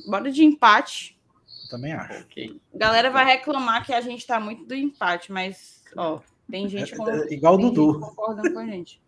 Bora 0.07 0.31
de 0.31 0.43
empate. 0.43 1.17
Também 1.69 1.93
acho. 1.93 2.21
Ok. 2.21 2.59
A 2.73 2.77
galera 2.77 3.11
vai 3.11 3.25
reclamar 3.25 3.85
que 3.85 3.93
a 3.93 4.01
gente 4.01 4.25
tá 4.25 4.39
muito 4.39 4.65
do 4.65 4.75
empate, 4.75 5.31
mas 5.31 5.83
ó, 5.95 6.19
tem 6.49 6.67
gente, 6.67 6.95
com, 6.95 7.07
É, 7.07 7.27
é 7.27 7.33
igual 7.33 7.55
o 7.55 7.57
tem 7.57 7.65
Dudu. 7.67 7.93
gente 7.93 8.01
concordando 8.09 8.53
com 8.53 8.59
a 8.59 8.65
gente. 8.65 9.01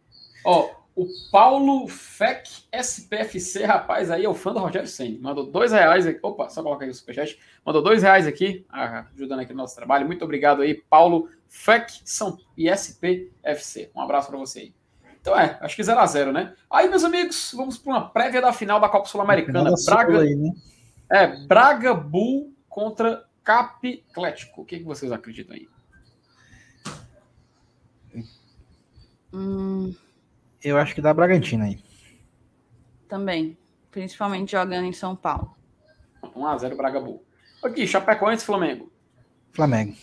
Ó, 0.45 0.69
o 0.95 1.05
Paulo 1.31 1.87
Fec 1.87 2.47
SPFC, 2.71 3.63
rapaz, 3.63 4.11
aí 4.11 4.25
é 4.25 4.29
o 4.29 4.33
fã 4.33 4.53
do 4.53 4.59
Rogério 4.59 4.87
Senni. 4.87 5.17
Mandou 5.17 5.45
dois 5.45 5.71
reais 5.71 6.05
aqui. 6.05 6.19
Opa, 6.21 6.49
só 6.49 6.61
coloca 6.61 6.83
aí 6.83 6.91
o 6.91 6.93
superchat. 6.93 7.39
Mandou 7.65 7.81
dois 7.81 8.03
reais 8.03 8.27
aqui, 8.27 8.65
ah, 8.69 9.05
ajudando 9.15 9.39
aqui 9.39 9.51
no 9.51 9.59
nosso 9.59 9.75
trabalho. 9.75 10.05
Muito 10.05 10.23
obrigado 10.23 10.61
aí, 10.61 10.75
Paulo 10.75 11.29
Fec 11.47 12.01
São 12.03 12.37
e 12.57 12.69
SPFC. 12.69 13.91
Um 13.95 14.01
abraço 14.01 14.29
para 14.29 14.37
você 14.37 14.59
aí. 14.59 14.73
Então 15.21 15.37
é, 15.37 15.57
acho 15.61 15.75
que 15.75 15.83
0x0, 15.83 16.31
né? 16.31 16.55
Aí, 16.69 16.89
meus 16.89 17.03
amigos, 17.03 17.53
vamos 17.55 17.77
para 17.77 17.93
uma 17.93 18.09
prévia 18.09 18.41
da 18.41 18.51
final 18.51 18.79
da 18.79 18.89
Copa 18.89 19.07
Sul-Americana. 19.07 19.71
Braga, 19.85 20.19
aí, 20.19 20.35
né? 20.35 20.51
é, 21.11 21.27
Braga 21.45 21.93
Bull 21.93 22.53
contra 22.67 23.23
Cap 23.43 24.03
Atlético. 24.09 24.61
O 24.61 24.65
que, 24.65 24.79
que 24.79 24.83
vocês 24.85 25.11
acreditam 25.11 25.55
aí? 25.55 25.69
Hum, 29.33 29.93
Eu 30.63 30.77
acho 30.77 30.93
que 30.93 31.01
dá 31.01 31.13
Bragantino 31.13 31.63
aí. 31.63 31.83
também. 33.07 33.57
Principalmente 33.89 34.51
jogando 34.53 34.85
em 34.85 34.93
São 34.93 35.15
Paulo. 35.15 35.55
1x0 36.23 36.77
Bragabu. 36.77 37.21
Aqui, 37.63 37.85
Chapecoense 37.85 38.43
e 38.43 38.45
Flamengo. 38.45 38.91
Flamengo. 39.51 39.95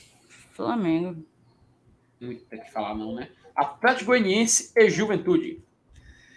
Flamengo. 0.53 1.25
Não 2.21 2.35
tem 2.35 2.61
que 2.61 2.71
falar, 2.71 2.95
não, 2.95 3.15
né? 3.15 3.31
Atlético 3.57 4.07
Goianiense 4.07 4.73
e 4.77 4.91
Juventude. 4.91 5.63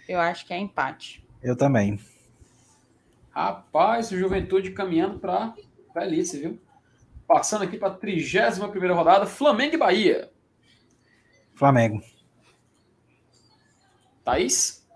Eu 0.08 0.18
acho 0.18 0.46
que 0.46 0.54
é 0.54 0.58
empate. 0.58 1.22
Eu 1.42 1.56
também. 1.56 2.00
Rapaz, 3.30 4.10
o 4.10 4.18
Juventude 4.18 4.72
caminhando 4.72 5.18
para 5.18 5.54
velhice, 5.94 6.40
viu? 6.40 6.60
Passando 7.26 7.64
aqui 7.64 7.76
para 7.76 7.88
a 7.88 7.94
31 7.94 8.94
rodada, 8.94 9.26
Flamengo 9.26 9.74
e 9.74 9.78
Bahia. 9.78 10.30
Flamengo. 11.54 12.02
Thaís? 14.24 14.86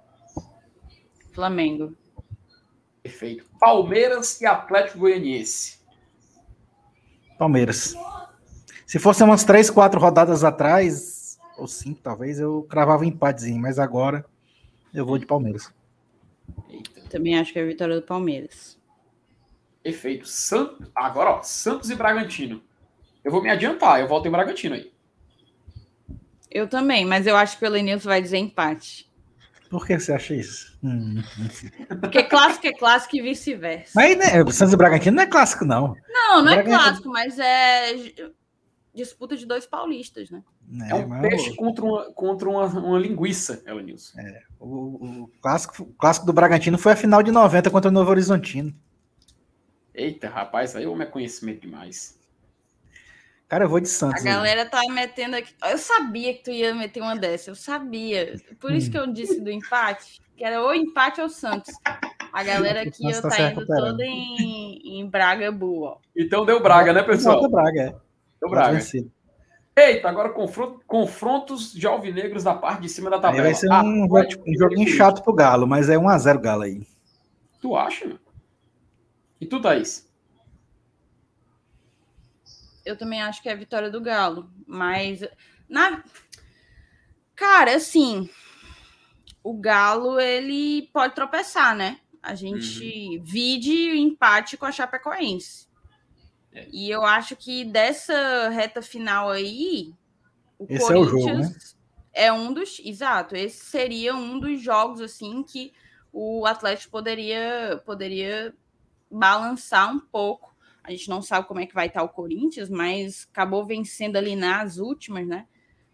Flamengo. 1.33 1.95
Perfeito. 3.03 3.45
Palmeiras 3.61 4.41
e 4.41 4.47
Atlético 4.47 5.01
Goianiense. 5.01 5.79
Palmeiras. 7.39 7.95
Se 8.87 8.99
fosse 8.99 9.22
umas 9.22 9.45
três, 9.45 9.68
quatro 9.68 10.01
rodadas 10.01 10.43
atrás, 10.45 11.39
ou 11.59 11.66
cinco 11.66 12.01
talvez, 12.01 12.39
eu 12.39 12.62
cravava 12.68 13.03
um 13.03 13.07
empatezinho, 13.07 13.61
mas 13.61 13.79
agora 13.79 14.24
eu 14.95 15.05
vou 15.05 15.18
de 15.18 15.27
Palmeiras. 15.27 15.72
Eita, 16.70 17.01
Também 17.11 17.39
acho 17.39 17.53
que 17.53 17.59
é 17.59 17.62
a 17.62 17.66
vitória 17.66 17.95
do 17.97 18.03
Palmeiras. 18.03 18.79
perfeito. 19.83 20.27
San... 20.27 20.77
Agora, 20.95 21.31
ó, 21.31 21.43
Santos 21.43 21.91
e 21.91 21.95
Bragantino. 21.95 22.62
Eu 23.24 23.31
vou 23.31 23.43
me 23.43 23.51
adiantar, 23.51 24.01
eu 24.01 24.09
volto 24.09 24.27
em 24.27 24.31
Bragantino 24.31 24.74
aí. 24.77 24.93
Eu 26.51 26.68
também, 26.68 27.05
mas 27.05 27.27
eu 27.27 27.37
acho 27.37 27.59
que 27.59 27.64
o 27.64 27.66
Elenilson 27.66 28.09
vai 28.09 28.22
dizer 28.22 28.39
empate. 28.39 29.11
Por 29.71 29.87
que 29.87 29.99
você 29.99 30.12
acha 30.12 30.35
isso? 30.35 30.79
Hum. 30.83 31.23
Porque 32.01 32.23
clássico 32.23 32.67
é 32.67 32.73
clássico 32.73 33.17
e 33.17 33.23
vice-versa. 33.23 33.93
Mas 33.95 34.17
né, 34.17 34.43
o 34.43 34.51
Santos 34.53 34.75
e 34.75 34.77
Bragantino 34.77 35.17
não 35.17 35.23
é 35.23 35.27
clássico, 35.27 35.64
não. 35.64 35.97
Não, 36.09 36.43
não 36.43 36.53
é 36.53 36.62
clássico, 36.62 37.09
mas 37.09 37.39
é 37.39 37.95
disputa 38.95 39.37
de 39.37 39.45
dois 39.45 39.67
paulistas, 39.67 40.31
né? 40.31 40.43
É 40.89 40.95
um 40.95 41.07
mas 41.09 41.29
peixe 41.29 41.51
o- 41.51 41.57
contra 41.57 41.85
uma, 41.85 42.12
contra 42.12 42.49
uma, 42.49 42.64
uma 42.67 42.99
linguiça, 42.99 43.62
Elenilson. 43.67 44.19
O, 44.59 45.23
o 45.25 45.31
clássico, 45.43 45.83
o 45.83 45.95
clássico 45.95 46.27
do 46.27 46.33
Bragantino 46.33 46.79
foi 46.79 46.93
a 46.93 46.97
final 46.97 47.23
de 47.23 47.31
90 47.31 47.71
contra 47.71 47.91
o 47.91 47.93
Novo 47.95 48.11
Horizontino. 48.11 48.75
Eita, 49.95 50.29
rapaz, 50.29 50.75
aí 50.77 50.85
eu 50.85 51.01
é 51.01 51.07
conhecimento 51.07 51.61
demais. 51.62 52.19
Cara, 53.49 53.64
eu 53.64 53.68
vou 53.68 53.78
de 53.80 53.86
A 53.86 53.90
Santos. 53.90 54.26
aí. 54.26 54.32
galera 54.32 54.66
tá 54.66 54.80
metendo 54.90 55.36
aqui. 55.36 55.53
Eu 55.70 55.78
sabia 55.78 56.34
que 56.34 56.42
tu 56.44 56.51
ia 56.51 56.74
meter 56.74 57.01
uma 57.01 57.14
dessa, 57.16 57.51
eu 57.51 57.55
sabia. 57.55 58.40
Por 58.61 58.72
isso 58.72 58.90
que 58.90 58.99
eu 58.99 59.07
disse 59.07 59.40
do 59.40 59.51
empate, 59.51 60.20
que 60.36 60.44
era 60.44 60.61
ou 60.61 60.74
empate 60.74 61.20
ou 61.20 61.28
Santos. 61.28 61.72
A 62.32 62.42
galera 62.42 62.82
aqui 62.82 63.09
eu 63.09 63.22
tá 63.22 63.28
tá 63.30 63.42
indo 63.51 63.64
toda 63.64 64.05
em, 64.05 64.99
em 65.01 65.07
Braga 65.09 65.51
boa. 65.53 65.99
Então 66.16 66.44
deu 66.44 66.61
Braga, 66.61 66.92
né, 66.92 67.03
pessoal? 67.03 67.49
Braga, 67.49 67.80
é. 67.82 67.94
Deu 68.40 68.51
Braga. 68.51 68.72
vencido. 68.74 69.11
Eita, 69.78 70.09
agora 70.09 70.30
confronto- 70.30 70.80
confrontos 70.86 71.72
de 71.72 71.86
alvinegros 71.86 72.42
da 72.42 72.55
parte 72.55 72.82
de 72.82 72.88
cima 72.88 73.11
da 73.11 73.16
Aí 73.16 73.22
tabela. 73.22 73.42
vai 73.44 73.55
ser 73.55 73.70
um, 73.70 74.05
Atlético 74.07 74.42
um 74.42 74.53
joguinho 74.55 74.68
Goianiense. 74.68 74.97
chato 74.97 75.22
pro 75.22 75.32
Galo, 75.34 75.66
mas 75.66 75.88
é 75.88 75.97
1x0 75.97 76.40
Galo 76.40 76.62
aí. 76.62 76.80
Tu 77.61 77.76
acha? 77.76 78.18
E 79.40 79.44
tu, 79.47 79.61
Thaís? 79.61 80.06
Eu 82.87 82.97
também 82.97 83.20
acho 83.20 83.43
que 83.43 83.49
é 83.49 83.53
a 83.53 83.57
vitória 83.57 83.91
do 83.91 84.01
Galo, 84.01 84.51
mas 84.66 85.22
na 85.68 86.03
Cara, 87.34 87.76
assim, 87.76 88.30
o 89.45 89.53
Galo 89.59 90.18
ele 90.18 90.89
pode 90.93 91.14
tropeçar, 91.14 91.76
né? 91.76 92.01
A 92.22 92.34
gente 92.34 93.18
vide 93.18 93.91
o 93.91 93.95
empate 93.95 94.57
com 94.57 94.64
a 94.64 94.72
Chapecoense. 94.72 95.68
É. 96.51 96.66
E 96.72 96.91
eu 96.91 97.05
acho 97.05 97.37
que 97.37 97.62
dessa 97.64 98.49
reta 98.49 98.80
final 98.80 99.30
aí, 99.30 99.93
o 100.59 100.66
Esse 100.66 100.91
é 100.91 100.97
o 100.97 101.05
jogo, 101.05 101.11
Corinthians 101.11 101.76
é 102.16 102.32
um 102.32 102.51
dos, 102.51 102.80
exato, 102.82 103.37
esse 103.37 103.66
seria 103.66 104.14
um 104.14 104.41
dos 104.41 104.59
jogos 104.59 105.03
assim 105.03 105.43
que 105.43 105.74
o 106.11 106.47
Atlético 106.47 106.91
poderia 106.91 107.82
poderia 107.84 108.55
balançar 109.11 109.95
um 109.95 110.01
pouco. 110.01 110.56
A 110.87 110.91
gente 110.93 111.09
não 111.09 111.20
sabe 111.20 111.49
como 111.49 111.59
é 111.61 111.66
que 111.66 111.74
vai 111.74 111.89
estar 111.89 112.03
o 112.05 112.09
Corinthians, 112.09 112.70
mas 112.70 113.26
acabou 113.32 113.66
vencendo 113.66 114.16
ali 114.16 114.37
nas 114.37 114.76
últimas, 114.78 115.26
né? 115.26 115.47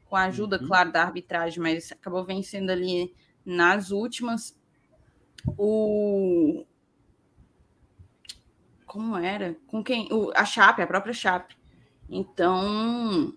Com 0.04 0.16
a 0.16 0.24
ajuda, 0.24 0.58
Uhum. 0.60 0.66
claro, 0.66 0.92
da 0.92 1.02
arbitragem, 1.02 1.62
mas 1.62 1.90
acabou 1.90 2.22
vencendo 2.24 2.68
ali 2.70 3.14
nas 3.44 3.90
últimas. 3.90 4.54
O. 5.56 6.66
Como 8.86 9.16
era? 9.16 9.56
Com 9.66 9.82
quem? 9.82 10.12
O, 10.12 10.30
a 10.36 10.44
Chape, 10.44 10.82
a 10.82 10.86
própria 10.86 11.14
Chape. 11.14 11.56
Então, 12.10 13.32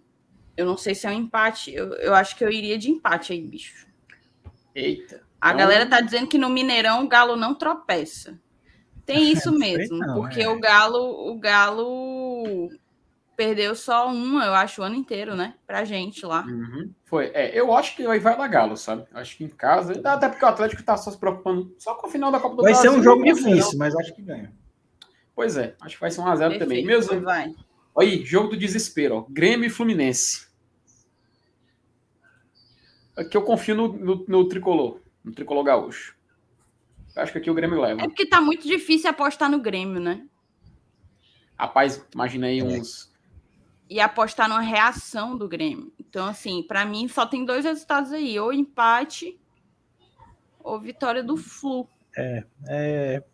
eu 0.58 0.66
não 0.66 0.76
sei 0.78 0.94
se 0.94 1.08
é 1.08 1.10
um 1.10 1.14
empate. 1.14 1.74
Eu, 1.74 1.94
eu 1.94 2.14
acho 2.14 2.36
que 2.36 2.44
eu 2.44 2.52
iria 2.52 2.78
de 2.78 2.92
empate 2.92 3.32
aí, 3.32 3.42
bicho. 3.42 3.88
Eita. 4.74 5.24
A 5.40 5.50
Então- 5.50 5.60
galera 5.60 5.86
tá 5.90 6.02
dizendo 6.02 6.28
que 6.28 6.38
no 6.38 6.50
Mineirão 6.50 7.06
o 7.06 7.08
Galo 7.08 7.38
não 7.38 7.56
tropeça. 7.56 8.38
Tem 9.06 9.32
isso 9.32 9.52
mesmo, 9.52 9.98
não, 9.98 10.16
porque 10.16 10.42
é. 10.42 10.50
o 10.50 10.60
Galo, 10.60 11.32
o 11.32 11.40
Galo 11.40 12.70
perdeu 13.36 13.76
só 13.76 14.08
uma, 14.08 14.46
eu 14.46 14.54
acho, 14.54 14.82
o 14.82 14.84
ano 14.84 14.96
inteiro, 14.96 15.36
né? 15.36 15.56
Pra 15.68 15.84
gente 15.84 16.26
lá. 16.26 16.46
Uhum. 16.46 16.92
Foi. 17.04 17.26
É, 17.34 17.58
eu 17.60 17.74
acho 17.76 17.96
que 17.96 18.06
aí 18.06 18.20
vai 18.20 18.38
dar 18.38 18.48
Galo, 18.48 18.78
sabe? 18.78 19.06
Acho 19.14 19.38
que 19.38 19.44
em 19.44 19.50
casa, 19.50 20.00
até 20.04 20.30
porque 20.30 20.46
o 20.46 20.48
Atlético 20.48 20.84
tá 20.84 20.98
só 20.98 21.12
se 21.12 21.18
preocupando 21.18 21.76
só 21.78 21.96
com 21.96 22.08
a 22.08 22.10
final 22.10 22.32
da 22.32 22.40
Copa 22.40 22.56
do 22.56 22.64
Vai 22.64 22.74
ser 22.74 22.84
Brasil. 22.84 23.00
um 23.00 23.04
jogo 23.04 23.24
tem 23.24 23.34
difícil, 23.34 23.78
mas 23.78 23.96
acho 23.96 24.16
que 24.16 24.22
ganha. 24.22 24.52
Pois 25.36 25.58
é, 25.58 25.76
acho 25.82 25.96
que 25.96 26.02
vai 26.02 26.12
ser 26.12 26.22
1x0 26.22 26.38
também. 26.38 26.60
Perfeito, 26.60 26.88
Meus 26.88 27.08
pois 27.08 27.22
vai. 27.22 27.54
Aí, 27.98 28.26
jogo 28.26 28.50
do 28.50 28.58
desespero, 28.58 29.16
ó. 29.16 29.26
Grêmio 29.30 29.68
e 29.68 29.70
Fluminense. 29.70 30.48
Aqui 33.18 33.38
eu 33.38 33.42
confio 33.42 33.76
no, 33.76 33.88
no, 33.88 34.26
no 34.28 34.48
tricolor, 34.50 35.00
no 35.24 35.32
tricolor 35.32 35.64
gaúcho. 35.64 36.16
Eu 37.16 37.22
acho 37.24 37.32
que 37.32 37.38
aqui 37.38 37.50
o 37.50 37.54
Grêmio 37.54 37.80
leva. 37.80 38.02
É 38.02 38.08
porque 38.08 38.26
tá 38.26 38.42
muito 38.42 38.68
difícil 38.68 39.10
apostar 39.10 39.50
no 39.50 39.60
Grêmio, 39.60 40.00
né? 40.02 40.26
Rapaz, 41.58 42.06
imagina 42.14 42.48
É. 42.48 42.50
aí 42.52 42.64
uns. 42.64 43.14
E 43.90 44.00
apostar 44.00 44.50
numa 44.50 44.62
reação 44.62 45.38
do 45.38 45.48
Grêmio. 45.48 45.94
Então, 46.00 46.26
assim, 46.28 46.64
pra 46.64 46.86
mim 46.86 47.08
só 47.08 47.26
tem 47.26 47.46
dois 47.46 47.64
resultados 47.64 48.12
aí: 48.12 48.38
ou 48.40 48.52
empate 48.52 49.40
ou 50.60 50.80
vitória 50.80 51.24
do 51.24 51.38
Flu. 51.38 51.88
É, 52.18 52.44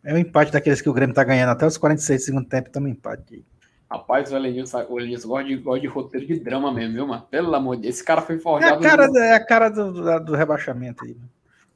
é 0.03 0.13
um 0.13 0.17
empate 0.17 0.51
daqueles 0.51 0.81
que 0.81 0.89
o 0.89 0.93
Grêmio 0.93 1.15
tá 1.15 1.23
ganhando 1.23 1.49
até 1.51 1.65
os 1.65 1.77
46 1.77 2.19
do 2.21 2.25
segundo 2.25 2.47
tempo, 2.49 2.69
tamo 2.69 2.87
empate. 2.87 3.35
aí. 3.35 3.45
Rapaz, 3.89 4.31
o 4.31 4.35
Elenilson, 4.35 4.85
o 4.89 4.99
Elenilson 4.99 5.27
gosta 5.27 5.47
de, 5.47 5.57
gosta 5.57 5.81
de 5.81 5.87
roteiro 5.87 6.25
de 6.25 6.39
drama 6.39 6.71
mesmo, 6.73 6.93
viu, 6.93 7.07
mano? 7.07 7.23
Pelo 7.29 7.53
amor 7.55 7.75
de 7.75 7.83
Deus, 7.83 7.95
esse 7.95 8.03
cara 8.03 8.21
foi 8.21 8.35
É 8.35 8.39
a 8.39 8.41
forjado. 8.41 8.81
cara, 8.81 9.07
no- 9.07 9.13
do- 9.13 9.19
é 9.19 9.33
a 9.35 9.45
cara 9.45 9.69
do, 9.69 9.91
do, 9.91 10.19
do 10.25 10.35
rebaixamento 10.35 11.03
aí. 11.05 11.15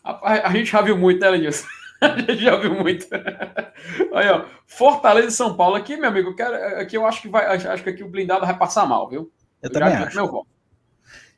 Rapaz, 0.03 0.41
a 0.45 0.49
gente 0.49 0.71
já 0.71 0.81
viu 0.81 0.97
muito, 0.97 1.19
né, 1.21 1.27
Elenilson? 1.27 1.67
A 2.01 2.17
gente 2.19 2.37
já 2.37 2.55
viu 2.57 2.73
muito. 2.75 3.07
Aí, 4.13 4.29
ó. 4.29 4.45
Fortaleza 4.67 5.27
e 5.29 5.31
São 5.31 5.55
Paulo. 5.55 5.75
Aqui, 5.75 5.95
meu 5.97 6.09
amigo, 6.09 6.29
eu 6.29 6.35
quero, 6.35 6.53
aqui 6.79 6.97
eu 6.97 7.05
acho 7.05 7.21
que 7.21 7.29
vai. 7.29 7.45
Acho 7.45 7.83
que 7.83 7.89
aqui 7.89 8.03
o 8.03 8.09
blindado 8.09 8.45
vai 8.45 8.57
passar 8.57 8.85
mal, 8.85 9.07
viu? 9.09 9.31
Eu 9.61 9.69
já 9.73 9.79
também 9.79 9.93
acho. 9.95 10.15
Meu 10.15 10.27
voto. 10.27 10.47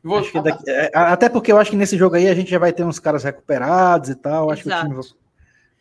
Vou- 0.03 0.20
Acho 0.20 0.32
que 0.32 0.41
daqui- 0.41 0.70
é, 0.70 0.91
até 0.93 1.28
porque 1.28 1.51
eu 1.51 1.58
acho 1.58 1.72
que 1.72 1.76
nesse 1.78 1.97
jogo 1.97 2.16
aí 2.16 2.28
a 2.28 2.36
gente 2.36 2.49
já 2.49 2.60
vai 2.60 2.72
ter 2.72 2.84
uns 2.84 2.99
caras 2.99 3.24
recuperados 3.24 4.10
e 4.10 4.16
tal. 4.16 4.51
Acho 4.51 4.64
que 4.64 4.70
o 4.70 4.72
Exato. 4.72 4.88
time 4.89 5.01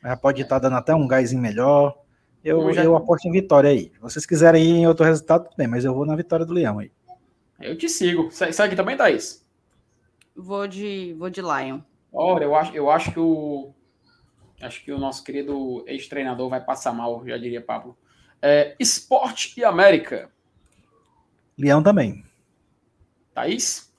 já 0.03 0.17
pode 0.17 0.43
estar 0.43 0.59
dando 0.59 0.77
até 0.77 0.95
um 0.95 1.07
gásinho 1.07 1.41
melhor. 1.41 1.97
Eu, 2.45 2.63
Eu 2.63 2.73
já- 2.73 2.85
eu 2.85 2.97
aposto 2.97 3.27
em 3.27 3.33
vitória 3.33 3.71
aí. 3.71 3.91
Se 3.95 4.01
vocês 4.01 4.27
quiserem 4.27 4.65
ir 4.65 4.73
em 4.79 4.87
outro 4.87 5.05
resultado, 5.05 5.45
tudo 5.45 5.57
bem, 5.57 5.67
mas 5.67 5.85
eu 5.85 5.95
vou 5.95 6.07
na 6.07 6.17
vitória 6.17 6.45
do 6.47 6.53
Leão 6.55 6.79
aí. 6.79 6.91
Eu 7.61 7.77
te 7.77 7.89
sigo. 7.89 8.31
Se- 8.31 8.53
Segue 8.53 8.75
também, 8.77 8.97
Thaís? 8.97 9.45
Vou 10.35 10.67
de, 10.67 11.15
vou 11.19 11.31
de 11.31 11.41
Lion. 11.41 11.81
Olha, 12.13 12.45
eu 12.45 12.55
acho, 12.55 12.75
eu 12.75 12.91
acho 12.91 13.13
que 13.13 13.21
o. 13.21 13.73
Acho 14.61 14.83
que 14.83 14.93
o 14.93 14.99
nosso 14.99 15.23
querido 15.23 15.85
ex-treinador 15.87 16.49
vai 16.49 16.65
passar 16.65 16.93
mal, 16.93 17.27
já 17.27 17.37
diria 17.37 17.61
Pablo. 17.61 17.97
É, 18.41 18.75
Esporte 18.79 19.59
e 19.59 19.65
América. 19.65 20.31
Leão 21.59 21.83
também. 21.83 22.25
Thaís? 23.35 23.93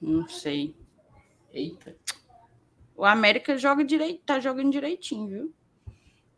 Não 0.00 0.26
sei. 0.28 0.74
Eita. 1.52 1.96
O 2.96 3.04
América 3.04 3.56
joga 3.56 3.84
direito, 3.84 4.22
tá 4.24 4.40
jogando 4.40 4.70
direitinho, 4.70 5.28
viu? 5.28 5.54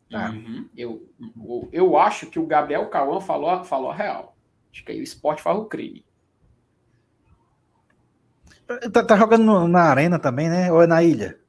Tá. 0.09 0.31
Uhum. 0.31 0.69
Eu, 0.75 1.09
eu, 1.17 1.69
eu 1.71 1.97
acho 1.97 2.27
que 2.27 2.39
o 2.39 2.45
Gabriel 2.45 2.89
Cauã 2.89 3.19
falou, 3.19 3.63
falou 3.63 3.91
a 3.91 3.95
real. 3.95 4.37
Acho 4.71 4.83
que 4.83 4.91
aí 4.91 4.99
o 4.99 5.03
esporte 5.03 5.41
faz 5.41 5.57
o 5.57 5.65
crime. 5.65 6.05
Tá, 8.91 9.03
tá 9.03 9.17
jogando 9.17 9.67
na 9.67 9.83
arena 9.83 10.17
também, 10.17 10.49
né? 10.49 10.71
Ou 10.71 10.81
é 10.81 10.87
na 10.87 11.03
ilha? 11.03 11.42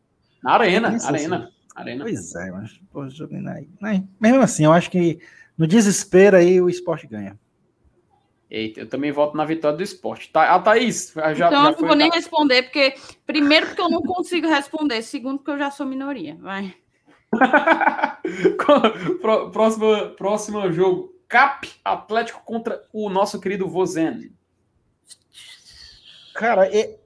Na 0.44 0.52
arena, 0.52 0.94
Isso, 0.94 1.06
arena, 1.06 1.50
arena. 1.74 2.04
Pois 2.04 2.34
é, 2.34 2.50
mas 2.50 2.78
pô, 2.92 3.08
joguei 3.08 3.40
na. 3.40 3.62
Mas, 3.80 4.02
mesmo 4.20 4.42
assim, 4.42 4.66
eu 4.66 4.72
acho 4.72 4.90
que 4.90 5.18
no 5.56 5.66
desespero 5.66 6.36
aí 6.36 6.60
o 6.60 6.68
esporte 6.68 7.06
ganha. 7.06 7.38
Eita, 8.50 8.80
eu 8.80 8.86
também 8.88 9.10
voto 9.10 9.34
na 9.38 9.44
vitória 9.46 9.76
do 9.76 9.82
esporte. 9.82 10.30
Tá, 10.30 10.54
a 10.54 10.58
Thaís 10.60 11.12
já, 11.14 11.32
então 11.32 11.50
já 11.50 11.70
eu 11.70 11.72
não 11.72 11.78
vou 11.78 11.96
nem 11.96 12.10
responder, 12.10 12.64
porque 12.64 12.94
primeiro 13.26 13.66
porque 13.68 13.80
eu 13.80 13.88
não 13.88 14.02
consigo 14.02 14.46
responder, 14.46 15.00
segundo 15.00 15.38
porque 15.38 15.52
eu 15.52 15.58
já 15.58 15.70
sou 15.70 15.86
minoria. 15.86 16.36
Vai. 16.38 16.74
Pró- 19.20 19.48
próximo, 19.50 20.10
próximo 20.10 20.70
jogo. 20.70 21.14
Cap 21.26 21.68
Atlético 21.82 22.42
contra 22.44 22.84
o 22.92 23.08
nosso 23.08 23.40
querido 23.40 23.66
Vozen. 23.66 24.30
Cara, 26.34 26.66
é- 26.66 26.98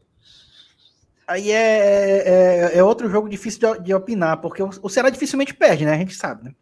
aí 1.29 1.51
é, 1.53 2.73
é, 2.75 2.79
é 2.79 2.83
outro 2.83 3.09
jogo 3.09 3.29
difícil 3.29 3.75
de, 3.75 3.85
de 3.85 3.95
opinar, 3.95 4.41
porque 4.41 4.63
o, 4.63 4.71
o 4.83 4.89
Ceará 4.89 5.11
dificilmente 5.11 5.55
perde, 5.55 5.85
né? 5.85 5.93
A 5.93 5.99
gente 5.99 6.15
sabe, 6.15 6.45
né? 6.45 6.55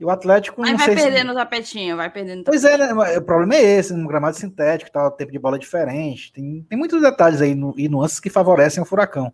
E 0.00 0.04
o 0.04 0.10
Atlético 0.10 0.60
Mas 0.60 0.70
não 0.70 0.76
vai 0.78 0.86
sei 0.86 0.96
se- 0.96 1.02
perdendo 1.02 1.32
o 1.32 1.34
tapetinho, 1.34 1.96
vai 1.96 2.08
perdendo 2.10 2.42
o 2.42 2.44
Pois 2.44 2.64
é, 2.64 2.76
né? 2.76 2.92
O 3.18 3.22
problema 3.22 3.54
é 3.56 3.62
esse, 3.62 3.92
no 3.94 4.06
gramado 4.06 4.36
sintético, 4.36 4.92
tal, 4.92 5.10
tempo 5.10 5.32
de 5.32 5.38
bola 5.38 5.56
é 5.56 5.58
diferente. 5.58 6.32
Tem, 6.32 6.64
tem 6.68 6.78
muitos 6.78 7.00
detalhes 7.02 7.40
aí 7.40 7.54
no- 7.54 7.74
e 7.76 7.88
nuances 7.88 8.20
que 8.20 8.30
favorecem 8.30 8.82
o 8.82 8.86
Furacão. 8.86 9.32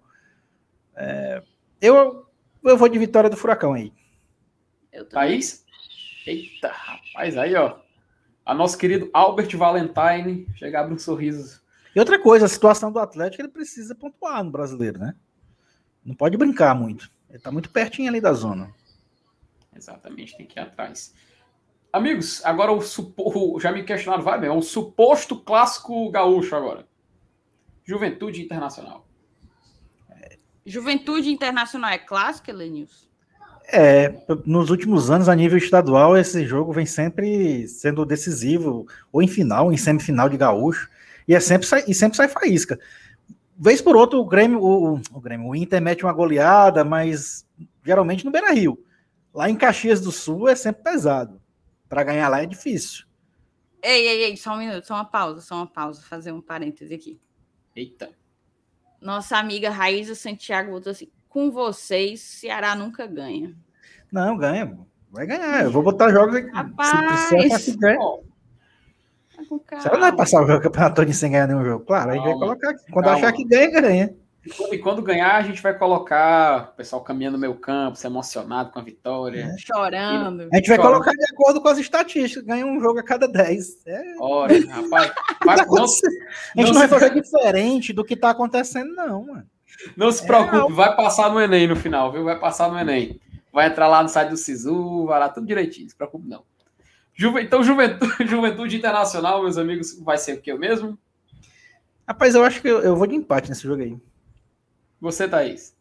É, 0.97 1.43
eu, 1.81 2.27
eu 2.65 2.77
vou 2.79 2.89
de 2.89 2.99
vitória 2.99 3.29
do 3.29 3.37
Furacão 3.37 3.75
aí. 3.75 3.93
Eu. 4.93 5.05
Thaís? 5.05 5.65
Eita, 6.27 6.69
rapaz, 6.73 7.37
aí, 7.37 7.55
ó. 7.57 7.77
A 8.47 8.55
nosso 8.55 8.79
querido 8.79 9.11
Albert 9.13 9.55
Valentine 9.57 10.47
chega 10.55 10.79
a 10.79 10.83
abrir 10.83 10.95
um 10.95 10.99
sorriso. 10.99 11.61
E 11.95 11.99
outra 11.99 12.19
coisa, 12.19 12.47
a 12.47 12.49
situação 12.49 12.91
do 12.91 12.99
Atlético, 12.99 13.43
ele 13.43 13.49
precisa 13.49 13.95
pontuar 13.95 14.43
no 14.43 14.51
brasileiro, 14.51 14.99
né? 14.99 15.15
Não 16.05 16.15
pode 16.15 16.37
brincar 16.37 16.75
muito. 16.75 17.11
Ele 17.31 17.39
tá 17.39 17.51
muito 17.51 17.71
pertinho 17.71 18.09
ali 18.09 18.21
da 18.21 18.33
zona. 18.33 18.71
Exatamente, 19.75 20.37
tem 20.37 20.47
que 20.47 20.59
ir 20.59 20.63
atrás. 20.63 21.15
Amigos, 21.93 22.45
agora 22.45 22.73
o 22.73 22.81
supo... 22.81 23.59
já 23.61 23.71
me 23.71 23.85
questionaram 23.85 24.23
vai 24.23 24.41
bem, 24.41 24.51
é 24.51 24.53
o 24.53 24.61
suposto 24.61 25.37
clássico 25.37 26.11
gaúcho 26.11 26.57
agora. 26.57 26.87
Juventude 27.85 28.43
Internacional. 28.43 29.07
Juventude 30.67 31.31
Internacional 31.31 31.91
é 31.91 31.99
clássica, 31.99 32.53
Lenilson? 32.53 33.07
É, 33.67 34.15
nos 34.45 34.71
últimos 34.71 35.11
anos, 35.11 35.29
a 35.29 35.35
nível 35.35 35.59
estadual, 35.59 36.17
esse 36.17 36.45
jogo 36.47 36.73
vem 36.73 36.87
sempre 36.87 37.67
sendo 37.69 38.05
decisivo, 38.05 38.87
ou 39.13 39.23
em 39.23 39.29
final, 39.29 39.67
ou 39.67 39.73
em 39.73 39.77
semifinal 39.77 40.29
de 40.29 40.37
gaúcho, 40.37 40.89
e, 41.27 41.35
é 41.35 41.41
sempre, 41.41 41.67
sai- 41.67 41.85
e 41.87 41.95
sempre 41.95 42.17
sai 42.17 42.29
faísca. 42.29 42.79
Vez 43.57 43.81
por 43.81 43.97
outra, 43.97 44.19
o 44.19 44.25
Grêmio, 44.25 44.61
o, 44.61 44.95
o 45.13 45.21
Grêmio, 45.21 45.49
o 45.49 45.55
Inter 45.57 45.81
mete 45.81 46.05
uma 46.05 46.13
goleada, 46.13 46.85
mas 46.85 47.47
geralmente 47.85 48.25
no 48.25 48.31
Beira 48.31 48.53
Rio. 48.53 48.83
Lá 49.33 49.49
em 49.49 49.57
Caxias 49.57 50.01
do 50.01 50.11
Sul 50.13 50.49
é 50.49 50.55
sempre 50.55 50.83
pesado. 50.83 51.41
Para 51.89 52.05
ganhar 52.05 52.29
lá 52.29 52.43
é 52.43 52.47
difícil. 52.47 53.05
Ei, 53.83 54.07
ei, 54.07 54.25
ei, 54.25 54.37
só 54.37 54.55
um 54.55 54.59
minuto, 54.59 54.87
só 54.87 54.95
uma 54.95 55.05
pausa, 55.05 55.41
só 55.41 55.57
uma 55.57 55.67
pausa, 55.67 56.03
fazer 56.03 56.33
um 56.33 56.41
parêntese 56.41 56.95
aqui. 56.95 57.21
Eita. 57.77 58.11
Nossa 59.01 59.37
amiga 59.37 59.69
Raíza 59.69 60.15
Santiago 60.15 60.71
botou 60.71 60.91
assim: 60.91 61.11
com 61.29 61.51
vocês, 61.51 62.21
Ceará 62.21 62.75
nunca 62.75 63.07
ganha. 63.07 63.55
Não, 64.11 64.37
ganha. 64.37 64.79
Vai 65.11 65.27
ganhar. 65.27 65.65
Eu 65.65 65.71
vou 65.71 65.83
botar 65.83 66.11
jogos 66.11 66.35
aqui. 66.37 66.51
Rapaz! 66.51 67.21
Se 67.29 67.37
precisar, 67.37 67.97
Tá 69.37 69.45
calma. 69.67 69.83
Será 69.83 69.95
que 69.95 70.01
não 70.01 70.09
vai 70.09 70.17
passar 70.17 70.43
o 70.43 70.61
campeonato 70.61 70.97
todo 70.97 71.13
sem 71.13 71.31
ganhar 71.31 71.47
nenhum 71.47 71.65
jogo? 71.65 71.85
Claro, 71.85 72.11
a 72.11 72.15
gente 72.15 72.23
vai 72.23 72.33
Calma, 72.33 72.47
colocar 72.47 72.71
aqui. 72.71 72.93
Quando 72.93 73.05
calma. 73.05 73.19
achar 73.19 73.33
que 73.33 73.45
ganha, 73.45 73.81
ganha. 73.81 74.15
E 74.71 74.77
quando 74.77 75.01
ganhar, 75.01 75.37
a 75.37 75.43
gente 75.43 75.63
vai 75.63 75.73
colocar 75.79 76.71
o 76.75 76.77
pessoal 76.77 77.03
caminhando 77.03 77.35
no 77.35 77.41
meio 77.41 77.55
campo, 77.55 77.97
se 77.97 78.07
emocionado 78.07 78.71
com 78.71 78.79
a 78.79 78.83
vitória. 78.83 79.55
Chorando. 79.59 80.49
A 80.53 80.57
gente 80.57 80.69
vai 80.69 80.77
colocar 80.79 81.13
de 81.13 81.25
acordo 81.33 81.63
com 81.63 81.69
as 81.69 81.79
estatísticas. 81.79 82.45
Ganha 82.45 82.67
um 82.67 82.79
jogo 82.79 82.99
a 82.99 83.03
cada 83.03 83.27
10. 83.27 83.87
É, 83.87 84.03
Ora, 84.21 84.53
rapaz, 84.69 85.13
vai, 85.45 85.57
não, 85.57 85.63
acontecendo. 85.65 86.13
a 86.13 86.61
gente 86.61 86.67
não 86.67 86.67
não 86.67 86.75
vai 86.75 86.89
se- 86.89 86.95
fazer 86.95 87.15
diferente 87.23 87.93
do 87.95 88.05
que 88.05 88.15
tá 88.15 88.31
acontecendo, 88.31 88.95
não, 88.95 89.25
mano. 89.27 89.47
não 89.97 90.13
se 90.13 90.27
preocupe, 90.27 90.75
vai 90.75 90.95
passar 90.95 91.31
no 91.33 91.41
Enem 91.41 91.67
no 91.67 91.75
final, 91.77 92.13
viu? 92.13 92.25
Vai 92.25 92.39
passar 92.39 92.71
no 92.71 92.79
Enem. 92.79 93.19
Vai 93.51 93.69
entrar 93.69 93.87
lá 93.89 94.03
no 94.03 94.09
site 94.11 94.29
do 94.29 94.37
Sisu, 94.37 95.07
vai 95.07 95.21
lá 95.21 95.29
tudo 95.31 95.47
direitinho, 95.47 95.85
não 95.85 95.91
se 95.91 95.97
preocupe 95.97 96.29
não. 96.29 96.43
Juve- 97.15 97.43
Então, 97.43 97.63
Juventude, 97.63 98.27
Juventude 98.27 98.77
Internacional, 98.77 99.43
meus 99.43 99.57
amigos, 99.57 99.99
vai 100.01 100.19
ser 100.19 100.39
o 100.39 100.41
que 100.43 100.51
eu 100.51 100.59
mesmo? 100.59 100.99
Rapaz, 102.07 102.35
eu 102.35 102.45
acho 102.45 102.61
que 102.61 102.69
eu, 102.69 102.81
eu 102.83 102.97
vou 102.97 103.07
de 103.07 103.15
empate 103.15 103.49
nesse 103.49 103.63
jogo 103.63 103.83
aí. 103.83 103.97
Você, 105.01 105.29
Thaís? 105.29 105.75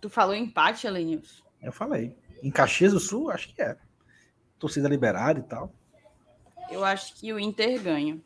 Tu 0.00 0.08
falou 0.10 0.34
empate, 0.34 0.88
Lenilson? 0.88 1.42
Eu 1.62 1.72
falei. 1.72 2.16
Em 2.42 2.50
Caxias 2.50 2.92
do 2.92 3.00
Sul, 3.00 3.30
acho 3.30 3.54
que 3.54 3.60
é. 3.62 3.76
Torcida 4.58 4.88
liberada 4.88 5.40
e 5.40 5.42
tal. 5.42 5.72
Eu 6.70 6.84
acho 6.84 7.14
que 7.16 7.32
o 7.32 7.38
Inter 7.38 7.82
ganha. 7.82 8.20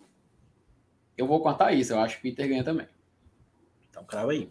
Eu 1.17 1.27
vou 1.27 1.41
contar 1.43 1.73
isso, 1.73 1.93
eu 1.93 2.01
acho 2.01 2.21
que 2.21 2.29
o 2.29 2.31
Inter 2.31 2.49
ganha 2.49 2.65
também. 2.65 2.89
Então, 3.91 4.05
crava 4.05 4.33
aí. 4.33 4.51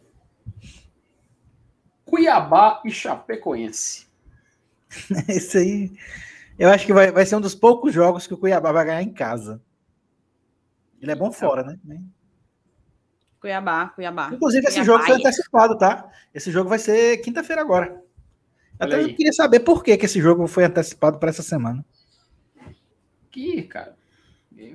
Cuiabá 2.05 2.81
e 2.85 2.91
Chapecoense. 2.91 4.06
Esse 5.27 5.57
aí. 5.57 5.91
Eu 6.57 6.69
acho 6.69 6.85
que 6.85 6.93
vai, 6.93 7.11
vai 7.11 7.25
ser 7.25 7.35
um 7.35 7.41
dos 7.41 7.53
poucos 7.53 7.93
jogos 7.93 8.25
que 8.25 8.33
o 8.33 8.37
Cuiabá 8.37 8.71
vai 8.71 8.85
ganhar 8.85 9.03
em 9.03 9.13
casa. 9.13 9.61
Ele 11.01 11.11
é 11.11 11.15
bom 11.15 11.31
fora, 11.31 11.63
né? 11.63 11.77
Cuiabá, 13.39 13.89
Cuiabá. 13.89 14.31
Inclusive, 14.33 14.65
esse 14.65 14.79
Cuiabá 14.79 14.93
jogo 14.93 15.03
foi 15.05 15.15
antecipado, 15.15 15.77
tá? 15.77 16.09
Esse 16.33 16.51
jogo 16.51 16.69
vai 16.69 16.79
ser 16.79 17.17
quinta-feira 17.17 17.61
agora. 17.61 18.01
Olha 18.79 18.95
Até 18.95 18.95
aí. 18.95 19.03
eu 19.03 19.15
queria 19.15 19.33
saber 19.33 19.59
por 19.59 19.83
que, 19.83 19.95
que 19.97 20.05
esse 20.05 20.19
jogo 20.19 20.47
foi 20.47 20.65
antecipado 20.65 21.19
para 21.19 21.29
essa 21.29 21.43
semana. 21.43 21.85
Que, 23.29 23.61
cara, 23.63 23.95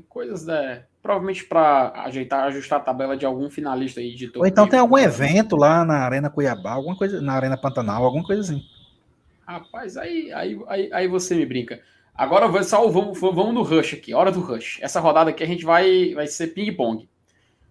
coisas 0.09 0.45
da. 0.45 0.83
Provavelmente 1.03 1.45
para 1.45 1.91
ajeitar, 2.05 2.45
ajustar 2.45 2.79
a 2.79 2.83
tabela 2.83 3.17
de 3.17 3.27
algum 3.27 3.51
finalista 3.51 3.99
aí 3.99 4.15
de 4.15 4.31
Ou 4.37 4.47
então 4.47 4.69
tem 4.69 4.79
algum 4.79 4.97
evento 4.97 5.57
lá 5.57 5.85
na 5.85 5.97
Arena 5.97 6.31
Cuiabá, 6.31 6.71
alguma 6.71 6.97
coisa, 6.97 7.21
na 7.21 7.33
Arena 7.33 7.57
Pantanal, 7.57 8.05
alguma 8.05 8.25
coisa 8.25 8.41
assim. 8.41 8.63
Rapaz, 9.47 9.97
aí, 9.97 10.33
aí, 10.33 10.59
aí, 10.69 10.93
aí 10.93 11.09
você 11.09 11.35
me 11.35 11.45
brinca. 11.45 11.83
Agora 12.15 12.63
só 12.63 12.87
vamos, 12.89 13.19
vamos 13.19 13.55
no 13.55 13.63
rush 13.63 13.95
aqui, 13.95 14.15
hora 14.15 14.31
do 14.31 14.41
rush. 14.41 14.79
Essa 14.83 15.01
rodada 15.01 15.31
aqui 15.31 15.43
a 15.43 15.47
gente 15.47 15.65
vai, 15.65 16.15
vai 16.15 16.27
ser 16.27 16.49
ping-pong. 16.49 17.09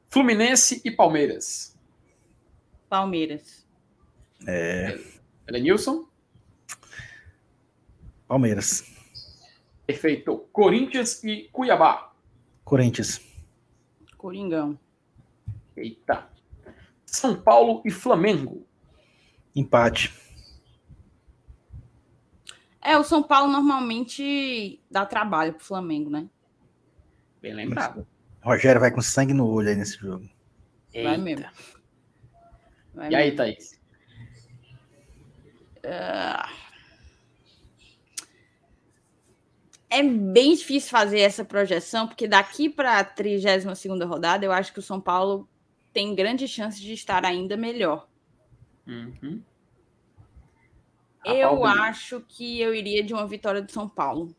Fluminense 0.10 0.82
e 0.84 0.92
Palmeiras. 0.92 1.78
Palmeiras. 2.90 3.66
Elenilson? 5.48 6.06
Palmeiras. 8.28 8.92
Perfeito. 9.86 10.38
Corinthians 10.52 11.24
e 11.24 11.50
Cuiabá. 11.52 12.14
Corinthians. 12.64 13.22
Coringão. 14.18 14.78
Eita. 15.76 16.30
São 17.06 17.36
Paulo 17.36 17.82
e 17.86 17.92
Flamengo. 17.92 18.66
Empate. 19.56 20.14
É, 22.82 22.98
o 22.98 23.04
São 23.04 23.22
Paulo 23.22 23.52
normalmente 23.52 24.82
dá 24.90 25.06
trabalho 25.06 25.54
pro 25.54 25.64
Flamengo, 25.64 26.10
né? 26.10 26.28
Bem 27.42 27.54
lembrado. 27.54 28.08
Rogério 28.42 28.82
vai 28.82 28.92
com 28.92 29.02
sangue 29.02 29.34
no 29.34 29.48
olho 29.48 29.70
aí 29.70 29.76
nesse 29.76 29.98
jogo. 29.98 30.28
Vai 30.94 31.04
Eita. 31.04 31.18
mesmo. 31.18 31.46
Vai 32.94 33.12
E 33.12 33.16
aí, 33.16 33.24
mesmo. 33.26 33.38
Thaís? 33.38 33.80
É 39.90 40.04
bem 40.04 40.56
difícil 40.56 40.90
fazer 40.90 41.20
essa 41.20 41.44
projeção, 41.44 42.08
porque 42.08 42.28
daqui 42.28 42.70
para 42.70 43.00
a 43.00 43.04
32 43.04 43.76
rodada, 44.08 44.46
eu 44.46 44.52
acho 44.52 44.72
que 44.72 44.80
o 44.80 44.84
São 44.84 45.02
Paulo 45.02 45.50
tem 45.92 46.16
grande 46.16 46.48
chance 46.48 46.80
de 46.80 46.94
estar 46.94 47.26
ainda 47.26 47.58
melhor. 47.58 48.08
Uhum. 48.88 49.44
Eu 51.26 51.66
acho 51.66 52.22
que 52.28 52.60
eu 52.60 52.74
iria 52.74 53.04
de 53.04 53.14
uma 53.14 53.28
vitória 53.28 53.62
do 53.62 53.72
São 53.72 53.88
Paulo. 53.88 54.36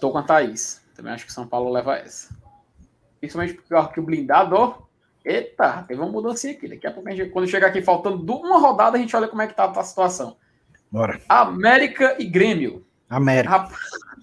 Tô 0.00 0.10
com 0.10 0.18
a 0.18 0.22
Thaís. 0.22 0.82
Também 0.94 1.12
acho 1.12 1.26
que 1.26 1.32
São 1.32 1.46
Paulo 1.46 1.70
leva 1.70 1.96
essa. 1.96 2.36
Principalmente 3.20 3.54
porque 3.54 3.72
eu 3.72 3.78
acho 3.78 3.92
que 3.92 4.00
o 4.00 4.02
blindado, 4.02 4.54
ó. 4.56 4.78
Eita, 5.24 5.84
teve 5.86 6.00
uma 6.00 6.10
mudança 6.10 6.48
aqui. 6.50 6.68
Daqui 6.68 6.86
a 6.86 6.90
pouco, 6.92 7.08
a 7.08 7.12
gente, 7.12 7.30
quando 7.30 7.46
chegar 7.48 7.68
aqui 7.68 7.82
faltando 7.82 8.34
uma 8.34 8.58
rodada, 8.58 8.96
a 8.96 9.00
gente 9.00 9.14
olha 9.14 9.28
como 9.28 9.42
é 9.42 9.46
que 9.46 9.54
tá 9.54 9.64
a 9.70 9.84
situação. 9.84 10.36
Bora. 10.90 11.20
América 11.28 12.16
e 12.18 12.24
Grêmio. 12.24 12.86
América. 13.08 13.50
Rapaz, 13.56 13.78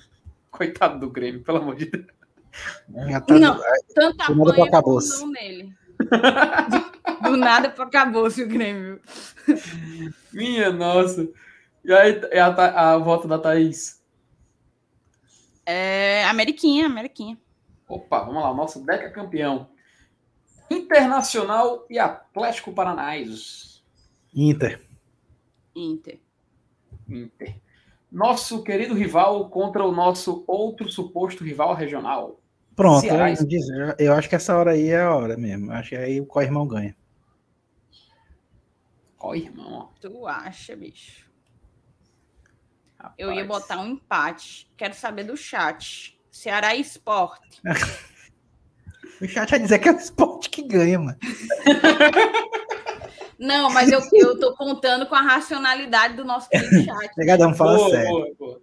Coitado 0.50 1.00
do 1.00 1.10
Grêmio, 1.10 1.44
pelo 1.44 1.60
amor 1.60 1.76
de 1.76 1.86
Deus. 1.86 2.06
Já 3.10 3.22
tá- 3.22 3.34
Não. 3.38 3.56
Do 3.96 4.02
nada 4.02 4.24
apanha 4.24 4.54
como 4.54 4.64
acabouço. 4.66 5.20
não 5.22 5.32
nele. 5.32 5.74
Do 7.22 7.38
nada 7.38 7.70
para 7.70 7.86
acabou-se 7.86 8.42
o 8.42 8.48
Grêmio. 8.48 9.00
Minha 10.34 10.72
nossa. 10.72 11.28
E 11.86 11.94
aí, 11.94 12.20
é 12.32 12.40
a, 12.42 12.94
a 12.94 12.98
volta 12.98 13.28
da 13.28 13.40
Thaís. 13.40 14.04
É, 15.66 16.24
Ameriquinha, 16.26 16.86
Ameriquinha. 16.86 17.38
Opa, 17.88 18.20
vamos 18.24 18.42
lá. 18.44 18.54
Nosso 18.54 18.84
Deca 18.86 19.10
campeão. 19.12 19.70
Internacional 20.70 21.86
e 21.90 22.00
Atlético 22.00 22.74
Paranaense. 22.74 23.82
Inter. 24.34 24.82
Inter. 25.76 26.20
Inter. 27.08 27.56
nosso 28.12 28.64
querido 28.64 28.94
rival 28.96 29.50
contra 29.50 29.84
o 29.86 29.92
nosso 29.92 30.44
outro 30.48 30.90
suposto 30.90 31.44
rival 31.44 31.74
regional. 31.76 32.40
Pronto, 32.76 33.02
Ceará, 33.02 33.32
eu, 33.32 33.36
eu- 33.40 33.96
eu 34.08 34.14
acho 34.14 34.28
que 34.30 34.36
essa 34.36 34.58
hora 34.58 34.72
aí 34.72 34.90
é 34.90 35.02
a 35.02 35.16
hora 35.16 35.38
mesmo. 35.38 35.72
Acho 35.72 35.90
que 35.90 35.96
aí 35.96 36.22
o 36.22 36.26
co-irmão 36.26 36.68
ganha. 36.68 36.96
Ó, 39.20 39.34
irmão. 39.36 39.94
Tu 40.00 40.28
acha, 40.28 40.76
bicho? 40.76 41.25
Ó. 43.06 43.10
Eu 43.18 43.32
ia 43.32 43.44
Rapaz. 43.44 43.62
botar 43.62 43.80
um 43.80 43.88
empate. 43.88 44.70
Quero 44.78 44.94
saber 44.94 45.24
do 45.24 45.36
chat. 45.38 46.18
Ceará 46.32 46.76
Esporte. 46.76 47.62
O 49.22 49.26
chat 49.30 49.50
vai 49.50 49.60
dizer 49.60 49.80
que 49.80 49.88
é 49.88 49.94
o 49.94 49.96
esporte 49.96 50.50
que 50.50 50.62
ganha, 50.62 51.00
mano. 51.00 51.18
Não, 53.40 53.70
mas 53.70 53.90
eu, 53.92 54.02
eu 54.14 54.38
tô 54.40 54.54
contando 54.56 55.06
com 55.06 55.16
a 55.16 55.22
racionalidade 55.22 56.16
do 56.16 56.26
nosso 56.26 56.50
querido 56.50 56.70
chat. 56.84 57.14
Pegadão, 57.16 57.54
fala 57.54 57.78
Boa, 57.78 57.90
sério. 57.90 58.10
boa, 58.10 58.28
boa. 58.38 58.62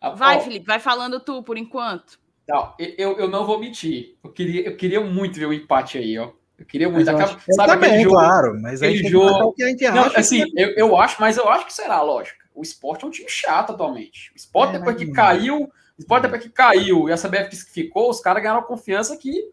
Ah, 0.00 0.10
Vai, 0.10 0.36
ó, 0.36 0.40
Felipe, 0.40 0.66
vai 0.66 0.78
falando 0.78 1.20
tu 1.20 1.42
por 1.42 1.56
enquanto. 1.58 2.18
Não, 2.48 2.74
eu, 2.78 3.18
eu 3.18 3.28
não 3.28 3.46
vou 3.46 3.58
mentir. 3.58 4.16
Eu 4.22 4.30
queria, 4.32 4.66
eu 4.68 4.76
queria 4.76 5.00
muito 5.00 5.38
ver 5.38 5.46
o 5.46 5.52
empate 5.52 5.98
aí, 5.98 6.18
ó. 6.18 6.30
Eu 6.58 6.64
queria 6.66 6.88
muito. 6.88 7.08
Eu 7.10 7.16
sabe 7.54 7.72
aquele 7.72 7.88
também, 7.88 8.02
jogo? 8.02 8.14
claro. 8.14 8.60
Mas 8.60 8.82
aí 8.82 8.94
aquele 8.94 9.08
jogo- 9.08 9.52
que 9.52 9.62
a 9.62 9.68
gente 9.68 9.88
Não, 9.90 10.04
acha. 10.04 10.20
assim, 10.20 10.44
eu, 10.56 10.70
eu 10.70 10.96
acho, 11.00 11.20
mas 11.20 11.36
eu 11.36 11.48
acho 11.48 11.66
que 11.66 11.72
será, 11.72 12.00
lógico. 12.02 12.37
O 12.58 12.62
esporte 12.62 13.04
é 13.04 13.08
um 13.08 13.10
time 13.10 13.28
chato 13.28 13.72
atualmente. 13.72 14.32
O 14.32 14.36
esporte, 14.36 14.74
É, 14.74 14.78
depois 14.78 14.96
que 14.96 15.04
não. 15.06 15.12
caiu, 15.12 15.62
o 15.64 15.70
esporte 16.00 16.22
depois 16.22 16.42
que 16.42 16.48
caiu 16.50 17.08
e 17.08 17.12
a 17.12 17.16
CBF 17.16 17.48
disse 17.50 17.66
que 17.66 17.72
ficou, 17.72 18.10
os 18.10 18.20
caras 18.20 18.42
ganharam 18.42 18.62
confiança 18.62 19.16
que 19.16 19.50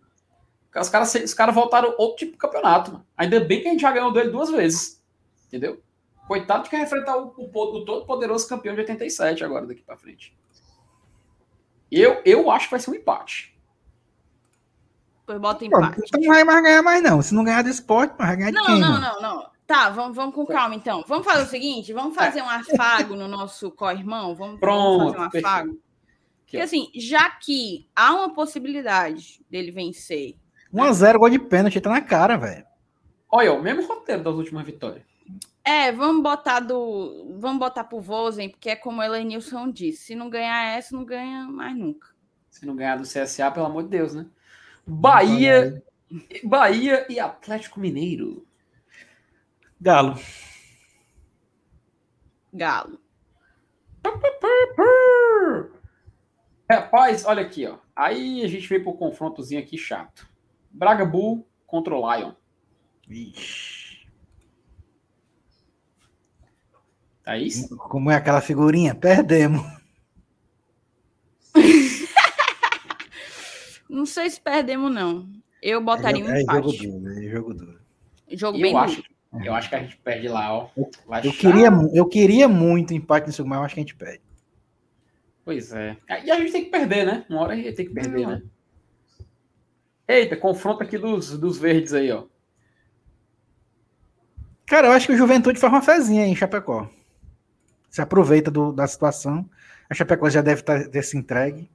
os 0.75 0.89
caras 0.89 1.13
os 1.15 1.33
caras 1.33 1.55
voltaram 1.55 1.95
outro 1.97 2.17
tipo 2.17 2.33
de 2.33 2.37
campeonato. 2.37 2.91
Mano. 2.93 3.05
Ainda 3.15 3.39
bem 3.39 3.61
que 3.61 3.67
a 3.67 3.71
gente 3.71 3.81
já 3.81 3.91
ganhou 3.91 4.11
dele 4.11 4.29
duas 4.29 4.49
vezes. 4.49 5.01
Entendeu? 5.47 5.81
Coitado 6.27 6.63
de 6.63 6.69
quem 6.69 6.81
enfrentar 6.81 7.15
o, 7.17 7.33
o, 7.37 7.43
o 7.45 7.85
todo 7.85 8.05
poderoso 8.05 8.49
campeão 8.49 8.73
de 8.73 8.81
87 8.81 9.43
agora 9.43 9.65
daqui 9.67 9.81
pra 9.83 9.95
frente. 9.95 10.35
Eu, 11.91 12.21
eu 12.25 12.49
acho 12.51 12.65
que 12.65 12.71
vai 12.71 12.79
ser 12.79 12.89
um 12.91 12.95
empate. 12.95 13.55
Depois 15.21 15.39
bota 15.39 15.59
Pô, 15.59 15.65
empate. 15.65 16.01
então 16.05 16.19
não 16.21 16.33
vai 16.33 16.43
mais 16.43 16.61
ganhar 16.63 16.81
mais, 16.83 17.01
não. 17.03 17.21
Se 17.21 17.33
não 17.33 17.43
ganhar 17.43 17.61
do 17.61 17.69
esporte, 17.69 18.15
vai 18.17 18.35
ganhar 18.35 18.49
de 18.51 18.55
Não, 18.57 18.65
quem, 18.65 18.79
não, 18.79 18.91
mano? 18.91 19.01
não, 19.01 19.21
não. 19.21 19.54
Tá, 19.67 19.89
vamos, 19.89 20.15
vamos 20.15 20.35
com 20.35 20.45
calma 20.45 20.75
então. 20.75 21.03
Vamos 21.07 21.25
fazer 21.25 21.43
o 21.43 21.47
seguinte: 21.47 21.93
vamos 21.93 22.15
fazer 22.15 22.41
um 22.41 22.49
afago 22.49 23.15
no 23.15 23.27
nosso 23.27 23.71
co-irmão? 23.71 24.35
Vamos, 24.35 24.37
vamos 24.37 24.59
Pronto, 24.59 25.13
fazer 25.13 25.37
um 25.37 25.39
afago? 25.39 25.81
Porque 26.41 26.57
assim, 26.57 26.91
já 26.95 27.29
que 27.31 27.89
há 27.95 28.13
uma 28.13 28.33
possibilidade 28.33 29.43
dele 29.49 29.71
vencer 29.71 30.37
1x0, 30.73 31.17
gol 31.17 31.29
de 31.29 31.39
pênalti, 31.39 31.79
tá 31.79 31.89
na 31.89 32.01
cara, 32.01 32.37
velho. 32.37 32.65
Olha, 33.31 33.53
o 33.53 33.61
mesmo 33.61 33.87
roteiro 33.87 34.23
das 34.23 34.35
últimas 34.35 34.65
vitórias. 34.65 35.03
É, 35.63 35.91
vamos 35.91 36.21
botar 36.21 36.59
do. 36.59 37.37
Vamos 37.39 37.59
botar 37.59 37.85
pro 37.85 37.99
Vozen, 37.99 38.49
porque 38.49 38.69
é 38.69 38.75
como 38.75 38.99
o 38.99 39.03
Elenilson 39.03 39.71
disse: 39.71 40.07
se 40.07 40.15
não 40.15 40.29
ganhar 40.29 40.77
essa, 40.77 40.95
não 40.95 41.05
ganha 41.05 41.47
mais 41.47 41.75
nunca. 41.75 42.09
Se 42.49 42.65
não 42.65 42.75
ganhar 42.75 42.97
do 42.97 43.03
CSA, 43.03 43.49
pelo 43.51 43.65
amor 43.65 43.83
de 43.83 43.89
Deus, 43.89 44.13
né? 44.13 44.25
Bahia, 44.85 45.83
Bahia 46.43 47.05
e 47.09 47.19
Atlético 47.19 47.79
Mineiro. 47.79 48.45
Galo. 49.79 50.19
Galo. 52.53 52.99
Rapaz, 56.69 57.25
olha 57.25 57.41
aqui, 57.41 57.65
ó. 57.67 57.77
Aí 57.95 58.43
a 58.43 58.47
gente 58.47 58.67
veio 58.67 58.83
pro 58.83 58.93
confrontozinho 58.93 59.61
aqui 59.61 59.77
chato. 59.77 60.27
Braga 60.71 61.05
Bull 61.05 61.47
contra 61.65 61.95
o 61.95 62.13
Lion. 62.13 62.33
Vixe. 63.07 64.07
Thaís? 67.23 67.67
Como 67.69 68.11
é 68.11 68.15
aquela 68.15 68.41
figurinha? 68.41 68.93
Perdemos. 68.93 69.61
Não 73.89 74.05
sei 74.05 74.29
se 74.29 74.39
perdemos, 74.41 74.93
não. 74.93 75.27
Eu 75.61 75.81
botaria 75.81 76.23
um 76.23 76.29
é, 76.29 76.41
jogo 76.41 76.69
empate. 76.69 76.87
duro, 76.87 77.09
é 77.09 77.29
jogo 77.29 77.53
duro. 77.53 77.79
Jogo 78.31 78.57
Eu 78.57 78.61
bem 78.61 78.77
acho, 78.77 78.95
duro. 78.97 79.07
Eu 79.43 79.53
acho 79.53 79.69
que 79.69 79.75
a 79.75 79.79
gente 79.79 79.97
perde 79.97 80.27
lá, 80.27 80.53
ó. 80.53 80.69
Eu 80.77 80.85
chato. 81.31 81.37
queria, 81.37 81.69
eu 81.93 82.05
queria 82.07 82.47
muito 82.47 82.93
empate 82.93 83.27
nesse 83.27 83.37
jogo, 83.39 83.49
mas 83.49 83.59
eu 83.59 83.65
acho 83.65 83.73
que 83.75 83.79
a 83.79 83.83
gente 83.83 83.95
perde. 83.95 84.21
Pois 85.43 85.71
é. 85.73 85.97
E 86.23 86.31
a 86.31 86.39
gente 86.39 86.51
tem 86.51 86.65
que 86.65 86.71
perder, 86.71 87.05
né? 87.05 87.25
Uma 87.29 87.41
hora 87.41 87.53
a 87.53 87.55
gente 87.55 87.73
tem 87.73 87.85
que 87.87 87.93
perder, 87.93 88.21
Não. 88.23 88.29
né? 88.31 88.41
Eita, 90.07 90.35
confronto 90.37 90.83
aqui 90.83 90.97
dos, 90.97 91.37
dos 91.37 91.57
verdes 91.57 91.93
aí, 91.93 92.11
ó. 92.11 92.25
Cara, 94.65 94.87
eu 94.87 94.91
acho 94.91 95.07
que 95.07 95.13
o 95.13 95.17
Juventude 95.17 95.59
faz 95.59 95.71
uma 95.73 95.81
fezinha 95.81 96.25
em 96.25 96.35
Chapecó. 96.35 96.89
Se 97.89 98.01
aproveita 98.01 98.49
do- 98.49 98.71
da 98.71 98.87
situação. 98.87 99.47
A 99.89 99.93
Chapecó 99.93 100.29
já 100.29 100.41
deve 100.41 100.63
tá- 100.63 100.87
ter 100.89 101.03
se 101.03 101.17
entregue. 101.17 101.69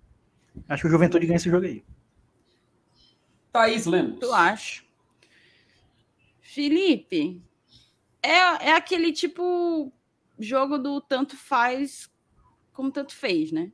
Acho 0.69 0.83
que 0.83 0.89
o 0.89 0.91
Juventude 0.91 1.27
ganha 1.27 1.37
esse 1.37 1.49
jogo 1.51 1.67
aí. 1.67 1.85
Thaís 3.53 3.87
Lemos. 3.87 4.19
Tu 4.19 4.33
acha? 4.33 4.83
Felipe, 6.41 7.41
é, 8.23 8.69
é 8.69 8.73
aquele 8.73 9.13
tipo 9.13 9.93
jogo 10.39 10.79
do 10.79 11.01
tanto 11.01 11.37
faz 11.37 12.11
como 12.73 12.91
tanto 12.91 13.15
fez, 13.15 13.53
né? 13.53 13.73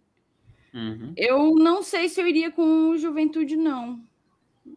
Uhum. 0.74 1.14
Eu 1.16 1.54
não 1.54 1.82
sei 1.82 2.08
se 2.08 2.20
eu 2.20 2.26
iria 2.26 2.50
com 2.50 2.90
o 2.90 2.98
Juventude, 2.98 3.56
não. 3.56 4.02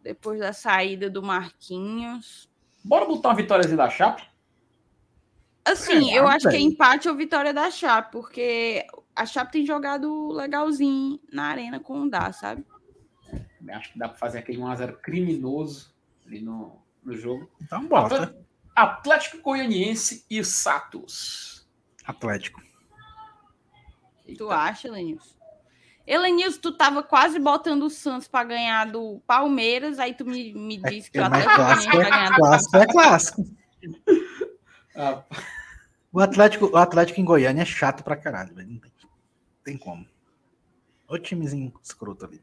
Depois 0.02 0.38
da 0.40 0.52
saída 0.52 1.10
do 1.10 1.22
Marquinhos. 1.22 2.48
Bora 2.84 3.04
botar 3.04 3.30
uma 3.30 3.34
vitóriazinha 3.34 3.76
da 3.76 3.90
Chape? 3.90 4.22
Assim, 5.64 6.12
É, 6.12 6.18
eu 6.18 6.26
acho 6.26 6.48
que 6.48 6.56
é 6.56 6.60
empate 6.60 7.08
ou 7.08 7.14
vitória 7.14 7.52
da 7.52 7.70
Chape, 7.70 8.12
porque 8.12 8.86
a 9.14 9.26
Chape 9.26 9.52
tem 9.52 9.66
jogado 9.66 10.28
legalzinho 10.28 11.20
na 11.30 11.44
arena 11.44 11.78
com 11.78 12.02
o 12.02 12.08
Dá, 12.10 12.32
sabe? 12.32 12.64
Acho 13.68 13.92
que 13.92 13.98
dá 13.98 14.08
pra 14.08 14.16
fazer 14.18 14.38
aquele 14.38 14.58
1x0 14.58 14.96
criminoso 14.96 15.94
ali 16.26 16.40
no, 16.40 16.80
no 17.04 17.14
jogo. 17.14 17.48
Então 17.60 17.86
bota. 17.86 18.34
Atlético 18.82 19.42
Goianiense 19.42 20.24
e 20.30 20.42
Santos. 20.44 21.68
Atlético. 22.04 22.60
Tu 24.36 24.50
acha, 24.50 24.88
Elenilson? 24.88 25.34
Elenilson, 26.06 26.60
tu 26.60 26.72
tava 26.72 27.02
quase 27.02 27.38
botando 27.38 27.84
o 27.84 27.90
Santos 27.90 28.26
pra 28.26 28.42
ganhar 28.44 28.86
do 28.86 29.20
Palmeiras, 29.26 29.98
aí 29.98 30.14
tu 30.14 30.24
me, 30.24 30.52
me 30.54 30.76
disse 30.76 31.10
que 31.10 31.18
o 31.18 31.22
É, 31.22 31.24
Atlético 31.24 31.54
clássico 31.54 31.96
é, 31.96 32.10
ganhar 32.10 32.28
do 32.30 32.36
clássico 32.36 32.76
é 32.76 32.86
clássico. 32.86 33.44
Ah, 34.96 35.24
O 36.12 36.20
Atlético, 36.20 36.66
o 36.66 36.76
Atlético 36.76 37.20
em 37.20 37.24
Goiânia 37.24 37.62
é 37.62 37.66
chato 37.66 38.02
pra 38.02 38.16
caralho, 38.16 38.54
velho. 38.54 38.68
Não 38.70 38.78
tem, 38.78 38.92
tem 39.64 39.78
como. 39.78 40.06
O 41.08 41.18
timezinho 41.18 41.72
escroto 41.82 42.24
ali. 42.24 42.42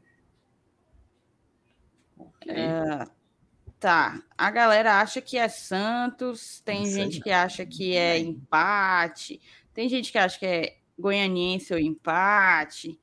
É, 2.46 3.06
tá. 3.78 4.22
A 4.36 4.50
galera 4.50 5.00
acha 5.00 5.20
que 5.20 5.36
é 5.36 5.48
Santos, 5.48 6.60
tem 6.60 6.80
Não 6.80 6.92
gente 6.92 7.16
não. 7.16 7.22
que 7.22 7.30
acha 7.30 7.64
que 7.64 7.96
é 7.96 8.18
empate, 8.18 9.40
tem 9.72 9.88
gente 9.88 10.10
que 10.10 10.18
acha 10.18 10.38
que 10.38 10.46
é 10.46 10.76
goianiense 10.98 11.72
ou 11.72 11.78
empate. 11.78 12.98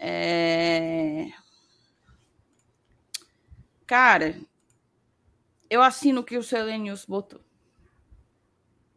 É... 0.00 1.26
Cara, 3.86 4.36
eu 5.70 5.82
assino 5.82 6.20
o 6.20 6.24
que 6.24 6.36
o 6.36 6.42
seu 6.42 6.60
Elenilson 6.60 7.06
botou. 7.08 7.40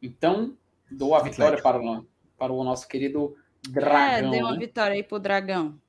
Então, 0.01 0.57
dou 0.89 1.15
a 1.15 1.21
vitória 1.21 1.61
para 1.61 1.79
o, 1.79 2.05
para 2.37 2.51
o 2.51 2.63
nosso 2.63 2.87
querido 2.87 3.35
é, 3.67 3.69
Dragão. 3.69 4.31
deu 4.31 4.45
uma 4.45 4.53
né? 4.53 4.59
vitória 4.59 4.93
aí 4.95 5.03
pro 5.03 5.19
Dragão. 5.19 5.79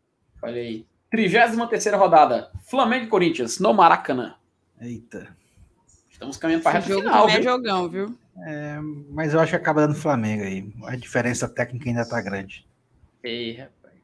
Olha 0.43 0.61
aí. 0.61 0.87
33 1.11 1.95
rodada. 1.95 2.51
Flamengo 2.65 3.05
e 3.05 3.09
Corinthians, 3.09 3.59
no 3.59 3.73
Maracanã. 3.75 4.35
Eita. 4.83 5.37
Estamos 6.11 6.37
caminhando 6.37 6.63
para 6.63 6.73
a 6.73 6.75
reta 6.81 6.89
jogo 6.89 7.03
final. 7.03 7.29
é 7.29 7.33
viu? 7.35 7.43
jogão, 7.43 7.89
viu? 7.89 8.19
Mas 9.11 9.33
eu 9.35 9.41
acho 9.41 9.51
que 9.51 9.57
acaba 9.57 9.87
dando 9.87 9.95
Flamengo 9.99 10.43
aí. 10.43 10.73
A 10.85 10.97
diferença 10.97 11.49
técnica 11.49 11.89
ainda 11.89 12.09
tá 12.09 12.21
grande. 12.21 12.67
Ei, 13.23 13.53
rapaz. 13.57 13.95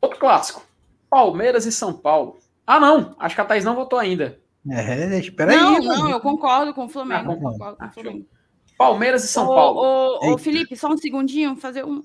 Outro 0.00 0.18
clássico. 0.18 0.64
Palmeiras 1.10 1.66
e 1.66 1.72
São 1.72 1.92
Paulo. 1.92 2.38
Ah, 2.66 2.78
não. 2.78 3.14
Acho 3.18 3.34
que 3.34 3.40
a 3.40 3.44
Thaís 3.44 3.64
não 3.64 3.74
votou 3.74 3.98
ainda. 3.98 4.38
É, 4.70 5.18
espera 5.18 5.52
aí. 5.52 5.56
não, 5.56 5.78
não, 5.78 6.10
eu 6.10 6.20
concordo 6.20 6.74
com 6.74 6.84
o 6.84 6.88
Flamengo. 6.88 7.32
Ah, 7.32 7.34
concordo 7.36 7.76
com 7.76 7.84
Ah, 7.84 7.88
o 7.88 7.92
Flamengo. 7.92 8.26
Palmeiras 8.76 9.24
e 9.24 9.28
São 9.28 9.46
Ô, 9.46 9.54
Paulo. 9.54 9.80
ô, 9.80 10.34
ô. 10.34 10.38
Felipe, 10.38 10.76
só 10.76 10.88
um 10.88 10.96
segundinho, 10.96 11.56
fazer 11.56 11.84
um- 11.84 12.02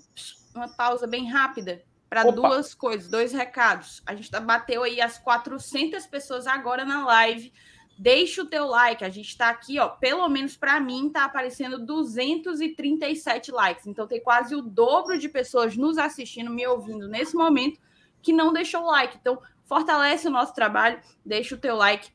uma 0.55 0.67
pausa 0.69 1.05
bem 1.05 1.29
rápida 1.29 1.83
para 2.09 2.23
duas 2.31 2.73
coisas, 2.73 3.09
dois 3.09 3.31
recados. 3.33 4.01
A 4.05 4.15
gente 4.15 4.31
bateu 4.41 4.83
aí 4.83 5.01
as 5.01 5.17
400 5.17 6.05
pessoas 6.07 6.47
agora 6.47 6.85
na 6.85 7.05
live. 7.05 7.51
Deixa 7.97 8.41
o 8.41 8.45
teu 8.45 8.65
like, 8.65 9.03
a 9.03 9.09
gente 9.09 9.29
está 9.29 9.49
aqui, 9.49 9.79
ó, 9.79 9.87
pelo 9.87 10.27
menos 10.27 10.57
para 10.57 10.79
mim 10.79 11.09
tá 11.09 11.25
aparecendo 11.25 11.85
237 11.85 13.51
likes. 13.51 13.85
Então 13.85 14.07
tem 14.07 14.21
quase 14.21 14.55
o 14.55 14.61
dobro 14.61 15.17
de 15.17 15.29
pessoas 15.29 15.77
nos 15.77 15.97
assistindo, 15.97 16.49
me 16.49 16.65
ouvindo 16.65 17.07
nesse 17.07 17.35
momento 17.35 17.79
que 18.21 18.33
não 18.33 18.51
deixou 18.51 18.81
o 18.81 18.87
like. 18.87 19.17
Então 19.19 19.39
fortalece 19.65 20.27
o 20.27 20.31
nosso 20.31 20.53
trabalho, 20.53 20.99
deixa 21.25 21.55
o 21.55 21.57
teu 21.57 21.75
like 21.75 22.09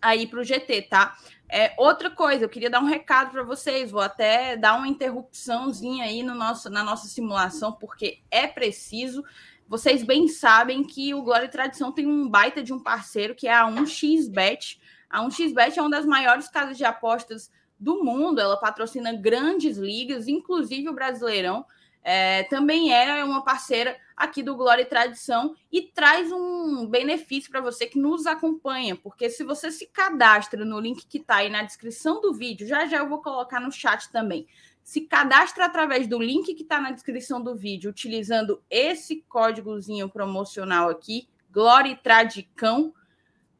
aí 0.00 0.26
para 0.26 0.40
o 0.40 0.44
GT, 0.44 0.82
tá? 0.82 1.16
É, 1.48 1.74
outra 1.78 2.10
coisa, 2.10 2.44
eu 2.44 2.48
queria 2.48 2.70
dar 2.70 2.80
um 2.80 2.86
recado 2.86 3.30
para 3.30 3.42
vocês, 3.42 3.90
vou 3.90 4.00
até 4.00 4.56
dar 4.56 4.76
uma 4.76 4.88
interrupçãozinha 4.88 6.04
aí 6.04 6.22
no 6.22 6.34
nosso, 6.34 6.70
na 6.70 6.82
nossa 6.82 7.06
simulação, 7.06 7.72
porque 7.72 8.20
é 8.30 8.46
preciso. 8.46 9.22
Vocês 9.68 10.02
bem 10.02 10.28
sabem 10.28 10.82
que 10.82 11.14
o 11.14 11.22
Glória 11.22 11.46
e 11.46 11.50
Tradição 11.50 11.92
tem 11.92 12.06
um 12.06 12.28
baita 12.28 12.62
de 12.62 12.72
um 12.72 12.82
parceiro 12.82 13.34
que 13.34 13.46
é 13.46 13.54
a 13.54 13.66
1xBet. 13.66 14.78
A 15.08 15.22
1xBet 15.22 15.76
é 15.76 15.80
uma 15.80 15.90
das 15.90 16.06
maiores 16.06 16.48
casas 16.48 16.76
de 16.76 16.84
apostas 16.84 17.50
do 17.78 18.02
mundo, 18.02 18.40
ela 18.40 18.56
patrocina 18.56 19.12
grandes 19.12 19.76
ligas, 19.76 20.28
inclusive 20.28 20.88
o 20.88 20.94
Brasileirão. 20.94 21.66
É, 22.06 22.42
também 22.44 22.92
é 22.92 23.24
uma 23.24 23.42
parceira 23.42 23.96
aqui 24.14 24.42
do 24.42 24.54
Glória 24.54 24.82
e 24.82 24.86
Tradição 24.86 25.56
e 25.72 25.82
traz 25.82 26.30
um 26.30 26.86
benefício 26.86 27.50
para 27.50 27.62
você 27.62 27.86
que 27.86 27.98
nos 27.98 28.26
acompanha, 28.26 28.94
porque 28.94 29.30
se 29.30 29.42
você 29.42 29.70
se 29.70 29.86
cadastra 29.86 30.66
no 30.66 30.78
link 30.78 31.06
que 31.06 31.16
está 31.16 31.36
aí 31.36 31.48
na 31.48 31.62
descrição 31.62 32.20
do 32.20 32.34
vídeo, 32.34 32.66
já 32.66 32.86
já 32.86 32.98
eu 32.98 33.08
vou 33.08 33.22
colocar 33.22 33.58
no 33.58 33.72
chat 33.72 34.10
também. 34.12 34.46
Se 34.82 35.00
cadastra 35.00 35.64
através 35.64 36.06
do 36.06 36.18
link 36.18 36.54
que 36.54 36.62
está 36.62 36.78
na 36.78 36.90
descrição 36.90 37.42
do 37.42 37.56
vídeo, 37.56 37.90
utilizando 37.90 38.62
esse 38.68 39.24
códigozinho 39.26 40.10
promocional 40.10 40.90
aqui, 40.90 41.26
Glória 41.50 41.88
e 41.88 41.96
Tradicão, 41.96 42.92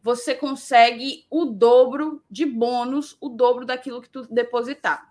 você 0.04 0.34
consegue 0.34 1.24
o 1.30 1.46
dobro 1.46 2.22
de 2.30 2.44
bônus, 2.44 3.16
o 3.22 3.30
dobro 3.30 3.64
daquilo 3.64 4.02
que 4.02 4.10
tu 4.10 4.26
depositar. 4.30 5.10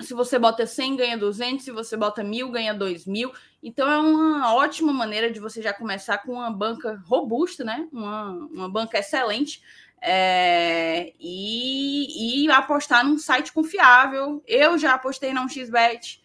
Se 0.00 0.12
você 0.14 0.36
bota 0.36 0.66
100, 0.66 0.96
ganha 0.96 1.16
200. 1.16 1.64
Se 1.64 1.70
você 1.70 1.96
bota 1.96 2.24
1.000, 2.24 2.50
ganha 2.50 2.74
2.000. 2.74 3.32
Então, 3.62 3.88
é 3.88 3.96
uma 3.96 4.52
ótima 4.52 4.92
maneira 4.92 5.30
de 5.30 5.38
você 5.38 5.62
já 5.62 5.72
começar 5.72 6.18
com 6.18 6.32
uma 6.32 6.50
banca 6.50 7.00
robusta, 7.06 7.62
né? 7.62 7.88
Uma, 7.92 8.32
uma 8.32 8.68
banca 8.68 8.98
excelente. 8.98 9.62
É, 10.02 11.14
e, 11.20 12.44
e 12.44 12.50
apostar 12.50 13.06
num 13.06 13.18
site 13.18 13.52
confiável. 13.52 14.42
Eu 14.44 14.76
já 14.76 14.94
apostei 14.94 15.32
na 15.32 15.46
1xBet. 15.46 16.20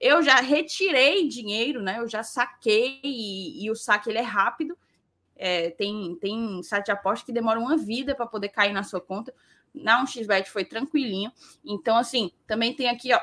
Eu 0.00 0.24
já 0.24 0.40
retirei 0.40 1.28
dinheiro, 1.28 1.80
né? 1.80 2.00
Eu 2.00 2.08
já 2.08 2.24
saquei 2.24 3.00
e, 3.04 3.64
e 3.64 3.70
o 3.70 3.76
saque 3.76 4.10
ele 4.10 4.18
é 4.18 4.22
rápido. 4.22 4.76
É, 5.46 5.70
tem, 5.70 6.16
tem 6.16 6.62
site 6.62 6.86
de 6.86 6.92
aposta 6.92 7.26
que 7.26 7.32
demora 7.32 7.60
uma 7.60 7.76
vida 7.76 8.14
para 8.14 8.26
poder 8.26 8.48
cair 8.48 8.72
na 8.72 8.82
sua 8.82 9.00
conta 9.00 9.34
na 9.74 10.04
1xBet 10.04 10.46
foi 10.46 10.64
tranquilinho. 10.64 11.32
Então, 11.64 11.96
assim, 11.96 12.30
também 12.46 12.74
tem 12.74 12.88
aqui, 12.88 13.12
ó, 13.12 13.20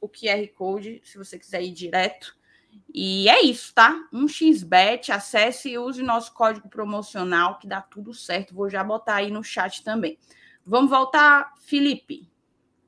o 0.00 0.08
QR 0.08 0.46
Code, 0.54 1.00
se 1.04 1.18
você 1.18 1.38
quiser 1.38 1.62
ir 1.62 1.72
direto. 1.72 2.36
E 2.92 3.28
é 3.28 3.42
isso, 3.42 3.74
tá? 3.74 4.08
1xBet, 4.12 5.10
acesse 5.10 5.70
e 5.70 5.78
use 5.78 6.02
nosso 6.02 6.32
código 6.32 6.68
promocional, 6.68 7.58
que 7.58 7.66
dá 7.66 7.80
tudo 7.80 8.14
certo. 8.14 8.54
Vou 8.54 8.70
já 8.70 8.84
botar 8.84 9.16
aí 9.16 9.30
no 9.30 9.42
chat 9.42 9.82
também. 9.82 10.18
Vamos 10.64 10.90
voltar, 10.90 11.54
Felipe. 11.58 12.30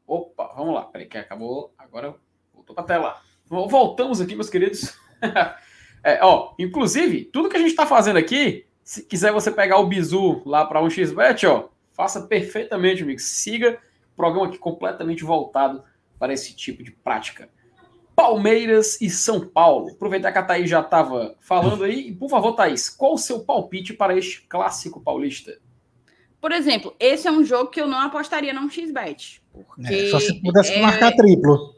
Opa, 0.07 0.53
vamos 0.55 0.75
lá. 0.75 0.85
Peraí, 0.85 1.09
que 1.09 1.19
acabou. 1.19 1.75
Agora 1.77 2.15
voltou 2.55 2.75
para 2.75 2.85
a 2.85 2.87
tela. 2.87 3.23
Voltamos 3.47 4.21
aqui, 4.21 4.35
meus 4.35 4.51
queridos. 4.51 4.97
é, 6.03 6.21
ó, 6.23 6.55
inclusive, 6.59 7.25
tudo 7.25 7.49
que 7.49 7.57
a 7.57 7.61
gente 7.61 7.71
está 7.71 7.87
fazendo 7.87 8.19
aqui, 8.19 8.67
se 8.83 9.03
quiser 9.03 9.33
você 9.33 9.51
pegar 9.51 9.79
o 9.79 9.87
bizu 9.87 10.43
lá 10.45 10.65
para 10.65 10.81
1xBet, 10.81 11.49
ó, 11.49 11.69
Faça 11.97 12.21
perfeitamente, 12.21 13.03
amigo. 13.03 13.19
Siga 13.19 13.79
o 14.13 14.17
programa 14.17 14.49
aqui 14.49 14.59
completamente 14.59 15.25
voltado 15.25 15.83
para 16.19 16.35
esse 16.35 16.55
tipo 16.55 16.85
de 16.85 16.91
prática. 16.91 17.49
Palmeiras 18.15 19.01
e 19.01 19.09
São 19.09 19.49
Paulo. 19.49 19.93
Aproveitar 19.93 20.31
que 20.31 20.39
a 20.39 20.43
Thaís 20.43 20.69
já 20.69 20.81
estava 20.81 21.35
falando 21.41 21.85
aí. 21.85 22.13
Por 22.13 22.29
favor, 22.29 22.53
Thaís, 22.53 22.91
qual 22.91 23.15
o 23.15 23.19
seu 23.19 23.41
palpite 23.41 23.95
para 23.95 24.17
este 24.17 24.43
clássico 24.43 25.01
paulista? 25.01 25.59
Por 26.39 26.53
exemplo, 26.53 26.95
esse 27.01 27.27
é 27.27 27.33
um 27.33 27.43
jogo 27.43 27.71
que 27.71 27.81
eu 27.81 27.89
não 27.89 27.99
apostaria 27.99 28.53
num 28.53 28.69
XBet. 28.69 29.43
Porque 29.51 29.95
é, 29.95 30.11
só 30.11 30.21
se 30.21 30.39
pudesse 30.43 30.73
é... 30.73 30.83
marcar 30.83 31.13
triplo. 31.13 31.75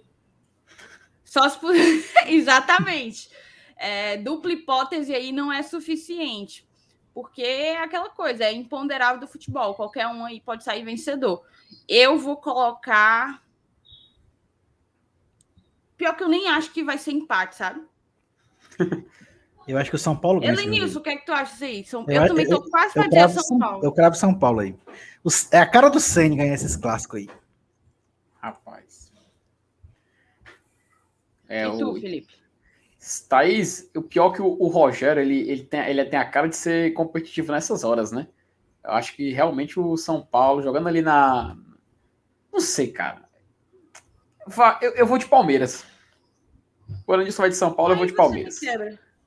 Só 1.24 1.48
se 1.48 1.58
Exatamente. 2.26 3.30
É, 3.78 4.16
dupla 4.16 4.52
hipótese 4.52 5.14
aí 5.14 5.30
não 5.30 5.52
é 5.52 5.62
suficiente 5.62 6.68
porque 7.18 7.42
é 7.42 7.82
aquela 7.82 8.08
coisa, 8.10 8.44
é 8.44 8.52
imponderável 8.52 9.18
do 9.18 9.26
futebol, 9.26 9.74
qualquer 9.74 10.06
um 10.06 10.24
aí 10.24 10.40
pode 10.40 10.62
sair 10.62 10.84
vencedor. 10.84 11.42
Eu 11.88 12.16
vou 12.16 12.36
colocar. 12.36 13.42
Pior 15.96 16.14
que 16.14 16.22
eu 16.22 16.28
nem 16.28 16.46
acho 16.46 16.70
que 16.70 16.84
vai 16.84 16.96
ser 16.96 17.10
empate, 17.10 17.56
sabe? 17.56 17.82
Eu 19.66 19.76
acho 19.76 19.90
que 19.90 19.96
o 19.96 19.98
São 19.98 20.16
Paulo 20.16 20.40
ganha. 20.40 20.52
Elenilson, 20.52 21.00
o 21.00 21.02
que 21.02 21.10
é 21.10 21.16
que 21.16 21.26
tu 21.26 21.32
acha 21.32 21.62
aí? 21.62 21.84
São... 21.84 22.02
Eu, 22.08 22.22
eu, 22.22 22.28
também 22.28 22.48
tô 22.48 22.62
quase 22.70 22.94
pra 22.94 23.06
dizer 23.06 23.28
São 23.28 23.58
Paulo. 23.58 23.84
Eu 23.84 23.92
cravo 23.92 24.16
São 24.16 24.32
Paulo 24.32 24.60
aí. 24.60 24.74
é 25.52 25.58
a 25.58 25.66
cara 25.66 25.90
do 25.90 26.00
Senna 26.00 26.36
ganhar 26.36 26.54
esses 26.54 26.74
clássicos 26.74 27.18
aí. 27.18 27.30
Rapaz. 28.40 29.12
É 31.48 31.66
e 31.66 31.78
tu, 31.78 31.90
o... 31.90 32.00
Felipe? 32.00 32.37
Thaís, 33.28 33.90
o 33.96 34.02
pior 34.02 34.32
é 34.32 34.36
que 34.36 34.42
o, 34.42 34.56
o 34.60 34.68
Rogério, 34.68 35.20
ele, 35.20 35.48
ele, 35.50 35.64
tem, 35.64 35.80
ele 35.80 36.04
tem 36.04 36.18
a 36.18 36.24
cara 36.24 36.48
de 36.48 36.56
ser 36.56 36.92
competitivo 36.92 37.52
nessas 37.52 37.84
horas, 37.84 38.12
né? 38.12 38.26
Eu 38.84 38.92
acho 38.92 39.14
que 39.14 39.32
realmente 39.32 39.78
o 39.78 39.96
São 39.96 40.22
Paulo, 40.22 40.62
jogando 40.62 40.88
ali 40.88 41.02
na. 41.02 41.56
Não 42.52 42.60
sei, 42.60 42.90
cara. 42.90 43.22
Eu, 44.80 44.94
eu 44.94 45.06
vou 45.06 45.18
de 45.18 45.26
Palmeiras. 45.26 45.84
O 47.06 47.12
Aranilson 47.12 47.42
vai 47.42 47.50
de 47.50 47.56
São 47.56 47.72
Paulo, 47.72 47.92
eu 47.92 47.98
vou 47.98 48.06
de 48.06 48.14
Palmeiras. 48.14 48.60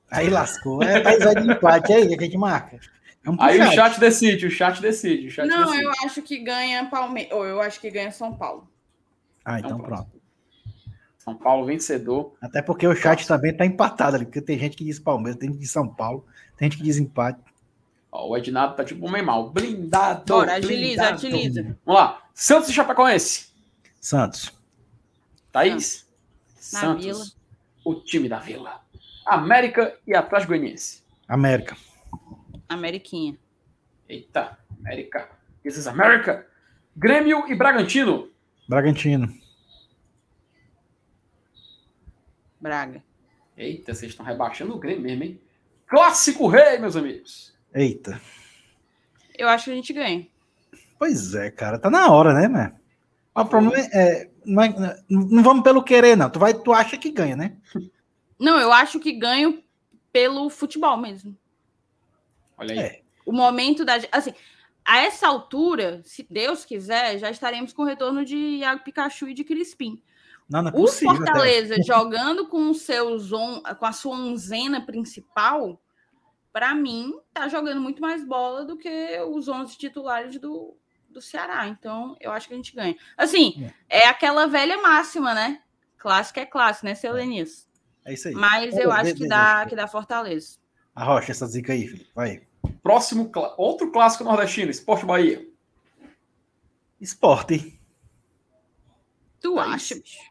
Aí 0.10 0.30
lascou. 0.30 0.82
É, 0.84 1.00
Thaís 1.00 1.24
vai 1.24 1.36
de 1.36 1.52
empate 1.52 1.94
aí, 1.94 2.08
que 2.08 2.24
a 2.24 2.26
gente 2.26 2.38
marca. 2.38 2.80
Aí 3.40 3.58
chat. 3.58 3.68
o 3.68 3.72
chat 3.72 4.00
decide, 4.00 4.48
o 4.48 4.52
chat 4.52 4.82
decide. 4.82 5.28
O 5.28 5.32
chat 5.32 5.48
não, 5.48 5.66
decide. 5.66 5.84
eu 5.84 5.92
acho 6.04 6.22
que 6.22 6.40
ganha 6.40 6.86
Palmeiras. 6.86 7.32
Ou 7.34 7.46
eu 7.46 7.62
acho 7.62 7.80
que 7.80 7.90
ganha 7.90 8.12
São 8.12 8.36
Paulo. 8.36 8.68
Ah, 9.46 9.60
então, 9.60 9.78
então 9.78 9.82
pronto. 9.82 10.21
São 11.32 11.36
Paulo 11.36 11.66
vencedor. 11.66 12.34
Até 12.42 12.62
porque 12.62 12.86
o 12.86 12.96
chat 12.96 13.26
também 13.26 13.52
está 13.52 13.66
empatado 13.66 14.18
ali, 14.18 14.26
porque 14.26 14.42
tem 14.42 14.60
gente 14.60 14.76
que 14.76 14.84
diz 14.84 15.00
Palmeiras, 15.00 15.40
tem 15.40 15.48
gente 15.48 15.58
que 15.58 15.64
diz 15.64 15.72
São 15.72 15.88
Paulo, 15.88 16.26
tem 16.58 16.70
gente 16.70 16.78
que 16.78 16.84
diz 16.84 16.98
empate. 16.98 17.40
Ó, 18.12 18.30
o 18.30 18.38
Ednado 18.38 18.76
tá 18.76 18.84
tipo 18.84 19.10
meio 19.10 19.26
mal. 19.26 19.50
Blindado. 19.50 20.26
Bora, 20.26 20.56
agiliza, 20.56 21.14
blindado. 21.14 21.28
agiliza. 21.28 21.62
Vamos 21.86 22.02
lá. 22.02 22.22
Santos 22.34 22.70
e 22.70 22.74
Chapecoense. 22.74 23.54
Santos. 24.02 24.52
Thaís? 25.52 26.06
Na 26.74 26.80
Santos. 26.80 27.06
Vila. 27.06 27.26
O 27.86 27.96
time 27.96 28.28
da 28.28 28.40
Vila. 28.40 28.82
América 29.26 29.98
e 30.06 30.14
Atlético 30.14 30.50
Goianiense. 30.50 31.02
América. 31.28 31.78
Ameriquinha. 32.68 33.38
Eita, 34.10 34.58
América. 34.78 35.30
This 35.64 35.78
is 35.78 35.88
America. 35.88 36.46
Grêmio 36.98 37.46
e 37.48 37.56
Bragantino. 37.56 38.28
Bragantino. 38.68 39.41
Braga. 42.62 43.04
Eita, 43.58 43.94
vocês 43.94 44.12
estão 44.12 44.26
rebaixando 44.26 44.76
o 44.76 44.80
Grêmio 44.80 45.02
mesmo, 45.02 45.24
hein? 45.24 45.42
Clássico 45.88 46.48
Rei, 46.48 46.78
meus 46.78 46.96
amigos. 46.96 47.54
Eita. 47.74 48.22
Eu 49.38 49.50
acho 49.50 49.66
que 49.66 49.72
a 49.72 49.76
gente 49.76 49.92
ganha. 49.92 50.28
Pois 50.98 51.34
é, 51.34 51.50
cara. 51.50 51.80
Tá 51.80 51.90
na 51.90 52.12
hora, 52.12 52.34
né, 52.34 52.48
né? 52.48 52.76
O 53.34 53.46
problema 53.46 53.78
é, 53.92 54.30
não, 54.46 54.64
é, 54.64 55.04
não 55.10 55.44
vamos 55.44 55.64
pelo 55.64 55.84
querer, 55.84 56.16
não. 56.16 56.30
Tu, 56.30 56.38
vai, 56.38 56.54
tu 56.54 56.72
acha 56.72 56.98
que 56.98 57.10
ganha, 57.10 57.36
né? 57.36 57.58
Não, 58.40 58.60
eu 58.60 58.74
acho 58.74 59.00
que 59.00 59.12
ganho 59.12 59.64
pelo 60.12 60.50
futebol 60.50 60.98
mesmo. 60.98 61.38
Olha 62.58 62.74
aí. 62.74 62.80
É. 62.80 63.02
O 63.24 63.32
momento 63.32 63.86
da. 63.86 64.00
Assim, 64.12 64.34
a 64.84 64.98
essa 64.98 65.28
altura, 65.28 66.02
se 66.04 66.26
Deus 66.28 66.66
quiser, 66.66 67.20
já 67.20 67.30
estaremos 67.30 67.72
com 67.72 67.84
o 67.84 67.86
retorno 67.86 68.26
de 68.26 68.36
Iago 68.36 68.84
Pikachu 68.84 69.30
e 69.30 69.36
de 69.36 69.44
Crispim. 69.44 70.02
Não, 70.50 70.62
não 70.62 70.70
é 70.70 70.72
possível, 70.72 71.14
o 71.14 71.18
Fortaleza 71.18 71.76
até. 71.76 71.84
jogando 71.84 72.48
com 72.48 72.70
o 72.70 72.76
seu 72.76 73.18
zon, 73.18 73.62
com 73.62 73.86
a 73.86 73.92
sua 73.92 74.16
onzena 74.16 74.86
principal, 74.86 75.82
para 76.52 76.76
mim, 76.76 77.14
tá 77.34 77.48
jogando 77.48 77.80
muito 77.80 78.02
mais 78.02 78.26
bola 78.26 78.66
do 78.66 78.78
que 78.78 79.20
os 79.30 79.48
11 79.48 79.78
titulares 79.78 80.38
do, 80.38 80.78
do 81.10 81.22
Ceará. 81.22 81.68
Então, 81.68 82.16
eu 82.20 82.32
acho 82.32 82.48
que 82.48 82.54
a 82.54 82.58
gente 82.58 82.76
ganha. 82.76 82.96
Assim, 83.18 83.72
é, 83.90 84.04
é 84.04 84.08
aquela 84.08 84.48
velha 84.48 84.82
máxima, 84.82 85.34
né? 85.34 85.62
Clássico 85.98 86.40
é 86.40 86.46
clássico, 86.46 86.86
né, 86.88 86.96
seu 86.96 87.14
Lenis? 87.14 87.70
É 88.04 88.14
isso 88.14 88.28
aí. 88.28 88.34
Mas 88.34 88.76
eu, 88.76 88.92
acho 88.92 89.14
que 89.16 89.28
dá, 89.28 89.66
que 89.66 89.76
dá 89.76 89.88
Fortaleza. 89.88 90.58
Arrocha 90.94 91.32
essa 91.32 91.46
zica 91.46 91.74
aí, 91.74 91.88
Felipe. 91.88 92.12
Vai. 92.14 92.42
Próximo, 92.84 93.32
outro 93.58 93.92
clássico 93.92 94.24
nordestino, 94.24 94.72
Esporte 94.72 95.06
Bahia. 95.06 95.48
Esporte. 97.00 97.80
Tu 99.40 99.60
acha, 99.60 99.96
bicho? 99.96 100.31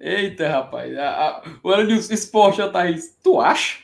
Eita, 0.00 0.48
rapaz. 0.48 0.96
A, 0.96 1.08
a, 1.08 1.42
o 1.62 1.70
ano 1.70 1.86
de 1.86 1.94
esporte, 2.14 2.62
a 2.62 2.70
Thaís. 2.70 3.16
Tu 3.22 3.40
acha? 3.40 3.78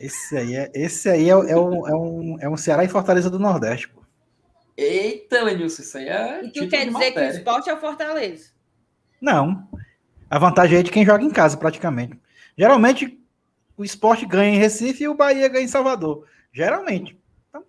Esse 0.00 0.36
aí 0.36 0.56
é, 0.56 0.70
esse 0.74 1.08
aí 1.08 1.28
é, 1.28 1.32
é, 1.32 1.36
um, 1.36 1.88
é, 1.88 1.94
um, 1.94 2.36
é 2.40 2.48
um 2.48 2.56
Ceará 2.56 2.82
e 2.82 2.88
Fortaleza 2.88 3.30
do 3.30 3.38
Nordeste, 3.38 3.88
pô. 3.88 4.02
Eita, 4.76 5.42
Lenilson, 5.42 5.82
isso 5.82 5.98
aí 5.98 6.08
é. 6.08 6.44
E 6.44 6.50
tu 6.50 6.68
quer 6.68 6.86
dizer 6.86 6.90
matéria. 6.90 7.12
que 7.12 7.20
o 7.20 7.38
esporte 7.38 7.70
é 7.70 7.74
o 7.74 7.80
Fortaleza? 7.80 8.50
Não. 9.20 9.68
A 10.28 10.38
vantagem 10.38 10.78
é 10.78 10.82
de 10.82 10.90
quem 10.90 11.04
joga 11.04 11.22
em 11.22 11.30
casa, 11.30 11.56
praticamente. 11.56 12.18
Geralmente, 12.56 13.22
o 13.76 13.84
esporte 13.84 14.26
ganha 14.26 14.54
em 14.54 14.58
Recife 14.58 15.04
e 15.04 15.08
o 15.08 15.14
Bahia 15.14 15.48
ganha 15.48 15.64
em 15.64 15.68
Salvador. 15.68 16.26
Geralmente. 16.52 17.16
Então, 17.48 17.64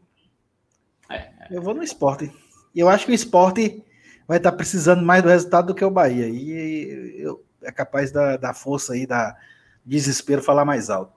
é. 1.09 1.29
Eu 1.51 1.61
vou 1.61 1.73
no 1.73 1.83
esporte. 1.83 2.31
E 2.73 2.79
eu 2.79 2.89
acho 2.89 3.05
que 3.05 3.11
o 3.11 3.15
esporte 3.15 3.83
vai 4.27 4.37
estar 4.37 4.51
precisando 4.51 5.03
mais 5.03 5.21
do 5.21 5.29
resultado 5.29 5.67
do 5.67 5.75
que 5.75 5.85
o 5.85 5.91
Bahia. 5.91 6.27
E 6.27 7.21
eu, 7.21 7.43
é 7.61 7.71
capaz 7.71 8.11
da, 8.11 8.37
da 8.37 8.53
força 8.53 8.93
aí, 8.93 9.05
da 9.05 9.37
desespero 9.85 10.41
falar 10.41 10.65
mais 10.65 10.89
alto. 10.89 11.13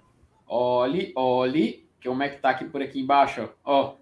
Olhe, 0.46 1.12
olhe, 1.16 1.88
que 2.00 2.08
como 2.08 2.22
é 2.22 2.28
que 2.28 2.40
tá 2.40 2.50
aqui 2.50 2.64
por 2.64 2.82
aqui 2.82 3.00
embaixo, 3.00 3.48
ó. 3.64 3.94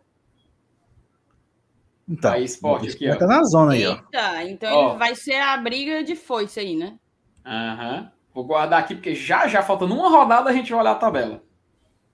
Então, 2.06 2.32
aí, 2.32 2.44
esporte 2.44 2.90
aqui, 2.90 3.10
ó. 3.10 3.16
Tá 3.16 3.26
na 3.26 3.42
zona 3.44 3.72
aí, 3.72 3.86
ó. 3.86 3.94
Eita, 3.94 4.44
então 4.44 4.76
ó. 4.76 4.96
vai 4.96 5.14
ser 5.14 5.36
a 5.36 5.56
briga 5.56 6.02
de 6.04 6.14
foice 6.14 6.60
aí, 6.60 6.76
né? 6.76 6.98
Aham. 7.44 8.00
Uhum. 8.00 8.14
Vou 8.34 8.44
guardar 8.44 8.80
aqui, 8.80 8.96
porque 8.96 9.14
já, 9.14 9.46
já 9.46 9.62
faltando 9.62 9.94
uma 9.94 10.10
rodada 10.10 10.50
a 10.50 10.52
gente 10.52 10.70
vai 10.72 10.80
olhar 10.80 10.90
a 10.90 10.96
tabela. 10.96 11.40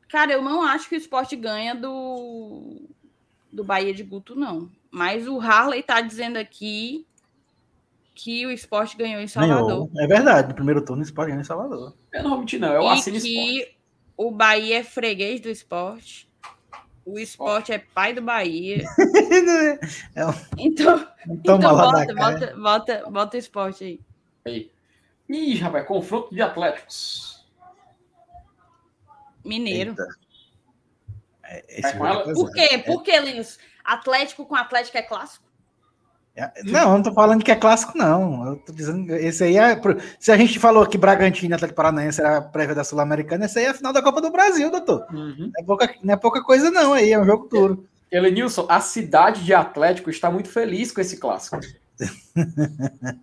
Cara, 0.07 0.33
eu 0.33 0.43
não 0.43 0.61
acho 0.63 0.87
que 0.87 0.95
o 0.95 0.99
esporte 0.99 1.35
ganha 1.35 1.75
do, 1.75 2.83
do 3.51 3.65
Bahia 3.65 3.95
de 3.95 4.03
Guto, 4.03 4.37
não. 4.37 4.71
Mas 4.91 5.29
o 5.29 5.41
Harley 5.41 5.83
tá 5.83 6.01
dizendo 6.01 6.37
aqui 6.37 7.07
que 8.15 8.45
o 8.45 8.51
esporte 8.51 8.97
ganhou 8.97 9.21
em 9.21 9.29
Salvador. 9.29 9.67
Ganhou. 9.67 9.91
É 9.99 10.07
verdade, 10.07 10.49
no 10.49 10.55
primeiro 10.55 10.85
turno 10.85 11.03
o 11.03 11.05
esporte 11.05 11.29
ganhou 11.29 11.41
em 11.41 11.45
Salvador. 11.45 11.95
Eu 12.13 12.23
não 12.23 12.31
vou 12.31 12.39
mentir, 12.41 12.61
não. 12.61 12.73
Eu 12.73 12.83
e 12.83 12.89
assino 12.89 13.21
que 13.21 13.59
esporte. 13.59 13.79
o 14.17 14.31
Bahia 14.31 14.79
é 14.79 14.85
freguês 14.85 15.41
do 15.41 15.49
esporte. 15.49 16.29
O 17.05 17.19
esporte 17.19 17.73
é 17.73 17.79
pai 17.79 18.13
do 18.13 18.21
Bahia. 18.21 18.85
é 20.15 20.27
um... 20.27 20.33
Então, 20.59 21.09
então 21.29 21.59
bota, 21.59 22.15
bota, 22.15 22.57
bota, 22.57 23.11
bota 23.11 23.37
o 23.37 23.41
esporte 23.41 23.85
aí. 23.85 24.01
aí. 24.45 24.71
Ih, 25.29 25.55
rapaz, 25.57 25.87
confronto 25.87 26.35
de 26.35 26.43
Atléticos. 26.43 27.47
Mineiro. 29.45 29.95
É, 31.43 31.89
é 31.89 31.93
Por 32.35 32.53
quê? 32.53 32.79
Por 32.85 33.03
que, 33.03 33.19
Linus? 33.19 33.59
Atlético 33.91 34.47
com 34.47 34.55
Atlético 34.55 34.97
é 34.99 35.03
clássico? 35.03 35.45
É, 36.37 36.63
não, 36.63 36.81
eu 36.81 36.89
não 36.91 37.03
tô 37.03 37.13
falando 37.13 37.43
que 37.43 37.51
é 37.51 37.57
clássico, 37.57 37.99
não. 37.99 38.47
Eu 38.47 38.57
tô 38.57 38.73
dizendo 38.73 39.13
esse 39.17 39.43
aí 39.43 39.57
é. 39.57 39.81
Se 40.19 40.31
a 40.31 40.37
gente 40.37 40.61
falou 40.61 40.87
que 40.87 40.97
Bragantino 40.97 41.53
e 41.53 41.55
Atlético 41.55 41.77
Paranaense 41.77 42.21
era 42.21 42.39
a 42.39 42.43
prévia 42.43 42.75
da 42.75 42.85
Sul-Americana, 42.85 43.47
esse 43.47 43.59
aí 43.59 43.65
é 43.65 43.71
a 43.71 43.75
final 43.75 43.93
da 43.93 44.01
Copa 44.01 44.21
do 44.21 44.31
Brasil, 44.31 44.71
doutor. 44.71 45.07
Uhum. 45.13 45.35
Não, 45.39 45.51
é 45.59 45.65
pouca, 45.65 45.95
não 46.03 46.15
é 46.15 46.17
pouca 46.17 46.43
coisa, 46.43 46.71
não, 46.71 46.93
aí, 46.93 47.13
é 47.13 47.19
um 47.19 47.25
jogo 47.25 47.49
duro. 47.49 47.89
Elenilson, 48.13 48.67
a 48.69 48.81
cidade 48.81 49.45
de 49.45 49.53
Atlético 49.53 50.09
está 50.09 50.31
muito 50.31 50.49
feliz 50.49 50.93
com 50.93 51.01
esse 51.01 51.19
clássico. 51.19 51.59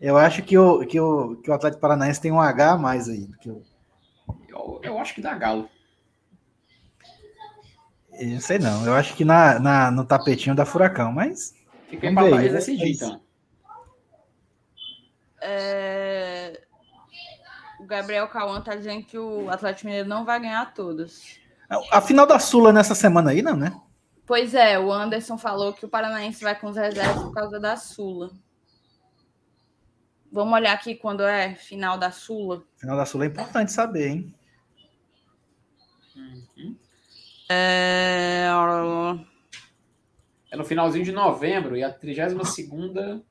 eu 0.00 0.16
acho 0.16 0.42
que 0.42 0.56
o, 0.56 0.86
que, 0.86 1.00
o, 1.00 1.36
que 1.36 1.50
o 1.50 1.54
Atlético 1.54 1.80
Paranaense 1.80 2.20
tem 2.20 2.30
um 2.30 2.40
H 2.40 2.72
a 2.72 2.78
mais 2.78 3.08
aí. 3.08 3.28
Que 3.40 3.50
o... 3.50 3.62
eu, 4.48 4.80
eu 4.84 4.98
acho 4.98 5.14
que 5.14 5.20
dá 5.20 5.34
galo. 5.34 5.68
Eu 8.18 8.40
sei 8.40 8.58
não. 8.58 8.84
Eu 8.84 8.94
acho 8.94 9.14
que 9.14 9.24
na, 9.24 9.58
na, 9.58 9.90
no 9.90 10.04
tapetinho 10.04 10.54
da 10.54 10.66
Furacão, 10.66 11.12
mas. 11.12 11.54
Fiquei 11.88 12.12
para 12.12 12.28
trás 12.28 12.52
decidir, 12.52 12.92
então. 12.92 13.20
É... 15.40 16.60
O 17.78 17.86
Gabriel 17.86 18.28
Cauã 18.28 18.60
tá 18.60 18.74
dizendo 18.74 19.04
que 19.04 19.16
o 19.16 19.48
Atlético 19.48 19.86
Mineiro 19.86 20.08
não 20.08 20.24
vai 20.24 20.40
ganhar 20.40 20.74
todos. 20.74 21.38
A 21.92 22.00
final 22.00 22.26
da 22.26 22.38
Sula 22.38 22.72
nessa 22.72 22.94
semana 22.94 23.30
aí, 23.30 23.40
não, 23.40 23.56
né? 23.56 23.78
Pois 24.26 24.52
é, 24.52 24.78
o 24.78 24.92
Anderson 24.92 25.38
falou 25.38 25.72
que 25.72 25.86
o 25.86 25.88
Paranaense 25.88 26.42
vai 26.42 26.58
com 26.58 26.68
os 26.68 26.76
reservas 26.76 27.22
por 27.22 27.32
causa 27.32 27.60
da 27.60 27.76
Sula. 27.76 28.30
Vamos 30.30 30.52
olhar 30.52 30.72
aqui 30.72 30.94
quando 30.94 31.22
é 31.22 31.54
final 31.54 31.96
da 31.96 32.10
Sula. 32.10 32.62
Final 32.76 32.96
da 32.96 33.06
Sula 33.06 33.24
é 33.24 33.28
importante 33.28 33.72
saber, 33.72 34.08
hein? 34.08 34.34
Uhum. 36.16 36.76
É... 37.48 38.48
é 40.50 40.56
no 40.56 40.64
finalzinho 40.64 41.04
de 41.04 41.12
novembro 41.12 41.76
e 41.76 41.82
a 41.82 41.92
32 41.92 42.48
segunda 42.48 43.22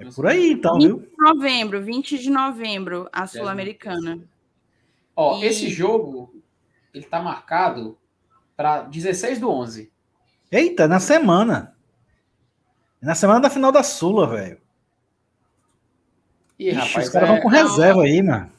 é 0.00 0.04
por 0.14 0.26
aí, 0.26 0.52
então, 0.52 0.78
20 0.78 0.86
viu? 0.86 0.98
De 1.00 1.16
novembro, 1.18 1.82
20 1.82 2.18
de 2.18 2.30
novembro, 2.30 3.08
a 3.12 3.26
Sul-Americana. 3.26 4.18
Ó, 5.14 5.38
e... 5.38 5.44
esse 5.44 5.68
jogo, 5.68 6.34
ele 6.94 7.04
tá 7.04 7.20
marcado 7.20 7.98
para 8.56 8.80
16 8.82 9.38
do 9.38 9.50
11. 9.50 9.92
Eita, 10.50 10.88
na 10.88 11.00
semana. 11.00 11.76
Na 13.00 13.14
semana 13.14 13.40
da 13.40 13.50
final 13.50 13.70
da 13.70 13.82
Sula, 13.82 14.26
velho. 14.26 14.58
Ih, 16.58 16.70
rapaz, 16.70 17.06
os 17.06 17.12
caras 17.12 17.28
é... 17.28 17.32
vão 17.32 17.42
com 17.42 17.48
reserva 17.48 18.02
aí, 18.02 18.22
mano. 18.22 18.50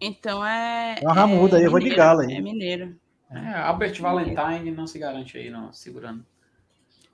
Então 0.00 0.44
é. 0.44 0.96
Uma 1.00 1.14
ramuda 1.14 1.56
é, 1.56 1.58
aí, 1.60 1.64
eu 1.64 1.70
vou 1.70 1.80
de 1.80 1.90
gala 1.90 2.22
aí. 2.24 2.34
É 2.34 2.40
mineiro. 2.40 2.96
É, 3.30 3.54
Albert 3.54 4.00
Valentine 4.00 4.70
não 4.70 4.86
se 4.86 4.98
garante 4.98 5.36
aí, 5.36 5.50
não, 5.50 5.72
segurando. 5.72 6.24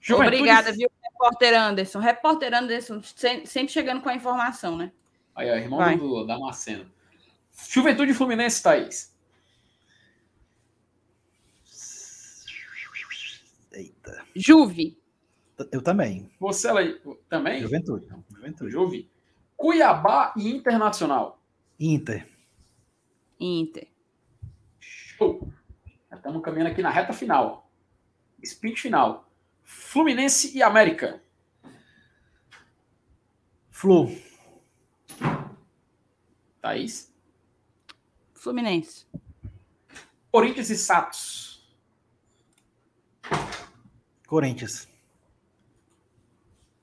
Juventude... 0.00 0.36
Obrigada, 0.36 0.72
viu, 0.72 0.90
repórter 1.02 1.54
Anderson. 1.54 1.98
Repórter 2.00 2.54
Anderson, 2.54 3.00
sempre 3.02 3.68
chegando 3.68 4.02
com 4.02 4.08
a 4.08 4.14
informação, 4.14 4.76
né? 4.76 4.92
Aí, 5.34 5.50
ó, 5.50 5.54
irmão 5.54 5.78
Vai. 5.78 5.96
do 5.96 6.24
Damasceno. 6.26 6.90
Juventude 7.70 8.12
Fluminense, 8.12 8.62
Thaís. 8.62 9.12
Eita. 13.72 14.24
Juve. 14.34 14.98
Eu 15.70 15.80
também. 15.80 16.30
Você 16.40 16.68
ela 16.68 16.80
também? 17.28 17.62
Juventude. 17.62 18.08
Juventude. 18.34 18.70
Juve. 18.70 19.10
Cuiabá 19.56 20.34
e 20.36 20.50
Internacional. 20.50 21.40
Inter. 21.78 22.26
Inter. 23.38 23.88
Show. 24.80 25.52
Já 26.12 26.16
estamos 26.18 26.42
caminhando 26.42 26.70
aqui 26.70 26.82
na 26.82 26.90
reta 26.90 27.14
final. 27.14 27.70
Sprint 28.42 28.82
final. 28.82 29.32
Fluminense 29.62 30.54
e 30.54 30.62
América. 30.62 31.22
Flu. 33.70 34.14
Thaís? 36.60 37.10
Fluminense. 38.34 39.06
Corinthians 40.30 40.68
e 40.68 40.76
Santos. 40.76 41.74
Corinthians. 44.28 44.86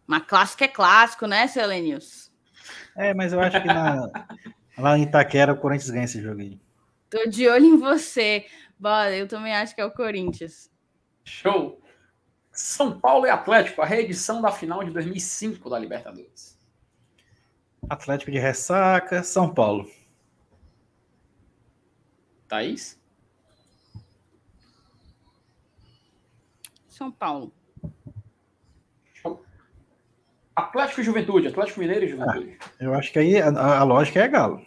Uma 0.07 0.21
clássica 0.21 0.65
é 0.65 0.67
clássico, 0.67 1.27
né, 1.27 1.45
Selenius? 1.45 2.31
É, 2.95 3.13
mas 3.13 3.31
eu 3.31 3.39
acho 3.39 3.61
que 3.61 3.67
na, 3.67 4.09
lá 4.75 4.97
em 4.97 5.03
Itaquera 5.03 5.53
o 5.53 5.57
Corinthians 5.57 5.91
ganha 5.91 6.05
esse 6.05 6.19
jogo 6.19 6.41
aí. 6.41 6.59
Tô 7.11 7.29
de 7.29 7.47
olho 7.47 7.65
em 7.65 7.77
você. 7.77 8.47
Bora, 8.79 9.15
eu 9.15 9.27
também 9.27 9.53
acho 9.53 9.75
que 9.75 9.81
é 9.81 9.85
o 9.85 9.91
Corinthians. 9.91 10.71
Show! 11.25 11.81
São 12.51 12.99
Paulo 12.99 13.25
e 13.25 13.29
Atlético, 13.29 13.81
a 13.81 13.85
reedição 13.85 14.41
da 14.41 14.51
final 14.51 14.83
de 14.83 14.91
2005 14.91 15.69
da 15.69 15.77
Libertadores. 15.77 16.57
Atlético 17.89 18.31
de 18.31 18.39
ressaca, 18.39 19.21
São 19.23 19.53
Paulo. 19.53 19.89
Thaís? 22.47 22.99
São 26.87 27.11
Paulo. 27.11 27.53
Atlético 30.55 30.99
e 30.99 31.03
Juventude, 31.03 31.47
Atlético 31.47 31.79
Mineiro 31.79 32.05
e 32.05 32.09
Juventude. 32.09 32.57
Ah, 32.59 32.69
eu 32.81 32.93
acho 32.93 33.13
que 33.13 33.19
aí 33.19 33.41
a, 33.41 33.47
a, 33.47 33.83
lógica 33.83 34.19
é 34.19 34.27
Galo. 34.27 34.65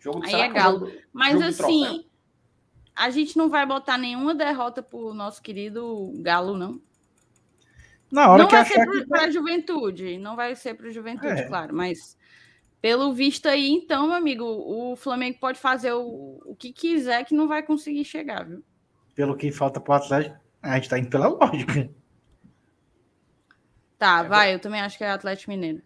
Jogo 0.00 0.24
aí 0.24 0.34
é 0.34 0.48
Galo. 0.48 0.90
Mas 1.12 1.40
assim, 1.40 2.03
a 2.94 3.10
gente 3.10 3.36
não 3.36 3.48
vai 3.48 3.66
botar 3.66 3.98
nenhuma 3.98 4.34
derrota 4.34 4.82
pro 4.82 5.12
nosso 5.12 5.42
querido 5.42 6.12
Galo, 6.18 6.56
não. 6.56 6.80
Na 8.10 8.30
hora 8.30 8.42
não 8.42 8.48
que 8.48 8.54
vai 8.54 8.64
ser 8.64 8.88
que... 8.88 9.06
para 9.06 9.24
a 9.24 9.30
juventude, 9.30 10.18
não 10.18 10.36
vai 10.36 10.54
ser 10.54 10.74
para 10.74 10.88
a 10.88 10.92
juventude, 10.92 11.40
é. 11.40 11.48
claro, 11.48 11.74
mas 11.74 12.16
pelo 12.80 13.12
visto 13.12 13.46
aí, 13.46 13.70
então, 13.70 14.06
meu 14.06 14.16
amigo, 14.16 14.44
o 14.44 14.94
Flamengo 14.94 15.38
pode 15.40 15.58
fazer 15.58 15.92
o, 15.92 16.40
o 16.44 16.54
que 16.54 16.72
quiser 16.72 17.24
que 17.24 17.34
não 17.34 17.48
vai 17.48 17.62
conseguir 17.62 18.04
chegar, 18.04 18.44
viu? 18.44 18.62
Pelo 19.14 19.36
que 19.36 19.50
falta 19.50 19.80
para 19.80 19.92
o 19.92 19.96
Atlético, 19.96 20.36
a 20.62 20.74
gente 20.74 20.84
está 20.84 20.98
indo 20.98 21.08
pela 21.08 21.28
lógica. 21.28 21.90
Tá, 23.98 24.22
é 24.22 24.28
vai, 24.28 24.48
bom. 24.48 24.52
eu 24.52 24.60
também 24.60 24.80
acho 24.80 24.98
que 24.98 25.04
é 25.04 25.10
Atlético 25.10 25.50
Mineiro. 25.50 25.82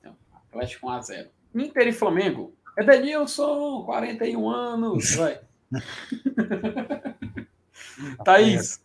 Então, 0.00 0.16
Atlético 0.48 0.86
1x0. 0.86 1.28
Inter 1.54 1.88
e 1.88 1.92
Flamengo. 1.92 2.56
É 2.78 2.84
Denilson, 2.84 3.84
41 3.84 4.48
anos. 4.48 5.14
Vai. 5.16 5.40
Thaís. 8.24 8.80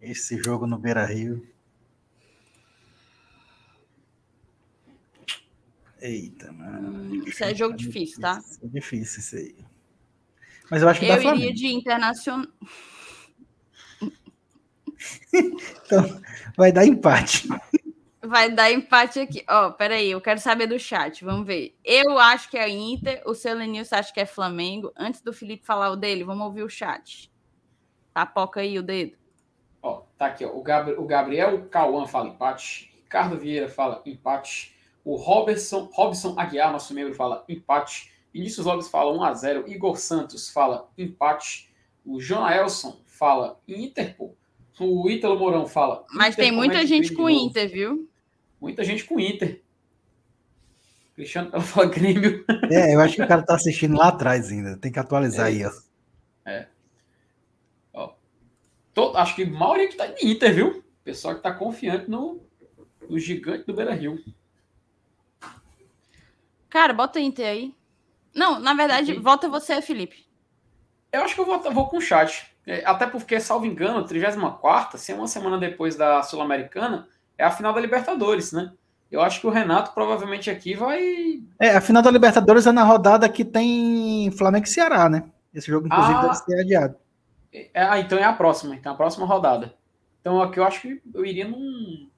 Esse 0.00 0.42
jogo 0.42 0.66
no 0.66 0.78
Beira 0.78 1.04
Rio. 1.06 1.46
Eita, 6.00 6.52
mano. 6.52 7.26
Isso 7.26 7.42
é 7.42 7.54
jogo 7.54 7.74
difícil, 7.74 8.20
tá? 8.20 8.42
É 8.62 8.66
difícil 8.66 9.20
isso 9.20 9.36
aí. 9.36 9.56
Mas 10.70 10.82
eu 10.82 10.88
acho 10.88 11.00
que 11.00 11.06
eu 11.06 11.16
dá 11.16 11.34
iria 11.34 11.54
de 11.54 11.68
internacional. 11.68 12.46
então, 15.32 16.20
vai 16.56 16.72
dar 16.72 16.86
empate. 16.86 17.48
Vai 18.26 18.50
dar 18.50 18.72
empate 18.72 19.20
aqui. 19.20 19.44
Ó, 19.48 19.68
oh, 19.68 19.72
peraí, 19.72 20.10
eu 20.10 20.20
quero 20.20 20.40
saber 20.40 20.66
do 20.66 20.78
chat. 20.78 21.24
Vamos 21.24 21.46
ver. 21.46 21.76
Eu 21.84 22.18
acho 22.18 22.48
que 22.48 22.56
é 22.56 22.68
Inter, 22.68 23.22
o 23.26 23.34
seu 23.34 23.54
Lenilson 23.54 23.96
acha 23.96 24.12
que 24.12 24.20
é 24.20 24.26
Flamengo. 24.26 24.92
Antes 24.96 25.20
do 25.20 25.32
Felipe 25.32 25.66
falar 25.66 25.90
o 25.90 25.96
dele, 25.96 26.24
vamos 26.24 26.44
ouvir 26.44 26.62
o 26.62 26.68
chat. 26.68 27.30
Tapoca 28.12 28.60
aí 28.60 28.78
o 28.78 28.82
dedo. 28.82 29.16
Ó, 29.82 30.02
tá 30.16 30.26
aqui, 30.26 30.44
ó. 30.44 30.50
O, 30.56 30.62
Gabriel, 30.62 31.00
o 31.00 31.06
Gabriel 31.06 31.68
Cauã 31.68 32.06
fala 32.06 32.30
empate. 32.30 32.90
Ricardo 33.02 33.38
Vieira 33.38 33.68
fala 33.68 34.00
empate. 34.06 34.74
O 35.04 35.16
Robertson, 35.16 35.90
Robson 35.92 36.34
Aguiar, 36.38 36.72
nosso 36.72 36.94
membro, 36.94 37.14
fala 37.14 37.44
empate. 37.48 38.10
Vinícius 38.32 38.64
Lopes 38.64 38.88
fala 38.88 39.12
1x0. 39.12 39.68
Igor 39.68 39.98
Santos 39.98 40.50
fala 40.50 40.88
empate. 40.96 41.70
O 42.04 42.20
Jonaelson 42.20 43.00
fala 43.04 43.60
Inter, 43.68 44.16
pô. 44.16 44.34
O 44.80 45.08
Ítalo 45.08 45.38
Mourão 45.38 45.66
fala. 45.66 46.04
Mas 46.10 46.34
tem 46.34 46.50
muita 46.50 46.84
gente 46.84 47.14
com 47.14 47.30
Inter, 47.30 47.70
viu? 47.70 48.08
Muita 48.64 48.82
gente 48.82 49.04
com 49.04 49.20
Inter. 49.20 49.62
Cristiano, 51.14 51.50
ela 51.52 51.62
fala 51.62 51.84
Grêmio. 51.84 52.46
É, 52.72 52.94
eu 52.94 53.00
acho 53.00 53.16
que 53.16 53.22
o 53.22 53.28
cara 53.28 53.42
tá 53.42 53.54
assistindo 53.54 53.94
lá 53.94 54.08
atrás 54.08 54.50
ainda. 54.50 54.78
Tem 54.78 54.90
que 54.90 54.98
atualizar 54.98 55.48
é. 55.48 55.50
aí, 55.50 55.66
ó. 55.66 55.70
É. 56.46 56.68
Ó. 57.92 58.14
Tô, 58.94 59.14
acho 59.18 59.36
que 59.36 59.42
a 59.42 59.46
maioria 59.46 59.86
que 59.86 59.96
tá 59.96 60.08
em 60.08 60.30
Inter, 60.30 60.54
viu? 60.54 60.84
Pessoal 61.04 61.34
que 61.34 61.42
tá 61.42 61.52
confiante 61.52 62.10
no, 62.10 62.40
no 63.06 63.18
gigante 63.18 63.66
do 63.66 63.74
Beira 63.74 63.92
Rio. 63.92 64.18
Cara, 66.70 66.94
bota 66.94 67.20
Inter 67.20 67.46
aí. 67.46 67.74
Não, 68.34 68.58
na 68.58 68.72
verdade, 68.72 69.12
Sim. 69.12 69.20
volta 69.20 69.46
você, 69.46 69.82
Felipe. 69.82 70.26
Eu 71.12 71.22
acho 71.22 71.34
que 71.34 71.40
eu 71.42 71.44
vou, 71.44 71.60
vou 71.70 71.86
com 71.90 71.98
o 71.98 72.00
chat. 72.00 72.50
É, 72.66 72.82
até 72.86 73.06
porque, 73.06 73.38
salvo 73.38 73.66
engano, 73.66 74.06
34 74.06 74.98
se 74.98 75.12
é 75.12 75.14
uma 75.14 75.28
semana 75.28 75.58
depois 75.58 75.96
da 75.96 76.22
Sul-Americana, 76.22 77.06
é 77.36 77.44
a 77.44 77.50
final 77.50 77.72
da 77.72 77.80
Libertadores, 77.80 78.52
né? 78.52 78.72
Eu 79.10 79.20
acho 79.20 79.40
que 79.40 79.46
o 79.46 79.50
Renato 79.50 79.92
provavelmente 79.92 80.50
aqui 80.50 80.74
vai. 80.74 81.42
É, 81.60 81.76
a 81.76 81.80
final 81.80 82.02
da 82.02 82.10
Libertadores 82.10 82.66
é 82.66 82.72
na 82.72 82.82
rodada 82.82 83.28
que 83.28 83.44
tem 83.44 84.30
Flamengo 84.32 84.66
e 84.66 84.68
Ceará, 84.68 85.08
né? 85.08 85.24
Esse 85.54 85.68
jogo, 85.68 85.86
inclusive, 85.86 86.14
ah, 86.14 86.22
deve 86.22 86.34
ser 86.34 86.60
adiado. 86.60 86.96
É, 87.52 87.70
ah, 87.74 88.00
então 88.00 88.18
é 88.18 88.24
a 88.24 88.32
próxima, 88.32 88.74
então 88.74 88.90
é 88.90 88.94
a 88.94 88.96
próxima 88.96 89.24
rodada. 89.24 89.74
Então 90.20 90.42
aqui 90.42 90.58
eu 90.58 90.64
acho 90.64 90.80
que 90.80 91.00
eu 91.14 91.24
iria 91.24 91.46
num 91.46 92.08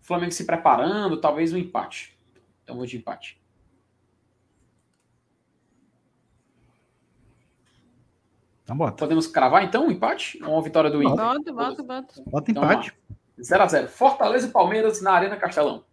Flamengo 0.00 0.32
se 0.32 0.46
preparando, 0.46 1.20
talvez 1.20 1.52
um 1.52 1.58
empate. 1.58 2.16
Então 2.62 2.76
vou 2.76 2.86
de 2.86 2.96
empate. 2.96 3.38
Então 8.62 8.76
bota. 8.76 8.96
Podemos 8.96 9.26
cravar 9.26 9.62
então 9.62 9.86
um 9.86 9.90
empate? 9.90 10.42
Ou 10.42 10.54
uma 10.54 10.62
vitória 10.62 10.90
do 10.90 11.02
Inter? 11.02 11.16
Bota, 11.16 11.52
bota, 11.52 11.82
bota. 11.82 12.22
Bota 12.26 12.50
então, 12.50 12.62
empate. 13.38 13.74
0x0. 13.74 13.88
Fortaleza 13.88 14.46
e 14.46 14.50
Palmeiras 14.50 15.00
na 15.00 15.12
Arena 15.12 15.36
Castelão. 15.36 15.84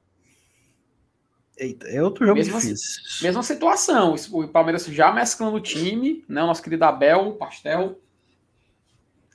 Eita, 1.58 1.88
é 1.88 2.02
outro 2.02 2.26
jogo 2.26 2.40
mesma, 2.40 2.60
difícil. 2.60 3.02
Mesma 3.22 3.44
situação. 3.44 4.16
O 4.32 4.48
Palmeiras 4.48 4.86
já 4.86 5.12
mesclando 5.12 5.58
o 5.58 5.62
time, 5.62 6.26
né? 6.28 6.42
O 6.44 6.48
nosso 6.48 6.64
querido 6.64 6.86
Abel, 6.86 7.34
Pastel. 7.34 8.00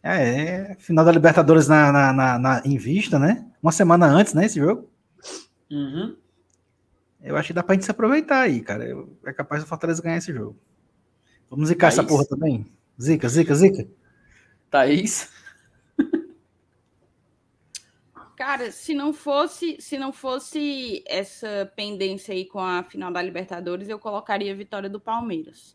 É, 0.02 0.72
é 0.72 0.76
final 0.78 1.04
da 1.04 1.12
Libertadores 1.12 1.68
na, 1.68 1.92
na, 1.92 2.12
na, 2.12 2.38
na, 2.38 2.62
em 2.64 2.76
vista, 2.76 3.18
né? 3.18 3.46
Uma 3.62 3.72
semana 3.72 4.06
antes, 4.06 4.34
né? 4.34 4.46
Esse 4.46 4.58
jogo. 4.58 4.90
Uhum. 5.70 6.16
Eu 7.22 7.36
acho 7.36 7.48
que 7.48 7.52
dá 7.52 7.62
pra 7.62 7.74
gente 7.74 7.84
se 7.84 7.90
aproveitar 7.90 8.40
aí, 8.40 8.60
cara. 8.60 8.84
É 9.24 9.32
capaz 9.32 9.62
do 9.62 9.68
Fortaleza 9.68 10.02
ganhar 10.02 10.18
esse 10.18 10.32
jogo. 10.32 10.56
Vamos 11.50 11.68
zicar 11.68 11.88
essa 11.88 12.04
porra 12.04 12.24
também? 12.24 12.66
Zica, 13.00 13.28
zica, 13.28 13.54
zica. 13.54 13.86
Thaís. 14.70 15.28
Cara, 18.36 18.70
se 18.70 18.94
não 18.94 19.14
fosse, 19.14 19.78
se 19.80 19.98
não 19.98 20.12
fosse 20.12 21.02
essa 21.08 21.72
pendência 21.74 22.34
aí 22.34 22.44
com 22.44 22.60
a 22.60 22.82
final 22.82 23.10
da 23.10 23.22
Libertadores, 23.22 23.88
eu 23.88 23.98
colocaria 23.98 24.52
a 24.52 24.56
vitória 24.56 24.90
do 24.90 25.00
Palmeiras. 25.00 25.74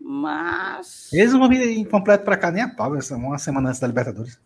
Mas. 0.00 1.12
Eles 1.12 1.32
não 1.32 1.40
vão 1.40 1.48
vir 1.48 1.76
incompleto 1.76 2.24
pra 2.24 2.36
cá 2.36 2.52
nem 2.52 2.62
a 2.62 2.68
pau, 2.68 2.92
uma 2.92 3.38
semana 3.38 3.68
antes 3.68 3.80
da 3.80 3.86
Libertadores. 3.88 4.40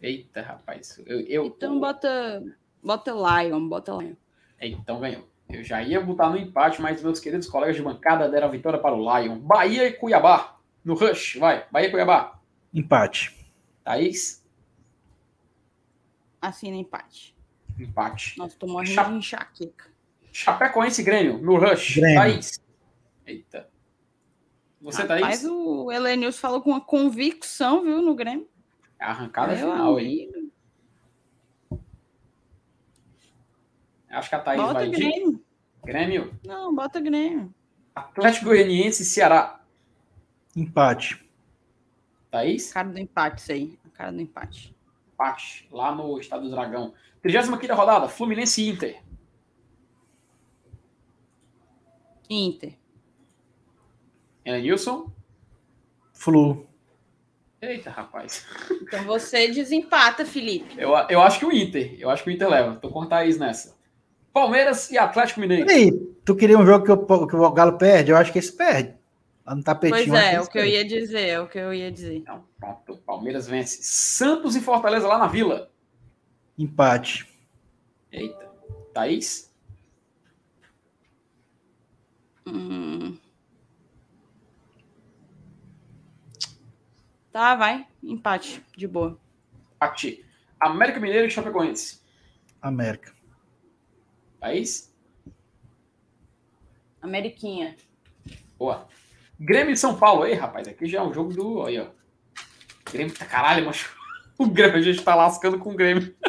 Eita, 0.00 0.42
rapaz. 0.42 1.00
Eu, 1.06 1.20
eu... 1.20 1.46
Então 1.46 1.80
bota, 1.80 2.42
bota 2.82 3.12
Lion, 3.12 3.68
bota 3.68 3.92
Lion. 3.92 4.14
Então 4.60 5.00
ganhou. 5.00 5.26
Eu 5.48 5.64
já 5.64 5.82
ia 5.82 6.00
botar 6.00 6.28
no 6.28 6.36
empate, 6.36 6.82
mas 6.82 7.02
meus 7.02 7.18
queridos 7.18 7.48
colegas 7.48 7.76
de 7.76 7.82
bancada 7.82 8.28
deram 8.28 8.48
a 8.48 8.50
vitória 8.50 8.78
para 8.78 8.94
o 8.94 9.18
Lion. 9.18 9.38
Bahia 9.38 9.88
e 9.88 9.92
Cuiabá. 9.92 10.56
No 10.84 10.94
Rush, 10.94 11.36
vai. 11.36 11.64
Bahia 11.70 11.90
Cuiabá. 11.90 12.38
Empate. 12.74 13.36
Thaís? 13.84 14.41
Assina 16.42 16.76
empate. 16.76 17.34
Empate. 17.78 18.36
Nós 18.36 18.54
tô 18.56 18.66
morrendo 18.66 18.94
Cha... 18.94 19.04
de 19.04 19.14
enxaqueca. 19.14 19.90
Chapecoense 20.32 21.02
Grêmio. 21.02 21.38
No 21.38 21.56
Rush. 21.56 21.96
Grêmio. 21.96 22.16
Thaís. 22.20 22.60
Eita. 23.24 23.70
Você, 24.80 25.02
Rapaz, 25.02 25.20
Thaís? 25.20 25.44
o 25.44 25.92
Elenius 25.92 26.38
falou 26.40 26.60
com 26.60 26.70
uma 26.70 26.80
convicção, 26.80 27.82
viu, 27.84 28.02
no 28.02 28.14
Grêmio. 28.16 28.48
É 28.98 29.04
arrancada 29.04 29.54
Meu 29.54 29.70
final, 29.72 29.96
amigo. 29.98 30.36
hein? 30.36 30.52
Acho 34.10 34.28
que 34.28 34.34
a 34.34 34.40
Thaís 34.40 34.60
bota 34.60 34.74
vai 34.74 34.88
Grêmio. 34.90 35.32
de... 35.32 35.40
Grêmio? 35.84 36.40
Não, 36.44 36.74
bota 36.74 37.00
Grêmio. 37.00 37.54
Atlético 37.94 38.46
Goianiense 38.46 39.02
e 39.02 39.06
Ceará. 39.06 39.60
Empate. 40.56 41.24
Thaís? 42.30 42.72
Cara 42.72 42.88
do 42.88 42.98
empate, 42.98 43.40
isso 43.40 43.52
aí. 43.52 43.78
A 43.86 43.90
cara 43.90 44.12
do 44.12 44.20
empate. 44.20 44.71
Empate, 45.22 45.68
lá 45.70 45.94
no 45.94 46.18
Estado 46.18 46.42
do 46.42 46.50
Dragão. 46.50 46.92
35 47.22 47.74
rodada, 47.74 48.08
Fluminense 48.08 48.60
e 48.60 48.68
Inter. 48.68 49.00
Inter. 52.28 52.74
Nilson? 54.44 55.12
Flu. 56.12 56.66
Eita, 57.60 57.90
rapaz. 57.90 58.44
Então 58.82 59.04
você 59.04 59.48
desempata, 59.48 60.26
Felipe. 60.26 60.74
Eu, 60.76 60.90
eu 61.08 61.22
acho 61.22 61.38
que 61.38 61.46
o 61.46 61.52
Inter. 61.52 61.96
Eu 62.00 62.10
acho 62.10 62.24
que 62.24 62.30
o 62.30 62.32
Inter 62.32 62.48
leva. 62.48 62.74
Tô 62.76 62.90
com 62.90 63.00
o 63.00 63.06
Thaís 63.06 63.38
nessa. 63.38 63.76
Palmeiras 64.32 64.90
e 64.90 64.98
Atlético 64.98 65.40
Mineiro. 65.40 65.70
E 65.70 65.72
aí, 65.72 65.92
tu 66.24 66.34
queria 66.34 66.58
um 66.58 66.66
jogo 66.66 66.84
que 66.84 66.90
o, 66.90 67.26
que 67.26 67.36
o 67.36 67.52
Galo 67.52 67.78
perde? 67.78 68.10
Eu 68.10 68.16
acho 68.16 68.32
que 68.32 68.40
esse 68.40 68.56
perde. 68.56 68.96
Lá 69.44 69.54
no 69.56 69.62
tapetinho. 69.62 70.08
Pois 70.08 70.22
é, 70.22 70.34
é 70.34 70.40
o 70.40 70.46
que 70.46 70.58
eu 70.58 70.64
ia 70.64 70.84
dizer, 70.84 71.28
é 71.28 71.40
o 71.40 71.48
que 71.48 71.58
eu 71.58 71.74
ia 71.74 71.90
dizer. 71.90 72.16
Então, 72.16 72.44
pronto, 72.58 72.96
Palmeiras 72.98 73.48
vence. 73.48 73.82
Santos 73.82 74.54
e 74.54 74.60
Fortaleza 74.60 75.06
lá 75.06 75.18
na 75.18 75.26
Vila. 75.26 75.70
Empate. 76.56 77.28
Eita. 78.10 78.50
Thaís? 78.94 79.52
Hum. 82.46 83.18
Tá, 87.32 87.56
vai. 87.56 87.86
Empate, 88.02 88.62
de 88.76 88.86
boa. 88.86 89.18
Empate. 89.74 90.24
América 90.60 91.00
Mineiro 91.00 91.26
e 91.26 91.30
Chapecoense. 91.30 92.00
América. 92.60 93.12
Thaís? 94.38 94.94
Ameriquinha. 97.00 97.74
Boa. 98.56 98.86
Grêmio 99.44 99.74
de 99.74 99.80
São 99.80 99.96
Paulo. 99.96 100.22
Aí, 100.22 100.34
rapaz, 100.34 100.68
aqui 100.68 100.86
já 100.86 101.00
é 101.00 101.02
um 101.02 101.12
jogo 101.12 101.32
do. 101.32 101.64
Aí, 101.64 101.80
ó. 101.80 101.86
Grêmio 102.90 103.12
tá 103.12 103.24
caralho, 103.24 103.66
mas 103.66 103.86
o 104.38 104.46
Grêmio, 104.46 104.76
a 104.76 104.82
gente 104.82 105.02
tá 105.02 105.14
lascando 105.14 105.58
com 105.58 105.72
o 105.72 105.74
Grêmio. 105.74 106.14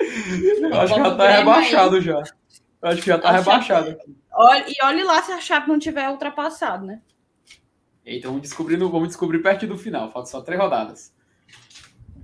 Eu 0.00 0.80
acho 0.80 0.94
que 0.94 1.00
já 1.00 1.16
tá 1.16 1.28
rebaixado 1.28 1.96
aí. 1.96 2.02
já. 2.02 2.22
Eu 2.82 2.88
acho 2.88 3.00
que 3.02 3.06
já 3.06 3.18
tá 3.18 3.28
a 3.28 3.32
rebaixado 3.32 3.90
Chape... 3.90 4.16
Olha, 4.32 4.64
e 4.66 4.74
olhe 4.84 5.04
lá 5.04 5.22
se 5.22 5.30
a 5.30 5.40
Chape 5.40 5.68
não 5.68 5.78
tiver 5.78 6.08
ultrapassado, 6.08 6.86
né? 6.86 7.02
Então 8.04 8.30
vamos 8.30 8.42
descobrir, 8.42 8.76
vamos 8.76 9.08
descobrir 9.08 9.40
perto 9.40 9.66
do 9.66 9.78
final. 9.78 10.10
Falta 10.10 10.30
só 10.30 10.40
três 10.40 10.60
rodadas. 10.60 11.14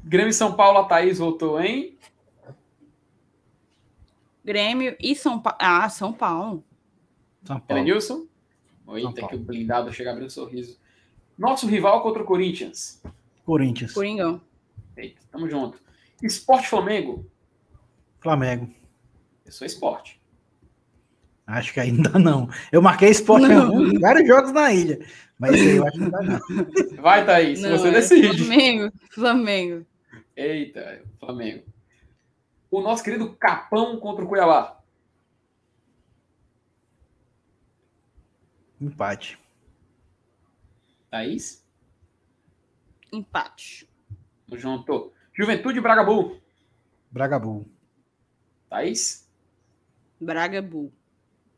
Grêmio 0.02 0.30
e 0.30 0.34
São 0.34 0.54
Paulo, 0.54 0.78
a 0.78 0.84
Thaís 0.84 1.18
voltou 1.18 1.60
em. 1.60 1.96
Grêmio 4.44 4.96
e 4.98 5.14
São 5.14 5.38
Paulo. 5.38 5.58
Ah, 5.60 5.88
São 5.88 6.12
Paulo. 6.12 6.64
São 7.44 7.60
Paulo. 7.60 7.84
Nilson? 7.84 8.26
Eita, 8.94 9.26
que 9.26 9.34
o 9.34 9.38
blindado 9.38 9.92
chega 9.92 10.10
abrindo 10.10 10.26
um 10.26 10.30
sorriso. 10.30 10.78
Nosso 11.36 11.66
rival 11.66 12.02
contra 12.02 12.22
o 12.22 12.26
Corinthians. 12.26 13.02
Corinthians. 13.44 13.92
Coringão. 13.92 14.40
Eita, 14.96 15.20
tamo 15.30 15.48
junto. 15.50 15.80
Esporte 16.22 16.68
Flamengo. 16.68 17.30
Flamengo. 18.20 18.70
Eu 19.44 19.52
sou 19.52 19.66
esporte. 19.66 20.20
Acho 21.46 21.72
que 21.72 21.80
ainda 21.80 22.18
não. 22.18 22.48
Eu 22.72 22.82
marquei 22.82 23.10
esporte 23.10 23.46
em 23.46 24.00
vários 24.00 24.26
jogos 24.26 24.52
na 24.52 24.72
ilha. 24.72 25.06
Mas 25.38 25.60
eu 25.60 25.86
acho 25.86 25.98
que 25.98 26.04
ainda 26.04 26.22
não. 26.22 27.02
Vai, 27.02 27.24
Thaís, 27.24 27.60
não, 27.60 27.70
você 27.70 27.88
é 27.88 27.92
decide. 27.92 28.44
Flamengo, 28.44 28.92
Flamengo. 29.10 29.86
Eita, 30.34 31.02
Flamengo. 31.20 31.64
O 32.70 32.80
nosso 32.80 33.04
querido 33.04 33.30
Capão 33.36 33.98
contra 34.00 34.24
o 34.24 34.28
Cuiabá. 34.28 34.80
Empate. 38.80 39.38
Thaís? 41.10 41.64
Empate. 43.12 43.88
Tamo 44.46 44.58
junto. 44.58 45.12
Juventude 45.32 45.80
Bragabu. 45.80 46.40
Bragabu. 47.10 47.66
Thaís? 48.68 49.26
Braga 50.20 50.60
Bull. 50.62 50.92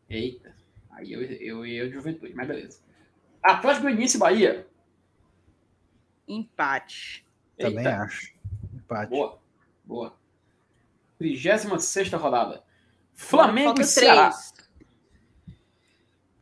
Eita. 0.09 0.55
Aí 0.91 1.13
eu, 1.13 1.23
eu 1.23 1.67
ia 1.67 1.87
de 1.89 1.95
juventude, 1.95 2.35
mas 2.35 2.47
beleza. 2.49 2.81
Atlético 3.43 3.85
Goianiense 3.85 4.17
e 4.17 4.21
Bahia. 4.21 4.67
Empate. 6.27 7.25
Também 7.57 7.79
Eita. 7.79 8.03
acho. 8.03 8.33
Empate. 8.75 9.11
Boa. 9.11 9.41
Boa. 9.85 10.17
36 11.19 12.13
rodada. 12.13 12.65
Flamengo 13.15 13.69
Falta 13.69 13.83
e 13.83 13.85
Ceará. 13.85 14.31
três. 14.31 14.53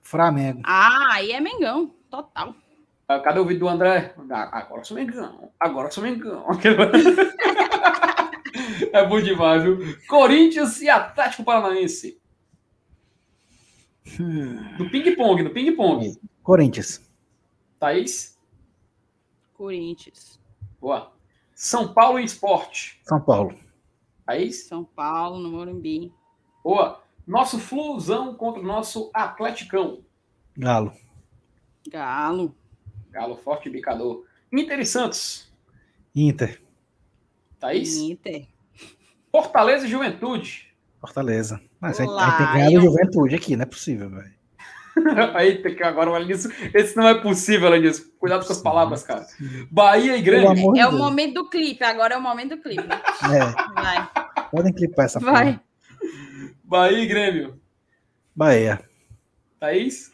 Flamengo. 0.06 0.62
Ah, 0.64 1.14
aí 1.14 1.32
é 1.32 1.40
Mengão. 1.40 1.92
Total. 2.08 2.54
Ah, 3.08 3.20
Cadê 3.20 3.40
o 3.40 3.44
vídeo 3.44 3.60
do 3.60 3.68
André? 3.68 4.14
Ah, 4.30 4.58
Agora 4.60 4.84
sou 4.84 4.96
Mengão. 4.96 5.50
Agora 5.58 5.90
sou 5.90 6.02
Mengão. 6.02 6.46
é 8.92 9.06
bom 9.06 9.20
demais, 9.20 9.62
viu? 9.64 9.78
Corinthians 10.08 10.80
e 10.80 10.88
Atlético 10.88 11.44
Paranaense. 11.44 12.20
Do 14.78 14.88
ping-pong, 14.90 15.42
do 15.42 15.50
ping-pong. 15.50 16.16
Corinthians. 16.42 17.04
Thaís? 17.78 18.38
Corinthians. 19.54 20.40
Boa. 20.80 21.12
São 21.54 21.92
Paulo 21.92 22.20
e 22.20 22.24
Esporte. 22.24 23.00
São 23.02 23.20
Paulo. 23.20 23.54
Thaís? 24.24 24.64
São 24.66 24.84
Paulo, 24.84 25.38
no 25.38 25.50
Morumbi. 25.50 26.12
Boa. 26.62 27.02
Nosso 27.26 27.58
Flusão 27.58 28.34
contra 28.34 28.60
o 28.62 28.64
nosso 28.66 29.10
Atleticão. 29.12 30.00
Galo. 30.56 30.92
Galo. 31.90 32.54
Galo 33.10 33.36
forte 33.36 33.68
bicador. 33.68 34.24
Inter 34.52 34.78
e 34.80 34.86
Santos. 34.86 35.52
Inter. 36.14 36.62
Thaís? 37.58 37.96
Inter. 37.96 38.46
Fortaleza 39.30 39.86
e 39.86 39.90
Juventude. 39.90 40.72
Fortaleza. 41.00 41.60
Mas 41.80 42.00
a 42.00 42.04
gente, 42.04 42.14
a 42.14 42.24
gente 42.24 42.36
tem 42.36 42.46
que 42.46 42.52
ganhar 42.52 42.66
do 42.66 42.70
Lion. 42.70 42.80
Juventude 42.82 43.34
aqui, 43.34 43.56
não 43.56 43.62
é 43.62 43.66
possível, 43.66 44.10
velho. 44.10 44.36
Aí 45.34 45.62
tem 45.62 45.74
que 45.74 45.82
agora 45.82 46.10
olha 46.10 46.24
nisso. 46.24 46.48
Esse 46.72 46.96
não 46.96 47.06
é 47.06 47.14
possível, 47.20 47.68
olha 47.68 47.80
nisso. 47.80 48.10
Cuidado 48.18 48.46
com 48.46 48.52
as 48.52 48.62
palavras, 48.62 49.02
cara. 49.02 49.26
Bahia 49.70 50.16
e 50.16 50.22
Grêmio. 50.22 50.48
É 50.76 50.86
o 50.86 50.90
Deus. 50.90 50.94
momento 50.94 51.34
do 51.34 51.50
clipe. 51.50 51.84
Agora 51.84 52.14
é 52.14 52.18
o 52.18 52.22
momento 52.22 52.56
do 52.56 52.62
clipe. 52.62 52.82
É, 52.82 53.72
Vai. 53.74 54.08
podem 54.50 54.72
clipar 54.72 55.04
essa 55.04 55.20
Vai. 55.20 55.44
porra. 55.52 55.62
Bahia 56.66 56.98
e 56.98 57.06
Grêmio. 57.06 57.62
Bahia. 58.34 58.84
Thaís? 59.60 60.12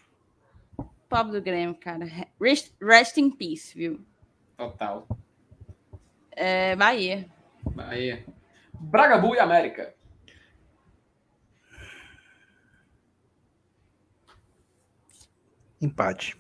Pobre 1.09 1.33
do 1.33 1.43
Grêmio, 1.43 1.75
cara. 1.75 2.05
Rest, 2.39 2.75
rest 2.79 3.17
in 3.17 3.31
peace, 3.31 3.75
viu? 3.75 4.05
Total. 4.59 5.09
É, 6.33 6.77
Bahia. 6.77 7.27
Bahia. 7.75 8.27
Bragabu 8.75 9.35
e 9.35 9.39
América. 9.39 9.95
Empate. 15.81 16.37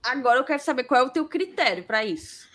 Agora 0.00 0.38
eu 0.38 0.44
quero 0.44 0.62
saber 0.62 0.84
qual 0.84 1.00
é 1.00 1.04
o 1.04 1.10
teu 1.10 1.28
critério 1.28 1.82
para 1.82 2.04
isso. 2.04 2.48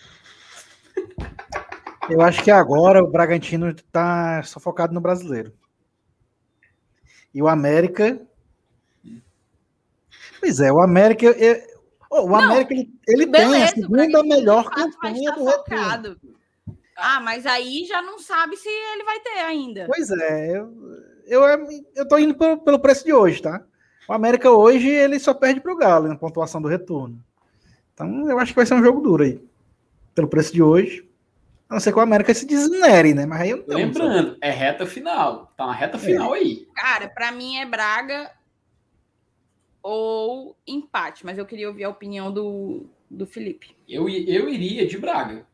Eu 2.10 2.20
acho 2.20 2.42
que 2.42 2.50
agora 2.50 3.02
o 3.02 3.10
Bragantino 3.10 3.74
tá 3.92 4.42
só 4.42 4.58
focado 4.58 4.94
no 4.94 5.00
brasileiro. 5.00 5.52
E 7.34 7.42
o 7.42 7.48
América. 7.48 8.20
Pois 10.40 10.60
é, 10.60 10.72
o 10.72 10.80
América. 10.80 11.26
é- 11.26 11.66
oh, 12.10 12.22
o 12.22 12.28
Não, 12.28 12.40
América 12.40 12.74
ele, 12.74 12.90
ele 13.06 13.26
tem 13.26 13.44
a 13.44 13.48
Beleza, 13.48 13.74
segunda 13.74 14.22
melhor 14.22 14.70
campanha 14.70 15.32
do 15.32 15.44
focado. 15.44 16.20
Ah, 16.96 17.20
mas 17.20 17.46
aí 17.46 17.84
já 17.84 18.02
não 18.02 18.18
sabe 18.18 18.56
se 18.56 18.68
ele 18.68 19.04
vai 19.04 19.20
ter 19.20 19.38
ainda. 19.40 19.86
Pois 19.86 20.10
é, 20.10 20.58
eu, 20.58 20.74
eu, 21.26 21.42
eu 21.94 22.08
tô 22.08 22.18
indo 22.18 22.34
pelo, 22.34 22.58
pelo 22.58 22.80
preço 22.80 23.04
de 23.04 23.12
hoje, 23.12 23.40
tá? 23.40 23.62
O 24.08 24.12
América 24.12 24.50
hoje 24.50 24.88
ele 24.88 25.18
só 25.20 25.34
perde 25.34 25.60
pro 25.60 25.76
Galo 25.76 26.08
na 26.08 26.16
pontuação 26.16 26.60
do 26.60 26.66
retorno. 26.68 27.22
Então 27.94 28.28
eu 28.28 28.38
acho 28.38 28.52
que 28.52 28.56
vai 28.56 28.66
ser 28.66 28.74
um 28.74 28.82
jogo 28.82 29.00
duro 29.00 29.22
aí. 29.22 29.40
Pelo 30.14 30.28
preço 30.28 30.52
de 30.52 30.62
hoje. 30.62 31.07
A 31.68 31.74
não 31.74 31.80
ser 31.80 31.92
que 31.92 31.98
o 31.98 32.02
América 32.02 32.32
se 32.32 32.46
desnere, 32.46 33.12
né? 33.12 33.26
Mas 33.26 33.42
aí 33.42 33.50
eu 33.50 33.64
não 33.66 33.76
Lembrando, 33.76 34.38
é 34.40 34.50
reta 34.50 34.86
final. 34.86 35.52
Tá 35.56 35.66
na 35.66 35.72
reta 35.72 35.98
final 35.98 36.32
aí. 36.32 36.66
Cara, 36.74 37.08
para 37.08 37.30
mim 37.30 37.56
é 37.58 37.66
Braga 37.66 38.32
ou 39.82 40.56
empate, 40.66 41.26
mas 41.26 41.36
eu 41.36 41.44
queria 41.44 41.68
ouvir 41.68 41.84
a 41.84 41.90
opinião 41.90 42.32
do, 42.32 42.86
do 43.10 43.26
Felipe. 43.26 43.76
Eu, 43.86 44.08
eu 44.08 44.48
iria 44.48 44.86
de 44.86 44.96
Braga. 44.96 45.46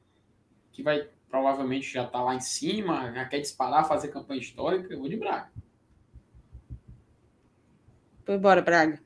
Que 0.73 0.83
vai 0.83 1.09
provavelmente 1.29 1.93
já 1.93 2.07
tá 2.07 2.23
lá 2.23 2.37
em 2.37 2.41
cima, 2.41 3.13
já 3.13 3.25
quer 3.25 3.41
disparar, 3.41 3.89
fazer 3.89 4.09
campanha 4.09 4.41
histórica. 4.41 4.93
Eu 4.95 5.01
vou 5.01 5.09
de 5.09 5.17
Braga. 5.17 5.51
Foi 8.25 8.37
embora, 8.37 8.63
Braga. 8.63 9.01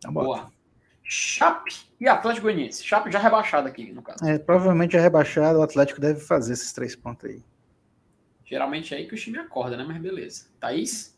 Tá 0.00 0.10
bom. 0.10 0.24
Boa. 0.24 0.57
Chape 1.10 1.74
e 1.98 2.06
Atlético 2.06 2.42
Goianiense. 2.44 2.84
Chape 2.84 3.10
já 3.10 3.18
rebaixado 3.18 3.66
aqui, 3.66 3.90
no 3.92 4.02
caso. 4.02 4.22
É, 4.26 4.38
provavelmente 4.38 4.94
é 4.94 5.00
rebaixado, 5.00 5.58
o 5.58 5.62
Atlético 5.62 6.00
deve 6.00 6.20
fazer 6.20 6.52
esses 6.52 6.70
três 6.72 6.94
pontos 6.94 7.30
aí. 7.30 7.42
Geralmente 8.44 8.94
é 8.94 8.98
aí 8.98 9.08
que 9.08 9.14
o 9.14 9.18
time 9.18 9.38
acorda, 9.38 9.74
né? 9.76 9.84
Mas 9.84 9.96
beleza. 10.00 10.46
Thaís? 10.60 11.16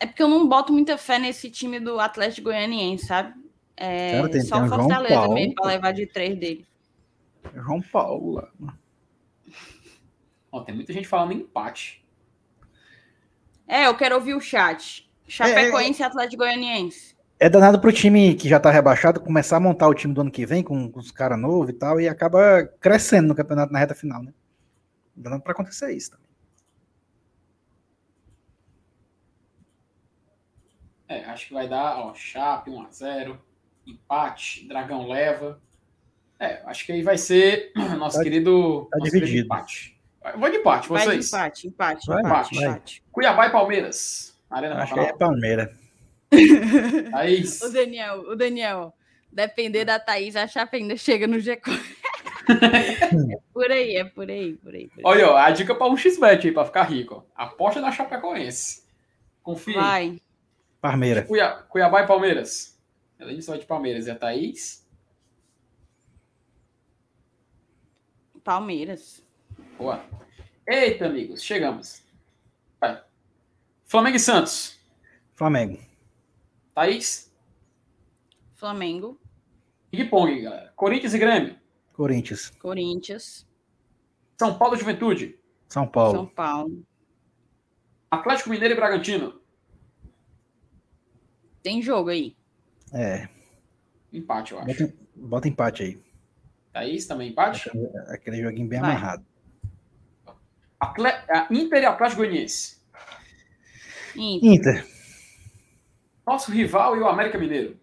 É 0.00 0.06
porque 0.06 0.22
eu 0.22 0.28
não 0.28 0.48
boto 0.48 0.72
muita 0.72 0.96
fé 0.96 1.18
nesse 1.18 1.50
time 1.50 1.80
do 1.80 1.98
Atlético 1.98 2.44
Goianiense, 2.48 3.06
sabe? 3.06 3.34
É, 3.76 4.12
Cara, 4.12 4.30
tem- 4.30 4.40
só 4.42 4.56
tem 4.56 4.64
o 4.66 4.68
Fortaleza 4.68 5.14
Paulo. 5.14 5.34
mesmo 5.34 5.54
pra 5.54 5.66
levar 5.66 5.92
de 5.92 6.06
três 6.06 6.38
dele. 6.38 6.66
João 7.54 7.80
Paulo 7.80 8.32
lá. 8.32 8.52
Ó, 10.52 10.60
tem 10.62 10.74
muita 10.74 10.92
gente 10.92 11.08
falando 11.08 11.32
em 11.32 11.38
empate. 11.38 12.04
É, 13.68 13.86
eu 13.86 13.94
quero 13.96 14.14
ouvir 14.14 14.34
o 14.34 14.40
chat. 14.40 15.08
Chapecoense 15.28 16.00
e 16.00 16.04
Atlético 16.04 16.42
Goianiense. 16.42 17.14
É 17.38 17.48
danado 17.50 17.78
pro 17.80 17.92
time 17.92 18.34
que 18.34 18.48
já 18.48 18.58
tá 18.58 18.70
rebaixado 18.70 19.20
começar 19.20 19.58
a 19.58 19.60
montar 19.60 19.86
o 19.86 19.94
time 19.94 20.12
do 20.14 20.22
ano 20.22 20.30
que 20.30 20.44
vem 20.46 20.62
com, 20.62 20.90
com 20.90 20.98
os 20.98 21.10
caras 21.12 21.38
novos 21.38 21.68
e 21.68 21.72
tal, 21.74 22.00
e 22.00 22.08
acaba 22.08 22.64
crescendo 22.80 23.28
no 23.28 23.34
campeonato 23.34 23.72
na 23.72 23.78
reta 23.78 23.94
final, 23.94 24.22
né? 24.22 24.32
Danado 25.14 25.42
pra 25.42 25.52
acontecer 25.52 25.92
isso 25.92 26.10
também. 26.12 26.26
É, 31.06 31.24
acho 31.26 31.48
que 31.48 31.54
vai 31.54 31.68
dar, 31.68 31.98
ó, 32.00 32.14
Chape 32.14 32.70
1x0, 32.70 33.36
empate, 33.86 34.66
Dragão 34.66 35.06
leva. 35.08 35.60
É, 36.38 36.62
acho 36.66 36.84
que 36.84 36.92
aí 36.92 37.02
vai 37.02 37.16
ser 37.18 37.72
nosso 37.98 38.16
Tá- 38.18 38.22
querido, 38.24 38.86
tá 38.90 38.98
nosso 38.98 39.10
querido 39.10 39.26
dividido. 39.26 39.46
empate. 39.46 39.97
Vou 40.36 40.50
de 40.50 40.56
empate, 40.56 40.88
Vai 40.88 41.00
de 41.02 41.06
vocês. 41.12 41.28
empate, 41.28 41.66
empate, 41.68 42.06
Vai, 42.06 42.20
empate, 42.20 42.54
vai. 42.56 42.64
empate. 42.64 43.02
Cuiabá 43.12 43.46
e 43.46 43.50
Palmeiras. 43.50 44.38
na 44.50 44.56
Arena 44.56 44.82
Acho 44.82 44.94
que 44.94 45.00
aí 45.00 45.06
é. 45.06 45.12
Palmeiras. 45.12 45.68
Thaís. 47.10 47.60
O 47.62 47.72
Daniel, 47.72 48.20
o 48.28 48.36
Daniel, 48.36 48.94
depender 49.32 49.84
da 49.84 49.98
Thaís, 49.98 50.36
a 50.36 50.46
Chape 50.46 50.76
ainda 50.76 50.96
chega 50.96 51.26
no 51.26 51.36
G4. 51.38 51.80
é 52.48 53.36
por 53.52 53.70
aí, 53.70 53.96
é 53.96 54.04
por 54.04 54.28
aí, 54.30 54.54
por 54.56 54.74
aí. 54.74 54.88
Por 54.88 54.98
aí. 54.98 55.02
Olha, 55.04 55.30
ó, 55.30 55.36
a 55.36 55.50
dica 55.50 55.74
para 55.74 55.86
um 55.90 55.96
xbet 55.96 56.46
aí, 56.48 56.52
para 56.52 56.64
ficar 56.66 56.82
rico. 56.84 57.24
ó. 57.36 57.42
Aposta 57.44 57.80
na 57.80 57.90
Chapecoense. 57.92 58.84
Confia. 59.42 59.76
aí. 59.78 59.82
Vai. 60.10 60.22
Palmeiras. 60.80 61.26
Cuiabá, 61.26 61.62
Cuiabá 61.62 62.02
e 62.02 62.06
Palmeiras. 62.06 62.78
Além 63.18 63.36
disso, 63.36 63.50
vai 63.50 63.58
de 63.58 63.66
Palmeiras. 63.66 64.06
E 64.06 64.10
a 64.10 64.14
Thaís? 64.14 64.86
Palmeiras. 68.44 69.22
Boa. 69.78 70.04
Eita, 70.66 71.06
amigos, 71.06 71.42
chegamos. 71.42 72.02
Vai. 72.80 73.00
Flamengo 73.86 74.16
e 74.16 74.20
Santos. 74.20 74.78
Flamengo. 75.34 75.78
Thaís? 76.74 77.32
Flamengo, 78.56 79.20
Ping-pong, 79.90 80.42
galera. 80.42 80.72
Corinthians 80.74 81.14
e 81.14 81.18
Grêmio. 81.18 81.56
Corinthians. 81.92 82.50
Corinthians, 82.58 83.46
São 84.36 84.58
Paulo 84.58 84.74
e 84.74 84.78
Juventude. 84.78 85.38
São 85.68 85.86
Paulo. 85.86 86.12
São 86.12 86.26
Paulo. 86.26 86.84
Atlético 88.10 88.50
Mineiro 88.50 88.74
e 88.74 88.76
Bragantino. 88.76 89.40
Tem 91.62 91.80
jogo 91.80 92.10
aí. 92.10 92.36
É. 92.92 93.28
Empate, 94.12 94.52
eu 94.52 94.58
acho. 94.58 94.66
Bota, 94.66 94.94
bota 95.14 95.48
empate 95.48 95.82
aí. 95.84 96.02
Thaís 96.72 97.06
também 97.06 97.30
empate. 97.30 97.70
Aquele 98.08 98.42
joguinho 98.42 98.68
bem 98.68 98.80
Vai. 98.80 98.90
amarrado. 98.90 99.24
Atle... 100.80 101.08
a 101.08 101.46
Inter 101.50 101.82
e 101.82 101.86
Atlético 101.86 102.22
Goianiense. 102.22 102.78
Inter. 104.16 104.50
Inter. 104.52 104.86
Nosso 106.26 106.50
rival 106.50 106.96
e 106.96 107.00
o 107.00 107.08
América 107.08 107.38
Mineiro. 107.38 107.78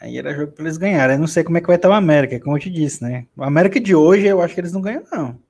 Aí 0.00 0.16
era 0.16 0.32
jogo 0.32 0.52
pra 0.52 0.64
eles 0.64 0.76
ganharem. 0.76 1.16
Eu 1.16 1.20
não 1.20 1.26
sei 1.26 1.42
como 1.42 1.58
é 1.58 1.60
que 1.60 1.66
vai 1.66 1.76
estar 1.76 1.88
o 1.88 1.92
América, 1.92 2.38
como 2.38 2.56
eu 2.56 2.60
te 2.60 2.70
disse, 2.70 3.02
né? 3.02 3.26
O 3.36 3.42
América 3.42 3.80
de 3.80 3.94
hoje, 3.94 4.26
eu 4.26 4.40
acho 4.40 4.54
que 4.54 4.60
eles 4.60 4.72
não 4.72 4.80
ganham, 4.80 5.02
não. 5.10 5.40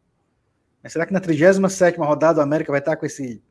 Mas 0.83 0.93
será 0.93 1.05
que 1.05 1.13
na 1.13 1.21
37 1.21 1.99
rodada 1.99 2.41
o 2.41 2.43
América 2.43 2.73
vai 2.73 2.81
estar 2.81 2.97
com 2.97 3.05
esse, 3.05 3.43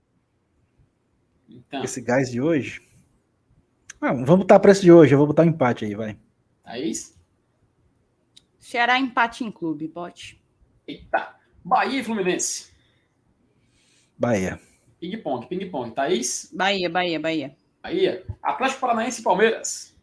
Então, 1.48 1.84
esse 1.84 2.02
gás 2.02 2.32
de 2.32 2.42
hoje? 2.42 2.82
Não, 4.02 4.26
vamos 4.26 4.40
botar 4.40 4.60
preço 4.60 4.82
de 4.82 4.92
hoje, 4.92 5.14
eu 5.14 5.18
vou 5.18 5.28
botar 5.28 5.44
um 5.44 5.48
empate 5.48 5.86
aí, 5.86 5.94
vai. 5.94 6.18
Thaís? 6.64 7.16
Ceará 8.60 9.00
empate 9.00 9.44
em 9.44 9.52
clube, 9.52 9.88
bote. 9.88 10.42
Eita. 10.88 11.37
Bahia 11.68 11.99
e 11.99 12.03
Fluminense. 12.03 12.72
Bahia. 14.18 14.57
Ping-pong, 15.02 15.48
ping-pong. 15.48 15.94
Thaís? 15.94 16.49
Bahia, 16.53 16.89
Bahia, 16.89 17.19
Bahia. 17.19 17.57
Bahia. 17.84 18.26
Atlético 18.41 18.80
Paranaense 18.80 19.19
e 19.19 19.23
Palmeiras. 19.23 19.94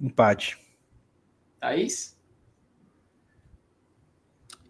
Empate. 0.00 0.58
Thaís? 1.60 2.18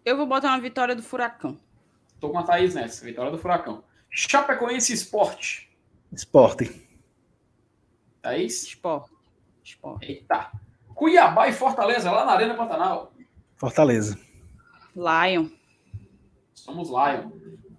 Eu 0.03 0.17
vou 0.17 0.27
botar 0.27 0.49
uma 0.49 0.59
vitória 0.59 0.93
do 0.93 1.01
Furacão. 1.01 1.57
Tô 2.19 2.29
com 2.29 2.39
a 2.39 2.43
Thaís 2.43 2.75
nessa. 2.75 3.05
Vitória 3.05 3.31
do 3.31 3.37
Furacão. 3.37 3.81
Chapecoense 4.09 4.91
e 4.91 4.95
Esporte. 4.95 5.69
Esporte. 6.11 6.85
Thaís? 8.21 8.63
Esporte. 8.63 9.15
Esporte. 9.63 10.05
Eita. 10.05 10.51
Cuiabá 10.93 11.47
e 11.47 11.53
Fortaleza, 11.53 12.11
lá 12.11 12.25
na 12.25 12.33
Arena 12.33 12.53
Pantanal. 12.53 13.13
Fortaleza. 13.55 14.19
Lion. 14.93 15.56
Somos 16.57 16.89
Lion. 16.89 17.29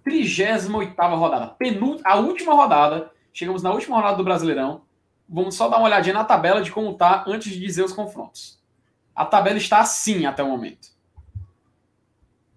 38 0.03 0.95
rodada. 1.15 1.47
Penult... 1.47 2.01
A 2.03 2.15
última 2.15 2.53
rodada. 2.53 3.11
Chegamos 3.33 3.61
na 3.61 3.71
última 3.71 3.97
rodada 3.97 4.17
do 4.17 4.23
Brasileirão. 4.23 4.81
Vamos 5.27 5.55
só 5.55 5.67
dar 5.67 5.77
uma 5.77 5.85
olhadinha 5.85 6.13
na 6.13 6.23
tabela 6.23 6.61
de 6.61 6.71
como 6.71 6.95
tá 6.95 7.23
antes 7.27 7.51
de 7.51 7.59
dizer 7.59 7.83
os 7.83 7.93
confrontos. 7.93 8.59
A 9.13 9.25
tabela 9.25 9.57
está 9.57 9.79
assim 9.79 10.25
até 10.25 10.41
o 10.41 10.47
momento. 10.47 10.89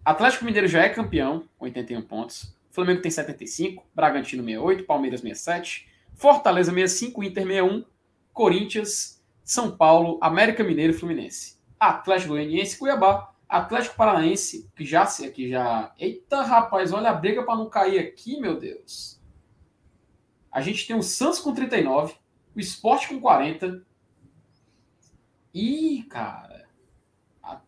Atlético 0.04 0.44
Mineiro 0.44 0.68
já 0.68 0.82
é 0.82 0.88
campeão, 0.88 1.44
81 1.58 2.02
pontos. 2.02 2.56
Flamengo 2.70 3.02
tem 3.02 3.10
75, 3.10 3.84
Bragantino 3.94 4.42
68, 4.42 4.84
Palmeiras 4.84 5.20
67, 5.20 5.88
Fortaleza 6.14 6.72
65, 6.72 7.22
Inter 7.22 7.46
61, 7.46 7.84
Corinthians, 8.32 9.22
São 9.44 9.76
Paulo, 9.76 10.18
América 10.22 10.64
Mineiro 10.64 10.94
e 10.94 10.96
Fluminense. 10.96 11.58
Atlético 11.78 12.30
Goianiense, 12.30 12.78
Cuiabá, 12.78 13.31
Atlético 13.52 13.96
Paranaense, 13.96 14.70
que 14.74 14.82
já 14.82 15.04
sei 15.04 15.28
aqui 15.28 15.50
já. 15.50 15.92
Eita, 15.98 16.40
rapaz, 16.40 16.90
olha 16.90 17.10
a 17.10 17.14
briga 17.14 17.44
para 17.44 17.56
não 17.56 17.68
cair 17.68 17.98
aqui, 17.98 18.40
meu 18.40 18.58
Deus. 18.58 19.20
A 20.50 20.62
gente 20.62 20.86
tem 20.86 20.96
o 20.96 21.02
Santos 21.02 21.38
com 21.38 21.52
39, 21.52 22.14
o 22.56 22.60
Sport 22.60 23.08
com 23.08 23.20
40. 23.20 23.84
Ih, 25.52 26.02
cara. 26.04 26.66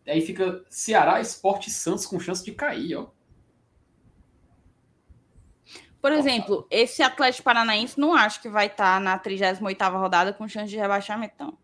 Aí 0.07 0.21
fica 0.21 0.65
Ceará, 0.71 1.21
Sport 1.21 1.67
e 1.67 1.71
Santos 1.71 2.07
com 2.07 2.19
chance 2.19 2.43
de 2.43 2.51
cair, 2.51 2.95
ó. 2.95 3.07
Por 6.01 6.11
exemplo, 6.11 6.67
esse 6.71 7.03
Atlético 7.03 7.43
Paranaense 7.43 7.99
não 7.99 8.15
acho 8.15 8.41
que 8.41 8.49
vai 8.49 8.67
estar 8.67 8.99
na 8.99 9.19
38ª 9.19 9.99
rodada 9.99 10.33
com 10.33 10.47
chance 10.47 10.69
de 10.69 10.77
rebaixamento, 10.77 11.35
não. 11.37 11.57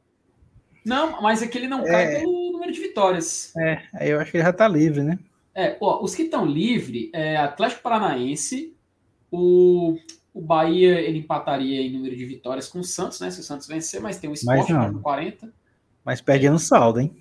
Não, 0.86 1.22
mas 1.22 1.42
é 1.42 1.48
que 1.48 1.58
ele 1.58 1.68
não 1.68 1.84
cai 1.84 2.04
é. 2.06 2.20
pelo 2.20 2.32
número 2.32 2.41
de 2.41 2.41
vitórias. 2.92 3.56
É, 3.58 3.82
aí 3.94 4.10
eu 4.10 4.20
acho 4.20 4.32
que 4.32 4.38
ele 4.38 4.44
já 4.44 4.54
tá 4.54 4.68
livre, 4.68 5.02
né? 5.02 5.18
É, 5.56 5.78
ó, 5.82 6.04
os 6.04 6.14
que 6.14 6.24
estão 6.24 6.46
livres 6.46 7.10
é 7.14 7.38
Atlético 7.38 7.82
Paranaense, 7.82 8.76
o, 9.30 9.98
o 10.34 10.42
Bahia 10.42 11.00
ele 11.00 11.20
empataria 11.20 11.82
em 11.82 11.92
número 11.92 12.16
de 12.16 12.26
vitórias 12.26 12.68
com 12.68 12.80
o 12.80 12.84
Santos, 12.84 13.20
né? 13.20 13.32
Se 13.32 13.40
o 13.40 13.44
Santos 13.44 13.68
vencer, 13.68 14.02
mas 14.02 14.18
tem 14.18 14.30
o 14.30 14.34
Sport 14.34 14.68
com 14.68 15.02
40. 15.02 15.52
Mas 16.04 16.22
perde 16.22 16.50
no 16.50 16.60
saldo, 16.60 17.00
hein? 17.00 17.16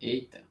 Eita. 0.00 0.44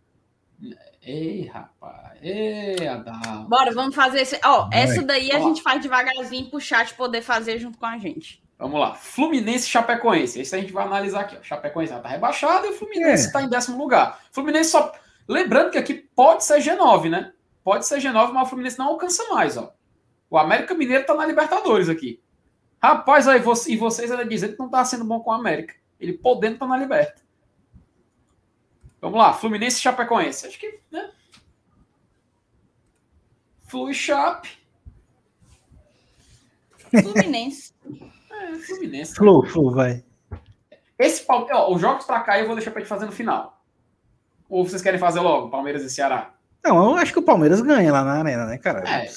Ei, 1.01 1.45
rapaz. 1.45 2.17
Ei, 2.21 2.87
Adal. 2.87 3.45
Bora, 3.47 3.71
vamos 3.73 3.93
fazer 3.93 4.21
esse. 4.21 4.39
Ó, 4.43 4.69
essa 4.71 5.03
daí 5.03 5.31
a 5.31 5.39
gente 5.39 5.61
faz 5.61 5.81
devagarzinho 5.81 6.49
pro 6.49 6.59
chat 6.59 6.93
poder 6.95 7.21
fazer 7.21 7.59
junto 7.59 7.77
com 7.77 7.85
a 7.85 7.97
gente. 7.97 8.43
Vamos 8.57 8.79
lá. 8.79 8.95
Fluminense 8.95 9.65
e 9.65 9.69
Chapecoense. 9.69 10.39
Esse 10.39 10.55
a 10.55 10.59
gente 10.59 10.71
vai 10.71 10.85
analisar 10.85 11.21
aqui. 11.21 11.35
Ó. 11.37 11.43
Chapecoense 11.43 11.91
já 11.93 11.99
tá 11.99 12.09
rebaixado 12.09 12.65
e 12.65 12.69
o 12.69 12.73
Fluminense 12.73 13.27
está 13.27 13.41
é. 13.41 13.43
em 13.43 13.49
décimo 13.49 13.77
lugar. 13.77 14.21
Fluminense 14.31 14.71
só. 14.71 14.93
Lembrando 15.27 15.71
que 15.71 15.77
aqui 15.77 15.93
pode 15.93 16.43
ser 16.43 16.59
G9, 16.59 17.09
né? 17.09 17.33
Pode 17.63 17.85
ser 17.85 17.99
G9, 17.99 18.31
mas 18.31 18.43
o 18.43 18.49
Fluminense 18.49 18.79
não 18.79 18.89
alcança 18.89 19.23
mais, 19.33 19.57
ó. 19.57 19.73
O 20.29 20.37
América 20.37 20.73
Mineiro 20.73 21.05
tá 21.05 21.13
na 21.13 21.25
Libertadores 21.25 21.89
aqui. 21.89 22.21
Rapaz, 22.81 23.27
aí 23.27 23.39
você, 23.39 23.73
e 23.73 23.77
vocês 23.77 24.11
ainda 24.11 24.25
dizendo 24.25 24.53
que 24.53 24.59
não 24.59 24.69
tá 24.69 24.85
sendo 24.85 25.03
bom 25.03 25.19
com 25.19 25.31
o 25.31 25.33
América. 25.33 25.75
Ele 25.99 26.13
podendo 26.13 26.59
tá 26.59 26.67
na 26.67 26.77
Liberta. 26.77 27.21
Vamos 29.01 29.17
lá, 29.17 29.33
Fluminense 29.33 29.77
e 29.77 29.81
Chapecoense. 29.81 30.47
Acho 30.47 30.59
que, 30.59 30.79
né? 30.91 31.11
Flu 33.67 33.93
Chape. 33.93 34.49
Fluminense. 36.89 37.73
É, 38.31 38.55
Fluminense. 38.55 39.15
Flu, 39.15 39.45
Flu, 39.45 39.71
vai. 39.71 40.03
Esse, 40.97 41.25
ó, 41.27 41.73
os 41.73 41.81
jogos 41.81 42.05
pra 42.05 42.21
cá 42.21 42.39
eu 42.39 42.45
vou 42.45 42.55
deixar 42.55 42.71
pra 42.71 42.79
gente 42.79 42.89
fazer 42.89 43.05
no 43.05 43.11
final. 43.11 43.61
Ou 44.49 44.67
vocês 44.67 44.81
querem 44.81 44.99
fazer 44.99 45.19
logo, 45.19 45.49
Palmeiras 45.49 45.83
e 45.83 45.89
Ceará? 45.89 46.33
Não, 46.63 46.91
eu 46.91 46.95
acho 46.95 47.11
que 47.11 47.19
o 47.19 47.23
Palmeiras 47.23 47.61
ganha 47.61 47.91
lá 47.91 48.03
na 48.03 48.13
arena, 48.13 48.45
né, 48.45 48.57
cara? 48.57 48.87
É. 48.89 49.07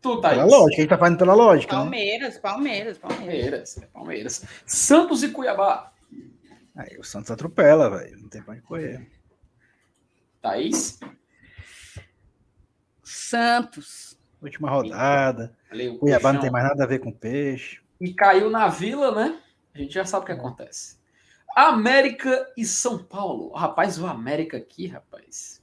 Tu 0.00 0.20
tá 0.20 0.30
pela 0.30 0.46
isso. 0.46 0.56
lógica, 0.56 0.76
a 0.76 0.80
gente 0.80 0.90
tá 0.90 0.98
fazendo 0.98 1.18
pela 1.18 1.34
lógica. 1.34 1.76
Palmeiras, 1.76 2.34
né? 2.34 2.40
Palmeiras, 2.40 2.98
Palmeiras. 2.98 3.28
Palmeiras, 3.28 3.88
Palmeiras. 3.92 4.44
Santos 4.64 5.22
e 5.22 5.28
Cuiabá. 5.30 5.92
Aí 6.76 6.96
o 6.98 7.02
Santos 7.02 7.30
atropela, 7.30 7.90
velho. 7.90 8.20
Não 8.20 8.28
tem 8.28 8.42
pra 8.42 8.52
onde 8.52 8.62
correr. 8.62 9.10
Thaís? 10.40 11.00
Santos. 13.02 14.16
Última 14.40 14.70
rodada. 14.70 15.56
Valeu, 15.68 15.98
Cuiabá 15.98 16.32
não 16.32 16.40
tem 16.40 16.50
mais 16.50 16.64
nada 16.64 16.84
a 16.84 16.86
ver 16.86 17.00
com 17.00 17.10
peixe. 17.10 17.80
E 18.00 18.12
caiu 18.12 18.50
na 18.50 18.68
vila, 18.68 19.14
né? 19.14 19.40
A 19.74 19.78
gente 19.78 19.94
já 19.94 20.04
sabe 20.04 20.24
o 20.24 20.26
que 20.26 20.32
é. 20.32 20.34
acontece. 20.34 20.98
América 21.56 22.52
e 22.56 22.64
São 22.64 22.98
Paulo. 22.98 23.52
Rapaz, 23.52 23.98
o 23.98 24.06
América 24.06 24.56
aqui, 24.56 24.86
rapaz. 24.86 25.62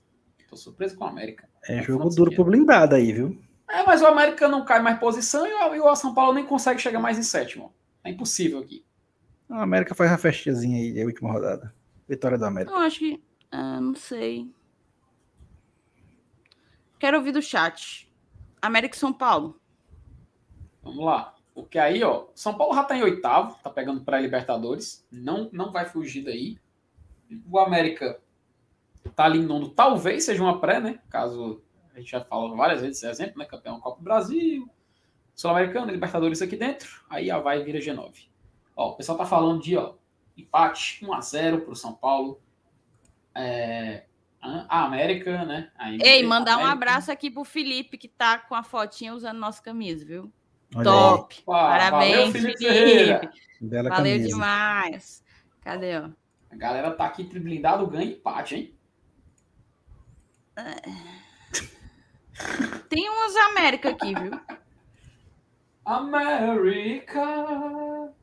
Tô 0.49 0.57
surpreso 0.57 0.97
com 0.97 1.05
o 1.05 1.07
América. 1.07 1.47
É 1.67 1.81
jogo 1.81 2.09
duro 2.09 2.33
pro 2.33 2.45
blindado 2.45 2.95
aí, 2.95 3.11
viu? 3.11 3.41
É, 3.69 3.83
mas 3.83 4.01
o 4.01 4.07
América 4.07 4.47
não 4.47 4.63
cai 4.63 4.81
mais 4.81 4.99
posição 4.99 5.45
e 5.47 5.79
o, 5.79 5.95
São 5.95 6.13
Paulo 6.13 6.33
nem 6.33 6.45
consegue 6.45 6.81
chegar 6.81 6.99
mais 6.99 7.17
em 7.17 7.23
sétimo. 7.23 7.73
É 8.03 8.11
impossível 8.11 8.59
aqui. 8.59 8.85
A 9.49 9.63
América 9.63 9.95
faz 9.95 10.11
uma 10.11 10.17
festinhazinha 10.17 10.77
aí, 10.77 11.01
a 11.01 11.05
última 11.05 11.31
rodada. 11.31 11.73
Vitória 12.07 12.37
do 12.37 12.45
América. 12.45 12.71
Eu 12.71 12.77
acho 12.77 12.99
que. 12.99 13.23
Ah, 13.51 13.81
não 13.81 13.95
sei. 13.95 14.51
Quero 16.99 17.17
ouvir 17.17 17.31
do 17.31 17.41
chat. 17.41 18.11
América 18.61 18.95
e 18.95 18.99
São 18.99 19.11
Paulo. 19.11 19.59
Vamos 20.83 21.03
lá. 21.03 21.34
Porque 21.55 21.79
aí, 21.79 22.03
ó, 22.03 22.25
São 22.35 22.57
Paulo 22.57 22.75
já 22.75 22.83
tá 22.83 22.97
em 22.97 23.01
oitavo, 23.01 23.57
tá 23.63 23.69
pegando 23.69 24.03
pré-Libertadores. 24.03 25.07
Não, 25.09 25.49
não 25.53 25.71
vai 25.71 25.85
fugir 25.85 26.25
daí. 26.25 26.59
O 27.49 27.57
América 27.57 28.19
tá 29.15 29.23
ali 29.23 29.39
em 29.39 29.45
nono. 29.45 29.69
Talvez 29.69 30.25
seja 30.25 30.43
uma 30.43 30.59
pré, 30.59 30.81
né? 30.81 30.99
Caso 31.09 31.63
a 31.95 31.99
gente 31.99 32.11
já 32.11 32.19
falou 32.19 32.57
várias 32.57 32.81
vezes 32.81 32.97
esse 32.97 33.07
exemplo, 33.07 33.39
né? 33.39 33.45
Campeão 33.45 33.79
Copa 33.79 33.99
do 33.99 34.03
Brasil, 34.03 34.69
Sul-Americano, 35.33 35.93
Libertadores 35.93 36.41
aqui 36.41 36.57
dentro. 36.57 37.01
Aí 37.09 37.31
a 37.31 37.39
vai 37.39 37.63
vira 37.63 37.79
G9. 37.79 38.27
Ó, 38.75 38.89
o 38.89 38.95
pessoal 38.97 39.17
tá 39.17 39.25
falando 39.25 39.61
de 39.61 39.77
ó, 39.77 39.93
empate 40.35 41.05
1x0 41.05 41.61
pro 41.61 41.73
São 41.73 41.93
Paulo. 41.93 42.41
É, 43.33 44.03
a 44.41 44.83
América, 44.83 45.45
né? 45.45 45.71
A 45.77 45.89
Ei, 45.89 46.21
mandar 46.21 46.57
um 46.57 46.65
abraço 46.65 47.11
aqui 47.13 47.31
pro 47.31 47.45
Felipe, 47.45 47.97
que 47.97 48.09
tá 48.09 48.37
com 48.37 48.55
a 48.55 48.61
fotinha 48.61 49.13
usando 49.15 49.39
nossa 49.39 49.61
camisa, 49.61 50.05
viu? 50.05 50.31
Olha 50.73 50.83
Top! 50.83 51.41
Parabéns, 51.43 52.15
valeu, 52.15 52.31
Felipe! 52.31 52.65
Felipe. 52.65 53.29
Valeu 53.61 53.91
camisa. 53.91 54.27
demais. 54.27 55.23
Cadê, 55.61 55.97
ó? 55.97 56.09
A 56.51 56.55
galera 56.55 56.91
tá 56.91 57.05
aqui 57.05 57.23
blindado, 57.23 57.87
ganha 57.87 58.11
empate, 58.11 58.55
hein? 58.55 58.75
Tem 62.89 63.09
umas 63.09 63.35
América 63.35 63.89
aqui, 63.89 64.13
viu? 64.15 64.39
América, 65.85 67.21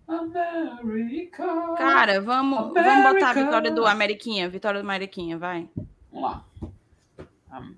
América. 0.09 1.47
Cara, 1.77 2.21
vamos, 2.21 2.59
America. 2.59 2.83
vamos 2.83 3.13
botar 3.13 3.31
a 3.31 3.35
vitória 3.35 3.71
do 3.71 3.87
Ameriquinha, 3.87 4.49
vitória 4.49 4.81
do 4.81 4.87
Ameriquinha, 4.87 5.39
vai. 5.39 5.69
Vamos 6.11 6.31
lá. 6.31 6.45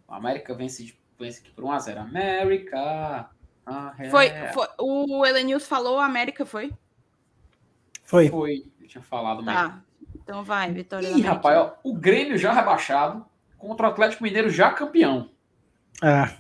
A 0.09 0.17
América 0.17 0.55
vence, 0.55 0.97
vence 1.19 1.41
aqui 1.41 1.51
por 1.51 1.65
1x0. 1.65 1.99
América. 1.99 3.29
Ah, 3.67 3.95
é. 3.99 4.11
foi, 4.11 4.31
foi, 4.53 4.67
o 4.79 5.25
Elenils 5.25 5.67
falou 5.67 5.99
América, 5.99 6.45
foi? 6.45 6.73
Foi. 8.03 8.29
Foi, 8.29 8.65
eu 8.81 8.87
tinha 8.87 9.03
falado 9.03 9.43
Tá, 9.45 9.63
mesmo. 9.65 9.83
então 10.23 10.45
vai, 10.45 10.71
vitória 10.73 11.09
Ih, 11.09 11.23
rapaz, 11.23 11.57
ó, 11.59 11.79
o 11.83 11.95
Grêmio 11.95 12.37
já 12.37 12.53
rebaixado 12.53 13.25
contra 13.57 13.87
o 13.87 13.91
Atlético 13.91 14.23
Mineiro 14.23 14.51
já 14.51 14.71
campeão. 14.71 15.31
Ah. 16.03 16.31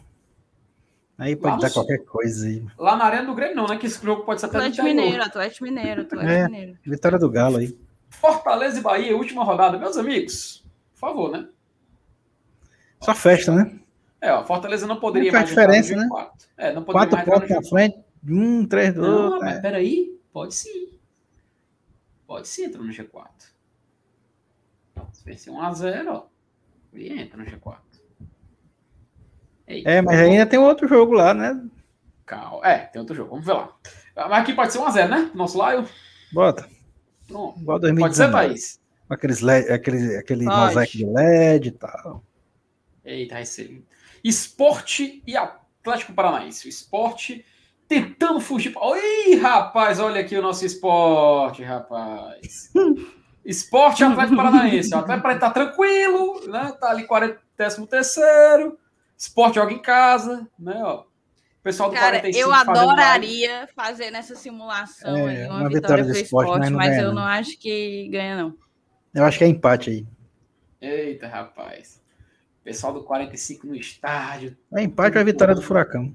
Aí 1.16 1.36
pode 1.36 1.60
dar 1.60 1.70
qualquer 1.70 2.04
coisa 2.04 2.46
aí. 2.46 2.66
Lá 2.76 2.96
na 2.96 3.04
arena 3.04 3.26
do 3.26 3.34
Grêmio, 3.34 3.56
não, 3.56 3.66
né? 3.66 3.76
Que 3.78 3.86
esse 3.86 4.04
jogo 4.04 4.24
pode 4.24 4.40
ser 4.40 4.46
até 4.46 4.58
Atlético 4.58 4.82
Mineiro, 4.82 5.22
Atlético 5.22 5.64
Mineiro, 5.64 6.02
Atlético 6.02 6.30
é, 6.30 6.44
Mineiro. 6.44 6.78
Vitória 6.84 7.18
do 7.18 7.30
Galo 7.30 7.58
aí. 7.58 7.78
Fortaleza 8.10 8.78
e 8.78 8.82
Bahia, 8.82 9.16
última 9.16 9.44
rodada. 9.44 9.78
Meus 9.78 9.96
amigos, 9.96 10.64
por 10.92 10.98
favor, 10.98 11.30
né? 11.30 11.48
Só 13.00 13.14
festa, 13.14 13.52
né? 13.52 13.78
É, 14.24 14.32
ó, 14.32 14.42
Fortaleza 14.42 14.86
não 14.86 14.98
poderia 14.98 15.30
não 15.30 15.38
mais 15.38 15.50
diferença, 15.50 15.94
né? 15.94 16.08
Quatro. 16.08 16.48
É, 16.56 16.72
não 16.72 16.82
poderia 16.82 17.08
quatro 17.08 17.30
pontos 17.30 17.50
na 17.50 17.62
frente, 17.62 17.98
um, 18.26 18.66
três, 18.66 18.94
dois. 18.94 19.06
Não, 19.06 19.38
mas 19.38 19.58
é. 19.58 19.60
peraí, 19.60 20.18
pode 20.32 20.54
sim. 20.54 20.98
Pode 22.26 22.48
sim 22.48 22.64
entrar 22.64 22.82
no 22.82 22.90
G4. 22.90 23.28
Se 25.12 25.24
vencer 25.26 25.52
1x0, 25.52 26.06
ó. 26.08 26.26
E 26.94 27.12
entra 27.12 27.36
no 27.36 27.44
G4. 27.44 27.76
Eita. 29.68 29.90
É, 29.90 30.00
mas 30.00 30.18
ainda 30.18 30.46
tem 30.46 30.58
outro 30.58 30.88
jogo 30.88 31.12
lá, 31.12 31.34
né? 31.34 31.62
Calma. 32.24 32.66
É, 32.66 32.78
tem 32.78 33.00
outro 33.00 33.14
jogo. 33.14 33.28
Vamos 33.28 33.44
ver 33.44 33.52
lá. 33.52 33.76
Mas 34.16 34.32
aqui 34.32 34.54
pode 34.54 34.72
ser 34.72 34.78
1x0, 34.78 35.06
né? 35.06 35.30
Nosso 35.34 35.58
Lion. 35.58 35.84
Bota. 36.32 36.66
Pronto. 37.28 37.60
Igual 37.60 37.78
2019. 37.78 38.00
Pode 38.00 38.16
ser, 38.16 38.30
Thaís. 38.32 38.80
Aqueles 39.06 39.40
LED, 39.40 39.70
aquele, 39.70 40.16
aquele 40.16 40.44
mosaico 40.46 40.92
de 40.92 41.04
LED 41.04 41.68
e 41.68 41.72
tal. 41.72 42.24
Eita, 43.04 43.38
esse... 43.38 43.84
Esporte 44.24 45.22
e 45.26 45.36
Atlético 45.36 46.14
Paranaense. 46.14 46.66
O 46.66 46.70
esporte 46.70 47.44
tentando 47.86 48.40
fugir. 48.40 48.72
Oi, 48.76 49.36
rapaz, 49.36 50.00
olha 50.00 50.22
aqui 50.22 50.36
o 50.36 50.42
nosso 50.42 50.64
esporte, 50.64 51.62
rapaz. 51.62 52.72
esporte 53.44 54.00
e 54.00 54.04
Atlético 54.04 54.36
Paranaense. 54.36 54.94
O 54.94 54.98
Atlético 54.98 55.22
Paranaense 55.22 55.40
tá 55.40 55.50
tranquilo, 55.50 56.40
né? 56.48 56.72
Tá 56.80 56.90
ali 56.90 57.06
43 57.06 57.86
terceiro. 57.86 58.78
Esporte 59.16 59.56
joga 59.56 59.72
em 59.72 59.82
casa, 59.82 60.48
né? 60.58 60.80
Ó. 60.82 61.04
Pessoal 61.62 61.88
do 61.88 61.94
Cara, 61.94 62.20
45 62.20 62.38
eu 62.38 62.52
adoraria 62.52 63.68
fazer 63.74 64.10
nessa 64.10 64.34
simulação 64.34 65.16
é, 65.16 65.28
aí 65.28 65.46
uma, 65.46 65.60
uma 65.60 65.68
vitória, 65.68 66.02
vitória 66.02 66.04
do 66.04 66.10
esporte, 66.10 66.48
esporte, 66.50 66.60
mas, 66.60 66.70
mas 66.70 66.88
ganha, 66.90 67.02
eu 67.02 67.08
não. 67.08 67.14
não 67.14 67.22
acho 67.22 67.58
que 67.58 68.08
ganha, 68.08 68.36
não. 68.36 68.54
Eu 69.14 69.24
acho 69.24 69.38
que 69.38 69.44
é 69.44 69.48
empate 69.48 69.90
aí. 69.90 70.06
Eita, 70.80 71.26
rapaz. 71.26 72.03
Pessoal 72.64 72.94
do 72.94 73.04
45 73.04 73.66
no 73.66 73.76
estádio. 73.76 74.56
É 74.74 74.82
empate 74.82 75.16
ou 75.16 75.20
é 75.20 75.24
vitória 75.24 75.54
do 75.54 75.62
Furacão? 75.62 76.12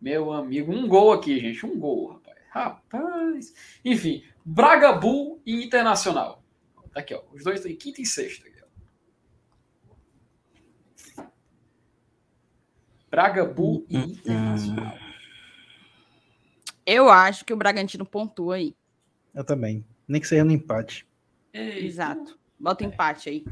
Meu 0.00 0.32
amigo, 0.32 0.72
um 0.72 0.88
gol 0.88 1.12
aqui, 1.12 1.38
gente. 1.38 1.64
Um 1.64 1.78
gol, 1.78 2.14
rapaz. 2.14 2.38
Rapaz. 2.50 3.54
Enfim, 3.84 4.24
Braga 4.44 4.92
Bull 4.92 5.40
e 5.44 5.64
Internacional. 5.64 6.42
Tá 6.92 7.00
aqui, 7.00 7.14
ó. 7.14 7.22
Os 7.32 7.44
dois 7.44 7.56
estão 7.58 7.70
em 7.70 7.76
quinta 7.76 8.00
e 8.00 8.06
sexta. 8.06 8.50
Braga, 13.12 13.44
Bull 13.44 13.84
e 13.90 13.98
hum, 13.98 14.00
hum, 14.00 14.06
hum. 14.06 14.10
Internacional. 14.10 14.98
Eu 16.86 17.10
acho 17.10 17.44
que 17.44 17.52
o 17.52 17.56
Bragantino 17.56 18.06
pontua 18.06 18.54
aí. 18.54 18.74
Eu 19.34 19.44
também. 19.44 19.84
Nem 20.08 20.18
que 20.18 20.26
seja 20.26 20.42
no 20.42 20.50
empate. 20.50 21.06
Eita. 21.52 21.78
Exato. 21.78 22.38
Bota 22.58 22.84
empate 22.84 23.28
aí. 23.28 23.44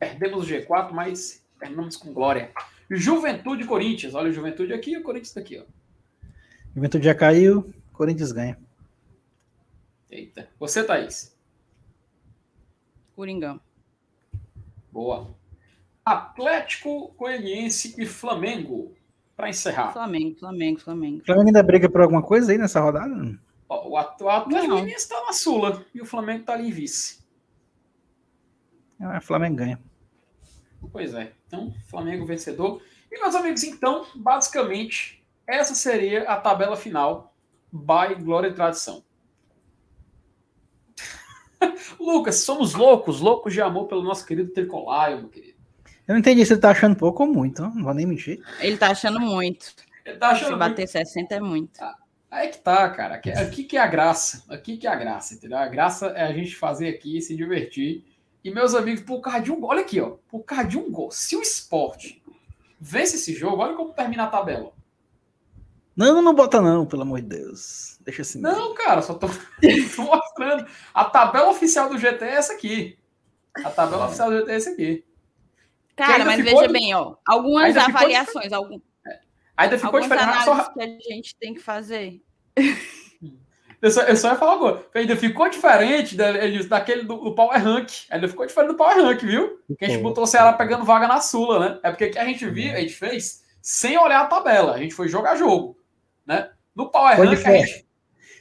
Perdemos 0.00 0.44
o 0.44 0.48
G4, 0.48 0.90
mas 0.90 1.43
terminamos 1.64 1.96
com 1.96 2.12
glória. 2.12 2.52
Juventude 2.90 3.64
e 3.64 3.66
Corinthians. 3.66 4.14
Olha 4.14 4.30
o 4.30 4.32
Juventude 4.32 4.72
aqui 4.72 4.92
e 4.92 4.98
o 4.98 5.02
Corinthians 5.02 5.32
daqui. 5.32 5.58
Ó. 5.58 5.64
Juventude 6.74 7.04
já 7.04 7.14
caiu, 7.14 7.72
Corinthians 7.92 8.32
ganha. 8.32 8.58
Eita. 10.10 10.48
Você, 10.58 10.84
Thaís? 10.84 11.34
Coringão. 13.16 13.60
Boa. 14.92 15.34
Atlético 16.04 17.14
Goianiense 17.16 17.94
e 17.98 18.04
Flamengo 18.04 18.94
para 19.34 19.48
encerrar. 19.48 19.92
Flamengo, 19.92 20.38
Flamengo, 20.38 20.80
Flamengo. 20.80 21.22
O 21.22 21.24
Flamengo 21.24 21.48
ainda 21.48 21.62
briga 21.62 21.88
por 21.88 22.02
alguma 22.02 22.22
coisa 22.22 22.52
aí 22.52 22.58
nessa 22.58 22.80
rodada? 22.80 23.38
O, 23.68 23.90
o 23.90 23.96
Atlético 23.96 24.76
está 24.88 25.20
na 25.24 25.32
Sula 25.32 25.84
e 25.94 26.02
o 26.02 26.04
Flamengo 26.04 26.40
está 26.40 26.52
ali 26.52 26.68
em 26.68 26.70
vice. 26.70 27.24
É, 29.00 29.18
o 29.18 29.22
Flamengo 29.22 29.56
ganha. 29.56 29.80
Pois 30.92 31.14
é. 31.14 31.32
Então, 31.46 31.72
Flamengo 31.88 32.26
vencedor. 32.26 32.82
E, 33.10 33.20
meus 33.20 33.34
amigos, 33.34 33.62
então, 33.64 34.06
basicamente, 34.14 35.24
essa 35.46 35.74
seria 35.74 36.24
a 36.24 36.36
tabela 36.36 36.76
final 36.76 37.34
by 37.72 38.14
Glória 38.22 38.48
e 38.48 38.54
Tradição. 38.54 39.04
Lucas, 41.98 42.36
somos 42.36 42.74
loucos, 42.74 43.20
loucos 43.20 43.52
de 43.52 43.60
amor 43.60 43.86
pelo 43.86 44.02
nosso 44.02 44.26
querido 44.26 44.52
Tricolaio, 44.52 45.18
meu 45.18 45.28
querido. 45.28 45.54
Eu 46.06 46.12
não 46.12 46.18
entendi 46.18 46.44
se 46.44 46.52
ele 46.52 46.60
tá 46.60 46.70
achando 46.70 46.96
pouco 46.96 47.22
ou 47.22 47.32
muito, 47.32 47.62
não 47.62 47.82
vou 47.82 47.94
nem 47.94 48.06
mentir. 48.06 48.42
Ele 48.60 48.76
tá 48.76 48.90
achando 48.90 49.18
muito. 49.18 49.74
Ele 50.04 50.18
tá 50.18 50.30
achando 50.30 50.52
se 50.52 50.58
bater 50.58 50.82
muito. 50.82 50.90
60 50.90 51.34
é 51.34 51.40
muito. 51.40 51.80
Ah, 51.82 51.96
aí 52.30 52.48
que 52.48 52.58
tá, 52.58 52.90
cara. 52.90 53.14
Aqui, 53.14 53.30
aqui, 53.30 53.64
que 53.64 53.76
é 53.76 53.80
a 53.80 53.86
graça. 53.86 54.44
Aqui 54.52 54.76
que 54.76 54.86
é 54.86 54.90
a 54.90 54.96
graça, 54.96 55.34
entendeu? 55.34 55.56
A 55.56 55.66
graça 55.66 56.08
é 56.08 56.24
a 56.24 56.32
gente 56.32 56.54
fazer 56.54 56.88
aqui, 56.88 57.20
se 57.22 57.34
divertir. 57.34 58.04
E 58.44 58.50
meus 58.50 58.74
amigos, 58.74 59.02
por 59.02 59.22
causa 59.22 59.40
de 59.40 59.50
um 59.50 59.58
gol, 59.58 59.70
olha 59.70 59.80
aqui, 59.80 59.98
ó. 59.98 60.16
Por 60.28 60.40
causa 60.44 60.64
de 60.64 60.76
um 60.76 60.92
gol. 60.92 61.10
Se 61.10 61.34
o 61.34 61.40
esporte 61.40 62.22
vence 62.78 63.16
esse 63.16 63.32
jogo, 63.32 63.62
olha 63.62 63.74
como 63.74 63.94
termina 63.94 64.24
a 64.24 64.28
tabela. 64.28 64.70
Não, 65.96 66.20
não 66.20 66.34
bota 66.34 66.60
não, 66.60 66.84
pelo 66.84 67.02
amor 67.02 67.22
de 67.22 67.28
Deus. 67.28 67.98
Deixa 68.02 68.20
assim. 68.20 68.40
Não, 68.40 68.74
cara, 68.74 69.00
só 69.00 69.14
tô, 69.14 69.28
tô 69.28 70.02
mostrando. 70.02 70.66
A 70.92 71.04
tabela 71.06 71.50
oficial 71.50 71.88
do 71.88 71.96
GT 71.96 72.22
é 72.22 72.34
essa 72.34 72.52
aqui. 72.52 72.98
A 73.64 73.70
tabela 73.70 74.04
é. 74.04 74.06
oficial 74.08 74.30
do 74.30 74.38
GT 74.40 74.50
é 74.50 74.54
essa 74.54 74.70
aqui. 74.70 75.04
Cara, 75.96 76.24
mas 76.24 76.44
veja 76.44 76.66
de... 76.66 76.72
bem, 76.72 76.92
ó, 76.94 77.14
algumas 77.24 77.64
ainda 77.66 77.84
avaliações, 77.84 78.48
de... 78.48 78.54
algum... 78.54 78.80
É. 79.06 79.20
ainda 79.56 79.78
ficou 79.78 79.98
algumas 80.00 80.18
diferente. 80.18 80.44
Só... 80.44 80.72
que 80.72 80.82
a 80.82 80.86
gente 80.86 81.36
tem 81.36 81.54
que 81.54 81.60
fazer. 81.60 82.20
Eu 83.84 83.90
só, 83.90 84.00
eu 84.04 84.16
só 84.16 84.30
ia 84.30 84.36
falar 84.36 84.54
agora. 84.54 84.86
Ainda 84.94 85.14
ficou 85.14 85.46
diferente 85.46 86.16
da, 86.16 86.32
daquele 86.70 87.02
do, 87.02 87.18
do, 87.18 87.34
Power 87.34 87.62
Rank. 87.62 87.90
Ainda 88.10 88.26
ficou 88.26 88.46
diferente 88.46 88.70
do 88.70 88.78
Power 88.78 88.96
Rank, 88.96 89.20
viu? 89.20 89.58
Que 89.78 89.84
a 89.84 89.88
gente 89.88 90.02
botou 90.02 90.24
o 90.24 90.26
Ceará 90.26 90.54
pegando 90.54 90.86
vaga 90.86 91.06
na 91.06 91.20
Sula, 91.20 91.58
né? 91.58 91.80
É 91.82 91.90
porque 91.90 92.08
que 92.08 92.18
a 92.18 92.24
gente 92.24 92.48
viu, 92.48 92.72
a 92.72 92.80
gente 92.80 92.94
fez 92.94 93.44
sem 93.60 93.98
olhar 93.98 94.22
a 94.22 94.26
tabela. 94.26 94.72
A 94.72 94.78
gente 94.78 94.94
foi 94.94 95.06
jogar 95.06 95.36
jogo, 95.36 95.76
né? 96.26 96.48
No 96.74 96.90
Power 96.90 97.14
foi 97.14 97.26
Rank, 97.26 97.46
a 97.46 97.56
gente. 97.58 97.86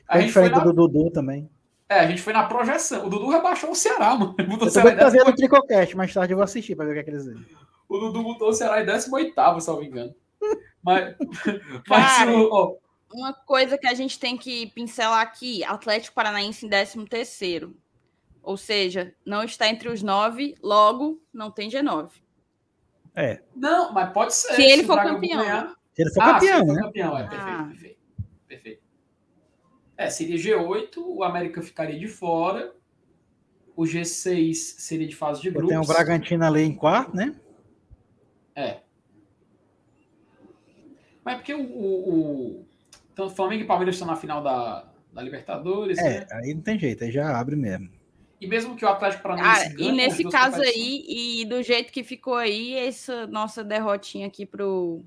A 0.07 0.21
gente 0.21 0.31
foi 0.31 0.47
na... 0.47 0.59
do 0.59 0.71
Dudu 0.71 1.11
também. 1.11 1.49
É, 1.89 1.99
a 1.99 2.07
gente 2.07 2.21
foi 2.21 2.31
na 2.31 2.45
projeção. 2.45 3.05
O 3.05 3.09
Dudu 3.09 3.29
rebaixou 3.29 3.71
o 3.71 3.75
Ceará, 3.75 4.15
mano. 4.15 4.35
Ele 4.39 4.47
botou 4.47 4.69
eu 4.69 4.73
tô 4.73 4.81
pra 4.81 5.09
ver 5.09 5.27
o 5.27 5.35
Tricocast, 5.35 5.97
mais 5.97 6.13
tarde 6.13 6.31
eu 6.31 6.37
vou 6.37 6.45
assistir 6.45 6.73
pra 6.73 6.85
ver 6.85 6.91
o 6.91 6.93
que 6.93 6.99
é 7.01 7.03
que 7.03 7.09
eles 7.09 7.25
dizem. 7.25 7.45
O 7.89 7.97
Dudu 7.97 8.23
botou 8.23 8.47
o 8.47 8.53
Ceará 8.53 8.81
em 8.81 8.85
18, 8.85 9.59
se 9.59 9.67
não 9.67 9.79
me 9.81 9.87
engano. 9.87 10.15
Mas, 10.81 11.15
mas 11.87 12.27
o, 12.27 12.77
uma 13.13 13.33
coisa 13.33 13.77
que 13.77 13.87
a 13.87 13.93
gente 13.93 14.19
tem 14.19 14.37
que 14.37 14.67
pincelar 14.67 15.21
aqui: 15.21 15.63
Atlético 15.63 16.15
Paranaense 16.15 16.65
em 16.65 17.05
13. 17.05 17.73
Ou 18.41 18.57
seja, 18.57 19.15
não 19.25 19.43
está 19.43 19.69
entre 19.69 19.87
os 19.87 20.01
nove, 20.01 20.55
logo 20.61 21.21
não 21.33 21.49
tem 21.49 21.69
G9. 21.69 22.11
É. 23.15 23.41
Não, 23.55 23.93
mas 23.93 24.11
pode 24.11 24.33
ser. 24.33 24.55
Se 24.55 24.61
ele 24.61 24.83
for 24.83 25.01
campeão. 25.01 25.41
Ganhar... 25.41 25.75
Se 25.93 26.01
ele 26.01 26.11
for 26.11 26.21
ah, 26.21 26.33
campeão, 26.33 26.39
se 26.39 26.55
ele 26.55 26.65
for 26.65 26.75
né? 26.75 26.81
campeão, 26.81 27.17
é 27.17 27.27
perfeito, 27.27 27.47
ah. 27.47 27.63
perfeito. 27.69 27.99
Perfeito. 28.47 28.83
É, 29.95 30.09
seria 30.09 30.35
G8, 30.35 30.97
o 30.97 31.23
América 31.23 31.61
ficaria 31.61 31.97
de 31.97 32.07
fora. 32.07 32.73
O 33.75 33.83
G6 33.83 34.53
seria 34.55 35.07
de 35.07 35.15
fase 35.15 35.41
de 35.41 35.49
grupos. 35.49 35.69
Tem 35.69 35.77
o 35.77 35.85
Bragantino 35.85 36.43
ali 36.43 36.61
em 36.61 36.75
quarto, 36.75 37.15
né? 37.15 37.35
É. 38.55 38.81
Mas 41.23 41.35
é 41.35 41.37
porque 41.37 41.53
o, 41.53 41.61
o, 41.61 42.59
o 42.59 42.65
então, 43.13 43.29
Flamengo 43.29 43.63
e 43.63 43.67
Palmeiras 43.67 43.93
estão 43.95 44.07
na 44.07 44.15
final 44.15 44.41
da, 44.41 44.91
da 45.13 45.21
Libertadores. 45.21 45.99
É, 45.99 46.21
né? 46.21 46.27
aí 46.31 46.53
não 46.53 46.61
tem 46.61 46.79
jeito, 46.79 47.03
aí 47.03 47.11
já 47.11 47.39
abre 47.39 47.55
mesmo. 47.55 47.89
E 48.41 48.47
mesmo 48.47 48.75
que 48.75 48.83
o 48.83 48.89
Atlético 48.89 49.21
Paranaense. 49.23 49.67
Ah, 49.67 49.75
e 49.77 49.91
nesse 49.91 50.27
caso 50.29 50.59
aí, 50.61 51.05
e 51.07 51.45
do 51.45 51.61
jeito 51.61 51.93
que 51.93 52.03
ficou 52.03 52.35
aí, 52.35 52.73
essa 52.73 53.27
nossa 53.27 53.63
derrotinha 53.63 54.27
aqui 54.27 54.45
pro. 54.45 55.01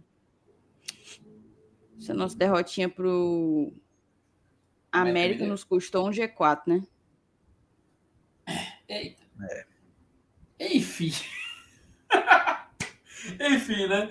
Essa 1.99 2.15
nossa 2.15 2.37
derrotinha 2.37 2.89
pro. 2.89 3.73
América 4.91 5.45
nos 5.45 5.65
custou 5.65 6.09
um 6.09 6.11
G4, 6.11 6.63
né? 6.67 6.83
Eita. 8.89 9.23
É. 9.43 9.67
Enfim. 10.77 11.13
Enfim, 13.53 13.87
né? 13.89 14.09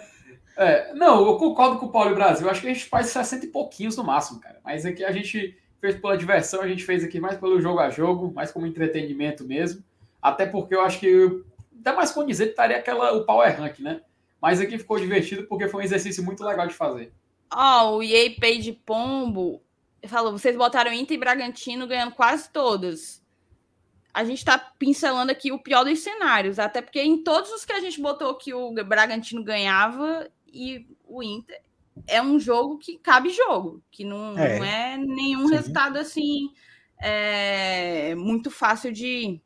É, 0.58 0.94
não, 0.94 1.26
eu 1.26 1.38
concordo 1.38 1.78
com 1.78 1.88
o 1.88 1.92
Paulo 1.92 2.12
e 2.12 2.16
Brasil. 2.16 2.50
Acho 2.50 2.62
que 2.62 2.68
a 2.68 2.74
gente 2.74 2.86
faz 2.86 3.08
60 3.08 3.46
e 3.46 3.50
pouquinhos 3.50 3.98
no 3.98 4.04
máximo, 4.04 4.40
cara. 4.40 4.60
Mas 4.64 4.86
aqui 4.86 5.04
a 5.04 5.12
gente 5.12 5.58
fez 5.82 5.96
pela 5.96 6.18
diversão, 6.18 6.62
a 6.62 6.68
gente 6.68 6.84
fez 6.84 7.04
aqui 7.04 7.20
mais 7.20 7.38
pelo 7.38 7.60
jogo 7.60 7.80
a 7.80 7.90
jogo, 7.90 8.32
mais 8.34 8.52
como 8.52 8.66
entretenimento 8.66 9.44
mesmo. 9.44 9.84
Até 10.22 10.46
porque 10.46 10.74
eu 10.74 10.82
acho 10.82 11.00
que, 11.00 11.44
até 11.80 11.94
mais 11.94 12.14
dizer, 12.26 12.50
estaria 12.50 12.78
aquela, 12.78 13.12
o 13.14 13.26
Power 13.26 13.60
Rank, 13.60 13.80
né? 13.80 14.02
Mas 14.42 14.62
aqui 14.62 14.78
ficou 14.78 15.00
divertido 15.00 15.44
porque 15.48 15.68
foi 15.68 15.82
um 15.82 15.86
exercício 15.86 16.24
muito 16.24 16.44
legal 16.44 16.68
de 16.68 16.74
fazer. 16.74 17.12
Ó, 17.54 17.92
oh, 17.92 17.98
o 18.00 18.40
Pay 18.40 18.60
de 18.60 18.72
Pombo 18.72 19.62
falou: 20.08 20.32
vocês 20.32 20.56
botaram 20.56 20.94
Inter 20.94 21.16
e 21.16 21.20
Bragantino 21.20 21.88
ganhando 21.88 22.14
quase 22.14 22.50
todas 22.50 23.24
a 24.16 24.24
gente 24.24 24.38
está 24.38 24.58
pincelando 24.58 25.30
aqui 25.30 25.52
o 25.52 25.60
pior 25.60 25.84
dos 25.84 26.00
cenários, 26.00 26.58
até 26.58 26.82
porque 26.82 27.02
em 27.02 27.22
todos 27.22 27.52
os 27.52 27.66
que 27.66 27.74
a 27.74 27.82
gente 27.82 28.00
botou 28.00 28.34
que 28.36 28.54
o 28.54 28.72
Bragantino 28.86 29.44
ganhava 29.44 30.32
e 30.56 30.88
o 31.06 31.22
Inter 31.22 31.62
é 32.08 32.22
um 32.22 32.40
jogo 32.40 32.78
que 32.78 32.98
cabe 32.98 33.30
jogo, 33.30 33.84
que 33.92 34.04
não 34.04 34.38
é, 34.38 34.58
não 34.58 34.66
é 34.66 34.98
nenhum 34.98 35.48
Sim. 35.48 35.56
resultado 35.56 35.98
assim 35.98 36.50
é, 37.02 38.16
muito 38.16 38.50
fácil 38.50 38.92
de, 38.92 39.42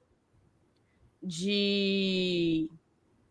de, 1.21 2.69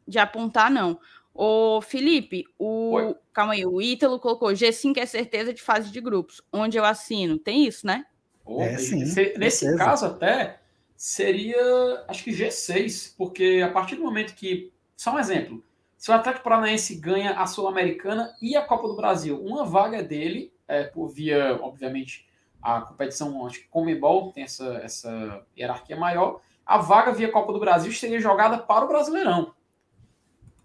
de 0.07 0.19
apontar, 0.19 0.71
não. 0.71 0.99
O 1.33 1.81
Felipe, 1.81 2.45
o 2.59 2.95
Oi. 2.95 3.15
calma 3.33 3.53
aí, 3.53 3.65
o 3.65 3.81
Ítalo 3.81 4.19
colocou 4.19 4.49
G5 4.49 4.99
é 4.99 5.07
certeza 5.07 5.55
de 5.55 5.63
fase 5.63 5.91
de 5.93 6.01
grupos, 6.01 6.43
onde 6.53 6.77
eu 6.77 6.85
assino. 6.85 7.39
Tem 7.39 7.65
isso, 7.65 7.87
né? 7.87 8.05
Oh, 8.45 8.63
é, 8.63 8.77
sim, 8.79 9.05
nesse 9.37 9.77
caso 9.77 10.07
até 10.07 10.61
seria, 10.97 12.05
acho 12.09 12.25
que 12.25 12.33
G6, 12.33 13.15
porque 13.17 13.63
a 13.65 13.71
partir 13.71 13.95
do 13.95 14.03
momento 14.03 14.35
que 14.35 14.73
Só 14.97 15.15
um 15.15 15.19
exemplo. 15.19 15.63
Se 15.99 16.13
o 16.13 16.15
Atlético 16.15 16.45
Paranaense 16.45 16.95
ganha 16.95 17.33
a 17.33 17.45
Sul-Americana 17.45 18.33
e 18.41 18.57
a 18.57 18.63
Copa 18.63 18.87
do 18.87 18.95
Brasil, 18.95 19.37
uma 19.45 19.65
vaga 19.65 20.01
dele, 20.01 20.53
é, 20.69 20.85
por 20.85 21.09
via, 21.09 21.59
obviamente, 21.61 22.25
a 22.63 22.81
competição, 22.81 23.45
acho 23.45 23.63
que 23.63 23.69
Comebol 23.69 24.31
tem 24.31 24.45
essa, 24.45 24.75
essa 24.77 25.45
hierarquia 25.59 25.97
maior, 25.97 26.41
a 26.65 26.79
vaga 26.79 27.13
via 27.13 27.33
Copa 27.33 27.53
do 27.53 27.59
Brasil 27.59 27.91
seria 27.91 28.21
jogada 28.21 28.59
para 28.59 28.85
o 28.85 28.89
Brasileirão. 28.89 29.53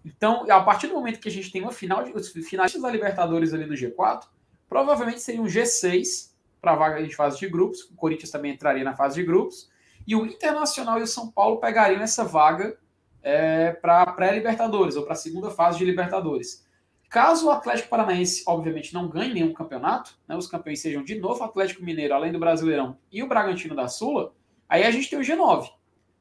Então, 0.04 0.48
a 0.48 0.62
partir 0.62 0.86
do 0.86 0.94
momento 0.94 1.18
que 1.18 1.28
a 1.28 1.32
gente 1.32 1.50
tem 1.50 1.62
uma 1.62 1.72
final 1.72 2.04
de 2.04 2.12
os 2.12 2.28
finalistas 2.28 2.80
da 2.80 2.90
Libertadores 2.90 3.52
ali 3.52 3.66
no 3.66 3.74
G4, 3.74 4.26
provavelmente 4.68 5.20
seria 5.20 5.42
um 5.42 5.46
G6 5.46 6.32
para 6.60 6.72
a 6.72 6.76
vaga 6.76 7.02
de 7.02 7.14
fase 7.14 7.40
de 7.40 7.48
grupos. 7.48 7.82
O 7.90 7.96
Corinthians 7.96 8.30
também 8.30 8.52
entraria 8.52 8.84
na 8.84 8.94
fase 8.94 9.16
de 9.16 9.24
grupos. 9.24 9.68
E 10.06 10.14
o 10.14 10.26
Internacional 10.26 11.00
e 11.00 11.02
o 11.02 11.06
São 11.06 11.28
Paulo 11.30 11.56
pegariam 11.56 12.02
essa 12.02 12.24
vaga 12.24 12.78
é, 13.24 13.72
para 13.72 14.06
pré-Libertadores, 14.12 14.94
ou 14.94 15.02
para 15.02 15.14
a 15.14 15.16
segunda 15.16 15.50
fase 15.50 15.78
de 15.78 15.84
Libertadores. 15.84 16.64
Caso 17.08 17.46
o 17.46 17.50
Atlético 17.50 17.88
Paranaense, 17.88 18.44
obviamente, 18.46 18.92
não 18.92 19.08
ganhe 19.08 19.32
nenhum 19.32 19.54
campeonato, 19.54 20.16
né, 20.28 20.36
os 20.36 20.46
campeões 20.46 20.80
sejam 20.80 21.02
de 21.02 21.14
novo 21.14 21.40
o 21.40 21.44
Atlético 21.44 21.82
Mineiro, 21.82 22.12
além 22.12 22.30
do 22.30 22.38
Brasileirão, 22.38 22.98
e 23.10 23.22
o 23.22 23.28
Bragantino 23.28 23.74
da 23.74 23.88
Sula, 23.88 24.34
aí 24.68 24.84
a 24.84 24.90
gente 24.90 25.08
tem 25.08 25.18
o 25.18 25.22
G9. 25.22 25.70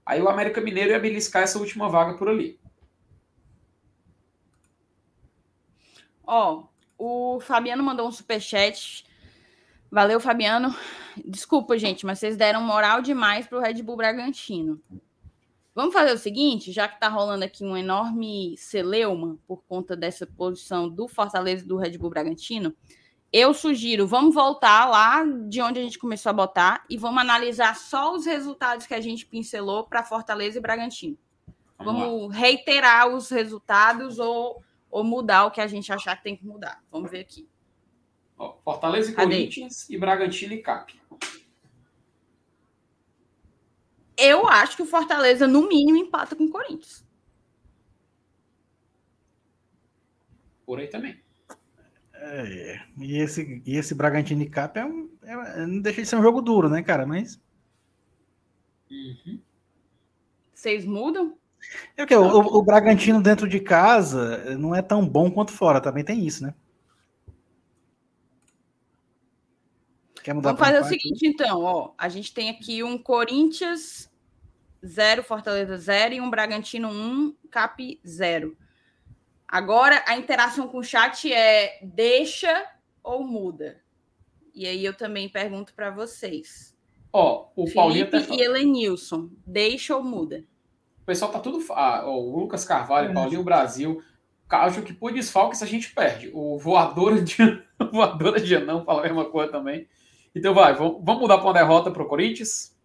Aí 0.05 0.21
o 0.21 0.29
América 0.29 0.61
Mineiro 0.61 0.91
ia 0.91 0.99
beliscar 0.99 1.43
essa 1.43 1.59
última 1.59 1.89
vaga 1.89 2.17
por 2.17 2.29
ali. 2.29 2.59
Ó, 6.25 6.63
o 6.97 7.39
Fabiano 7.41 7.83
mandou 7.83 8.07
um 8.07 8.11
superchat. 8.11 9.05
Valeu, 9.91 10.19
Fabiano. 10.19 10.75
Desculpa, 11.25 11.77
gente, 11.77 12.05
mas 12.05 12.19
vocês 12.19 12.37
deram 12.37 12.61
moral 12.61 13.01
demais 13.01 13.45
para 13.45 13.57
o 13.57 13.61
Red 13.61 13.81
Bull 13.81 13.97
Bragantino. 13.97 14.81
Vamos 15.75 15.93
fazer 15.93 16.13
o 16.13 16.17
seguinte, 16.17 16.71
já 16.71 16.87
que 16.87 16.95
está 16.95 17.07
rolando 17.07 17.43
aqui 17.43 17.63
um 17.63 17.75
enorme 17.75 18.55
celeuma 18.57 19.39
por 19.47 19.63
conta 19.63 19.95
dessa 19.95 20.27
posição 20.27 20.87
do 20.87 21.07
Fortaleza 21.07 21.63
e 21.63 21.67
do 21.67 21.77
Red 21.77 21.97
Bull 21.97 22.11
Bragantino, 22.11 22.75
eu 23.31 23.51
sugiro, 23.51 24.05
vamos 24.05 24.35
voltar 24.35 24.85
lá 24.85 25.25
de 25.49 25.59
onde 25.59 25.79
a 25.79 25.83
gente 25.83 25.97
começou 25.97 26.29
a 26.29 26.33
botar 26.33 26.85
e 26.87 26.95
vamos 26.95 27.19
analisar 27.19 27.75
só 27.75 28.13
os 28.13 28.27
resultados 28.27 28.85
que 28.85 28.93
a 28.93 29.01
gente 29.01 29.25
pincelou 29.25 29.85
para 29.85 30.03
Fortaleza 30.03 30.59
e 30.59 30.61
Bragantino. 30.61 31.17
Vamos, 31.79 32.01
vamos 32.01 32.35
reiterar 32.35 33.07
os 33.07 33.31
resultados 33.31 34.19
ou, 34.19 34.61
ou 34.91 35.03
mudar 35.03 35.45
o 35.45 35.51
que 35.51 35.59
a 35.59 35.65
gente 35.65 35.91
achar 35.91 36.15
que 36.15 36.23
tem 36.23 36.35
que 36.35 36.45
mudar. 36.45 36.83
Vamos 36.91 37.09
ver 37.09 37.21
aqui. 37.21 37.47
Fortaleza 38.63 39.11
e 39.11 39.15
Cadê? 39.15 39.35
Corinthians 39.37 39.89
e 39.89 39.97
Bragantino 39.97 40.53
e 40.53 40.59
Cap. 40.59 41.01
Eu 44.17 44.47
acho 44.47 44.75
que 44.75 44.83
o 44.83 44.87
Fortaleza, 44.87 45.47
no 45.47 45.67
mínimo, 45.67 45.97
empata 45.97 46.35
com 46.35 46.45
o 46.45 46.49
Corinthians. 46.49 47.05
Por 50.65 50.79
aí 50.79 50.87
também. 50.87 51.21
É, 52.13 52.79
e, 52.97 53.17
esse, 53.17 53.61
e 53.65 53.75
esse 53.75 53.93
Bragantino 53.93 54.43
e 54.43 54.49
Cap 54.49 54.79
é 54.79 54.85
um, 54.85 55.09
é, 55.23 55.65
não 55.65 55.81
deixa 55.81 56.01
de 56.01 56.07
ser 56.07 56.15
um 56.15 56.21
jogo 56.21 56.41
duro, 56.41 56.69
né, 56.69 56.81
cara? 56.81 57.05
Mas. 57.05 57.39
Uhum. 58.89 59.41
Vocês 60.53 60.85
mudam? 60.85 61.37
É 61.97 62.05
que 62.05 62.15
o, 62.15 62.23
o, 62.23 62.57
o, 62.59 62.63
Bragantino 62.63 63.21
dentro 63.21 63.47
de 63.47 63.59
casa 63.59 64.55
não 64.57 64.73
é 64.73 64.81
tão 64.81 65.05
bom 65.07 65.29
quanto 65.31 65.51
fora, 65.51 65.81
também 65.81 66.03
tem 66.03 66.25
isso, 66.25 66.43
né? 66.43 66.53
Quer 70.23 70.33
mudar 70.33 70.53
Vamos 70.53 70.65
fazer 70.65 70.79
o 70.79 70.85
seguinte, 70.85 71.27
então, 71.27 71.61
ó. 71.61 71.91
A 71.97 72.07
gente 72.07 72.33
tem 72.33 72.49
aqui 72.49 72.81
um 72.81 72.97
Corinthians 72.97 74.09
0, 74.85 75.23
Fortaleza 75.23 75.77
0 75.77 76.15
e 76.15 76.21
um 76.21 76.29
Bragantino 76.29 76.89
1, 76.89 77.35
Cap 77.51 77.99
0. 78.05 78.57
Agora 79.47 80.03
a 80.07 80.17
interação 80.17 80.67
com 80.67 80.79
o 80.79 80.83
chat 80.83 81.31
é 81.31 81.79
deixa 81.83 82.65
ou 83.03 83.23
muda. 83.23 83.81
E 84.55 84.65
aí 84.65 84.83
eu 84.83 84.93
também 84.93 85.29
pergunto 85.29 85.73
para 85.73 85.91
vocês. 85.91 86.75
Ó, 87.11 87.49
o 87.55 87.71
Paulinho 87.71 88.09
tá... 88.09 88.17
e 88.17 88.41
Elenilson, 88.41 89.29
deixa 89.45 89.95
ou 89.95 90.03
muda? 90.03 90.43
O 91.01 91.05
pessoal 91.05 91.31
tá 91.31 91.39
tudo. 91.39 91.63
Ah, 91.71 92.03
ó, 92.05 92.17
o 92.17 92.39
Lucas 92.39 92.65
Carvalho, 92.65 93.11
é. 93.11 93.13
Paulinho 93.13 93.43
Brasil. 93.43 94.01
Acho 94.49 94.83
que 94.83 94.93
por 94.93 95.11
desfalque 95.11 95.57
se 95.57 95.63
a 95.63 95.67
gente 95.67 95.93
perde. 95.93 96.31
O 96.33 96.57
voador 96.59 97.23
de, 97.23 97.37
voadora 97.91 98.39
de 98.39 98.55
Anão 98.55 98.85
fala 98.85 99.01
a 99.01 99.03
mesma 99.03 99.25
coisa 99.25 99.51
também. 99.51 99.87
Então 100.35 100.53
vai, 100.53 100.73
vamos 100.73 101.03
mudar 101.03 101.37
para 101.37 101.47
uma 101.47 101.53
derrota 101.53 101.91
para 101.91 102.01
o 102.01 102.07
Corinthians. 102.07 102.75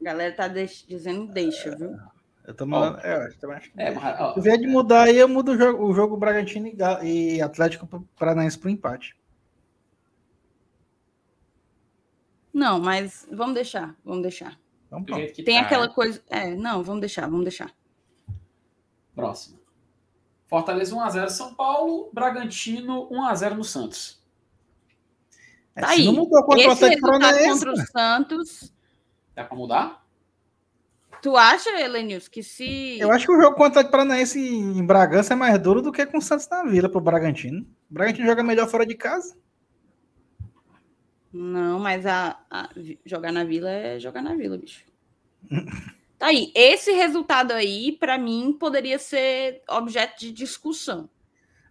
A 0.00 0.04
galera 0.04 0.34
tá 0.34 0.46
dizendo 0.48 1.26
deixa, 1.26 1.74
viu? 1.76 1.96
Eu 2.46 2.54
tô 2.54 2.66
mandando. 2.66 2.98
Oh. 3.02 3.06
É, 3.06 3.34
eu 3.42 3.52
acho 3.52 3.72
que. 3.72 3.80
É, 3.80 3.90
mas, 3.90 4.20
ó, 4.20 4.34
Se 4.34 4.40
vier 4.40 4.58
de 4.58 4.66
mudar 4.66 5.04
aí, 5.04 5.16
eu 5.16 5.28
mudo 5.28 5.52
o 5.52 5.56
jogo, 5.56 5.84
o 5.84 5.94
jogo 5.94 6.16
Bragantino 6.16 6.70
e 7.02 7.40
Atlético 7.40 8.06
Paranaense 8.16 8.58
para 8.58 8.70
empate. 8.70 9.16
Não, 12.52 12.78
mas 12.78 13.26
vamos 13.32 13.54
deixar, 13.54 13.96
vamos 14.04 14.22
deixar. 14.22 14.60
Então, 14.86 15.02
Tem 15.04 15.56
tá. 15.56 15.62
aquela 15.62 15.88
coisa. 15.88 16.22
É, 16.30 16.54
não, 16.54 16.84
vamos 16.84 17.00
deixar, 17.00 17.22
vamos 17.22 17.44
deixar. 17.44 17.74
Próximo. 19.14 19.58
Fortaleza 20.46 20.94
1x0 20.94 21.28
São 21.28 21.54
Paulo, 21.54 22.10
Bragantino 22.12 23.08
1x0 23.10 23.54
no 23.54 23.64
Santos. 23.64 24.22
É, 25.74 25.80
tá 25.80 25.88
aí. 25.88 26.04
Não 26.04 26.12
mudou 26.12 26.42
contra 26.44 26.72
Esse 26.72 26.84
o 26.84 26.88
resultado 26.88 27.38
contra 27.38 27.72
o 27.72 27.76
Santos. 27.76 28.72
Dá 29.34 29.44
para 29.44 29.56
mudar? 29.56 30.04
Tu 31.20 31.36
acha, 31.36 31.70
Elenils, 31.80 32.28
que 32.28 32.42
se. 32.42 32.98
Eu 33.00 33.10
acho 33.10 33.26
que 33.26 33.32
o 33.32 33.40
jogo 33.40 33.56
contra 33.56 33.80
o 33.80 33.90
Paranaense 33.90 34.38
em 34.38 34.84
Bragança 34.84 35.32
é 35.32 35.36
mais 35.36 35.58
duro 35.58 35.80
do 35.80 35.90
que 35.90 36.04
com 36.04 36.18
o 36.18 36.22
Santos 36.22 36.48
na 36.48 36.64
Vila 36.64 36.88
pro 36.88 37.00
Bragantino. 37.00 37.62
O 37.90 37.94
Bragantino 37.94 38.26
joga 38.26 38.42
melhor 38.42 38.68
fora 38.68 38.84
de 38.84 38.94
casa. 38.94 39.34
Não, 41.32 41.80
mas 41.80 42.06
a, 42.06 42.38
a 42.50 42.68
jogar 43.04 43.32
na 43.32 43.42
Vila 43.42 43.70
é 43.70 43.98
jogar 43.98 44.22
na 44.22 44.34
Vila, 44.34 44.58
bicho. 44.58 44.84
Tá 46.24 46.28
aí, 46.30 46.50
esse 46.54 46.90
resultado 46.90 47.52
aí, 47.52 47.92
para 47.92 48.16
mim, 48.16 48.56
poderia 48.58 48.98
ser 48.98 49.62
objeto 49.68 50.18
de 50.18 50.32
discussão. 50.32 51.06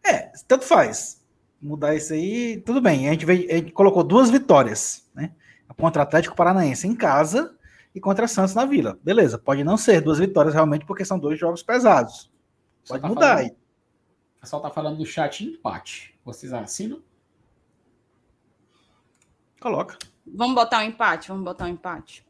É, 0.05 0.31
tanto 0.47 0.63
faz. 0.63 1.25
Mudar 1.59 1.95
isso 1.95 2.13
aí, 2.13 2.61
tudo 2.61 2.79
bem. 2.79 3.09
A 3.09 3.13
gente, 3.13 3.25
veio, 3.25 3.49
a 3.49 3.55
gente 3.55 3.71
colocou 3.71 4.03
duas 4.03 4.29
vitórias, 4.29 5.09
né? 5.15 5.33
Contra 5.75 6.03
o 6.03 6.03
Atlético 6.03 6.35
Paranaense 6.35 6.87
em 6.87 6.95
casa 6.95 7.57
e 7.95 7.99
contra 7.99 8.27
Santos 8.27 8.53
na 8.53 8.63
Vila. 8.63 8.99
Beleza, 9.01 9.39
pode 9.39 9.63
não 9.63 9.75
ser 9.75 10.01
duas 10.01 10.19
vitórias 10.19 10.53
realmente, 10.53 10.85
porque 10.85 11.03
são 11.03 11.17
dois 11.17 11.39
jogos 11.39 11.63
pesados. 11.63 12.31
Pode 12.87 13.01
tá 13.01 13.07
mudar 13.07 13.21
falando, 13.29 13.39
aí. 13.39 13.47
O 14.37 14.41
pessoal 14.41 14.61
tá 14.61 14.69
falando 14.69 14.97
do 14.99 15.05
chat 15.07 15.43
empate. 15.43 16.13
Vocês 16.23 16.53
assinam? 16.53 17.01
Coloca. 19.59 19.97
Vamos 20.27 20.53
botar 20.53 20.77
um 20.77 20.83
empate, 20.83 21.29
vamos 21.29 21.43
botar 21.43 21.65
um 21.65 21.69
empate. 21.69 22.23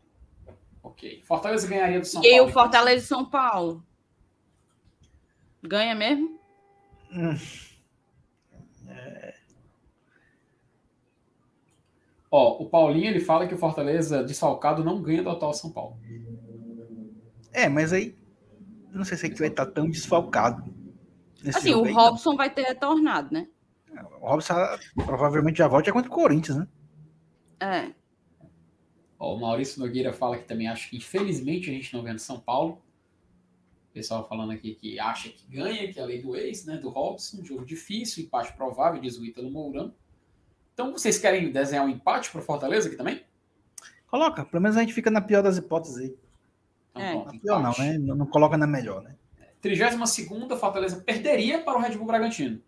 Ok. 0.83 1.23
Fortaleza 1.25 1.67
ganharia 1.67 1.99
do 1.99 2.05
São 2.05 2.21
e 2.21 2.29
Paulo. 2.29 2.37
E 2.37 2.49
o 2.49 2.53
Fortaleza 2.53 3.03
e 3.03 3.07
São 3.07 3.25
Paulo? 3.25 3.83
Ganha 5.63 5.95
mesmo? 5.95 6.37
Hum. 7.09 7.37
É... 8.89 9.33
Ó, 12.29 12.63
o 12.63 12.69
Paulinho 12.69 13.07
ele 13.07 13.21
fala 13.21 13.47
que 13.47 13.53
o 13.53 13.57
Fortaleza 13.57 14.23
desfalcado 14.23 14.83
não 14.83 15.01
ganha 15.01 15.23
do 15.23 15.29
atual 15.29 15.53
São 15.53 15.71
Paulo. 15.71 15.97
É, 17.53 17.69
mas 17.69 17.93
aí 17.93 18.17
não 18.91 19.05
sei 19.05 19.17
se 19.17 19.27
ele 19.27 19.35
vai 19.35 19.47
estar 19.47 19.65
tão 19.67 19.89
desfalcado. 19.89 20.63
Assim, 21.47 21.73
o 21.73 21.93
Robson 21.93 22.31
não. 22.31 22.37
vai 22.37 22.49
ter 22.49 22.63
retornado, 22.63 23.33
né? 23.33 23.47
O 24.21 24.29
Robson 24.29 24.53
provavelmente 24.95 25.57
já 25.57 25.67
volta 25.67 25.91
contra 25.91 26.09
o 26.09 26.13
Corinthians, 26.13 26.57
né? 26.57 26.67
É. 27.59 28.02
Ó, 29.23 29.35
o 29.35 29.39
Maurício 29.39 29.79
Nogueira 29.79 30.11
fala 30.11 30.37
que 30.37 30.43
também 30.43 30.67
acha 30.67 30.89
que 30.89 30.97
infelizmente 30.97 31.69
a 31.69 31.73
gente 31.73 31.93
não 31.93 32.03
ganha 32.03 32.15
de 32.15 32.21
São 32.21 32.41
Paulo. 32.41 32.81
O 33.89 33.93
pessoal 33.93 34.27
falando 34.27 34.51
aqui 34.51 34.75
que 34.75 34.99
acha 34.99 35.29
que 35.29 35.47
ganha, 35.47 35.93
que 35.93 35.97
é 35.97 36.03
a 36.03 36.05
lei 36.05 36.21
do 36.21 36.35
ex, 36.35 36.65
né? 36.65 36.75
Do 36.75 36.89
Robson, 36.89 37.37
um 37.37 37.45
jogo 37.45 37.65
difícil, 37.65 38.25
empate 38.25 38.51
provável, 38.51 38.99
diz 38.99 39.17
o 39.17 39.23
Ítalo 39.23 39.49
Mourão. 39.49 39.93
Então 40.73 40.91
vocês 40.91 41.17
querem 41.17 41.49
desenhar 41.49 41.85
um 41.85 41.89
empate 41.89 42.29
para 42.31 42.41
Fortaleza 42.41 42.89
aqui 42.89 42.97
também? 42.97 43.23
Coloca, 44.07 44.43
pelo 44.43 44.61
menos 44.61 44.75
a 44.75 44.81
gente 44.81 44.93
fica 44.93 45.09
na 45.09 45.21
pior 45.21 45.41
das 45.41 45.55
hipóteses 45.55 45.97
aí. 45.99 46.17
Então, 46.91 47.01
é. 47.01 47.11
pronto, 47.11 47.33
na 47.33 47.39
pior 47.39 47.63
não, 47.63 47.73
né? 47.77 47.97
Não, 47.97 48.15
não, 48.15 48.25
coloca 48.25 48.57
na 48.57 48.67
melhor, 48.67 49.03
né? 49.03 49.15
32 49.61 50.59
Fortaleza 50.59 50.99
perderia 50.99 51.63
para 51.63 51.77
o 51.77 51.81
Red 51.81 51.95
Bull 51.95 52.07
Bragantino. 52.07 52.61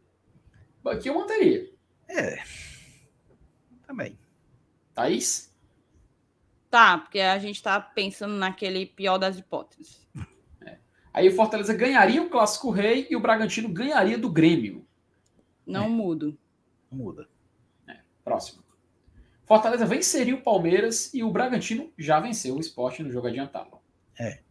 Aqui 0.85 1.09
eu 1.09 1.15
manteria. 1.15 1.69
É. 2.07 2.41
Também. 3.85 4.17
Thaís? 4.93 5.53
Tá, 6.75 6.97
porque 6.97 7.21
a 7.21 7.39
gente 7.39 7.63
tá 7.63 7.79
pensando 7.79 8.33
naquele 8.33 8.85
pior 8.85 9.17
das 9.17 9.39
hipóteses. 9.39 10.05
É. 10.59 10.77
Aí 11.13 11.29
o 11.29 11.31
Fortaleza 11.33 11.73
ganharia 11.73 12.21
o 12.21 12.29
Clássico 12.29 12.69
Rei 12.69 13.07
e 13.09 13.15
o 13.15 13.19
Bragantino 13.21 13.69
ganharia 13.69 14.17
do 14.17 14.29
Grêmio. 14.29 14.85
Não 15.65 15.85
é. 15.85 15.87
mudo. 15.87 16.37
Muda. 16.91 17.29
É. 17.87 17.99
Próximo. 18.25 18.61
Fortaleza 19.45 19.85
venceria 19.85 20.35
o 20.35 20.41
Palmeiras 20.41 21.13
e 21.13 21.23
o 21.23 21.31
Bragantino 21.31 21.93
já 21.97 22.19
venceu 22.19 22.57
o 22.57 22.59
esporte 22.59 23.01
no 23.01 23.09
jogo 23.09 23.27
adiantado. 23.27 23.79
É. 24.19 24.41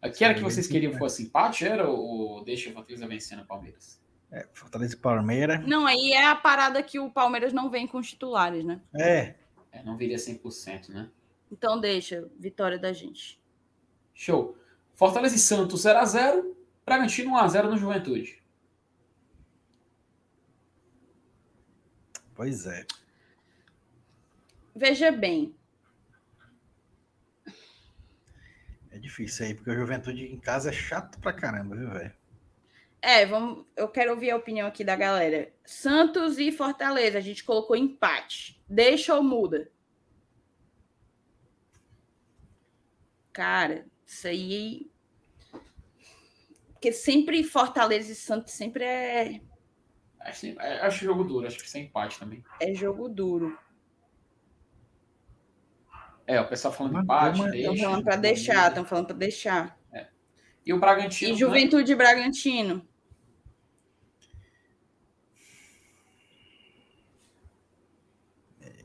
Aqui 0.00 0.24
era 0.24 0.32
que 0.32 0.40
vocês 0.40 0.66
queriam 0.66 0.92
que 0.92 0.98
fosse 0.98 1.24
empate, 1.24 1.66
era 1.66 1.86
ou 1.86 2.42
deixa 2.42 2.70
o 2.70 2.72
Fortaleza 2.72 3.06
vencendo 3.06 3.42
o 3.42 3.46
Palmeiras? 3.46 4.00
É, 4.32 4.48
Fortaleza 4.54 4.94
e 4.94 4.98
Palmeiras. 4.98 5.66
Não, 5.66 5.86
aí 5.86 6.12
é 6.12 6.24
a 6.24 6.36
parada 6.36 6.82
que 6.82 6.98
o 6.98 7.10
Palmeiras 7.10 7.52
não 7.52 7.68
vem 7.68 7.86
com 7.86 7.98
os 7.98 8.08
titulares, 8.08 8.64
né? 8.64 8.80
É. 8.98 9.34
É, 9.70 9.82
não 9.82 9.98
viria 9.98 10.16
100%, 10.16 10.88
né? 10.88 11.10
Então 11.50 11.80
deixa, 11.80 12.28
vitória 12.38 12.78
da 12.78 12.92
gente. 12.92 13.40
Show. 14.14 14.56
Fortaleza 14.94 15.34
e 15.36 15.38
Santos 15.38 15.82
0x0, 15.84 16.54
Bragantino 16.84 17.32
1x0 17.32 17.70
no 17.70 17.76
Juventude. 17.76 18.42
Pois 22.34 22.66
é. 22.66 22.86
Veja 24.74 25.10
bem, 25.12 25.54
É 28.94 28.98
difícil 28.98 29.44
aí, 29.46 29.54
porque 29.54 29.72
o 29.72 29.74
Juventude 29.74 30.24
em 30.24 30.38
casa 30.38 30.68
é 30.68 30.72
chato 30.72 31.18
pra 31.18 31.32
caramba, 31.32 31.74
viu, 31.74 31.90
velho? 31.90 32.14
é, 33.02 33.26
vamos, 33.26 33.66
eu 33.76 33.88
quero 33.88 34.12
ouvir 34.12 34.30
a 34.30 34.36
opinião 34.36 34.68
aqui 34.68 34.84
da 34.84 34.94
galera. 34.94 35.52
Santos 35.64 36.38
e 36.38 36.52
Fortaleza, 36.52 37.18
a 37.18 37.20
gente 37.20 37.42
colocou 37.42 37.74
empate. 37.74 38.62
Deixa 38.68 39.14
ou 39.16 39.22
muda? 39.22 39.68
Cara, 43.34 43.84
isso 44.06 44.26
aí. 44.26 44.90
Porque 46.72 46.92
sempre 46.92 47.44
Fortaleza 47.44 48.12
e 48.12 48.14
Santos 48.14 48.54
sempre 48.54 48.84
é, 48.84 49.40
Acho, 50.24 50.46
é, 50.46 50.80
acho 50.80 51.04
jogo 51.04 51.22
duro, 51.22 51.46
acho 51.46 51.58
que 51.58 51.68
sem 51.68 51.84
empate 51.84 52.18
também. 52.18 52.42
é 52.58 52.72
jogo 52.72 53.08
duro. 53.08 53.58
É, 56.26 56.40
o 56.40 56.48
pessoal 56.48 56.72
falando 56.72 57.00
empate. 57.00 57.42
Estão 57.58 57.76
falando 57.76 58.04
para 58.04 58.16
deixar, 58.16 58.68
estão 58.68 58.84
falando 58.86 59.06
para 59.08 59.16
deixar. 59.16 59.78
E 60.64 60.72
o 60.72 60.80
Bragantino. 60.80 61.30
E 61.30 61.32
né? 61.34 61.38
Juventude 61.38 61.92
e 61.92 61.94
Bragantino. 61.94 62.88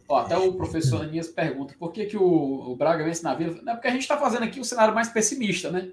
Ó, 0.10 0.18
até 0.18 0.36
o 0.36 0.52
professor 0.54 1.04
Anias 1.04 1.28
pergunta 1.28 1.76
por 1.78 1.94
que, 1.94 2.08
que 2.08 2.18
o, 2.18 2.24
o 2.24 2.76
Braga 2.76 3.04
vence 3.04 3.24
na 3.24 3.36
Vila. 3.36 3.62
Não, 3.62 3.76
porque 3.76 3.88
a 3.88 3.92
gente 3.92 4.02
está 4.02 4.18
fazendo 4.18 4.44
aqui 4.44 4.60
o 4.60 4.66
cenário 4.66 4.94
mais 4.94 5.10
pessimista, 5.10 5.72
né? 5.72 5.92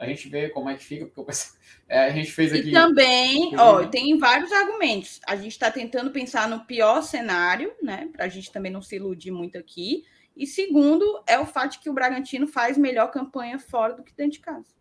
A 0.00 0.06
gente 0.06 0.28
vê 0.28 0.48
como 0.48 0.68
é 0.68 0.74
que 0.74 0.84
fica, 0.84 1.06
porque 1.06 1.22
pessoal- 1.22 1.56
é, 1.88 2.06
a 2.06 2.10
gente 2.10 2.32
fez 2.32 2.52
aqui. 2.52 2.70
E 2.70 2.72
também, 2.72 3.56
ó, 3.56 3.86
tem 3.86 4.18
vários 4.18 4.50
argumentos. 4.50 5.20
A 5.24 5.36
gente 5.36 5.52
está 5.52 5.70
tentando 5.70 6.10
pensar 6.10 6.48
no 6.48 6.64
pior 6.64 7.02
cenário, 7.02 7.72
né? 7.80 8.08
Para 8.12 8.24
a 8.24 8.28
gente 8.28 8.50
também 8.50 8.72
não 8.72 8.82
se 8.82 8.96
iludir 8.96 9.30
muito 9.30 9.56
aqui. 9.56 10.04
E 10.36 10.44
segundo, 10.44 11.22
é 11.24 11.38
o 11.38 11.46
fato 11.46 11.72
de 11.72 11.78
que 11.78 11.88
o 11.88 11.92
Bragantino 11.92 12.48
faz 12.48 12.76
melhor 12.76 13.12
campanha 13.12 13.60
fora 13.60 13.94
do 13.94 14.02
que 14.02 14.12
dentro 14.12 14.32
de 14.32 14.40
casa. 14.40 14.74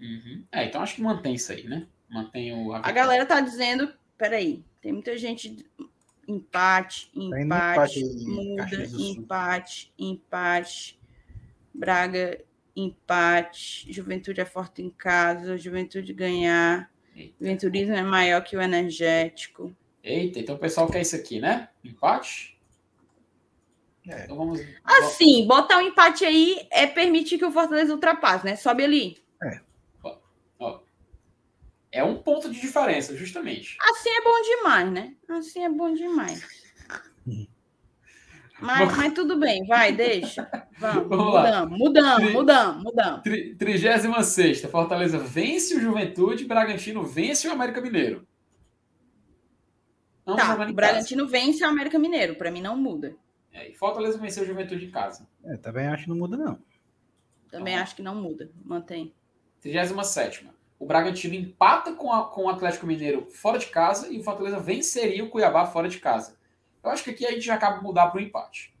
Uhum. 0.00 0.44
É, 0.52 0.66
então 0.66 0.80
acho 0.80 0.94
que 0.94 1.02
mantém 1.02 1.34
isso 1.34 1.50
aí, 1.50 1.64
né? 1.64 1.88
Mantém 2.08 2.52
o. 2.52 2.72
A 2.72 2.92
galera 2.92 3.26
tá 3.26 3.40
dizendo, 3.40 3.92
peraí, 4.16 4.62
tem 4.80 4.92
muita 4.92 5.18
gente 5.18 5.66
empate, 6.26 7.10
empate, 7.14 8.04
muda, 8.24 8.84
empate, 8.98 9.92
empate, 9.98 10.98
Braga, 11.72 12.40
empate, 12.74 13.92
Juventude 13.92 14.40
é 14.40 14.44
forte 14.44 14.82
em 14.82 14.90
casa, 14.90 15.58
Juventude 15.58 16.12
ganhar, 16.12 16.90
Eita. 17.16 17.34
Venturismo 17.40 17.94
é 17.94 18.02
maior 18.02 18.42
que 18.42 18.56
o 18.56 18.60
energético. 18.60 19.74
Eita, 20.02 20.38
então 20.38 20.54
o 20.54 20.58
pessoal 20.58 20.88
quer 20.88 21.00
isso 21.00 21.16
aqui, 21.16 21.40
né? 21.40 21.68
Empate? 21.82 22.58
É. 24.06 24.24
Então 24.24 24.36
vamos. 24.36 24.60
Assim, 24.84 25.46
botar 25.46 25.78
um 25.78 25.80
empate 25.80 26.24
aí 26.24 26.66
é 26.70 26.86
permitir 26.86 27.38
que 27.38 27.44
o 27.44 27.50
Fortaleza 27.50 27.92
ultrapasse, 27.92 28.44
né? 28.44 28.54
Sobe 28.54 28.84
ali. 28.84 29.18
É 31.96 32.04
um 32.04 32.16
ponto 32.22 32.50
de 32.50 32.60
diferença, 32.60 33.16
justamente. 33.16 33.76
Assim 33.80 34.10
é 34.10 34.22
bom 34.22 34.42
demais, 34.42 34.92
né? 34.92 35.14
Assim 35.28 35.64
é 35.64 35.68
bom 35.68 35.92
demais. 35.94 36.46
Mas, 38.58 38.96
mas 38.96 39.12
tudo 39.12 39.38
bem, 39.38 39.66
vai, 39.66 39.92
deixa. 39.92 40.48
Vamos, 40.78 41.08
Vamos 41.08 41.34
lá. 41.34 41.66
mudamos, 41.66 41.78
mudamos, 41.78 42.24
Tri- 42.24 42.32
mudamos, 42.32 42.82
mudamos. 42.84 43.22
Tri- 43.22 43.54
36 43.54 44.60
Fortaleza 44.68 45.18
vence 45.18 45.74
o 45.76 45.80
Juventude, 45.80 46.44
Bragantino 46.46 47.02
vence 47.02 47.46
o 47.48 47.52
América 47.52 47.80
Mineiro. 47.82 48.26
Ambos 50.26 50.42
Tá, 50.42 50.54
o 50.68 50.72
Bragantino 50.72 51.26
vence 51.28 51.64
o 51.64 51.68
América 51.68 51.98
Mineiro, 51.98 52.34
pra 52.36 52.50
mim 52.50 52.60
não 52.62 52.76
muda. 52.76 53.10
casa. 53.10 53.20
É, 53.52 53.70
e 53.70 53.74
Fortaleza 53.74 54.18
venceu 54.18 54.42
o 54.42 54.46
Juventude 54.46 54.86
em 54.86 54.90
casa. 54.90 55.28
É, 55.44 55.56
também 55.56 55.86
acho 55.86 56.04
que 56.04 56.08
não 56.10 56.16
muda, 56.16 56.36
não. 56.36 56.58
Também 57.50 57.76
Tá. 57.76 57.82
acho 57.82 57.94
que 57.96 58.02
não 58.02 58.14
muda, 58.14 58.50
mantém. 58.64 59.14
37 59.60 60.44
O 60.78 60.86
Bragantino 60.86 61.34
empata 61.34 61.92
com, 61.94 62.12
a- 62.12 62.28
com 62.28 62.44
o 62.44 62.48
Atlético 62.48 62.86
Mineiro 62.86 63.26
fora 63.30 63.58
de 63.58 63.66
casa 63.66 64.12
e 64.12 64.18
o 64.18 64.22
Fortaleza 64.22 64.58
venceria 64.60 65.24
o 65.24 65.30
Cuiabá 65.30 65.66
fora 65.66 65.88
de 65.88 65.98
casa. 65.98 66.38
Eu 66.84 66.90
acho 66.90 67.02
que 67.02 67.10
aqui 67.10 67.26
a 67.26 67.30
gente 67.32 67.42
já 67.44 67.54
acaba 67.54 67.78
de 67.78 67.82
mudar 67.82 68.08
para 68.08 68.18
o 68.18 68.22
empate. 68.22 68.74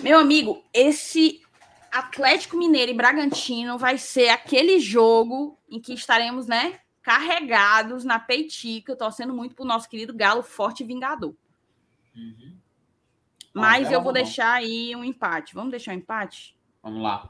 Meu 0.00 0.18
amigo, 0.18 0.64
esse 0.72 1.42
Atlético 1.90 2.56
Mineiro 2.56 2.90
e 2.90 2.94
Bragantino 2.94 3.76
vai 3.76 3.98
ser 3.98 4.30
aquele 4.30 4.80
jogo 4.80 5.58
em 5.68 5.78
que 5.78 5.92
estaremos, 5.92 6.46
né, 6.46 6.80
carregados 7.02 8.02
na 8.04 8.18
peitica, 8.18 8.96
torcendo 8.96 9.34
muito 9.34 9.54
pro 9.54 9.64
nosso 9.66 9.88
querido 9.88 10.14
Galo 10.14 10.42
forte 10.42 10.82
e 10.82 10.86
vingador. 10.86 11.34
Mas 13.52 13.88
Ah, 13.88 13.92
eu 13.92 14.00
vou 14.00 14.12
bom. 14.12 14.14
deixar 14.14 14.52
aí 14.54 14.96
um 14.96 15.04
empate. 15.04 15.54
Vamos 15.54 15.70
deixar 15.70 15.92
um 15.92 15.96
empate? 15.98 16.56
Vamos 16.82 17.02
lá. 17.02 17.28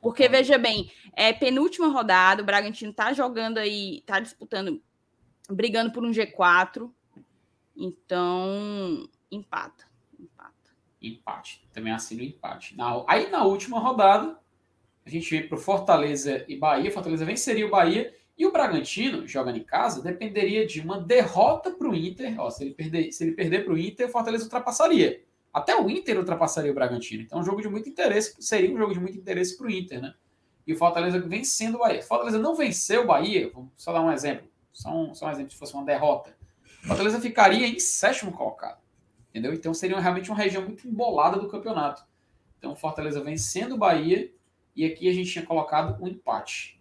Porque, 0.00 0.28
veja 0.28 0.58
bem, 0.58 0.90
é 1.14 1.32
penúltima 1.32 1.88
rodada, 1.88 2.42
o 2.42 2.46
Bragantino 2.46 2.92
tá 2.92 3.12
jogando 3.12 3.58
aí, 3.58 4.02
tá 4.06 4.20
disputando, 4.20 4.82
brigando 5.48 5.92
por 5.92 6.04
um 6.04 6.10
G4. 6.10 6.90
Então, 7.76 9.08
empata. 9.30 9.84
Empata. 10.18 10.52
Empate. 11.00 11.66
Também 11.72 11.92
assino 11.92 12.22
empate. 12.22 12.76
Na- 12.76 13.04
aí 13.08 13.30
na 13.30 13.44
última 13.44 13.78
rodada, 13.78 14.38
a 15.04 15.10
gente 15.10 15.30
vem 15.30 15.48
para 15.48 15.56
o 15.56 15.60
Fortaleza 15.60 16.44
e 16.48 16.56
Bahia. 16.56 16.90
Fortaleza 16.90 17.24
venceria 17.24 17.66
o 17.66 17.70
Bahia. 17.70 18.14
E 18.38 18.46
o 18.46 18.52
Bragantino, 18.52 19.26
jogando 19.28 19.58
em 19.58 19.62
casa, 19.64 20.02
dependeria 20.02 20.66
de 20.66 20.80
uma 20.80 20.98
derrota 21.00 21.70
para 21.70 21.88
o 21.88 21.94
Inter. 21.94 22.40
Ó, 22.40 22.50
se 22.50 22.64
ele 22.64 22.74
perder, 22.74 23.12
se 23.12 23.24
ele 23.24 23.32
perder 23.32 23.64
para 23.64 23.74
o 23.74 23.78
Inter, 23.78 24.06
o 24.08 24.10
Fortaleza 24.10 24.44
ultrapassaria. 24.44 25.22
Até 25.52 25.76
o 25.76 25.90
Inter 25.90 26.18
ultrapassaria 26.18 26.70
o 26.70 26.74
Bragantino. 26.74 27.22
Então, 27.22 27.40
um 27.40 27.44
jogo 27.44 27.60
de 27.60 27.68
muito 27.68 27.88
interesse, 27.88 28.34
seria 28.40 28.74
um 28.74 28.78
jogo 28.78 28.94
de 28.94 29.00
muito 29.00 29.18
interesse 29.18 29.56
para 29.56 29.66
o 29.66 29.70
Inter, 29.70 30.00
né? 30.00 30.14
E 30.66 30.72
o 30.72 30.76
Fortaleza 30.76 31.20
vencendo 31.20 31.74
o 31.74 31.78
Bahia. 31.78 32.02
Fortaleza 32.02 32.38
não 32.38 32.54
venceu 32.54 33.02
o 33.02 33.06
Bahia, 33.06 33.52
só 33.76 33.92
dar 33.92 34.00
um 34.00 34.10
exemplo. 34.10 34.48
Só 34.72 34.90
um, 34.90 35.14
só 35.14 35.26
um 35.26 35.30
exemplo 35.30 35.50
se 35.50 35.58
fosse 35.58 35.74
uma 35.74 35.84
derrota. 35.84 36.34
Fortaleza 36.86 37.20
ficaria 37.20 37.66
em 37.66 37.78
sétimo 37.78 38.32
colocado. 38.32 38.80
Entendeu? 39.30 39.52
Então 39.52 39.74
seria 39.74 39.98
realmente 39.98 40.30
uma 40.30 40.36
região 40.36 40.62
muito 40.62 40.86
embolada 40.86 41.38
do 41.38 41.48
campeonato. 41.48 42.04
Então, 42.58 42.74
Fortaleza 42.76 43.20
vencendo 43.22 43.74
o 43.74 43.78
Bahia. 43.78 44.32
E 44.74 44.86
aqui 44.86 45.08
a 45.08 45.12
gente 45.12 45.30
tinha 45.30 45.44
colocado 45.44 46.02
um 46.02 46.08
empate. 46.08 46.80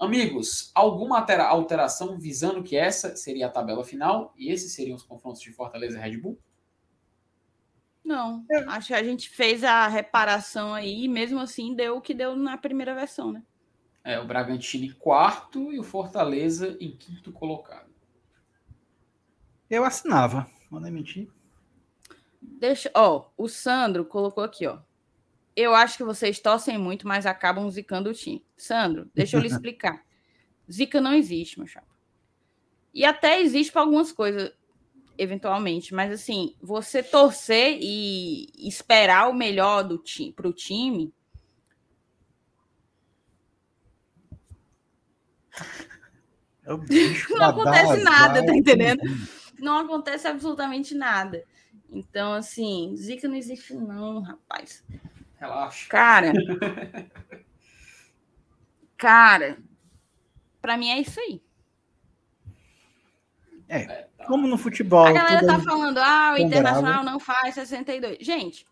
Amigos, 0.00 0.70
alguma 0.74 1.18
altera- 1.18 1.46
alteração 1.46 2.18
visando 2.18 2.62
que 2.62 2.76
essa 2.76 3.14
seria 3.16 3.46
a 3.46 3.50
tabela 3.50 3.84
final 3.84 4.32
e 4.36 4.50
esses 4.50 4.72
seriam 4.72 4.96
os 4.96 5.02
confrontos 5.02 5.40
de 5.40 5.52
Fortaleza 5.52 5.98
e 5.98 6.00
Red 6.00 6.16
Bull? 6.18 6.38
Não, 8.08 8.42
acho 8.68 8.86
que 8.86 8.94
a 8.94 9.04
gente 9.04 9.28
fez 9.28 9.62
a 9.62 9.86
reparação 9.86 10.72
aí, 10.72 11.04
e 11.04 11.08
mesmo 11.08 11.38
assim 11.38 11.74
deu 11.74 11.98
o 11.98 12.00
que 12.00 12.14
deu 12.14 12.34
na 12.34 12.56
primeira 12.56 12.94
versão, 12.94 13.30
né? 13.30 13.42
É, 14.02 14.18
o 14.18 14.26
Bragantino 14.26 14.86
em 14.86 14.92
quarto 14.92 15.70
e 15.70 15.78
o 15.78 15.82
Fortaleza 15.82 16.74
em 16.80 16.90
quinto 16.96 17.30
colocado. 17.30 17.90
Eu 19.68 19.84
assinava, 19.84 20.50
não 20.72 20.80
nem 20.80 20.90
mentir. 20.90 21.28
Deixa, 22.40 22.90
ó, 22.94 23.26
o 23.36 23.46
Sandro 23.46 24.06
colocou 24.06 24.42
aqui, 24.42 24.66
ó. 24.66 24.78
Eu 25.54 25.74
acho 25.74 25.98
que 25.98 26.04
vocês 26.04 26.40
torcem 26.40 26.78
muito, 26.78 27.06
mas 27.06 27.26
acabam 27.26 27.70
zicando 27.70 28.08
o 28.08 28.14
time. 28.14 28.42
Sandro, 28.56 29.10
deixa 29.14 29.36
eu 29.36 29.42
lhe 29.42 29.48
explicar. 29.52 30.02
Zica 30.72 30.98
não 30.98 31.12
existe, 31.12 31.58
meu 31.58 31.68
chapa. 31.68 31.94
E 32.94 33.04
até 33.04 33.38
existe 33.42 33.70
para 33.70 33.82
algumas 33.82 34.12
coisas, 34.12 34.50
eventualmente, 35.18 35.92
mas 35.92 36.12
assim, 36.12 36.54
você 36.62 37.02
torcer 37.02 37.78
e 37.80 38.46
esperar 38.68 39.28
o 39.28 39.34
melhor 39.34 39.82
do 39.82 39.98
time 39.98 40.32
para 40.32 40.48
o 40.48 40.52
time, 40.52 41.12
É 46.68 47.34
Não 47.34 47.46
acontece 47.46 48.04
nada, 48.04 48.44
tá 48.44 48.54
entendendo? 48.54 49.00
não 49.58 49.78
acontece 49.78 50.28
absolutamente 50.28 50.94
nada. 50.94 51.42
Então, 51.90 52.34
assim, 52.34 52.94
zica 52.94 53.26
não 53.26 53.34
existe 53.34 53.74
não, 53.74 54.20
rapaz. 54.20 54.84
Relaxa. 55.36 55.88
Cara. 55.88 56.32
cara, 58.96 59.58
pra 60.60 60.76
mim 60.76 60.90
é 60.90 61.00
isso 61.00 61.18
aí. 61.18 61.40
É, 63.68 64.08
tá. 64.16 64.26
Como 64.26 64.46
no 64.46 64.56
futebol. 64.56 65.06
A 65.06 65.12
galera 65.12 65.46
tá 65.46 65.54
é- 65.54 65.60
falando, 65.60 65.98
ah, 65.98 66.34
o. 66.34 66.38
Internacional 66.40 67.04
não 67.04 67.20
faz 67.20 67.54
62. 67.54 68.18
Gente, 68.20 68.66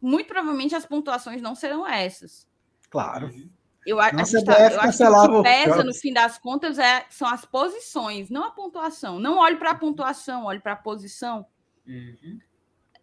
muito 0.00 0.28
provavelmente 0.28 0.74
as 0.74 0.86
pontuações 0.86 1.42
não 1.42 1.54
serão 1.54 1.86
essas. 1.86 2.46
Claro. 2.88 3.30
Eu, 3.84 4.00
a, 4.00 4.06
a 4.06 4.24
gente 4.24 4.44
tá, 4.44 4.58
eu 4.58 4.80
acho 4.80 4.98
que 4.98 5.04
o 5.04 5.42
que 5.42 5.48
pesa, 5.48 5.84
no 5.84 5.94
fim 5.94 6.12
das 6.12 6.38
contas, 6.38 6.76
é, 6.76 7.06
são 7.08 7.28
as 7.28 7.44
posições, 7.44 8.28
não 8.30 8.42
a 8.42 8.50
pontuação. 8.50 9.20
Não 9.20 9.38
olhe 9.38 9.56
para 9.56 9.70
a 9.70 9.74
pontuação, 9.76 10.44
olhe 10.44 10.58
para 10.58 10.72
a 10.72 10.76
posição. 10.76 11.46
Uhum. 11.86 12.40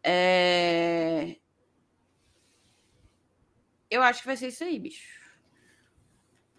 É... 0.03 1.37
Eu 3.89 4.03
acho 4.03 4.21
que 4.21 4.27
vai 4.27 4.35
ser 4.35 4.47
isso 4.47 4.63
aí, 4.63 4.77
bicho. 4.77 5.21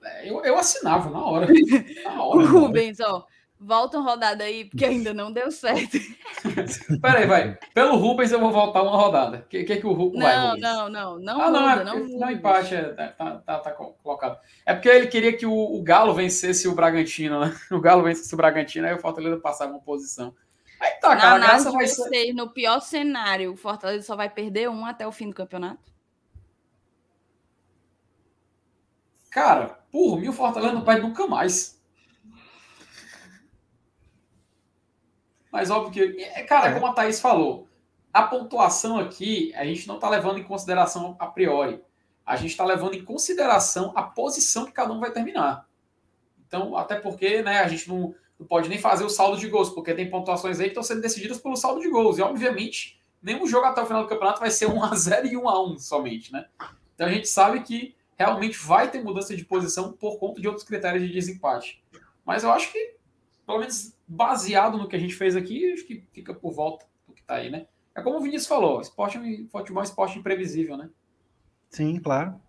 É, 0.02 0.30
eu, 0.30 0.42
eu 0.42 0.56
assinava 0.56 1.10
na 1.10 1.22
hora. 1.22 1.46
Na 2.04 2.22
hora 2.22 2.38
o 2.38 2.46
Rubens, 2.46 3.00
ó. 3.00 3.26
Volta 3.58 3.98
uma 3.98 4.10
rodada 4.10 4.44
aí, 4.44 4.64
porque 4.64 4.84
ainda 4.84 5.14
não 5.14 5.32
deu 5.32 5.50
certo. 5.50 5.96
Peraí, 7.00 7.26
vai. 7.26 7.56
Pelo 7.72 7.96
Rubens 7.96 8.32
eu 8.32 8.40
vou 8.40 8.50
voltar 8.50 8.82
uma 8.82 8.96
rodada. 8.96 9.38
O 9.38 9.48
que, 9.48 9.64
que, 9.64 9.76
que 9.76 9.86
o 9.86 9.92
Rubens 9.92 10.22
vai, 10.22 10.36
Rubens? 10.36 10.60
Não, 10.60 10.88
não, 10.90 11.18
não. 11.18 11.40
Ah, 11.40 11.50
não, 11.50 11.60
muda, 11.60 11.80
é, 11.80 11.84
não, 11.84 12.18
não 12.18 12.30
empate, 12.30 12.74
é, 12.74 12.82
tá, 12.82 13.08
tá, 13.08 13.36
tá, 13.38 13.58
tá, 13.60 13.70
colocado. 13.70 14.38
É 14.66 14.74
porque 14.74 14.88
ele 14.88 15.06
queria 15.06 15.34
que 15.34 15.46
o, 15.46 15.52
o, 15.52 15.82
Galo 15.82 16.12
vencesse 16.12 16.68
o 16.68 16.74
Bragantino, 16.74 17.40
né? 17.40 17.56
O 17.70 17.80
Galo 17.80 18.02
vencesse 18.02 18.34
o 18.34 18.36
Bragantino, 18.36 18.86
aí 18.86 18.94
o 18.94 19.00
Fortaleza 19.00 19.38
passava 19.38 19.70
uma 19.70 19.80
posição. 19.80 20.34
Aí 20.80 20.90
tá, 21.00 21.16
cara, 21.16 21.38
Na 21.38 21.46
graça 21.46 21.70
vai 21.70 21.86
ser... 21.86 22.34
No 22.34 22.50
pior 22.50 22.80
cenário, 22.80 23.52
o 23.52 23.56
Fortaleza 23.56 24.04
só 24.04 24.16
vai 24.16 24.28
perder 24.28 24.68
um 24.68 24.84
até 24.84 25.06
o 25.06 25.12
fim 25.12 25.28
do 25.30 25.34
campeonato? 25.34 25.94
Cara, 29.30 29.78
por 29.90 30.20
mim 30.20 30.28
o 30.28 30.32
Fortaleza 30.32 30.74
não 30.74 30.84
perde 30.84 31.02
nunca 31.02 31.26
mais. 31.26 31.82
Mas 35.54 35.70
óbvio 35.70 35.92
que, 35.92 36.20
é, 36.20 36.42
cara, 36.42 36.70
é. 36.70 36.74
como 36.74 36.84
a 36.84 36.92
Thaís 36.92 37.20
falou, 37.20 37.68
a 38.12 38.24
pontuação 38.24 38.98
aqui 38.98 39.52
a 39.54 39.64
gente 39.64 39.86
não 39.86 39.94
está 39.94 40.10
levando 40.10 40.38
em 40.38 40.42
consideração 40.42 41.14
a 41.16 41.28
priori. 41.28 41.80
A 42.26 42.34
gente 42.34 42.50
está 42.50 42.64
levando 42.64 42.94
em 42.94 43.04
consideração 43.04 43.92
a 43.94 44.02
posição 44.02 44.64
que 44.64 44.72
cada 44.72 44.92
um 44.92 44.98
vai 44.98 45.12
terminar. 45.12 45.68
Então, 46.48 46.76
até 46.76 46.96
porque 46.96 47.40
né, 47.40 47.60
a 47.60 47.68
gente 47.68 47.88
não, 47.88 48.12
não 48.36 48.44
pode 48.44 48.68
nem 48.68 48.80
fazer 48.80 49.04
o 49.04 49.08
saldo 49.08 49.38
de 49.38 49.48
gols, 49.48 49.70
porque 49.70 49.94
tem 49.94 50.10
pontuações 50.10 50.58
aí 50.58 50.64
que 50.64 50.70
estão 50.70 50.82
sendo 50.82 51.00
decididas 51.00 51.38
pelo 51.38 51.54
saldo 51.54 51.80
de 51.80 51.88
gols. 51.88 52.18
E, 52.18 52.22
obviamente, 52.22 53.00
nenhum 53.22 53.46
jogo 53.46 53.66
até 53.66 53.80
o 53.80 53.86
final 53.86 54.02
do 54.02 54.08
campeonato 54.08 54.40
vai 54.40 54.50
ser 54.50 54.66
1x0 54.66 55.26
e 55.26 55.36
1x1 55.36 55.78
somente, 55.78 56.32
né? 56.32 56.46
Então 56.96 57.06
a 57.06 57.12
gente 57.12 57.28
sabe 57.28 57.60
que 57.60 57.94
realmente 58.16 58.58
vai 58.58 58.90
ter 58.90 59.04
mudança 59.04 59.36
de 59.36 59.44
posição 59.44 59.92
por 59.92 60.18
conta 60.18 60.40
de 60.40 60.48
outros 60.48 60.66
critérios 60.66 61.06
de 61.06 61.12
desempate. 61.12 61.80
Mas 62.24 62.42
eu 62.42 62.50
acho 62.50 62.72
que 62.72 62.96
pelo 63.46 63.58
menos 63.58 63.94
baseado 64.06 64.78
no 64.78 64.88
que 64.88 64.96
a 64.96 64.98
gente 64.98 65.14
fez 65.14 65.36
aqui, 65.36 65.72
acho 65.72 65.86
que 65.86 66.06
fica 66.12 66.34
por 66.34 66.52
volta 66.52 66.86
do 67.06 67.14
que 67.14 67.20
está 67.20 67.36
aí, 67.36 67.50
né? 67.50 67.66
É 67.94 68.02
como 68.02 68.18
o 68.18 68.20
Vinícius 68.20 68.48
falou, 68.48 68.80
esporte, 68.80 69.18
futebol 69.50 69.80
é 69.80 69.80
um 69.80 69.88
esporte 69.88 70.18
imprevisível, 70.18 70.76
né? 70.76 70.90
Sim, 71.70 71.98
claro. 72.00 72.40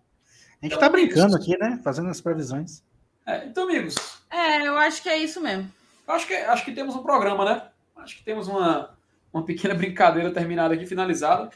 A 0.61 0.65
gente 0.65 0.73
está 0.73 0.87
então, 0.87 0.91
brincando 0.91 1.35
aqui, 1.35 1.57
né? 1.57 1.79
Fazendo 1.83 2.09
as 2.09 2.21
previsões. 2.21 2.83
É, 3.25 3.45
então, 3.45 3.63
amigos. 3.63 3.95
É, 4.29 4.67
eu 4.67 4.77
acho 4.77 5.01
que 5.01 5.09
é 5.09 5.17
isso 5.17 5.41
mesmo. 5.41 5.71
Acho 6.07 6.27
que, 6.27 6.33
acho 6.33 6.65
que 6.65 6.71
temos 6.71 6.95
um 6.95 7.03
programa, 7.03 7.45
né? 7.45 7.69
Acho 7.95 8.17
que 8.17 8.23
temos 8.23 8.47
uma, 8.47 8.95
uma 9.33 9.43
pequena 9.43 9.73
brincadeira 9.75 10.31
terminada 10.31 10.73
aqui, 10.73 10.85
finalizada. 10.85 11.49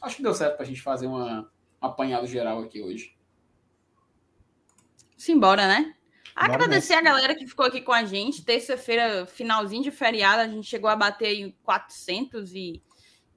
Acho 0.00 0.16
que 0.16 0.22
deu 0.22 0.34
certo 0.34 0.56
para 0.56 0.64
a 0.64 0.68
gente 0.68 0.82
fazer 0.82 1.06
uma, 1.06 1.50
um 1.82 1.86
apanhado 1.86 2.26
geral 2.26 2.60
aqui 2.62 2.80
hoje. 2.80 3.16
Simbora, 5.16 5.66
né? 5.66 5.95
Agradecer 6.36 6.92
a 6.92 7.00
galera 7.00 7.34
que 7.34 7.46
ficou 7.46 7.64
aqui 7.64 7.80
com 7.80 7.92
a 7.92 8.04
gente. 8.04 8.44
Terça-feira, 8.44 9.24
finalzinho 9.24 9.82
de 9.82 9.90
feriado, 9.90 10.42
a 10.42 10.48
gente 10.48 10.68
chegou 10.68 10.90
a 10.90 10.94
bater 10.94 11.34
em 11.34 11.56
400 11.62 12.54
e, 12.54 12.82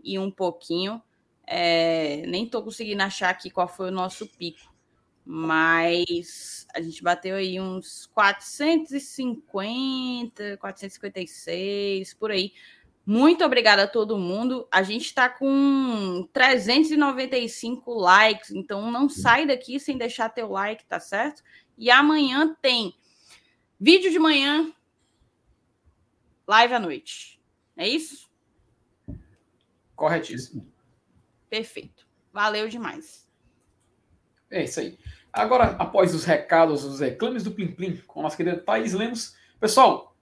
e 0.04 0.20
um 0.20 0.30
pouquinho. 0.30 1.02
É, 1.48 2.24
nem 2.28 2.46
tô 2.46 2.62
conseguindo 2.62 3.02
achar 3.02 3.30
aqui 3.30 3.50
qual 3.50 3.70
foi 3.70 3.88
o 3.88 3.92
nosso 3.92 4.28
pico, 4.28 4.70
mas 5.26 6.68
a 6.76 6.82
gente 6.82 7.02
bateu 7.02 7.38
aí 7.38 7.58
uns 7.60 8.06
450, 8.08 10.58
456, 10.58 12.14
por 12.16 12.32
aí. 12.32 12.52
Muito 13.06 13.46
obrigada 13.46 13.84
a 13.84 13.88
todo 13.88 14.18
mundo. 14.18 14.68
A 14.70 14.84
gente 14.84 15.06
está 15.06 15.30
com 15.30 16.28
395 16.34 17.94
likes, 17.94 18.52
então 18.52 18.92
não 18.92 19.08
sai 19.10 19.46
daqui 19.48 19.80
sem 19.80 19.98
deixar 19.98 20.28
teu 20.30 20.52
like, 20.52 20.86
tá 20.86 21.00
certo? 21.00 21.42
E 21.80 21.90
amanhã 21.90 22.54
tem 22.62 22.94
vídeo 23.80 24.12
de 24.12 24.20
manhã, 24.20 24.70
live 26.46 26.74
à 26.74 26.80
noite. 26.80 27.42
É 27.78 27.88
isso? 27.88 28.30
Corretíssimo. 29.96 30.70
Perfeito. 31.50 32.06
Valeu 32.34 32.68
demais. 32.68 33.26
É 34.52 34.66
isso 34.66 34.82
aí. 34.82 35.00
Agora, 35.32 35.78
após 35.80 36.14
os 36.14 36.26
recados, 36.26 36.84
os 36.84 37.00
reclames 37.00 37.44
do 37.44 37.52
Plim 37.52 37.72
Plim, 37.72 37.96
com 38.06 38.20
a 38.20 38.24
nossa 38.24 38.36
querida 38.36 38.60
Thaís 38.60 38.92
Lemos. 38.92 39.38
Pessoal, 39.58 40.14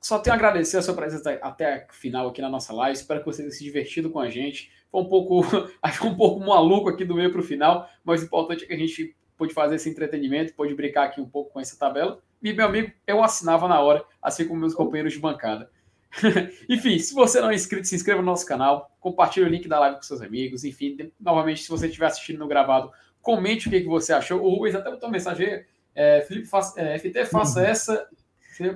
só 0.00 0.20
tenho 0.20 0.34
a 0.34 0.36
agradecer 0.36 0.76
a 0.76 0.82
sua 0.82 0.94
presença 0.94 1.32
até 1.42 1.84
o 1.90 1.94
final 1.94 2.28
aqui 2.28 2.40
na 2.40 2.48
nossa 2.48 2.72
live. 2.72 2.96
Espero 2.96 3.18
que 3.18 3.26
você 3.26 3.42
tenha 3.42 3.52
se 3.52 3.64
divertido 3.64 4.08
com 4.08 4.20
a 4.20 4.30
gente. 4.30 4.70
Foi 4.88 5.00
um 5.00 5.08
pouco, 5.08 5.42
acho 5.82 6.06
um 6.06 6.14
pouco 6.14 6.38
maluco 6.46 6.88
aqui 6.88 7.04
do 7.04 7.16
meio 7.16 7.32
para 7.32 7.40
o 7.40 7.44
final, 7.44 7.90
mas 8.04 8.22
o 8.22 8.26
importante 8.26 8.62
é 8.62 8.66
que 8.68 8.72
a 8.72 8.78
gente 8.78 9.16
pôde 9.42 9.52
fazer 9.54 9.74
esse 9.74 9.90
entretenimento, 9.90 10.54
pôde 10.54 10.72
brincar 10.72 11.04
aqui 11.04 11.20
um 11.20 11.28
pouco 11.28 11.52
com 11.52 11.60
essa 11.60 11.76
tabela. 11.76 12.20
E, 12.40 12.52
meu 12.52 12.64
amigo, 12.64 12.92
eu 13.04 13.24
assinava 13.24 13.66
na 13.66 13.80
hora, 13.80 14.04
assim 14.22 14.46
como 14.46 14.60
meus 14.60 14.72
companheiros 14.72 15.12
de 15.12 15.18
bancada. 15.18 15.68
enfim, 16.68 16.96
se 16.98 17.12
você 17.12 17.40
não 17.40 17.50
é 17.50 17.54
inscrito, 17.54 17.88
se 17.88 17.96
inscreva 17.96 18.20
no 18.20 18.26
nosso 18.26 18.46
canal, 18.46 18.88
compartilhe 19.00 19.46
o 19.46 19.48
link 19.48 19.66
da 19.66 19.80
live 19.80 19.96
com 19.96 20.02
seus 20.02 20.22
amigos. 20.22 20.62
Enfim, 20.62 21.10
novamente, 21.20 21.62
se 21.62 21.68
você 21.68 21.88
estiver 21.88 22.06
assistindo 22.06 22.38
no 22.38 22.46
gravado, 22.46 22.92
comente 23.20 23.66
o 23.66 23.70
que, 23.70 23.80
que 23.80 23.88
você 23.88 24.12
achou. 24.12 24.40
O 24.40 24.54
Rubens 24.54 24.76
até 24.76 24.90
botou 24.90 25.08
uma 25.08 25.12
mensagem. 25.12 25.64
É, 25.92 26.20
Felipe, 26.20 26.46
faça, 26.46 26.80
é, 26.80 26.96
FT, 26.96 27.24
faça 27.24 27.66
essa. 27.66 28.06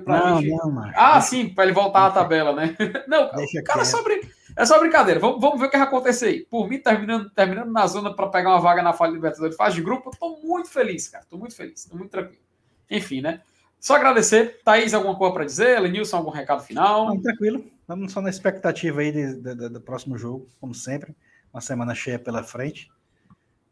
Não, 0.05 0.41
gente... 0.41 0.49
não, 0.51 0.91
Ah, 0.95 1.21
sim, 1.21 1.47
para 1.47 1.63
ele 1.63 1.73
voltar 1.73 2.07
à 2.07 2.11
tabela, 2.11 2.53
né? 2.53 2.75
não, 3.07 3.31
Deixa 3.35 3.63
cara, 3.63 3.83
é 3.83 3.85
sobre 3.85 4.19
é 4.57 4.65
só 4.65 4.79
brincadeira. 4.79 5.19
Vamos, 5.19 5.39
vamos 5.39 5.59
ver 5.59 5.67
o 5.67 5.69
que 5.69 5.77
vai 5.77 5.85
acontecer 5.85 6.25
aí. 6.25 6.45
Por 6.45 6.67
mim, 6.67 6.79
terminando, 6.79 7.29
terminando 7.29 7.71
na 7.71 7.85
zona 7.85 8.13
para 8.13 8.27
pegar 8.27 8.49
uma 8.49 8.59
vaga 8.59 8.81
na 8.81 8.91
fase 8.91 9.13
Libertadores 9.13 9.55
fase 9.55 9.75
de 9.75 9.83
grupo, 9.83 10.09
eu 10.09 10.17
tô 10.17 10.39
muito 10.41 10.67
feliz, 10.67 11.07
cara. 11.07 11.23
Tô 11.29 11.37
muito 11.37 11.55
feliz, 11.55 11.85
tô 11.85 11.95
muito 11.95 12.09
tranquilo. 12.09 12.41
Enfim, 12.89 13.21
né? 13.21 13.41
Só 13.79 13.95
agradecer. 13.95 14.59
Thaís, 14.63 14.95
alguma 14.95 15.15
coisa 15.15 15.31
para 15.31 15.45
dizer? 15.45 15.79
Lenilson, 15.79 16.17
algum 16.17 16.31
recado 16.31 16.63
final? 16.63 17.05
Não, 17.05 17.21
tranquilo. 17.21 17.63
Vamos 17.87 18.11
só 18.11 18.19
na 18.19 18.31
expectativa 18.31 18.99
aí 18.99 19.11
de, 19.11 19.35
de, 19.35 19.55
de, 19.55 19.69
do 19.69 19.79
próximo 19.79 20.17
jogo, 20.17 20.47
como 20.59 20.73
sempre. 20.73 21.15
Uma 21.53 21.61
semana 21.61 21.93
cheia 21.93 22.17
pela 22.17 22.43
frente. 22.43 22.89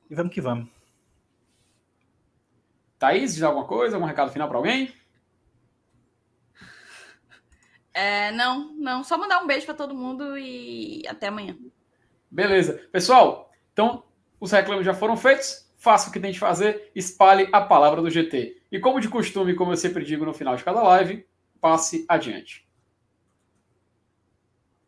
E 0.07 0.13
vamos 0.13 0.31
que 0.31 0.39
vamos. 0.39 0.69
Thaís, 2.99 3.33
diz 3.33 3.41
alguma 3.41 3.65
coisa? 3.65 3.95
Algum 3.95 4.05
recado 4.05 4.31
final 4.31 4.47
para 4.47 4.57
alguém? 4.57 4.93
É, 7.95 8.29
não, 8.33 8.73
não. 8.73 9.03
Só 9.05 9.17
mandar 9.17 9.41
um 9.41 9.47
beijo 9.47 9.65
para 9.65 9.73
todo 9.73 9.95
mundo 9.95 10.37
e 10.37 11.01
até 11.07 11.27
amanhã. 11.27 11.57
Beleza. 12.29 12.85
Pessoal, 12.91 13.49
então 13.71 14.03
os 14.37 14.51
reclames 14.51 14.85
já 14.85 14.93
foram 14.93 15.15
feitos. 15.15 15.65
Faça 15.77 16.09
o 16.09 16.11
que 16.11 16.19
tem 16.19 16.31
de 16.31 16.39
fazer, 16.39 16.91
espalhe 16.95 17.47
a 17.53 17.61
palavra 17.61 18.01
do 18.01 18.09
GT. 18.09 18.61
E 18.71 18.79
como 18.79 18.99
de 18.99 19.07
costume, 19.07 19.55
como 19.55 19.71
eu 19.71 19.77
sempre 19.77 20.03
digo 20.03 20.25
no 20.25 20.33
final 20.33 20.55
de 20.55 20.63
cada 20.63 20.81
live, 20.81 21.25
passe 21.61 22.05
adiante. 22.09 22.64